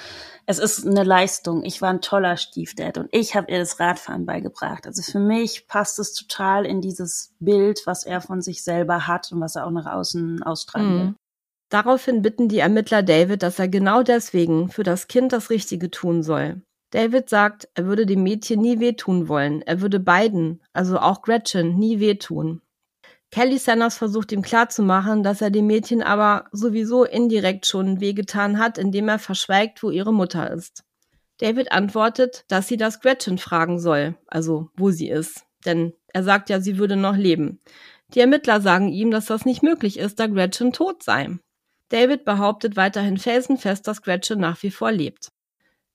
es 0.46 0.58
ist 0.58 0.86
eine 0.86 1.04
Leistung. 1.04 1.64
Ich 1.64 1.80
war 1.80 1.90
ein 1.90 2.00
toller 2.00 2.36
Stiefdad 2.36 2.98
und 2.98 3.08
ich 3.12 3.34
habe 3.34 3.50
ihr 3.50 3.58
das 3.58 3.80
Radfahren 3.80 4.26
beigebracht. 4.26 4.86
Also 4.86 5.02
für 5.02 5.18
mich 5.18 5.66
passt 5.68 5.98
es 5.98 6.12
total 6.14 6.66
in 6.66 6.80
dieses 6.80 7.34
Bild, 7.40 7.82
was 7.86 8.04
er 8.04 8.20
von 8.20 8.42
sich 8.42 8.62
selber 8.62 9.06
hat 9.06 9.32
und 9.32 9.40
was 9.40 9.56
er 9.56 9.66
auch 9.66 9.70
nach 9.70 9.86
außen 9.86 10.42
ausstrahlen 10.42 10.92
will. 10.92 11.04
Mhm. 11.04 11.16
Daraufhin 11.70 12.20
bitten 12.20 12.48
die 12.48 12.58
Ermittler 12.58 13.02
David, 13.02 13.42
dass 13.42 13.58
er 13.58 13.68
genau 13.68 14.02
deswegen 14.02 14.68
für 14.68 14.82
das 14.82 15.08
Kind 15.08 15.32
das 15.32 15.48
Richtige 15.48 15.90
tun 15.90 16.22
soll. 16.22 16.60
David 16.90 17.30
sagt, 17.30 17.70
er 17.74 17.86
würde 17.86 18.04
dem 18.04 18.22
Mädchen 18.22 18.60
nie 18.60 18.78
wehtun 18.78 19.26
wollen. 19.26 19.62
Er 19.62 19.80
würde 19.80 19.98
beiden, 19.98 20.62
also 20.74 20.98
auch 20.98 21.22
Gretchen, 21.22 21.78
nie 21.78 21.98
wehtun. 22.00 22.60
Kelly 23.32 23.56
Sanders 23.56 23.96
versucht 23.96 24.30
ihm 24.30 24.42
klarzumachen, 24.42 25.22
dass 25.22 25.40
er 25.40 25.50
dem 25.50 25.66
Mädchen 25.66 26.02
aber 26.02 26.44
sowieso 26.52 27.04
indirekt 27.04 27.66
schon 27.66 27.98
wehgetan 27.98 28.58
hat, 28.58 28.76
indem 28.76 29.08
er 29.08 29.18
verschweigt, 29.18 29.82
wo 29.82 29.90
ihre 29.90 30.12
Mutter 30.12 30.50
ist. 30.50 30.84
David 31.38 31.72
antwortet, 31.72 32.44
dass 32.48 32.68
sie 32.68 32.76
das 32.76 33.00
Gretchen 33.00 33.38
fragen 33.38 33.80
soll, 33.80 34.16
also 34.26 34.68
wo 34.76 34.90
sie 34.90 35.08
ist, 35.08 35.46
denn 35.64 35.94
er 36.12 36.24
sagt 36.24 36.50
ja, 36.50 36.60
sie 36.60 36.76
würde 36.76 36.96
noch 36.96 37.16
leben. 37.16 37.58
Die 38.14 38.20
Ermittler 38.20 38.60
sagen 38.60 38.88
ihm, 38.88 39.10
dass 39.10 39.26
das 39.26 39.46
nicht 39.46 39.62
möglich 39.62 39.98
ist, 39.98 40.20
da 40.20 40.26
Gretchen 40.26 40.74
tot 40.74 41.02
sei. 41.02 41.38
David 41.88 42.26
behauptet 42.26 42.76
weiterhin 42.76 43.16
felsenfest, 43.16 43.88
dass 43.88 44.02
Gretchen 44.02 44.40
nach 44.40 44.62
wie 44.62 44.70
vor 44.70 44.92
lebt. 44.92 45.32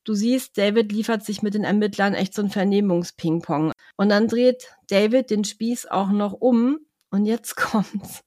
Du 0.03 0.15
siehst, 0.15 0.57
David 0.57 0.91
liefert 0.91 1.23
sich 1.23 1.43
mit 1.43 1.53
den 1.53 1.65
Ermittlern 1.65 2.15
echt 2.15 2.33
so 2.33 2.41
ein 2.41 2.49
Vernehmungsping-Pong. 2.49 3.73
Und 3.95 4.09
dann 4.09 4.27
dreht 4.27 4.75
David 4.89 5.29
den 5.29 5.43
Spieß 5.43 5.85
auch 5.85 6.09
noch 6.09 6.33
um 6.33 6.79
und 7.09 7.25
jetzt 7.25 7.55
kommt's. 7.57 8.23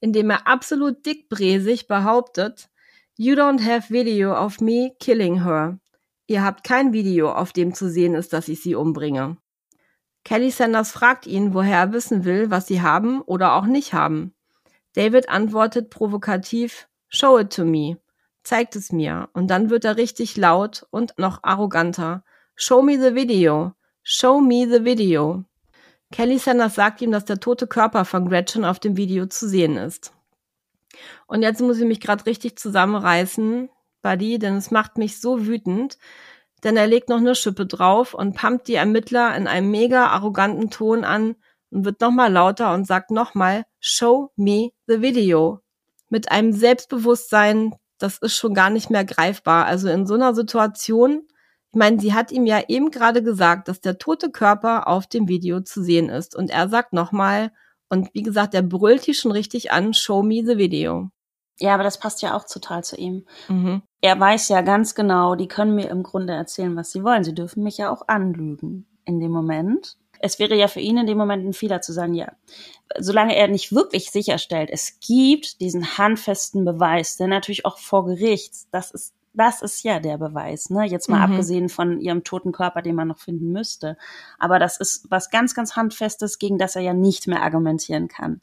Indem 0.00 0.30
er 0.30 0.46
absolut 0.46 1.06
dickbräsig 1.06 1.86
behauptet, 1.88 2.68
You 3.16 3.34
don't 3.34 3.62
have 3.62 3.92
video 3.92 4.36
of 4.36 4.60
me 4.60 4.92
killing 4.98 5.44
her. 5.44 5.78
Ihr 6.26 6.42
habt 6.42 6.64
kein 6.64 6.92
Video, 6.92 7.30
auf 7.30 7.52
dem 7.52 7.74
zu 7.74 7.88
sehen 7.88 8.14
ist, 8.14 8.32
dass 8.32 8.48
ich 8.48 8.60
sie 8.62 8.74
umbringe. 8.74 9.36
Kelly 10.24 10.50
Sanders 10.50 10.90
fragt 10.90 11.26
ihn, 11.26 11.54
woher 11.54 11.78
er 11.78 11.92
wissen 11.92 12.24
will, 12.24 12.50
was 12.50 12.66
sie 12.66 12.80
haben 12.80 13.20
oder 13.20 13.54
auch 13.54 13.66
nicht 13.66 13.92
haben. 13.92 14.34
David 14.94 15.28
antwortet 15.28 15.90
provokativ, 15.90 16.88
Show 17.08 17.38
it 17.38 17.52
to 17.52 17.64
me. 17.64 17.98
Zeigt 18.42 18.74
es 18.74 18.90
mir. 18.90 19.28
Und 19.32 19.48
dann 19.48 19.70
wird 19.70 19.84
er 19.84 19.96
richtig 19.96 20.36
laut 20.36 20.86
und 20.90 21.16
noch 21.18 21.40
arroganter. 21.42 22.24
Show 22.56 22.82
me 22.82 22.98
the 22.98 23.14
video. 23.14 23.74
Show 24.02 24.40
me 24.40 24.66
the 24.68 24.84
video. 24.84 25.44
Kelly 26.12 26.38
Sanders 26.38 26.74
sagt 26.74 27.00
ihm, 27.00 27.10
dass 27.10 27.24
der 27.24 27.40
tote 27.40 27.66
Körper 27.66 28.04
von 28.04 28.28
Gretchen 28.28 28.64
auf 28.64 28.78
dem 28.78 28.96
Video 28.96 29.26
zu 29.26 29.48
sehen 29.48 29.76
ist. 29.76 30.12
Und 31.26 31.42
jetzt 31.42 31.60
muss 31.60 31.78
ich 31.78 31.86
mich 31.86 32.00
gerade 32.00 32.26
richtig 32.26 32.56
zusammenreißen, 32.58 33.68
Buddy, 34.02 34.38
denn 34.38 34.56
es 34.56 34.70
macht 34.70 34.98
mich 34.98 35.20
so 35.20 35.46
wütend, 35.46 35.98
denn 36.62 36.76
er 36.76 36.86
legt 36.86 37.08
noch 37.08 37.18
eine 37.18 37.34
Schippe 37.34 37.66
drauf 37.66 38.14
und 38.14 38.36
pumpt 38.36 38.68
die 38.68 38.74
Ermittler 38.74 39.36
in 39.36 39.46
einem 39.46 39.70
mega 39.70 40.06
arroganten 40.08 40.70
Ton 40.70 41.04
an 41.04 41.36
und 41.70 41.84
wird 41.84 42.00
nochmal 42.00 42.32
lauter 42.32 42.72
und 42.74 42.86
sagt 42.86 43.10
nochmal, 43.10 43.64
show 43.80 44.30
me 44.36 44.70
the 44.86 45.02
video. 45.02 45.60
Mit 46.10 46.30
einem 46.30 46.52
Selbstbewusstsein, 46.52 47.74
das 47.98 48.18
ist 48.18 48.36
schon 48.36 48.54
gar 48.54 48.70
nicht 48.70 48.90
mehr 48.90 49.04
greifbar. 49.04 49.66
Also 49.66 49.88
in 49.88 50.06
so 50.06 50.14
einer 50.14 50.34
Situation 50.34 51.26
ich 51.74 51.76
meine, 51.76 51.98
sie 51.98 52.14
hat 52.14 52.30
ihm 52.30 52.46
ja 52.46 52.62
eben 52.68 52.92
gerade 52.92 53.20
gesagt, 53.20 53.66
dass 53.66 53.80
der 53.80 53.98
tote 53.98 54.30
Körper 54.30 54.86
auf 54.86 55.08
dem 55.08 55.26
Video 55.26 55.60
zu 55.60 55.82
sehen 55.82 56.08
ist. 56.08 56.36
Und 56.36 56.48
er 56.50 56.68
sagt 56.68 56.92
nochmal, 56.92 57.50
und 57.88 58.14
wie 58.14 58.22
gesagt, 58.22 58.54
er 58.54 58.62
brüllt 58.62 59.02
hier 59.02 59.14
schon 59.14 59.32
richtig 59.32 59.72
an, 59.72 59.92
show 59.92 60.22
me 60.22 60.44
the 60.46 60.56
video. 60.56 61.10
Ja, 61.58 61.74
aber 61.74 61.82
das 61.82 61.98
passt 61.98 62.22
ja 62.22 62.36
auch 62.36 62.44
total 62.44 62.84
zu 62.84 62.94
ihm. 62.96 63.26
Mhm. 63.48 63.82
Er 64.00 64.20
weiß 64.20 64.50
ja 64.50 64.60
ganz 64.60 64.94
genau, 64.94 65.34
die 65.34 65.48
können 65.48 65.74
mir 65.74 65.90
im 65.90 66.04
Grunde 66.04 66.32
erzählen, 66.32 66.76
was 66.76 66.92
sie 66.92 67.02
wollen. 67.02 67.24
Sie 67.24 67.34
dürfen 67.34 67.64
mich 67.64 67.78
ja 67.78 67.90
auch 67.90 68.06
anlügen 68.06 68.86
in 69.04 69.18
dem 69.18 69.32
Moment. 69.32 69.96
Es 70.20 70.38
wäre 70.38 70.54
ja 70.54 70.68
für 70.68 70.80
ihn 70.80 70.96
in 70.96 71.08
dem 71.08 71.18
Moment 71.18 71.44
ein 71.44 71.54
Fehler 71.54 71.80
zu 71.80 71.92
sagen, 71.92 72.14
ja, 72.14 72.30
solange 73.00 73.34
er 73.34 73.48
nicht 73.48 73.72
wirklich 73.72 74.12
sicherstellt, 74.12 74.70
es 74.72 75.00
gibt 75.00 75.60
diesen 75.60 75.98
handfesten 75.98 76.64
Beweis, 76.64 77.16
der 77.16 77.26
natürlich 77.26 77.66
auch 77.66 77.78
vor 77.78 78.06
Gericht, 78.06 78.52
das 78.70 78.92
ist 78.92 79.12
das 79.34 79.62
ist 79.62 79.82
ja 79.82 79.98
der 79.98 80.16
Beweis, 80.16 80.70
ne? 80.70 80.84
Jetzt 80.84 81.08
mal 81.08 81.26
mhm. 81.26 81.32
abgesehen 81.32 81.68
von 81.68 82.00
ihrem 82.00 82.24
toten 82.24 82.52
Körper, 82.52 82.82
den 82.82 82.94
man 82.94 83.08
noch 83.08 83.18
finden 83.18 83.52
müsste. 83.52 83.96
Aber 84.38 84.58
das 84.58 84.78
ist 84.78 85.10
was 85.10 85.30
ganz, 85.30 85.54
ganz 85.54 85.76
Handfestes, 85.76 86.38
gegen 86.38 86.56
das 86.56 86.76
er 86.76 86.82
ja 86.82 86.94
nicht 86.94 87.26
mehr 87.26 87.42
argumentieren 87.42 88.08
kann. 88.08 88.40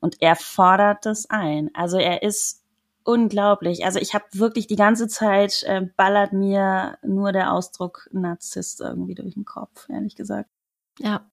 Und 0.00 0.20
er 0.20 0.36
fordert 0.36 1.06
das 1.06 1.30
ein. 1.30 1.70
Also 1.74 1.96
er 1.98 2.22
ist 2.22 2.62
unglaublich. 3.04 3.84
Also 3.84 3.98
ich 4.00 4.14
habe 4.14 4.24
wirklich 4.32 4.66
die 4.66 4.76
ganze 4.76 5.08
Zeit 5.08 5.62
äh, 5.64 5.82
ballert 5.96 6.32
mir 6.32 6.98
nur 7.02 7.32
der 7.32 7.52
Ausdruck 7.52 8.08
Narzisst 8.12 8.80
irgendwie 8.80 9.14
durch 9.14 9.34
den 9.34 9.44
Kopf, 9.44 9.88
ehrlich 9.88 10.16
gesagt. 10.16 10.50
Ja. 10.98 11.28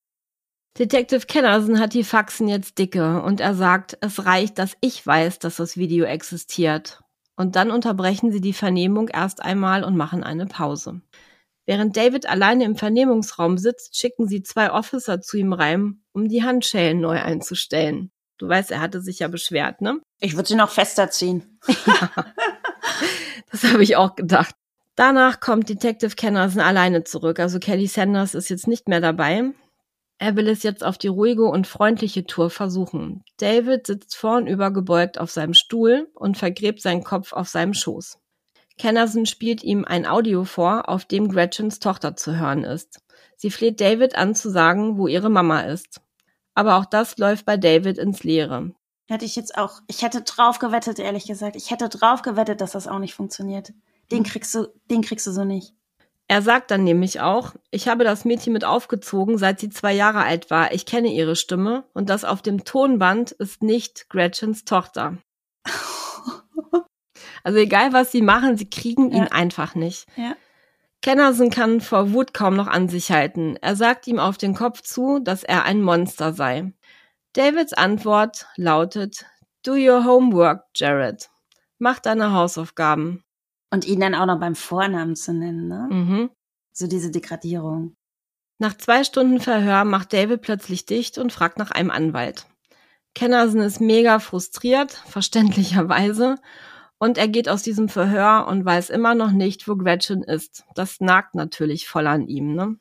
Detective 0.77 1.25
Kennerson 1.25 1.79
hat 1.79 1.93
die 1.93 2.03
Faxen 2.03 2.47
jetzt 2.47 2.77
dicke 2.77 3.21
und 3.23 3.41
er 3.41 3.55
sagt, 3.55 3.97
es 4.01 4.25
reicht, 4.25 4.59
dass 4.59 4.77
ich 4.81 5.05
weiß, 5.05 5.39
dass 5.39 5.57
das 5.57 5.77
Video 5.77 6.05
existiert 6.05 7.01
und 7.39 7.55
dann 7.55 7.71
unterbrechen 7.71 8.33
sie 8.33 8.41
die 8.41 8.51
Vernehmung 8.51 9.07
erst 9.07 9.41
einmal 9.41 9.85
und 9.85 9.95
machen 9.95 10.25
eine 10.25 10.45
Pause. 10.45 10.99
Während 11.65 11.95
David 11.95 12.27
alleine 12.27 12.65
im 12.65 12.75
Vernehmungsraum 12.75 13.57
sitzt, 13.57 13.97
schicken 13.97 14.27
sie 14.27 14.43
zwei 14.43 14.73
Officer 14.73 15.21
zu 15.21 15.37
ihm 15.37 15.53
rein, 15.53 16.01
um 16.11 16.27
die 16.27 16.43
Handschellen 16.43 16.99
neu 16.99 17.17
einzustellen. 17.21 18.11
Du 18.39 18.49
weißt, 18.49 18.71
er 18.71 18.81
hatte 18.81 18.99
sich 18.99 19.19
ja 19.19 19.29
beschwert, 19.29 19.79
ne? 19.79 20.01
Ich 20.19 20.35
würde 20.35 20.49
sie 20.49 20.55
noch 20.55 20.69
fester 20.69 21.11
ziehen. 21.11 21.59
ja, 21.85 22.11
das 23.51 23.63
habe 23.63 23.83
ich 23.83 23.95
auch 23.95 24.17
gedacht. 24.17 24.53
Danach 24.95 25.39
kommt 25.39 25.69
Detective 25.69 26.15
Kennerson 26.15 26.59
alleine 26.59 27.05
zurück. 27.05 27.39
Also 27.39 27.59
Kelly 27.59 27.87
Sanders 27.87 28.35
ist 28.35 28.49
jetzt 28.49 28.67
nicht 28.67 28.89
mehr 28.89 28.99
dabei. 28.99 29.53
Er 30.21 30.35
will 30.35 30.49
es 30.49 30.63
jetzt 30.63 30.83
auf 30.83 30.97
die 30.97 31.07
ruhige 31.07 31.45
und 31.45 31.65
freundliche 31.65 32.25
Tour 32.25 32.49
versuchen. 32.49 33.23
David 33.37 33.87
sitzt 33.87 34.17
vornüber 34.17 34.69
gebeugt 34.69 35.17
auf 35.17 35.31
seinem 35.31 35.53
Stuhl 35.53 36.09
und 36.13 36.37
vergräbt 36.37 36.81
seinen 36.81 37.05
Kopf 37.05 37.31
auf 37.31 37.47
seinem 37.47 37.73
Schoß. 37.73 38.19
Kennerson 38.77 39.25
spielt 39.25 39.63
ihm 39.63 39.85
ein 39.85 40.05
Audio 40.05 40.43
vor, 40.43 40.89
auf 40.89 41.05
dem 41.05 41.29
Gretchens 41.29 41.79
Tochter 41.79 42.17
zu 42.17 42.37
hören 42.37 42.65
ist. 42.65 42.99
Sie 43.37 43.49
fleht 43.49 43.79
David 43.79 44.15
an 44.15 44.35
zu 44.35 44.49
sagen, 44.49 44.97
wo 44.97 45.07
ihre 45.07 45.29
Mama 45.29 45.61
ist. 45.61 46.01
Aber 46.53 46.75
auch 46.75 46.85
das 46.85 47.17
läuft 47.17 47.45
bei 47.45 47.55
David 47.55 47.97
ins 47.97 48.23
Leere. 48.23 48.73
Hätte 49.07 49.23
ich 49.23 49.37
jetzt 49.37 49.57
auch, 49.57 49.79
ich 49.87 50.01
hätte 50.01 50.21
drauf 50.21 50.59
gewettet, 50.59 50.99
ehrlich 50.99 51.27
gesagt. 51.27 51.55
Ich 51.55 51.71
hätte 51.71 51.87
drauf 51.87 52.23
gewettet, 52.23 52.59
dass 52.59 52.73
das 52.73 52.89
auch 52.89 52.99
nicht 52.99 53.15
funktioniert. 53.15 53.71
Den 54.11 54.23
kriegst 54.23 54.53
du, 54.53 54.67
den 54.91 55.01
kriegst 55.01 55.25
du 55.27 55.31
so 55.31 55.45
nicht. 55.45 55.73
Er 56.31 56.43
sagt 56.43 56.69
dann 56.69 56.83
nämlich 56.83 57.21
auch, 57.21 57.55
ich 57.71 57.87
habe 57.87 58.03
das 58.03 58.23
Mädchen 58.23 58.53
mit 58.53 58.63
aufgezogen, 58.63 59.39
seit 59.39 59.59
sie 59.59 59.71
zwei 59.71 59.93
Jahre 59.93 60.21
alt 60.21 60.51
war. 60.51 60.71
Ich 60.73 60.85
kenne 60.85 61.11
ihre 61.11 61.35
Stimme 61.35 61.85
und 61.95 62.07
das 62.07 62.23
auf 62.23 62.43
dem 62.43 62.65
Tonband 62.65 63.31
ist 63.31 63.63
nicht 63.63 64.09
Gretchens 64.09 64.63
Tochter. 64.63 65.17
also 67.43 67.57
egal 67.57 67.93
was 67.93 68.11
sie 68.11 68.21
machen, 68.21 68.57
sie 68.57 68.69
kriegen 68.69 69.09
ja. 69.09 69.17
ihn 69.17 69.27
einfach 69.27 69.73
nicht. 69.73 70.05
Ja. 70.17 70.35
Kennerson 71.01 71.49
kann 71.49 71.81
vor 71.81 72.13
Wut 72.13 72.31
kaum 72.35 72.55
noch 72.55 72.67
an 72.67 72.89
sich 72.89 73.11
halten. 73.11 73.57
Er 73.59 73.75
sagt 73.75 74.05
ihm 74.05 74.19
auf 74.19 74.37
den 74.37 74.53
Kopf 74.53 74.83
zu, 74.83 75.17
dass 75.17 75.43
er 75.43 75.63
ein 75.63 75.81
Monster 75.81 76.33
sei. 76.33 76.71
Davids 77.33 77.73
Antwort 77.73 78.45
lautet, 78.55 79.25
Do 79.63 79.73
your 79.73 80.05
homework, 80.05 80.65
Jared. 80.75 81.31
Mach 81.79 81.97
deine 81.97 82.33
Hausaufgaben. 82.33 83.23
Und 83.71 83.85
ihn 83.85 83.99
dann 83.99 84.15
auch 84.15 84.25
noch 84.25 84.39
beim 84.39 84.55
Vornamen 84.55 85.15
zu 85.15 85.33
nennen, 85.33 85.67
ne? 85.67 85.87
Mhm. 85.91 86.29
So 86.73 86.87
diese 86.87 87.11
Degradierung. 87.11 87.95
Nach 88.57 88.75
zwei 88.75 89.03
Stunden 89.03 89.39
Verhör 89.39 89.85
macht 89.85 90.11
David 90.11 90.41
plötzlich 90.41 90.85
dicht 90.85 91.17
und 91.17 91.31
fragt 91.31 91.57
nach 91.57 91.71
einem 91.71 91.91
Anwalt. 91.91 92.47
Kennerson 93.15 93.61
ist 93.61 93.79
mega 93.79 94.19
frustriert, 94.19 94.91
verständlicherweise, 95.07 96.35
und 96.99 97.17
er 97.17 97.29
geht 97.29 97.47
aus 97.47 97.63
diesem 97.63 97.87
Verhör 97.87 98.45
und 98.47 98.65
weiß 98.65 98.89
immer 98.89 99.15
noch 99.15 99.31
nicht, 99.31 99.67
wo 99.67 99.77
Gretchen 99.77 100.21
ist. 100.21 100.65
Das 100.75 100.99
nagt 100.99 101.33
natürlich 101.33 101.87
voll 101.87 102.07
an 102.07 102.27
ihm, 102.27 102.53
ne? 102.53 102.77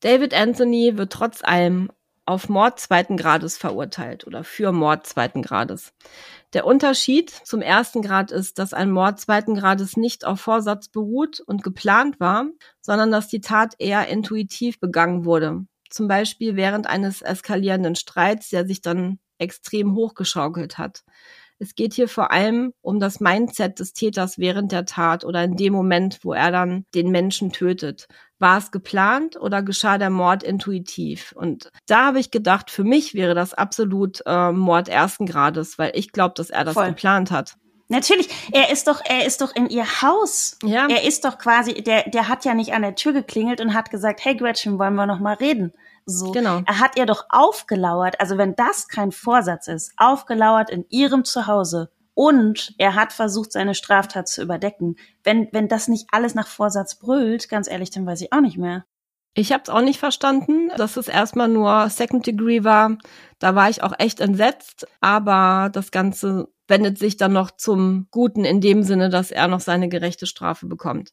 David 0.00 0.34
Anthony 0.34 0.96
wird 0.96 1.12
trotz 1.12 1.44
allem 1.44 1.90
auf 2.26 2.48
Mord 2.48 2.80
zweiten 2.80 3.16
Grades 3.16 3.56
verurteilt 3.58 4.26
oder 4.26 4.44
für 4.44 4.72
Mord 4.72 5.06
zweiten 5.06 5.42
Grades. 5.42 5.92
Der 6.52 6.66
Unterschied 6.66 7.30
zum 7.30 7.60
ersten 7.60 8.00
Grad 8.00 8.30
ist, 8.30 8.58
dass 8.58 8.72
ein 8.72 8.90
Mord 8.90 9.20
zweiten 9.20 9.54
Grades 9.54 9.96
nicht 9.96 10.24
auf 10.24 10.40
Vorsatz 10.40 10.88
beruht 10.88 11.40
und 11.40 11.62
geplant 11.62 12.20
war, 12.20 12.46
sondern 12.80 13.10
dass 13.10 13.28
die 13.28 13.40
Tat 13.40 13.74
eher 13.78 14.08
intuitiv 14.08 14.80
begangen 14.80 15.24
wurde. 15.24 15.66
Zum 15.90 16.08
Beispiel 16.08 16.56
während 16.56 16.86
eines 16.86 17.22
eskalierenden 17.22 17.94
Streits, 17.94 18.48
der 18.50 18.66
sich 18.66 18.80
dann 18.80 19.18
extrem 19.38 19.94
hochgeschaukelt 19.94 20.78
hat. 20.78 21.04
Es 21.58 21.74
geht 21.74 21.94
hier 21.94 22.08
vor 22.08 22.30
allem 22.30 22.72
um 22.82 22.98
das 23.00 23.20
Mindset 23.20 23.78
des 23.78 23.92
Täters 23.92 24.38
während 24.38 24.72
der 24.72 24.84
Tat 24.84 25.24
oder 25.24 25.44
in 25.44 25.56
dem 25.56 25.72
Moment, 25.72 26.18
wo 26.22 26.32
er 26.32 26.50
dann 26.50 26.84
den 26.94 27.10
Menschen 27.10 27.52
tötet. 27.52 28.06
War 28.38 28.58
es 28.58 28.70
geplant 28.70 29.36
oder 29.36 29.62
geschah 29.62 29.96
der 29.96 30.10
Mord 30.10 30.42
intuitiv? 30.42 31.32
Und 31.36 31.70
da 31.86 32.06
habe 32.06 32.18
ich 32.18 32.30
gedacht, 32.30 32.70
für 32.70 32.84
mich 32.84 33.14
wäre 33.14 33.34
das 33.34 33.54
absolut 33.54 34.22
äh, 34.26 34.52
Mord 34.52 34.88
ersten 34.88 35.26
Grades, 35.26 35.78
weil 35.78 35.92
ich 35.94 36.12
glaube, 36.12 36.34
dass 36.36 36.50
er 36.50 36.64
das 36.64 36.74
Voll. 36.74 36.88
geplant 36.88 37.30
hat. 37.30 37.54
Natürlich, 37.88 38.28
er 38.50 38.70
ist 38.70 38.88
doch, 38.88 39.02
er 39.04 39.26
ist 39.26 39.40
doch 39.40 39.54
in 39.54 39.68
ihr 39.68 39.84
Haus. 40.02 40.58
Ja. 40.64 40.88
Er 40.88 41.04
ist 41.04 41.24
doch 41.24 41.38
quasi, 41.38 41.74
der, 41.74 42.08
der 42.08 42.28
hat 42.28 42.44
ja 42.44 42.54
nicht 42.54 42.72
an 42.72 42.82
der 42.82 42.94
Tür 42.94 43.12
geklingelt 43.12 43.60
und 43.60 43.74
hat 43.74 43.90
gesagt, 43.90 44.24
hey 44.24 44.34
Gretchen, 44.34 44.78
wollen 44.78 44.94
wir 44.94 45.06
noch 45.06 45.20
mal 45.20 45.34
reden? 45.34 45.72
So. 46.06 46.32
Genau. 46.32 46.62
Er 46.66 46.80
hat 46.80 46.98
ihr 46.98 47.06
doch 47.06 47.24
aufgelauert, 47.30 48.20
also 48.20 48.36
wenn 48.36 48.54
das 48.54 48.88
kein 48.88 49.12
Vorsatz 49.12 49.68
ist, 49.68 49.92
aufgelauert 49.96 50.70
in 50.70 50.84
ihrem 50.90 51.24
Zuhause 51.24 51.90
und 52.14 52.74
er 52.78 52.94
hat 52.94 53.12
versucht, 53.12 53.52
seine 53.52 53.74
Straftat 53.74 54.28
zu 54.28 54.42
überdecken. 54.42 54.96
Wenn, 55.22 55.48
wenn 55.52 55.68
das 55.68 55.88
nicht 55.88 56.06
alles 56.12 56.34
nach 56.34 56.46
Vorsatz 56.46 56.96
brüllt, 56.96 57.48
ganz 57.48 57.68
ehrlich, 57.68 57.90
dann 57.90 58.06
weiß 58.06 58.20
ich 58.20 58.32
auch 58.32 58.40
nicht 58.40 58.58
mehr. 58.58 58.84
Ich 59.36 59.52
habe 59.52 59.64
es 59.64 59.68
auch 59.68 59.80
nicht 59.80 59.98
verstanden, 59.98 60.70
dass 60.76 60.96
es 60.96 61.08
erstmal 61.08 61.48
nur 61.48 61.88
Second 61.90 62.24
Degree 62.24 62.62
war. 62.62 62.96
Da 63.40 63.56
war 63.56 63.68
ich 63.68 63.82
auch 63.82 63.92
echt 63.98 64.20
entsetzt, 64.20 64.86
aber 65.00 65.70
das 65.72 65.90
Ganze 65.90 66.48
wendet 66.68 66.98
sich 66.98 67.16
dann 67.16 67.32
noch 67.32 67.50
zum 67.50 68.06
Guten 68.12 68.44
in 68.44 68.60
dem 68.60 68.84
Sinne, 68.84 69.10
dass 69.10 69.32
er 69.32 69.48
noch 69.48 69.60
seine 69.60 69.88
gerechte 69.88 70.26
Strafe 70.26 70.66
bekommt. 70.66 71.12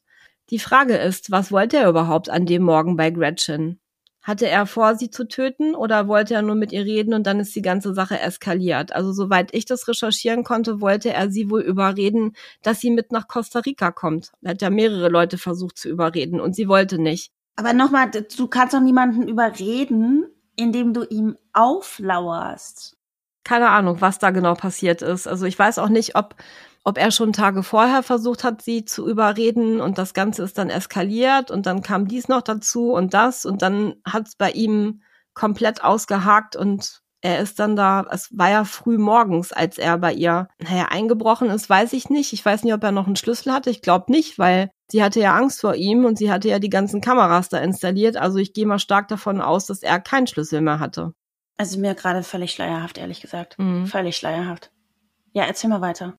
Die 0.50 0.60
Frage 0.60 0.96
ist, 0.96 1.32
was 1.32 1.50
wollte 1.50 1.78
er 1.78 1.88
überhaupt 1.88 2.30
an 2.30 2.46
dem 2.46 2.62
Morgen 2.62 2.96
bei 2.96 3.10
Gretchen? 3.10 3.81
Hatte 4.22 4.48
er 4.48 4.66
vor, 4.66 4.94
sie 4.94 5.10
zu 5.10 5.26
töten 5.26 5.74
oder 5.74 6.06
wollte 6.06 6.34
er 6.34 6.42
nur 6.42 6.54
mit 6.54 6.70
ihr 6.70 6.84
reden 6.84 7.12
und 7.12 7.26
dann 7.26 7.40
ist 7.40 7.56
die 7.56 7.62
ganze 7.62 7.92
Sache 7.92 8.20
eskaliert? 8.20 8.94
Also 8.94 9.12
soweit 9.12 9.52
ich 9.52 9.64
das 9.64 9.88
recherchieren 9.88 10.44
konnte, 10.44 10.80
wollte 10.80 11.12
er 11.12 11.28
sie 11.30 11.50
wohl 11.50 11.62
überreden, 11.62 12.36
dass 12.62 12.80
sie 12.80 12.90
mit 12.90 13.10
nach 13.10 13.26
Costa 13.26 13.58
Rica 13.58 13.90
kommt. 13.90 14.30
Er 14.42 14.52
hat 14.52 14.62
ja 14.62 14.70
mehrere 14.70 15.08
Leute 15.08 15.38
versucht 15.38 15.76
zu 15.76 15.88
überreden 15.88 16.40
und 16.40 16.54
sie 16.54 16.68
wollte 16.68 17.00
nicht. 17.00 17.32
Aber 17.56 17.72
nochmal, 17.72 18.10
du 18.10 18.46
kannst 18.46 18.74
doch 18.74 18.80
niemanden 18.80 19.26
überreden, 19.26 20.26
indem 20.56 20.94
du 20.94 21.04
ihm 21.04 21.36
auflauerst. 21.52 22.96
Keine 23.44 23.70
Ahnung, 23.70 24.00
was 24.00 24.20
da 24.20 24.30
genau 24.30 24.54
passiert 24.54 25.02
ist. 25.02 25.26
Also 25.26 25.46
ich 25.46 25.58
weiß 25.58 25.78
auch 25.78 25.88
nicht, 25.88 26.14
ob 26.14 26.36
ob 26.84 26.98
er 26.98 27.10
schon 27.10 27.32
Tage 27.32 27.62
vorher 27.62 28.02
versucht 28.02 28.44
hat, 28.44 28.62
sie 28.62 28.84
zu 28.84 29.08
überreden 29.08 29.80
und 29.80 29.98
das 29.98 30.14
Ganze 30.14 30.42
ist 30.42 30.58
dann 30.58 30.70
eskaliert 30.70 31.50
und 31.50 31.66
dann 31.66 31.82
kam 31.82 32.08
dies 32.08 32.28
noch 32.28 32.42
dazu 32.42 32.92
und 32.92 33.14
das 33.14 33.44
und 33.44 33.62
dann 33.62 33.94
hat 34.04 34.28
es 34.28 34.36
bei 34.36 34.50
ihm 34.50 35.02
komplett 35.34 35.84
ausgehakt 35.84 36.56
und 36.56 37.02
er 37.24 37.38
ist 37.38 37.60
dann 37.60 37.76
da, 37.76 38.04
es 38.10 38.36
war 38.36 38.50
ja 38.50 38.64
früh 38.64 38.98
morgens, 38.98 39.52
als 39.52 39.78
er 39.78 39.96
bei 39.96 40.12
ihr, 40.12 40.48
naja, 40.58 40.88
eingebrochen 40.90 41.50
ist, 41.50 41.70
weiß 41.70 41.92
ich 41.92 42.10
nicht. 42.10 42.32
Ich 42.32 42.44
weiß 42.44 42.64
nicht, 42.64 42.74
ob 42.74 42.82
er 42.82 42.90
noch 42.90 43.06
einen 43.06 43.14
Schlüssel 43.14 43.52
hatte. 43.52 43.70
Ich 43.70 43.80
glaube 43.80 44.10
nicht, 44.10 44.40
weil 44.40 44.70
sie 44.90 45.04
hatte 45.04 45.20
ja 45.20 45.36
Angst 45.36 45.60
vor 45.60 45.76
ihm 45.76 46.04
und 46.04 46.18
sie 46.18 46.32
hatte 46.32 46.48
ja 46.48 46.58
die 46.58 46.68
ganzen 46.68 47.00
Kameras 47.00 47.48
da 47.48 47.58
installiert. 47.58 48.16
Also 48.16 48.38
ich 48.38 48.52
gehe 48.52 48.66
mal 48.66 48.80
stark 48.80 49.06
davon 49.06 49.40
aus, 49.40 49.66
dass 49.66 49.84
er 49.84 50.00
keinen 50.00 50.26
Schlüssel 50.26 50.62
mehr 50.62 50.80
hatte. 50.80 51.14
Also 51.56 51.78
mir 51.78 51.94
gerade 51.94 52.24
völlig 52.24 52.50
schleierhaft, 52.50 52.98
ehrlich 52.98 53.20
gesagt. 53.20 53.56
Mhm. 53.56 53.86
Völlig 53.86 54.16
schleierhaft. 54.16 54.72
Ja, 55.32 55.44
erzähl 55.44 55.70
mal 55.70 55.80
weiter. 55.80 56.14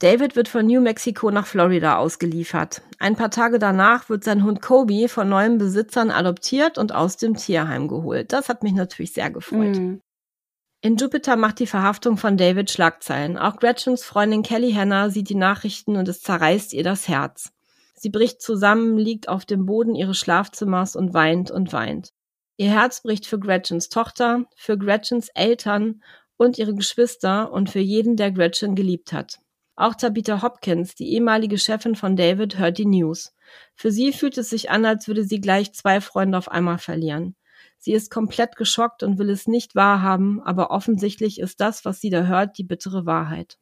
David 0.00 0.34
wird 0.34 0.48
von 0.48 0.66
New 0.66 0.80
Mexico 0.80 1.30
nach 1.30 1.46
Florida 1.46 1.98
ausgeliefert. 1.98 2.80
Ein 2.98 3.16
paar 3.16 3.30
Tage 3.30 3.58
danach 3.58 4.08
wird 4.08 4.24
sein 4.24 4.44
Hund 4.44 4.62
Kobe 4.62 5.08
von 5.08 5.28
neuen 5.28 5.58
Besitzern 5.58 6.10
adoptiert 6.10 6.78
und 6.78 6.94
aus 6.94 7.18
dem 7.18 7.36
Tierheim 7.36 7.86
geholt. 7.86 8.32
Das 8.32 8.48
hat 8.48 8.62
mich 8.62 8.72
natürlich 8.72 9.12
sehr 9.12 9.30
gefreut. 9.30 9.76
Mhm. 9.76 10.00
In 10.80 10.96
Jupiter 10.96 11.36
macht 11.36 11.58
die 11.58 11.66
Verhaftung 11.66 12.16
von 12.16 12.38
David 12.38 12.70
Schlagzeilen. 12.70 13.36
Auch 13.36 13.56
Gretchens 13.56 14.02
Freundin 14.02 14.42
Kelly 14.42 14.72
Hanna 14.72 15.10
sieht 15.10 15.28
die 15.28 15.34
Nachrichten 15.34 15.96
und 15.96 16.08
es 16.08 16.22
zerreißt 16.22 16.72
ihr 16.72 16.82
das 16.82 17.06
Herz. 17.06 17.52
Sie 17.94 18.08
bricht 18.08 18.40
zusammen, 18.40 18.96
liegt 18.96 19.28
auf 19.28 19.44
dem 19.44 19.66
Boden 19.66 19.94
ihres 19.94 20.16
Schlafzimmers 20.16 20.96
und 20.96 21.12
weint 21.12 21.50
und 21.50 21.74
weint. 21.74 22.14
Ihr 22.56 22.70
Herz 22.70 23.02
bricht 23.02 23.26
für 23.26 23.38
Gretchens 23.38 23.90
Tochter, 23.90 24.46
für 24.56 24.78
Gretchens 24.78 25.28
Eltern 25.34 26.02
und 26.38 26.56
ihre 26.56 26.74
Geschwister 26.74 27.52
und 27.52 27.68
für 27.68 27.80
jeden, 27.80 28.16
der 28.16 28.32
Gretchen 28.32 28.74
geliebt 28.74 29.12
hat. 29.12 29.40
Auch 29.80 29.94
Tabitha 29.94 30.42
Hopkins, 30.42 30.94
die 30.94 31.14
ehemalige 31.14 31.56
Chefin 31.56 31.94
von 31.94 32.14
David, 32.14 32.58
hört 32.58 32.76
die 32.76 32.84
News. 32.84 33.32
Für 33.74 33.90
sie 33.90 34.12
fühlt 34.12 34.36
es 34.36 34.50
sich 34.50 34.68
an, 34.68 34.84
als 34.84 35.08
würde 35.08 35.24
sie 35.24 35.40
gleich 35.40 35.72
zwei 35.72 36.02
Freunde 36.02 36.36
auf 36.36 36.50
einmal 36.50 36.76
verlieren. 36.76 37.34
Sie 37.78 37.94
ist 37.94 38.10
komplett 38.10 38.56
geschockt 38.56 39.02
und 39.02 39.18
will 39.18 39.30
es 39.30 39.46
nicht 39.46 39.74
wahrhaben, 39.74 40.42
aber 40.42 40.70
offensichtlich 40.70 41.40
ist 41.40 41.62
das, 41.62 41.86
was 41.86 41.98
sie 41.98 42.10
da 42.10 42.24
hört, 42.24 42.58
die 42.58 42.62
bittere 42.62 43.06
Wahrheit. 43.06 43.56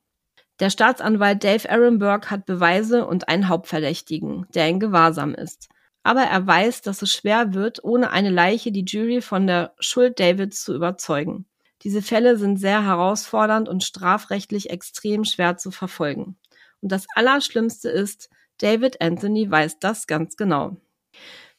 Der 0.58 0.70
Staatsanwalt 0.70 1.44
Dave 1.44 1.68
Ehrenberg 1.68 2.32
hat 2.32 2.46
Beweise 2.46 3.06
und 3.06 3.28
einen 3.28 3.46
Hauptverdächtigen, 3.46 4.44
der 4.52 4.68
in 4.68 4.80
Gewahrsam 4.80 5.36
ist. 5.36 5.68
Aber 6.02 6.22
er 6.22 6.44
weiß, 6.44 6.82
dass 6.82 7.00
es 7.00 7.12
schwer 7.12 7.54
wird, 7.54 7.84
ohne 7.84 8.10
eine 8.10 8.30
Leiche 8.30 8.72
die 8.72 8.84
Jury 8.84 9.20
von 9.20 9.46
der 9.46 9.72
Schuld 9.78 10.18
Davids 10.18 10.64
zu 10.64 10.74
überzeugen. 10.74 11.46
Diese 11.82 12.02
Fälle 12.02 12.36
sind 12.36 12.58
sehr 12.58 12.84
herausfordernd 12.84 13.68
und 13.68 13.84
strafrechtlich 13.84 14.70
extrem 14.70 15.24
schwer 15.24 15.56
zu 15.56 15.70
verfolgen. 15.70 16.36
Und 16.80 16.92
das 16.92 17.06
Allerschlimmste 17.14 17.88
ist, 17.88 18.30
David 18.58 19.00
Anthony 19.00 19.50
weiß 19.50 19.78
das 19.78 20.06
ganz 20.06 20.36
genau. 20.36 20.76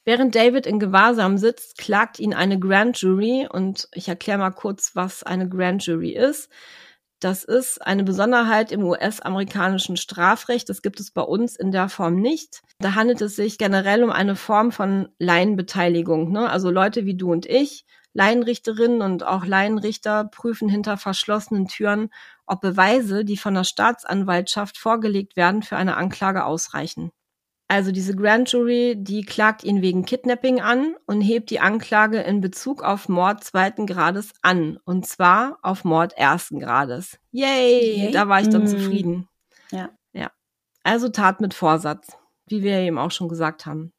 Während 0.05 0.35
David 0.35 0.65
in 0.65 0.79
Gewahrsam 0.79 1.37
sitzt, 1.37 1.77
klagt 1.77 2.19
ihn 2.19 2.33
eine 2.33 2.59
Grand 2.59 2.99
Jury 2.99 3.47
und 3.49 3.87
ich 3.93 4.07
erkläre 4.07 4.39
mal 4.39 4.51
kurz, 4.51 4.95
was 4.95 5.23
eine 5.23 5.47
Grand 5.47 5.85
Jury 5.85 6.11
ist. 6.11 6.49
Das 7.19 7.43
ist 7.43 7.85
eine 7.85 8.03
Besonderheit 8.03 8.71
im 8.71 8.83
US-amerikanischen 8.83 9.97
Strafrecht. 9.97 10.69
Das 10.69 10.81
gibt 10.81 11.01
es 11.01 11.11
bei 11.11 11.21
uns 11.21 11.57
in 11.57 11.71
der 11.71 11.89
Form 11.89 12.15
nicht. 12.15 12.61
Da 12.79 12.95
handelt 12.95 13.21
es 13.21 13.35
sich 13.35 13.57
generell 13.57 14.03
um 14.03 14.09
eine 14.09 14.37
Form 14.37 14.71
von 14.71 15.09
Laienbeteiligung. 15.19 16.31
Ne? 16.31 16.49
Also 16.49 16.71
Leute 16.71 17.05
wie 17.05 17.15
du 17.15 17.31
und 17.31 17.45
ich 17.45 17.85
Laienrichterinnen 18.13 19.01
und 19.01 19.25
auch 19.25 19.45
Laienrichter 19.45 20.25
prüfen 20.25 20.69
hinter 20.69 20.97
verschlossenen 20.97 21.67
Türen, 21.67 22.09
ob 22.45 22.61
Beweise, 22.61 23.23
die 23.23 23.37
von 23.37 23.53
der 23.53 23.63
Staatsanwaltschaft 23.63 24.77
vorgelegt 24.77 25.35
werden, 25.35 25.61
für 25.61 25.77
eine 25.77 25.97
Anklage 25.97 26.45
ausreichen. 26.45 27.11
Also 27.71 27.91
diese 27.91 28.15
Grand 28.15 28.51
Jury, 28.51 28.95
die 28.97 29.21
klagt 29.21 29.63
ihn 29.63 29.83
wegen 29.83 30.03
Kidnapping 30.03 30.59
an 30.59 30.95
und 31.05 31.21
hebt 31.21 31.51
die 31.51 31.59
Anklage 31.59 32.19
in 32.21 32.41
Bezug 32.41 32.81
auf 32.81 33.07
Mord 33.09 33.43
zweiten 33.43 33.85
Grades 33.85 34.33
an. 34.41 34.79
Und 34.85 35.05
zwar 35.05 35.59
auf 35.61 35.85
Mord 35.85 36.13
ersten 36.13 36.59
Grades. 36.59 37.19
Yay! 37.31 38.05
Yay. 38.05 38.11
Da 38.11 38.27
war 38.27 38.41
ich 38.41 38.49
dann 38.49 38.63
mm. 38.63 38.67
zufrieden. 38.67 39.27
Ja. 39.69 39.91
Ja. 40.13 40.31
Also 40.81 41.09
Tat 41.09 41.41
mit 41.41 41.53
Vorsatz, 41.53 42.17
wie 42.47 42.63
wir 42.63 42.79
eben 42.79 42.97
auch 42.97 43.11
schon 43.11 43.29
gesagt 43.29 43.67
haben. 43.67 43.91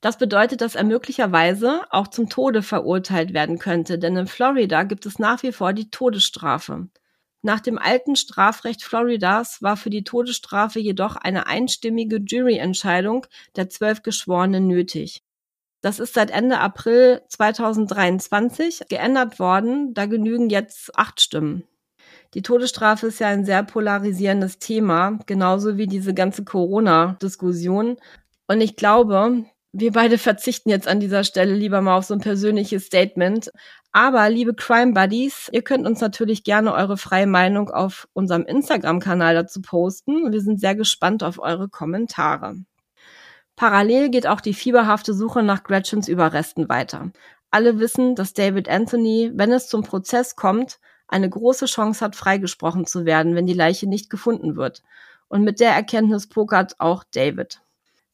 Das 0.00 0.18
bedeutet, 0.18 0.60
dass 0.60 0.74
er 0.74 0.84
möglicherweise 0.84 1.82
auch 1.90 2.08
zum 2.08 2.28
Tode 2.28 2.62
verurteilt 2.62 3.34
werden 3.34 3.58
könnte, 3.58 3.98
denn 3.98 4.16
in 4.16 4.26
Florida 4.26 4.82
gibt 4.84 5.06
es 5.06 5.18
nach 5.18 5.42
wie 5.42 5.52
vor 5.52 5.72
die 5.72 5.90
Todesstrafe. 5.90 6.88
Nach 7.42 7.60
dem 7.60 7.78
alten 7.78 8.16
Strafrecht 8.16 8.84
Floridas 8.84 9.62
war 9.62 9.76
für 9.76 9.90
die 9.90 10.04
Todesstrafe 10.04 10.78
jedoch 10.78 11.16
eine 11.16 11.46
einstimmige 11.46 12.18
Juryentscheidung 12.18 13.26
der 13.56 13.70
zwölf 13.70 14.02
Geschworenen 14.02 14.66
nötig. 14.66 15.22
Das 15.80 15.98
ist 15.98 16.12
seit 16.12 16.30
Ende 16.30 16.58
April 16.58 17.22
2023 17.28 18.82
geändert 18.90 19.38
worden, 19.38 19.94
da 19.94 20.04
genügen 20.04 20.50
jetzt 20.50 20.96
acht 20.98 21.22
Stimmen. 21.22 21.64
Die 22.34 22.42
Todesstrafe 22.42 23.06
ist 23.06 23.18
ja 23.18 23.28
ein 23.28 23.46
sehr 23.46 23.62
polarisierendes 23.62 24.58
Thema, 24.58 25.18
genauso 25.24 25.78
wie 25.78 25.86
diese 25.86 26.12
ganze 26.12 26.44
Corona-Diskussion. 26.44 27.96
Und 28.50 28.60
ich 28.62 28.74
glaube, 28.74 29.44
wir 29.70 29.92
beide 29.92 30.18
verzichten 30.28 30.70
jetzt 30.70 30.88
an 30.88 30.98
dieser 30.98 31.22
Stelle 31.22 31.54
lieber 31.54 31.80
mal 31.82 31.96
auf 31.96 32.06
so 32.06 32.14
ein 32.14 32.20
persönliches 32.20 32.86
Statement. 32.86 33.52
Aber 33.92 34.28
liebe 34.28 34.54
Crime 34.54 34.92
Buddies, 34.92 35.48
ihr 35.52 35.62
könnt 35.62 35.86
uns 35.86 36.00
natürlich 36.00 36.42
gerne 36.42 36.74
eure 36.74 36.96
freie 36.96 37.28
Meinung 37.28 37.70
auf 37.70 38.08
unserem 38.12 38.44
Instagram-Kanal 38.44 39.36
dazu 39.36 39.62
posten. 39.62 40.32
Wir 40.32 40.40
sind 40.40 40.58
sehr 40.58 40.74
gespannt 40.74 41.22
auf 41.22 41.38
eure 41.38 41.68
Kommentare. 41.68 42.56
Parallel 43.54 44.10
geht 44.10 44.26
auch 44.26 44.40
die 44.40 44.54
fieberhafte 44.54 45.14
Suche 45.14 45.44
nach 45.44 45.62
Gretchens 45.62 46.08
Überresten 46.08 46.68
weiter. 46.68 47.12
Alle 47.52 47.78
wissen, 47.78 48.16
dass 48.16 48.32
David 48.32 48.68
Anthony, 48.68 49.30
wenn 49.32 49.52
es 49.52 49.68
zum 49.68 49.84
Prozess 49.84 50.34
kommt, 50.34 50.80
eine 51.06 51.30
große 51.30 51.66
Chance 51.66 52.04
hat, 52.04 52.16
freigesprochen 52.16 52.84
zu 52.84 53.04
werden, 53.04 53.36
wenn 53.36 53.46
die 53.46 53.54
Leiche 53.54 53.88
nicht 53.88 54.10
gefunden 54.10 54.56
wird. 54.56 54.82
Und 55.28 55.44
mit 55.44 55.60
der 55.60 55.70
Erkenntnis 55.70 56.28
pokert 56.28 56.80
auch 56.80 57.04
David. 57.14 57.60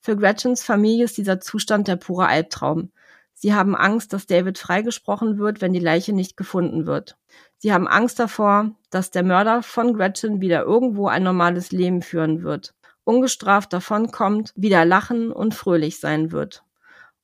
Für 0.06 0.16
Gretchens 0.16 0.62
Familie 0.62 1.06
ist 1.06 1.18
dieser 1.18 1.40
Zustand 1.40 1.88
der 1.88 1.96
pure 1.96 2.28
Albtraum. 2.28 2.92
Sie 3.34 3.54
haben 3.54 3.74
Angst, 3.74 4.12
dass 4.12 4.28
David 4.28 4.56
freigesprochen 4.56 5.36
wird, 5.36 5.60
wenn 5.60 5.72
die 5.72 5.80
Leiche 5.80 6.12
nicht 6.12 6.36
gefunden 6.36 6.86
wird. 6.86 7.18
Sie 7.58 7.72
haben 7.72 7.88
Angst 7.88 8.20
davor, 8.20 8.70
dass 8.90 9.10
der 9.10 9.24
Mörder 9.24 9.64
von 9.64 9.94
Gretchen 9.94 10.40
wieder 10.40 10.62
irgendwo 10.62 11.08
ein 11.08 11.24
normales 11.24 11.72
Leben 11.72 12.02
führen 12.02 12.44
wird, 12.44 12.72
ungestraft 13.02 13.72
davonkommt, 13.72 14.52
wieder 14.54 14.84
lachen 14.84 15.32
und 15.32 15.56
fröhlich 15.56 15.98
sein 15.98 16.30
wird. 16.30 16.62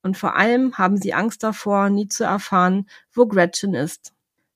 Und 0.02 0.18
vor 0.18 0.34
allem 0.34 0.76
haben 0.76 0.96
sie 0.96 1.14
Angst 1.14 1.44
davor, 1.44 1.88
nie 1.88 2.09
zu 2.09 2.24
erfahren, 2.24 2.88
wo 3.12 3.26
Gretchen 3.26 3.74
ist. 3.74 4.12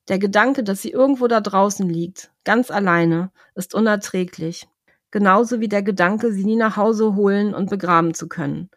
Der 0.09 0.19
Gedanke, 0.19 0.65
dass 0.65 0.83
sie 0.83 0.91
irgendwo 0.91 1.29
da 1.29 1.41
draußen 1.41 1.89
liegt, 1.89 2.33
ganz 2.43 2.73
alleine, 2.73 3.31
ist 3.55 3.73
unerträglich. 3.73 4.67
Genauso 5.17 5.61
wie 5.61 5.69
der 5.69 5.83
Gedanke, 5.83 6.31
sie 6.31 6.45
nie 6.45 6.57
nach 6.57 6.77
Hause 6.77 7.15
holen 7.15 7.55
und 7.55 7.71
begraben 7.71 8.13
zu 8.13 8.29
können. 8.29 8.69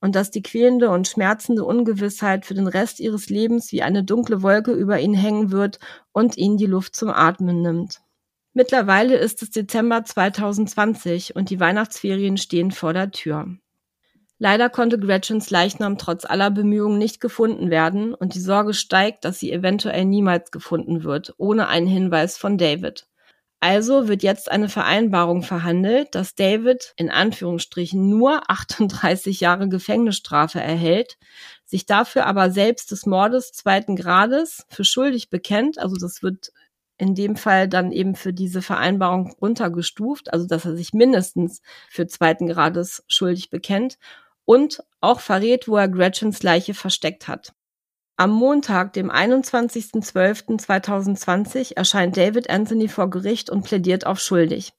Und 0.00 0.14
dass 0.14 0.30
die 0.30 0.40
quälende 0.40 0.88
und 0.88 1.08
schmerzende 1.08 1.64
Ungewissheit 1.64 2.46
für 2.46 2.54
den 2.54 2.68
Rest 2.68 3.00
ihres 3.00 3.28
Lebens 3.28 3.72
wie 3.72 3.82
eine 3.82 4.04
dunkle 4.04 4.40
Wolke 4.40 4.70
über 4.70 5.00
ihn 5.00 5.14
hängen 5.14 5.50
wird 5.50 5.80
und 6.12 6.36
ihnen 6.36 6.58
die 6.58 6.66
Luft 6.66 6.94
zum 6.94 7.10
Atmen 7.10 7.60
nimmt. 7.60 8.02
Mittlerweile 8.52 9.16
ist 9.16 9.42
es 9.42 9.50
Dezember 9.50 10.04
2020 10.04 11.34
und 11.34 11.50
die 11.50 11.58
Weihnachtsferien 11.58 12.36
stehen 12.36 12.70
vor 12.70 12.92
der 12.92 13.10
Tür. 13.10 13.48
Leider 14.38 14.70
konnte 14.70 14.96
Gretchens 14.96 15.50
Leichnam 15.50 15.98
trotz 15.98 16.24
aller 16.24 16.52
Bemühungen 16.52 16.98
nicht 16.98 17.20
gefunden 17.20 17.68
werden 17.68 18.14
und 18.14 18.36
die 18.36 18.40
Sorge 18.40 18.74
steigt, 18.74 19.24
dass 19.24 19.40
sie 19.40 19.50
eventuell 19.50 20.04
niemals 20.04 20.52
gefunden 20.52 21.02
wird, 21.02 21.34
ohne 21.36 21.66
einen 21.66 21.88
Hinweis 21.88 22.38
von 22.38 22.58
David. 22.58 23.09
Also 23.62 24.08
wird 24.08 24.22
jetzt 24.22 24.50
eine 24.50 24.70
Vereinbarung 24.70 25.42
verhandelt, 25.42 26.14
dass 26.14 26.34
David 26.34 26.94
in 26.96 27.10
Anführungsstrichen 27.10 28.08
nur 28.08 28.42
38 28.50 29.40
Jahre 29.40 29.68
Gefängnisstrafe 29.68 30.60
erhält, 30.60 31.18
sich 31.66 31.84
dafür 31.86 32.26
aber 32.26 32.50
selbst 32.50 32.90
des 32.90 33.04
Mordes 33.06 33.52
zweiten 33.52 33.96
Grades 33.96 34.64
für 34.68 34.84
schuldig 34.84 35.28
bekennt, 35.30 35.78
also 35.78 35.96
das 35.96 36.22
wird 36.22 36.52
in 36.96 37.14
dem 37.14 37.36
Fall 37.36 37.68
dann 37.68 37.92
eben 37.92 38.14
für 38.14 38.32
diese 38.32 38.60
Vereinbarung 38.62 39.32
runtergestuft, 39.40 40.32
also 40.32 40.46
dass 40.46 40.66
er 40.66 40.76
sich 40.76 40.92
mindestens 40.92 41.62
für 41.88 42.06
zweiten 42.06 42.48
Grades 42.48 43.04
schuldig 43.08 43.50
bekennt 43.50 43.98
und 44.44 44.82
auch 45.00 45.20
verrät, 45.20 45.68
wo 45.68 45.76
er 45.76 45.88
Gretchens 45.88 46.42
Leiche 46.42 46.74
versteckt 46.74 47.28
hat. 47.28 47.52
Am 48.20 48.30
Montag, 48.32 48.92
dem 48.92 49.10
21.12.2020, 49.10 51.74
erscheint 51.74 52.18
David 52.18 52.50
Anthony 52.50 52.86
vor 52.86 53.08
Gericht 53.08 53.48
und 53.48 53.62
plädiert 53.62 54.04
auf 54.04 54.20
schuldig. 54.20 54.74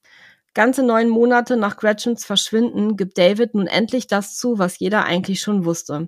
Ganze 0.53 0.83
neun 0.83 1.09
Monate 1.09 1.57
nach 1.57 1.77
Gretchens 1.77 2.23
Verschwinden 2.23 2.97
gibt 2.97 3.17
David 3.17 3.55
nun 3.55 3.65
endlich 3.65 4.05
das 4.05 4.37
zu, 4.37 4.59
was 4.59 4.77
jeder 4.77 5.05
eigentlich 5.05 5.39
schon 5.39 5.65
wusste. 5.65 6.07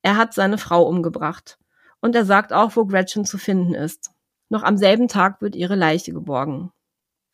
Er 0.00 0.16
hat 0.16 0.32
seine 0.32 0.56
Frau 0.56 0.84
umgebracht. 0.84 1.58
Und 2.00 2.16
er 2.16 2.24
sagt 2.24 2.54
auch, 2.54 2.76
wo 2.76 2.86
Gretchen 2.86 3.26
zu 3.26 3.36
finden 3.36 3.74
ist. 3.74 4.12
Noch 4.48 4.62
am 4.62 4.78
selben 4.78 5.06
Tag 5.06 5.42
wird 5.42 5.54
ihre 5.54 5.76
Leiche 5.76 6.14
geborgen. 6.14 6.72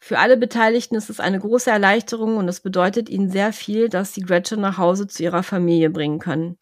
Für 0.01 0.19
alle 0.19 0.37
Beteiligten 0.37 0.97
ist 0.97 1.09
es 1.09 1.21
eine 1.21 1.39
große 1.39 1.71
Erleichterung 1.71 2.37
und 2.37 2.49
es 2.49 2.59
bedeutet 2.59 3.09
ihnen 3.09 3.31
sehr 3.31 3.53
viel, 3.53 3.91
dass 3.91 4.13
sie 4.13 4.23
Gretchen 4.23 4.61
nach 4.61 4.77
Hause 4.77 5.07
zu 5.07 5.23
ihrer 5.23 5.45
Familie 5.45 5.91
bringen 5.91 6.19
können. 6.19 6.59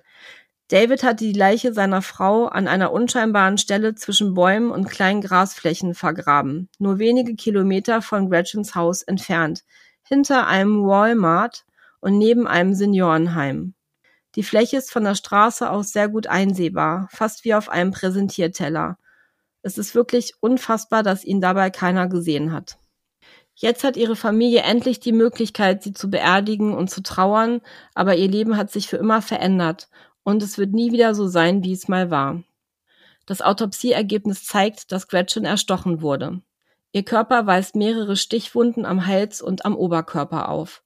David 0.69 1.03
hatte 1.03 1.24
die 1.27 1.35
Leiche 1.35 1.74
seiner 1.74 2.01
Frau 2.01 2.47
an 2.47 2.69
einer 2.69 2.91
unscheinbaren 2.91 3.59
Stelle 3.59 3.95
zwischen 3.95 4.32
Bäumen 4.32 4.70
und 4.70 4.89
kleinen 4.89 5.20
Grasflächen 5.20 5.95
vergraben, 5.95 6.70
nur 6.78 6.99
wenige 6.99 7.35
Kilometer 7.35 8.01
von 8.01 8.31
Gretchens 8.31 8.74
Haus 8.74 9.03
entfernt, 9.03 9.65
hinter 10.03 10.47
einem 10.47 10.82
Walmart 10.86 11.66
und 12.01 12.16
neben 12.16 12.47
einem 12.47 12.74
Seniorenheim. 12.74 13.74
Die 14.36 14.43
Fläche 14.43 14.78
ist 14.78 14.91
von 14.91 15.05
der 15.05 15.15
Straße 15.15 15.70
aus 15.70 15.93
sehr 15.93 16.09
gut 16.09 16.27
einsehbar, 16.27 17.09
fast 17.12 17.45
wie 17.45 17.55
auf 17.55 17.69
einem 17.69 17.91
Präsentierteller. 17.91 18.97
Es 19.62 19.77
ist 19.77 19.95
wirklich 19.95 20.32
unfassbar, 20.41 21.03
dass 21.03 21.24
ihn 21.24 21.43
dabei 21.43 21.70
keiner 21.70 22.09
gesehen 22.09 22.53
hat. 22.53 22.78
Jetzt 23.55 23.85
hat 23.85 23.97
ihre 23.97 24.16
Familie 24.16 24.62
endlich 24.62 24.99
die 24.99 25.12
Möglichkeit, 25.12 25.82
sie 25.82 25.93
zu 25.93 26.11
beerdigen 26.11 26.74
und 26.74 26.91
zu 26.91 27.03
trauern, 27.03 27.61
aber 27.95 28.16
ihr 28.16 28.28
Leben 28.28 28.57
hat 28.57 28.73
sich 28.73 28.89
für 28.89 28.97
immer 28.97 29.23
verändert 29.23 29.89
und 30.25 30.43
es 30.43 30.59
wird 30.59 30.73
nie 30.73 30.91
wieder 30.91 31.15
so 31.15 31.29
sein, 31.29 31.63
wie 31.63 31.73
es 31.73 31.87
mal 31.87 32.11
war. 32.11 32.43
Das 33.27 33.41
Autopsieergebnis 33.41 34.45
zeigt, 34.45 34.91
dass 34.91 35.09
Gretchen 35.09 35.45
erstochen 35.45 36.03
wurde. 36.03 36.43
Ihr 36.93 37.05
Körper 37.05 37.47
weist 37.47 37.77
mehrere 37.77 38.17
Stichwunden 38.17 38.85
am 38.85 39.07
Hals 39.07 39.41
und 39.41 39.65
am 39.65 39.77
Oberkörper 39.77 40.49
auf. 40.49 40.83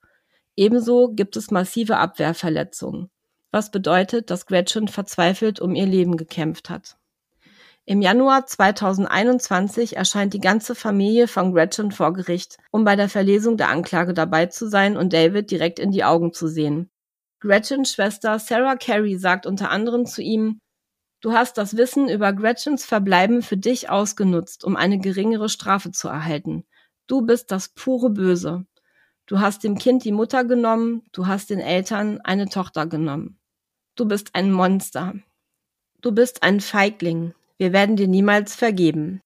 Ebenso 0.57 1.13
gibt 1.13 1.37
es 1.37 1.51
massive 1.51 1.99
Abwehrverletzungen, 1.99 3.11
was 3.51 3.71
bedeutet, 3.71 4.31
dass 4.31 4.47
Gretchen 4.47 4.89
verzweifelt 4.89 5.61
um 5.61 5.75
ihr 5.75 5.87
Leben 5.87 6.17
gekämpft 6.17 6.71
hat. 6.71 6.97
Im 7.85 8.03
Januar 8.03 8.45
2021 8.45 9.97
erscheint 9.97 10.35
die 10.35 10.41
ganze 10.41 10.75
Familie 10.75 11.27
von 11.27 11.55
Gretchen 11.55 11.91
vor 11.91 12.13
Gericht, 12.13 12.59
um 12.71 12.85
bei 12.85 12.97
der 12.97 13.09
Verlesung 13.09 13.57
der 13.57 13.71
Anklage 13.71 14.13
dabei 14.13 14.47
zu 14.47 14.69
sein 14.69 14.97
und 14.97 15.13
David 15.13 15.51
direkt 15.51 15.79
in 15.79 15.91
die 15.91 16.05
Augen 16.05 16.35
zu 16.35 16.49
sehen. 16.49 16.91
Gretchens 17.41 17.93
Schwester 17.93 18.39
Sarah 18.39 18.77
Carey 18.77 19.17
sagt 19.19 19.47
unter 19.47 19.71
anderem 19.71 20.07
zu 20.07 20.23
ihm, 20.23 20.61
Du 21.21 21.33
hast 21.33 21.59
das 21.59 21.77
Wissen 21.77 22.09
über 22.09 22.33
Gretchens 22.33 22.85
Verbleiben 22.85 23.43
für 23.43 23.57
dich 23.57 23.91
ausgenutzt, 23.91 24.65
um 24.65 24.77
eine 24.77 24.99
geringere 24.99 25.49
Strafe 25.49 25.91
zu 25.91 26.07
erhalten. 26.07 26.65
Du 27.09 27.23
bist 27.23 27.51
das 27.51 27.71
pure 27.71 28.11
Böse. 28.11 28.67
Du 29.27 29.41
hast 29.41 29.65
dem 29.65 29.79
Kind 29.79 30.05
die 30.05 30.13
Mutter 30.13 30.45
genommen, 30.45 31.03
du 31.13 31.27
hast 31.27 31.51
den 31.51 31.59
Eltern 31.59 32.21
eine 32.23 32.49
Tochter 32.49 32.87
genommen. 32.87 33.39
Du 33.97 34.07
bist 34.07 34.35
ein 34.35 34.53
Monster. 34.53 35.15
Du 36.01 36.13
bist 36.13 36.45
ein 36.45 36.61
Feigling. 36.61 37.35
Wir 37.57 37.73
werden 37.73 37.97
dir 37.97 38.07
niemals 38.07 38.55
vergeben. 38.55 39.21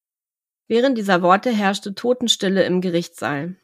Während 0.68 0.96
dieser 0.96 1.20
Worte 1.20 1.50
herrschte 1.50 1.94
Totenstille 1.94 2.64
im 2.64 2.80
Gerichtssaal. 2.80 3.56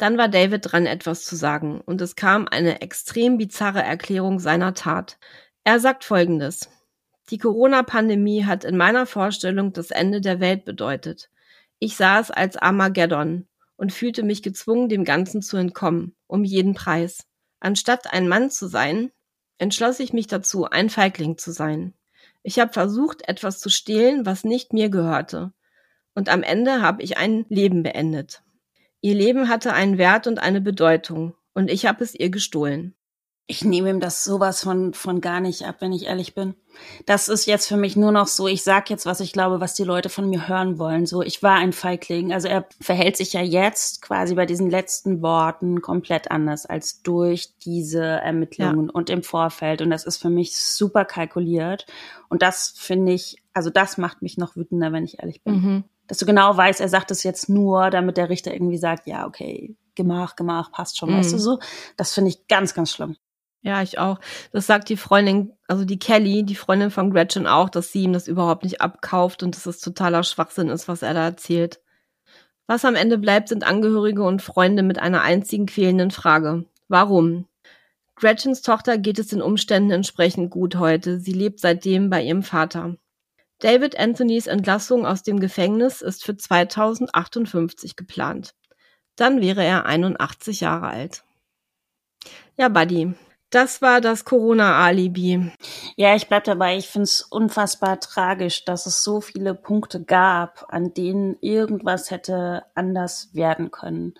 Dann 0.00 0.16
war 0.16 0.28
David 0.28 0.72
dran, 0.72 0.86
etwas 0.86 1.24
zu 1.26 1.36
sagen, 1.36 1.82
und 1.82 2.00
es 2.00 2.16
kam 2.16 2.48
eine 2.48 2.80
extrem 2.80 3.36
bizarre 3.36 3.82
Erklärung 3.82 4.40
seiner 4.40 4.72
Tat. 4.72 5.18
Er 5.62 5.78
sagt 5.78 6.04
Folgendes. 6.04 6.70
Die 7.28 7.36
Corona-Pandemie 7.36 8.46
hat 8.46 8.64
in 8.64 8.78
meiner 8.78 9.04
Vorstellung 9.04 9.74
das 9.74 9.90
Ende 9.90 10.22
der 10.22 10.40
Welt 10.40 10.64
bedeutet. 10.64 11.28
Ich 11.80 11.96
sah 11.96 12.18
es 12.18 12.30
als 12.30 12.56
Armageddon 12.56 13.46
und 13.76 13.92
fühlte 13.92 14.22
mich 14.22 14.42
gezwungen, 14.42 14.88
dem 14.88 15.04
Ganzen 15.04 15.42
zu 15.42 15.58
entkommen, 15.58 16.16
um 16.26 16.44
jeden 16.44 16.72
Preis. 16.72 17.26
Anstatt 17.60 18.10
ein 18.10 18.26
Mann 18.26 18.50
zu 18.50 18.68
sein, 18.68 19.12
entschloss 19.58 20.00
ich 20.00 20.14
mich 20.14 20.28
dazu, 20.28 20.64
ein 20.64 20.88
Feigling 20.88 21.36
zu 21.36 21.52
sein. 21.52 21.92
Ich 22.42 22.58
habe 22.58 22.72
versucht, 22.72 23.28
etwas 23.28 23.60
zu 23.60 23.68
stehlen, 23.68 24.24
was 24.24 24.44
nicht 24.44 24.72
mir 24.72 24.88
gehörte. 24.88 25.52
Und 26.14 26.30
am 26.30 26.42
Ende 26.42 26.80
habe 26.80 27.02
ich 27.02 27.18
ein 27.18 27.44
Leben 27.50 27.82
beendet. 27.82 28.42
Ihr 29.00 29.14
Leben 29.14 29.48
hatte 29.48 29.72
einen 29.72 29.98
Wert 29.98 30.26
und 30.26 30.38
eine 30.38 30.60
Bedeutung, 30.60 31.34
und 31.54 31.70
ich 31.70 31.86
habe 31.86 32.04
es 32.04 32.14
ihr 32.14 32.30
gestohlen. 32.30 32.94
Ich 33.46 33.64
nehme 33.64 33.90
ihm 33.90 33.98
das 33.98 34.22
sowas 34.22 34.62
von, 34.62 34.94
von 34.94 35.20
gar 35.20 35.40
nicht 35.40 35.64
ab, 35.64 35.76
wenn 35.80 35.92
ich 35.92 36.06
ehrlich 36.06 36.36
bin. 36.36 36.54
Das 37.04 37.28
ist 37.28 37.46
jetzt 37.46 37.66
für 37.66 37.76
mich 37.76 37.96
nur 37.96 38.12
noch 38.12 38.28
so, 38.28 38.46
ich 38.46 38.62
sag 38.62 38.88
jetzt, 38.90 39.06
was 39.06 39.18
ich 39.18 39.32
glaube, 39.32 39.60
was 39.60 39.74
die 39.74 39.82
Leute 39.82 40.08
von 40.08 40.30
mir 40.30 40.46
hören 40.46 40.78
wollen. 40.78 41.04
So, 41.04 41.20
ich 41.20 41.42
war 41.42 41.56
ein 41.56 41.72
Feigling. 41.72 42.32
Also 42.32 42.46
er 42.46 42.66
verhält 42.80 43.16
sich 43.16 43.32
ja 43.32 43.42
jetzt 43.42 44.02
quasi 44.02 44.36
bei 44.36 44.46
diesen 44.46 44.70
letzten 44.70 45.20
Worten 45.20 45.82
komplett 45.82 46.30
anders 46.30 46.64
als 46.64 47.02
durch 47.02 47.56
diese 47.58 48.04
Ermittlungen 48.04 48.86
ja. 48.86 48.92
und 48.92 49.10
im 49.10 49.24
Vorfeld. 49.24 49.82
Und 49.82 49.90
das 49.90 50.04
ist 50.04 50.18
für 50.18 50.30
mich 50.30 50.56
super 50.56 51.04
kalkuliert. 51.04 51.86
Und 52.28 52.42
das 52.42 52.72
finde 52.76 53.10
ich, 53.10 53.42
also 53.52 53.68
das 53.68 53.98
macht 53.98 54.22
mich 54.22 54.38
noch 54.38 54.54
wütender, 54.54 54.92
wenn 54.92 55.04
ich 55.04 55.18
ehrlich 55.18 55.42
bin. 55.42 55.54
Mhm. 55.54 55.84
Dass 56.10 56.18
du 56.18 56.26
genau 56.26 56.56
weißt, 56.56 56.80
er 56.80 56.88
sagt 56.88 57.12
es 57.12 57.22
jetzt 57.22 57.48
nur, 57.48 57.88
damit 57.88 58.16
der 58.16 58.30
Richter 58.30 58.52
irgendwie 58.52 58.78
sagt, 58.78 59.06
ja, 59.06 59.28
okay, 59.28 59.76
gemach, 59.94 60.34
gemach, 60.34 60.72
passt 60.72 60.98
schon, 60.98 61.12
mhm. 61.12 61.18
weißt 61.18 61.34
du 61.34 61.38
so. 61.38 61.60
Das 61.96 62.12
finde 62.12 62.30
ich 62.30 62.48
ganz, 62.48 62.74
ganz 62.74 62.90
schlimm. 62.90 63.16
Ja, 63.62 63.80
ich 63.80 64.00
auch. 64.00 64.18
Das 64.50 64.66
sagt 64.66 64.88
die 64.88 64.96
Freundin, 64.96 65.52
also 65.68 65.84
die 65.84 66.00
Kelly, 66.00 66.42
die 66.42 66.56
Freundin 66.56 66.90
von 66.90 67.12
Gretchen 67.12 67.46
auch, 67.46 67.70
dass 67.70 67.92
sie 67.92 68.02
ihm 68.02 68.12
das 68.12 68.26
überhaupt 68.26 68.64
nicht 68.64 68.80
abkauft 68.80 69.44
und 69.44 69.54
dass 69.54 69.66
es 69.66 69.78
totaler 69.78 70.24
Schwachsinn 70.24 70.68
ist, 70.68 70.88
was 70.88 71.02
er 71.02 71.14
da 71.14 71.26
erzählt. 71.26 71.80
Was 72.66 72.84
am 72.84 72.96
Ende 72.96 73.16
bleibt, 73.16 73.48
sind 73.48 73.62
Angehörige 73.62 74.24
und 74.24 74.42
Freunde 74.42 74.82
mit 74.82 74.98
einer 74.98 75.22
einzigen 75.22 75.66
quälenden 75.66 76.10
Frage. 76.10 76.64
Warum? 76.88 77.46
Gretchens 78.16 78.62
Tochter 78.62 78.98
geht 78.98 79.20
es 79.20 79.28
den 79.28 79.42
Umständen 79.42 79.92
entsprechend 79.92 80.50
gut 80.50 80.74
heute. 80.74 81.20
Sie 81.20 81.32
lebt 81.32 81.60
seitdem 81.60 82.10
bei 82.10 82.20
ihrem 82.20 82.42
Vater. 82.42 82.96
David 83.60 83.98
Anthonys 83.98 84.46
Entlassung 84.46 85.06
aus 85.06 85.22
dem 85.22 85.38
Gefängnis 85.38 86.00
ist 86.00 86.24
für 86.24 86.36
2058 86.36 87.94
geplant. 87.94 88.54
Dann 89.16 89.42
wäre 89.42 89.62
er 89.62 89.84
81 89.84 90.60
Jahre 90.60 90.88
alt. 90.88 91.24
Ja, 92.56 92.68
Buddy, 92.68 93.14
das 93.50 93.82
war 93.82 94.00
das 94.00 94.24
Corona-Alibi. 94.24 95.50
Ja, 95.96 96.14
ich 96.14 96.28
bleib 96.28 96.44
dabei. 96.44 96.76
Ich 96.76 96.88
find's 96.88 97.22
unfassbar 97.22 97.98
tragisch, 97.98 98.64
dass 98.64 98.86
es 98.86 99.02
so 99.02 99.20
viele 99.20 99.54
Punkte 99.54 100.02
gab, 100.04 100.66
an 100.68 100.94
denen 100.94 101.36
irgendwas 101.40 102.12
hätte 102.12 102.64
anders 102.76 103.34
werden 103.34 103.72
können. 103.72 104.14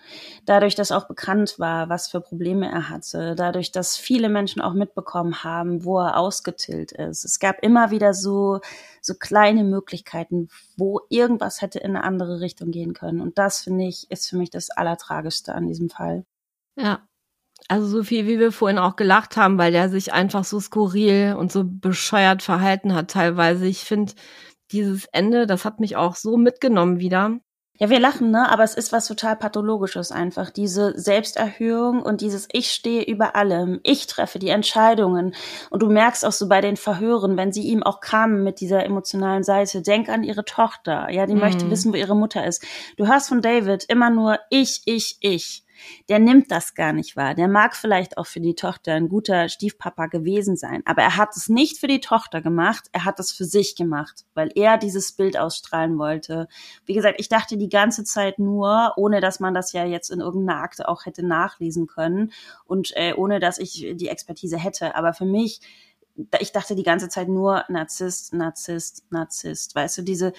Dadurch, 0.47 0.75
dass 0.75 0.91
auch 0.91 1.07
bekannt 1.07 1.59
war, 1.59 1.89
was 1.89 2.09
für 2.09 2.21
Probleme 2.21 2.69
er 2.69 2.89
hatte. 2.89 3.37
Dadurch, 3.37 3.71
dass 3.71 3.97
viele 3.97 4.29
Menschen 4.29 4.61
auch 4.61 4.75
mitbekommen 4.75 5.45
haben, 5.45 5.85
wo 5.85 6.01
er 6.01 6.17
ausgetillt 6.17 6.91
ist. 6.91 7.25
Es 7.25 7.39
gab 7.39 7.63
immer 7.63 7.93
wieder 7.93 8.15
so, 8.15 8.61
so 9.01 9.15
kleine 9.15 9.63
Möglichkeiten, 9.63 10.49
wo 10.77 11.03
irgendwas 11.09 11.63
hätte 11.63 11.79
in 11.79 11.95
eine 11.95 12.05
andere 12.05 12.41
Richtung 12.41 12.73
gehen 12.73 12.95
können. 12.95 13.21
Und 13.21 13.39
das, 13.39 13.61
finde 13.61 13.85
ich, 13.87 14.11
ist 14.11 14.29
für 14.29 14.37
mich 14.37 14.51
das 14.51 14.71
Allertragischste 14.71 15.55
an 15.55 15.69
diesem 15.69 15.89
Fall. 15.89 16.25
Ja, 16.77 17.01
also 17.71 17.87
so 17.87 18.03
viel, 18.03 18.27
wie 18.27 18.41
wir 18.41 18.51
vorhin 18.51 18.79
auch 18.79 18.97
gelacht 18.97 19.37
haben, 19.37 19.57
weil 19.57 19.71
der 19.71 19.89
sich 19.89 20.13
einfach 20.13 20.45
so 20.45 20.59
skurril 20.59 21.37
und 21.39 21.53
so 21.53 21.63
bescheuert 21.65 22.43
verhalten 22.43 22.95
hat 22.95 23.13
teilweise. 23.13 23.67
Ich 23.67 23.85
finde, 23.85 24.13
dieses 24.73 25.05
Ende, 25.13 25.47
das 25.47 25.65
hat 25.65 25.79
mich 25.79 25.95
auch 25.95 26.17
so 26.17 26.37
mitgenommen 26.37 26.99
wieder. 26.99 27.39
Ja, 27.79 27.89
wir 27.89 28.01
lachen, 28.01 28.33
ne? 28.33 28.51
Aber 28.51 28.65
es 28.65 28.75
ist 28.75 28.93
was 28.93 29.07
total 29.07 29.37
Pathologisches 29.37 30.11
einfach. 30.11 30.51
Diese 30.51 30.99
Selbsterhöhung 30.99 32.03
und 32.03 32.21
dieses 32.21 32.49
Ich 32.53 32.73
stehe 32.73 33.05
über 33.05 33.37
allem. 33.37 33.79
Ich 33.85 34.09
treffe 34.09 34.41
die 34.41 34.49
Entscheidungen. 34.49 35.35
Und 35.71 35.81
du 35.83 35.89
merkst 35.89 36.27
auch 36.27 36.33
so 36.33 36.49
bei 36.49 36.61
den 36.61 36.77
Verhören, 36.77 37.37
wenn 37.37 37.53
sie 37.53 37.63
ihm 37.63 37.85
auch 37.85 38.01
kamen 38.01 38.43
mit 38.43 38.61
dieser 38.61 38.85
emotionalen 38.85 39.45
Seite, 39.45 39.81
denk 39.81 40.09
an 40.09 40.25
ihre 40.25 40.45
Tochter. 40.45 41.09
Ja, 41.11 41.25
die 41.25 41.35
mhm. 41.35 41.41
möchte 41.41 41.71
wissen, 41.71 41.93
wo 41.93 41.97
ihre 41.97 42.17
Mutter 42.17 42.45
ist. 42.45 42.65
Du 42.97 43.07
hörst 43.07 43.29
von 43.29 43.41
David 43.41 43.85
immer 43.85 44.11
nur 44.11 44.39
ich, 44.51 44.83
ich, 44.87 45.17
ich 45.21 45.65
der 46.09 46.19
nimmt 46.19 46.51
das 46.51 46.75
gar 46.75 46.93
nicht 46.93 47.17
wahr. 47.17 47.35
Der 47.35 47.49
mag 47.49 47.77
vielleicht 47.77 48.19
auch 48.19 48.27
für 48.27 48.41
die 48.41 48.55
Tochter 48.55 48.95
ein 48.95 49.09
guter 49.09 49.49
Stiefpapa 49.49 50.07
gewesen 50.07 50.57
sein, 50.57 50.83
aber 50.85 51.03
er 51.03 51.17
hat 51.17 51.37
es 51.37 51.49
nicht 51.49 51.79
für 51.79 51.87
die 51.87 52.01
Tochter 52.01 52.41
gemacht, 52.41 52.89
er 52.93 53.05
hat 53.05 53.21
es 53.21 53.33
für 53.33 53.45
sich 53.45 53.77
gemacht, 53.77 54.25
weil 54.35 54.51
er 54.55 54.79
dieses 54.79 55.13
Bild 55.13 55.39
ausstrahlen 55.39 55.99
wollte. 55.99 56.49
Wie 56.87 56.95
gesagt, 56.95 57.21
ich 57.21 57.29
dachte 57.29 57.57
die 57.57 57.69
ganze 57.69 58.05
Zeit 58.05 58.39
nur, 58.39 58.93
ohne 58.97 59.21
dass 59.21 59.41
man 59.41 59.55
das 59.55 59.73
ja 59.73 59.85
jetzt 59.85 60.11
in 60.11 60.21
irgendeiner 60.21 60.63
Akte 60.63 60.89
auch 60.89 61.07
hätte 61.07 61.25
nachlesen 61.25 61.87
können 61.87 62.33
und 62.65 62.93
äh, 62.97 63.15
ohne 63.15 63.41
dass 63.41 63.59
ich 63.59 63.95
die 63.95 64.09
Expertise 64.09 64.59
hätte, 64.59 64.95
aber 64.95 65.13
für 65.13 65.27
mich 65.27 65.61
ich 66.39 66.53
dachte 66.53 66.75
die 66.75 66.83
ganze 66.83 67.09
Zeit 67.09 67.29
nur 67.29 67.65
Narzisst, 67.69 68.35
Narzisst, 68.35 69.05
Narzisst. 69.11 69.75
Weißt 69.75 69.99
du, 69.99 70.03
diese, 70.03 70.33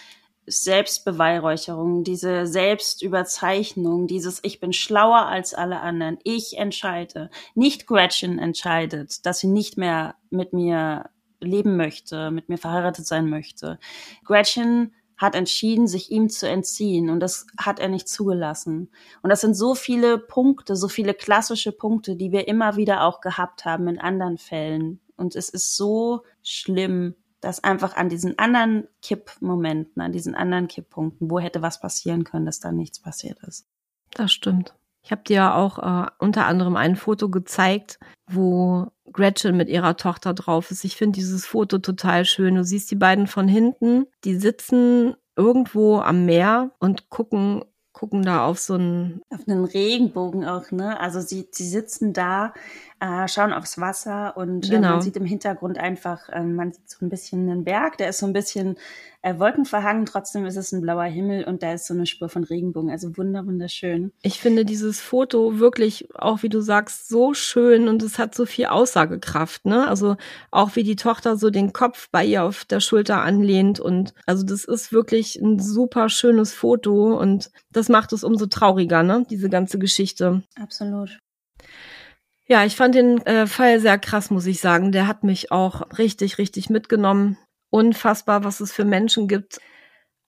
Selbstbeweihräucherung, 0.46 2.04
diese 2.04 2.48
Selbstüberzeichnung, 2.48 4.08
dieses 4.08 4.40
Ich 4.44 4.60
bin 4.60 4.74
schlauer 4.74 5.28
als 5.28 5.54
alle 5.54 5.82
anderen, 5.82 6.18
ich 6.24 6.58
entscheide. 6.58 7.30
Nicht 7.56 7.88
Gretchen 7.88 8.40
entscheidet, 8.40 9.26
dass 9.26 9.40
sie 9.40 9.48
nicht 9.48 9.78
mehr 9.78 10.16
mit 10.30 10.54
mir 10.54 11.10
leben 11.40 11.78
möchte, 11.78 12.32
mit 12.32 12.50
mir 12.50 12.58
verheiratet 12.58 13.06
sein 13.06 13.30
möchte. 13.30 13.80
Gretchen 14.26 14.94
hat 15.18 15.36
entschieden, 15.36 15.88
sich 15.88 16.10
ihm 16.10 16.30
zu 16.30 16.50
entziehen 16.50 17.12
und 17.12 17.20
das 17.20 17.46
hat 17.60 17.80
er 17.80 17.90
nicht 17.90 18.10
zugelassen. 18.10 18.90
Und 19.22 19.30
das 19.30 19.42
sind 19.42 19.54
so 19.54 19.76
viele 19.76 20.18
Punkte, 20.18 20.76
so 20.76 20.88
viele 20.88 21.14
klassische 21.14 21.72
Punkte, 21.72 22.16
die 22.16 22.32
wir 22.32 22.48
immer 22.48 22.76
wieder 22.76 23.04
auch 23.04 23.22
gehabt 23.22 23.64
haben 23.66 23.88
in 23.88 24.00
anderen 24.00 24.40
Fällen. 24.40 25.00
Und 25.18 25.36
es 25.36 25.50
ist 25.50 25.76
so 25.78 26.24
schlimm, 26.42 27.14
dass 27.42 27.64
einfach 27.64 27.96
an 27.96 28.10
diesen 28.10 28.38
anderen 28.40 28.88
Kippmomenten, 29.02 30.02
an 30.02 30.12
diesen 30.12 30.36
anderen 30.36 30.68
Kipppunkten, 30.68 31.30
wo 31.30 31.40
hätte 31.40 31.62
was 31.62 31.82
passieren 31.82 32.24
können, 32.24 32.46
dass 32.46 32.60
da 32.60 32.72
nichts 32.72 33.00
passiert 33.00 33.40
ist. 33.44 33.68
Das 34.12 34.32
stimmt. 34.32 34.76
Ich 35.04 35.12
habe 35.12 35.24
dir 35.24 35.36
ja 35.36 35.56
auch 35.56 35.80
äh, 35.80 36.10
unter 36.20 36.46
anderem 36.46 36.76
ein 36.76 36.96
Foto 36.96 37.30
gezeigt, 37.30 38.00
wo 38.30 38.88
Gretchen 39.12 39.58
mit 39.58 39.68
ihrer 39.68 39.98
Tochter 39.98 40.34
drauf 40.34 40.70
ist. 40.70 40.84
Ich 40.84 40.96
finde 40.96 41.18
dieses 41.18 41.46
Foto 41.46 41.80
total 41.80 42.24
schön. 42.26 42.56
Du 42.56 42.64
siehst 42.64 42.92
die 42.92 42.96
beiden 42.96 43.26
von 43.28 43.48
hinten, 43.48 44.06
die 44.24 44.36
sitzen 44.36 45.16
irgendwo 45.36 46.00
am 46.00 46.26
Meer 46.26 46.72
und 46.80 47.10
gucken 47.10 47.64
gucken 47.94 48.24
da 48.24 48.46
auf 48.46 48.58
so 48.58 48.76
einen 48.76 49.22
auf 49.30 49.48
einen 49.48 49.66
Regenbogen 49.66 50.46
auch, 50.46 50.72
ne? 50.72 51.00
Also 51.00 51.20
sie 51.20 51.50
sie 51.52 51.68
sitzen 51.68 52.14
da 52.14 52.54
äh, 53.02 53.28
schauen 53.28 53.52
aufs 53.52 53.80
Wasser 53.80 54.38
und 54.38 54.68
äh, 54.68 54.76
genau. 54.76 54.92
man 54.92 55.02
sieht 55.02 55.18
im 55.18 55.26
Hintergrund 55.26 55.80
einfach, 55.80 56.30
äh, 56.30 56.44
man 56.44 56.72
sieht 56.72 56.88
so 56.88 57.04
ein 57.04 57.10
bisschen 57.10 57.50
einen 57.50 57.64
Berg, 57.64 57.98
der 57.98 58.10
ist 58.10 58.20
so 58.20 58.28
ein 58.28 58.34
bisschen 58.34 58.78
äh, 59.24 59.40
wolkenverhangen, 59.40 60.06
trotzdem 60.06 60.46
ist 60.46 60.56
es 60.56 60.72
ein 60.72 60.82
blauer 60.82 61.06
Himmel 61.06 61.46
und 61.46 61.64
da 61.64 61.74
ist 61.74 61.88
so 61.88 61.96
eine 61.96 62.06
Spur 62.06 62.30
von 62.30 62.44
Regenbogen, 62.44 62.92
also 62.92 63.18
wunder 63.18 63.48
wunderschön. 63.48 64.12
Ich 64.22 64.40
finde 64.40 64.66
dieses 64.66 65.02
Foto 65.02 65.58
wirklich, 65.58 66.10
auch 66.14 66.44
wie 66.44 66.50
du 66.50 66.62
sagst, 66.62 67.10
so 67.10 67.34
schön 67.34 67.88
und 67.88 68.04
es 68.04 68.20
hat 68.20 68.36
so 68.36 68.46
viel 68.46 68.68
Aussagekraft, 68.68 69.66
ne? 69.66 69.88
Also 69.88 70.16
auch 70.52 70.76
wie 70.76 70.84
die 70.84 70.96
Tochter 70.96 71.38
so 71.38 71.50
den 71.50 71.74
Kopf 71.74 72.08
bei 72.12 72.24
ihr 72.24 72.44
auf 72.44 72.66
der 72.66 72.82
Schulter 72.82 73.22
anlehnt 73.22 73.80
und 73.80 74.14
also 74.28 74.46
das 74.46 74.64
ist 74.64 74.94
wirklich 74.94 75.42
ein 75.42 75.60
super 75.60 76.10
schönes 76.10 76.54
Foto 76.54 77.20
und 77.20 77.50
das 77.72 77.90
macht 77.90 78.14
es 78.14 78.24
umso 78.24 78.46
trauriger, 78.46 79.02
ne? 79.02 79.26
Diese 79.28 79.50
ganze 79.50 79.80
Geschichte. 79.80 80.44
Absolut. 80.56 81.20
Ja, 82.52 82.66
ich 82.66 82.76
fand 82.76 82.96
den 82.96 83.26
äh, 83.26 83.48
Fall 83.48 83.80
sehr 83.80 83.98
krass, 83.98 84.30
muss 84.30 84.46
ich 84.46 84.60
sagen. 84.60 84.92
Der 84.92 85.08
hat 85.08 85.24
mich 85.24 85.54
auch 85.54 85.98
richtig, 85.98 86.38
richtig 86.38 86.70
mitgenommen. 86.70 87.38
Unfassbar, 87.70 88.44
was 88.44 88.60
es 88.60 88.74
für 88.74 88.84
Menschen 88.84 89.30
gibt. 89.30 89.62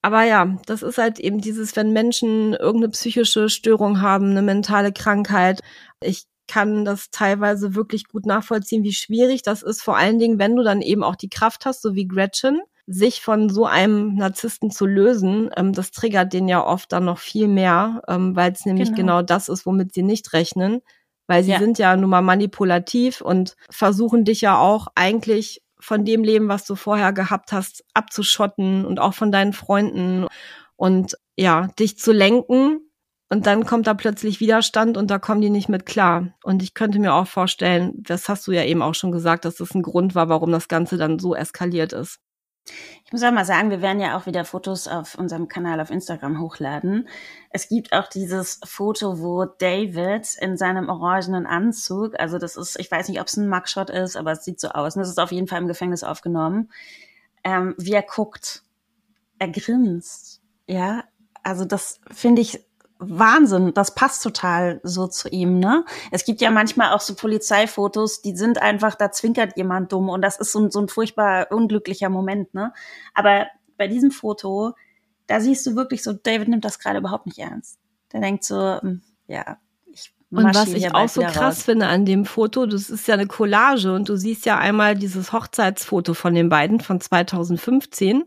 Aber 0.00 0.22
ja, 0.22 0.56
das 0.64 0.82
ist 0.82 0.96
halt 0.96 1.20
eben 1.20 1.42
dieses, 1.42 1.76
wenn 1.76 1.92
Menschen 1.92 2.54
irgendeine 2.54 2.92
psychische 2.92 3.50
Störung 3.50 4.00
haben, 4.00 4.30
eine 4.30 4.40
mentale 4.40 4.90
Krankheit. 4.90 5.60
Ich 6.00 6.24
kann 6.48 6.86
das 6.86 7.10
teilweise 7.10 7.74
wirklich 7.74 8.08
gut 8.08 8.24
nachvollziehen, 8.24 8.84
wie 8.84 8.94
schwierig 8.94 9.42
das 9.42 9.62
ist. 9.62 9.82
Vor 9.82 9.98
allen 9.98 10.18
Dingen, 10.18 10.38
wenn 10.38 10.56
du 10.56 10.62
dann 10.62 10.80
eben 10.80 11.04
auch 11.04 11.16
die 11.16 11.28
Kraft 11.28 11.66
hast, 11.66 11.82
so 11.82 11.94
wie 11.94 12.08
Gretchen, 12.08 12.62
sich 12.86 13.20
von 13.20 13.50
so 13.50 13.66
einem 13.66 14.14
Narzissten 14.14 14.70
zu 14.70 14.86
lösen, 14.86 15.50
ähm, 15.58 15.74
das 15.74 15.90
triggert 15.90 16.32
den 16.32 16.48
ja 16.48 16.64
oft 16.64 16.90
dann 16.90 17.04
noch 17.04 17.18
viel 17.18 17.48
mehr, 17.48 18.00
ähm, 18.08 18.34
weil 18.34 18.52
es 18.52 18.64
nämlich 18.64 18.94
genau. 18.94 19.18
genau 19.18 19.22
das 19.22 19.50
ist, 19.50 19.66
womit 19.66 19.92
sie 19.92 20.02
nicht 20.02 20.32
rechnen 20.32 20.80
weil 21.26 21.44
sie 21.44 21.52
ja. 21.52 21.58
sind 21.58 21.78
ja 21.78 21.96
nun 21.96 22.10
mal 22.10 22.22
manipulativ 22.22 23.20
und 23.20 23.56
versuchen 23.70 24.24
dich 24.24 24.40
ja 24.40 24.58
auch 24.58 24.88
eigentlich 24.94 25.62
von 25.78 26.04
dem 26.04 26.24
Leben, 26.24 26.48
was 26.48 26.64
du 26.64 26.76
vorher 26.76 27.12
gehabt 27.12 27.52
hast, 27.52 27.84
abzuschotten 27.92 28.84
und 28.84 28.98
auch 28.98 29.14
von 29.14 29.30
deinen 29.30 29.52
Freunden 29.52 30.26
und 30.76 31.16
ja, 31.36 31.68
dich 31.78 31.98
zu 31.98 32.12
lenken. 32.12 32.80
Und 33.30 33.46
dann 33.46 33.66
kommt 33.66 33.86
da 33.86 33.94
plötzlich 33.94 34.40
Widerstand 34.40 34.96
und 34.96 35.10
da 35.10 35.18
kommen 35.18 35.40
die 35.40 35.50
nicht 35.50 35.68
mit 35.68 35.86
klar. 35.86 36.28
Und 36.42 36.62
ich 36.62 36.74
könnte 36.74 36.98
mir 36.98 37.14
auch 37.14 37.26
vorstellen, 37.26 37.92
das 37.96 38.28
hast 38.28 38.46
du 38.46 38.52
ja 38.52 38.64
eben 38.64 38.82
auch 38.82 38.94
schon 38.94 39.12
gesagt, 39.12 39.44
dass 39.44 39.56
das 39.56 39.74
ein 39.74 39.82
Grund 39.82 40.14
war, 40.14 40.28
warum 40.28 40.52
das 40.52 40.68
Ganze 40.68 40.96
dann 40.96 41.18
so 41.18 41.34
eskaliert 41.34 41.92
ist. 41.92 42.20
Ich 43.04 43.12
muss 43.12 43.22
auch 43.22 43.32
mal 43.32 43.44
sagen, 43.44 43.70
wir 43.70 43.82
werden 43.82 44.00
ja 44.00 44.16
auch 44.16 44.26
wieder 44.26 44.44
Fotos 44.44 44.88
auf 44.88 45.16
unserem 45.16 45.48
Kanal 45.48 45.80
auf 45.80 45.90
Instagram 45.90 46.40
hochladen. 46.40 47.08
Es 47.50 47.68
gibt 47.68 47.92
auch 47.92 48.08
dieses 48.08 48.60
Foto, 48.64 49.20
wo 49.20 49.44
David 49.44 50.34
in 50.40 50.56
seinem 50.56 50.88
orangenen 50.88 51.46
Anzug, 51.46 52.18
also 52.18 52.38
das 52.38 52.56
ist, 52.56 52.78
ich 52.80 52.90
weiß 52.90 53.08
nicht, 53.08 53.20
ob 53.20 53.26
es 53.26 53.36
ein 53.36 53.48
Mugshot 53.48 53.90
ist, 53.90 54.16
aber 54.16 54.32
es 54.32 54.44
sieht 54.44 54.60
so 54.60 54.68
aus. 54.68 54.96
Und 54.96 55.00
das 55.00 55.10
ist 55.10 55.20
auf 55.20 55.32
jeden 55.32 55.46
Fall 55.46 55.60
im 55.60 55.68
Gefängnis 55.68 56.02
aufgenommen. 56.02 56.70
Ähm, 57.44 57.74
wie 57.78 57.92
er 57.92 58.02
guckt. 58.02 58.62
Er 59.38 59.48
grinst. 59.48 60.40
Ja, 60.66 61.04
also 61.42 61.66
das 61.66 62.00
finde 62.10 62.40
ich 62.40 62.64
Wahnsinn, 62.98 63.74
das 63.74 63.94
passt 63.94 64.22
total 64.22 64.80
so 64.82 65.06
zu 65.06 65.28
ihm, 65.28 65.58
ne? 65.58 65.84
Es 66.10 66.24
gibt 66.24 66.40
ja 66.40 66.50
manchmal 66.50 66.92
auch 66.92 67.00
so 67.00 67.14
Polizeifotos, 67.14 68.22
die 68.22 68.36
sind 68.36 68.62
einfach, 68.62 68.94
da 68.94 69.10
zwinkert 69.10 69.56
jemand 69.56 69.92
dumm 69.92 70.08
und 70.08 70.22
das 70.22 70.36
ist 70.38 70.52
so, 70.52 70.70
so 70.70 70.80
ein 70.80 70.88
furchtbar 70.88 71.50
unglücklicher 71.50 72.08
Moment, 72.08 72.54
ne? 72.54 72.72
Aber 73.12 73.46
bei 73.76 73.88
diesem 73.88 74.10
Foto, 74.10 74.74
da 75.26 75.40
siehst 75.40 75.66
du 75.66 75.74
wirklich 75.74 76.02
so, 76.02 76.12
David 76.12 76.48
nimmt 76.48 76.64
das 76.64 76.78
gerade 76.78 76.98
überhaupt 76.98 77.26
nicht 77.26 77.38
ernst. 77.38 77.78
Der 78.12 78.20
denkt 78.20 78.44
so, 78.44 78.80
hm, 78.80 79.02
ja, 79.26 79.58
ich 79.86 80.14
und 80.30 80.54
was 80.54 80.68
ich 80.68 80.94
auch 80.94 81.08
so 81.08 81.22
krass 81.22 81.36
raus. 81.36 81.62
finde 81.62 81.86
an 81.88 82.04
dem 82.06 82.24
Foto, 82.24 82.66
das 82.66 82.90
ist 82.90 83.08
ja 83.08 83.14
eine 83.14 83.26
Collage 83.26 83.92
und 83.92 84.08
du 84.08 84.16
siehst 84.16 84.46
ja 84.46 84.58
einmal 84.58 84.94
dieses 84.94 85.32
Hochzeitsfoto 85.32 86.14
von 86.14 86.34
den 86.34 86.48
beiden 86.48 86.80
von 86.80 87.00
2015 87.00 88.24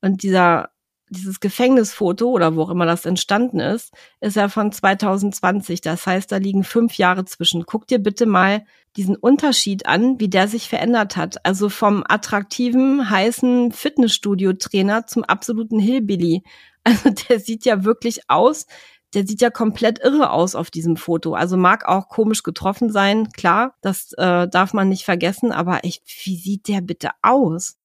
und 0.00 0.22
dieser 0.22 0.73
dieses 1.10 1.40
Gefängnisfoto 1.40 2.28
oder 2.28 2.56
wo 2.56 2.62
auch 2.62 2.70
immer 2.70 2.86
das 2.86 3.04
entstanden 3.04 3.60
ist, 3.60 3.92
ist 4.20 4.36
ja 4.36 4.48
von 4.48 4.72
2020. 4.72 5.80
Das 5.80 6.06
heißt, 6.06 6.30
da 6.32 6.36
liegen 6.36 6.64
fünf 6.64 6.96
Jahre 6.96 7.24
zwischen. 7.24 7.66
Guck 7.66 7.86
dir 7.86 7.98
bitte 7.98 8.26
mal 8.26 8.64
diesen 8.96 9.16
Unterschied 9.16 9.86
an, 9.86 10.20
wie 10.20 10.28
der 10.28 10.48
sich 10.48 10.68
verändert 10.68 11.16
hat. 11.16 11.44
Also 11.44 11.68
vom 11.68 12.04
attraktiven, 12.08 13.10
heißen 13.10 13.72
Fitnessstudio-Trainer 13.72 15.06
zum 15.06 15.24
absoluten 15.24 15.78
Hillbilly. 15.78 16.42
Also 16.86 17.08
der 17.08 17.40
sieht 17.40 17.64
ja 17.64 17.82
wirklich 17.84 18.28
aus, 18.28 18.66
der 19.14 19.26
sieht 19.26 19.40
ja 19.40 19.48
komplett 19.48 20.00
irre 20.00 20.28
aus 20.28 20.54
auf 20.54 20.70
diesem 20.70 20.98
Foto. 20.98 21.32
Also 21.32 21.56
mag 21.56 21.88
auch 21.88 22.10
komisch 22.10 22.42
getroffen 22.42 22.92
sein, 22.92 23.30
klar, 23.30 23.74
das 23.80 24.12
äh, 24.18 24.46
darf 24.48 24.74
man 24.74 24.90
nicht 24.90 25.06
vergessen, 25.06 25.50
aber 25.50 25.82
echt, 25.86 26.02
wie 26.24 26.36
sieht 26.36 26.68
der 26.68 26.82
bitte 26.82 27.12
aus? 27.22 27.78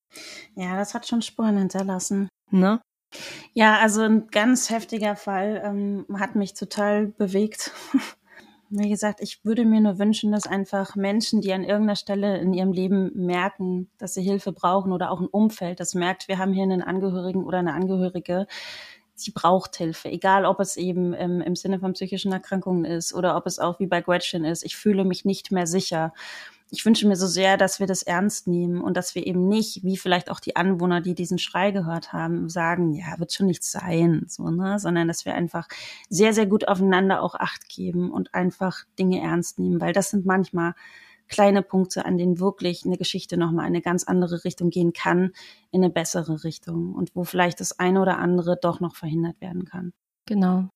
Ja, 0.56 0.76
das 0.76 0.94
hat 0.94 1.08
schon 1.08 1.22
Spuren 1.22 1.58
hinterlassen. 1.58 2.28
Ne? 2.52 2.82
Ja, 3.54 3.78
also 3.80 4.02
ein 4.02 4.28
ganz 4.28 4.70
heftiger 4.70 5.16
Fall 5.16 5.62
ähm, 5.64 6.06
hat 6.20 6.36
mich 6.36 6.54
total 6.54 7.08
bewegt. 7.08 7.72
Wie 8.70 8.90
gesagt, 8.90 9.20
ich 9.22 9.44
würde 9.44 9.66
mir 9.66 9.82
nur 9.82 9.98
wünschen, 9.98 10.32
dass 10.32 10.46
einfach 10.46 10.96
Menschen, 10.96 11.42
die 11.42 11.52
an 11.54 11.64
irgendeiner 11.64 11.96
Stelle 11.96 12.38
in 12.38 12.54
ihrem 12.54 12.72
Leben 12.72 13.12
merken, 13.16 13.90
dass 13.98 14.14
sie 14.14 14.22
Hilfe 14.22 14.52
brauchen 14.52 14.92
oder 14.92 15.10
auch 15.12 15.20
ein 15.22 15.28
Umfeld, 15.28 15.80
das 15.80 15.96
merkt, 15.96 16.28
wir 16.28 16.38
haben 16.38 16.54
hier 16.54 16.64
einen 16.64 16.84
Angehörigen 16.84 17.44
oder 17.46 17.58
eine 17.60 17.74
Angehörige, 17.74 18.46
sie 19.16 19.32
braucht 19.32 19.76
Hilfe, 19.76 20.10
egal 20.10 20.46
ob 20.46 20.60
es 20.60 20.78
eben 20.78 21.14
im, 21.14 21.42
im 21.42 21.56
Sinne 21.56 21.80
von 21.80 21.94
psychischen 21.94 22.32
Erkrankungen 22.32 22.86
ist 22.86 23.14
oder 23.14 23.36
ob 23.38 23.48
es 23.48 23.58
auch 23.58 23.80
wie 23.80 23.88
bei 23.88 24.02
Gretchen 24.02 24.46
ist. 24.46 24.64
Ich 24.64 24.78
fühle 24.78 25.04
mich 25.04 25.26
nicht 25.26 25.52
mehr 25.52 25.66
sicher 25.68 26.14
ich 26.72 26.86
wünsche 26.86 27.08
mir 27.08 27.16
so 27.16 27.28
sehr, 27.28 27.58
dass 27.58 27.80
wir 27.80 27.88
das 27.88 28.04
ernst 28.04 28.48
nehmen 28.48 28.82
und 28.82 28.96
dass 28.96 29.16
wir 29.16 29.26
eben 29.26 29.48
nicht, 29.48 29.84
wie 29.84 29.98
vielleicht 29.98 30.30
auch 30.30 30.40
die 30.40 30.56
Anwohner, 30.56 31.02
die 31.02 31.16
diesen 31.16 31.40
Schrei 31.40 31.72
gehört 31.72 32.14
haben, 32.14 32.50
sagen, 32.50 32.94
ja, 32.94 33.18
wird 33.18 33.34
schon 33.34 33.48
nichts 33.48 33.72
sein, 33.72 34.26
so, 34.28 34.50
ne, 34.50 34.80
sondern 34.80 35.08
dass 35.08 35.26
wir 35.26 35.34
einfach 35.34 35.68
sehr, 36.10 36.34
sehr 36.34 36.46
gut 36.46 36.68
aufeinander 36.68 37.24
auch 37.24 37.36
Acht 37.36 37.70
geben 37.70 38.12
und 38.12 38.34
einfach 38.36 38.84
Dinge 38.98 39.22
ernst 39.22 39.60
nehmen, 39.60 39.82
weil 39.82 39.94
das 39.94 40.10
sind 40.12 40.26
manchmal 40.26 40.74
kleine 41.28 41.62
Punkte, 41.62 42.06
an 42.06 42.18
denen 42.18 42.40
wirklich 42.40 42.86
eine 42.86 42.98
Geschichte 42.98 43.38
nochmal 43.38 43.66
in 43.66 43.74
eine 43.74 43.82
ganz 43.82 44.04
andere 44.04 44.44
Richtung 44.44 44.70
gehen 44.70 44.94
kann, 44.94 45.32
in 45.72 45.84
eine 45.84 45.94
bessere 45.94 46.44
Richtung 46.44 46.94
und 46.94 47.16
wo 47.16 47.24
vielleicht 47.24 47.60
das 47.60 47.80
eine 47.80 48.02
oder 48.02 48.18
andere 48.18 48.58
doch 48.62 48.80
noch 48.80 48.96
verhindert 48.96 49.40
werden 49.40 49.66
kann. 49.66 49.94
Genau. 50.26 50.70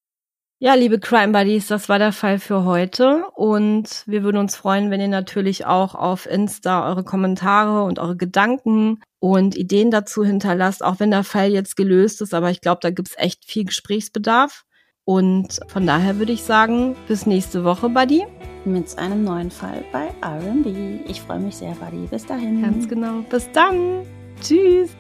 Ja, 0.64 0.76
liebe 0.76 0.98
Crime 0.98 1.34
Buddies, 1.34 1.68
das 1.68 1.90
war 1.90 2.00
der 2.00 2.14
Fall 2.14 2.40
für 2.40 2.64
heute 2.64 3.26
und 3.36 4.06
wir 4.06 4.24
würden 4.24 4.38
uns 4.38 4.56
freuen, 4.56 4.92
wenn 4.92 5.02
ihr 5.02 5.10
natürlich 5.10 5.66
auch 5.66 5.94
auf 5.94 6.26
Insta 6.26 6.88
eure 6.88 7.04
Kommentare 7.04 7.84
und 7.84 8.00
eure 8.00 8.16
Gedanken 8.16 9.02
und 9.20 9.58
Ideen 9.58 9.92
dazu 9.92 10.24
hinterlasst, 10.24 10.82
auch 10.82 11.02
wenn 11.02 11.12
der 11.12 11.26
Fall 11.26 11.52
jetzt 11.52 11.76
gelöst 11.76 12.22
ist, 12.22 12.34
aber 12.34 12.50
ich 12.50 12.62
glaube, 12.62 12.80
da 12.82 12.92
gibt's 12.92 13.16
echt 13.18 13.44
viel 13.44 13.66
Gesprächsbedarf. 13.66 14.64
Und 15.04 15.60
von 15.68 15.86
daher 15.86 16.18
würde 16.18 16.32
ich 16.32 16.44
sagen, 16.44 16.96
bis 17.10 17.26
nächste 17.26 17.66
Woche, 17.66 17.90
Buddy. 17.90 18.24
Mit 18.64 18.98
einem 18.98 19.26
neuen 19.26 19.52
Fall 19.52 19.84
bei 19.92 20.12
RB. 20.26 21.10
Ich 21.10 21.20
freue 21.20 21.42
mich 21.42 21.58
sehr, 21.58 21.76
Buddy. 21.76 22.08
Bis 22.08 22.26
dahin. 22.26 22.62
Ganz 22.62 22.88
genau. 22.88 23.20
Bis 23.30 23.52
dann. 23.52 24.04
Tschüss. 24.40 24.96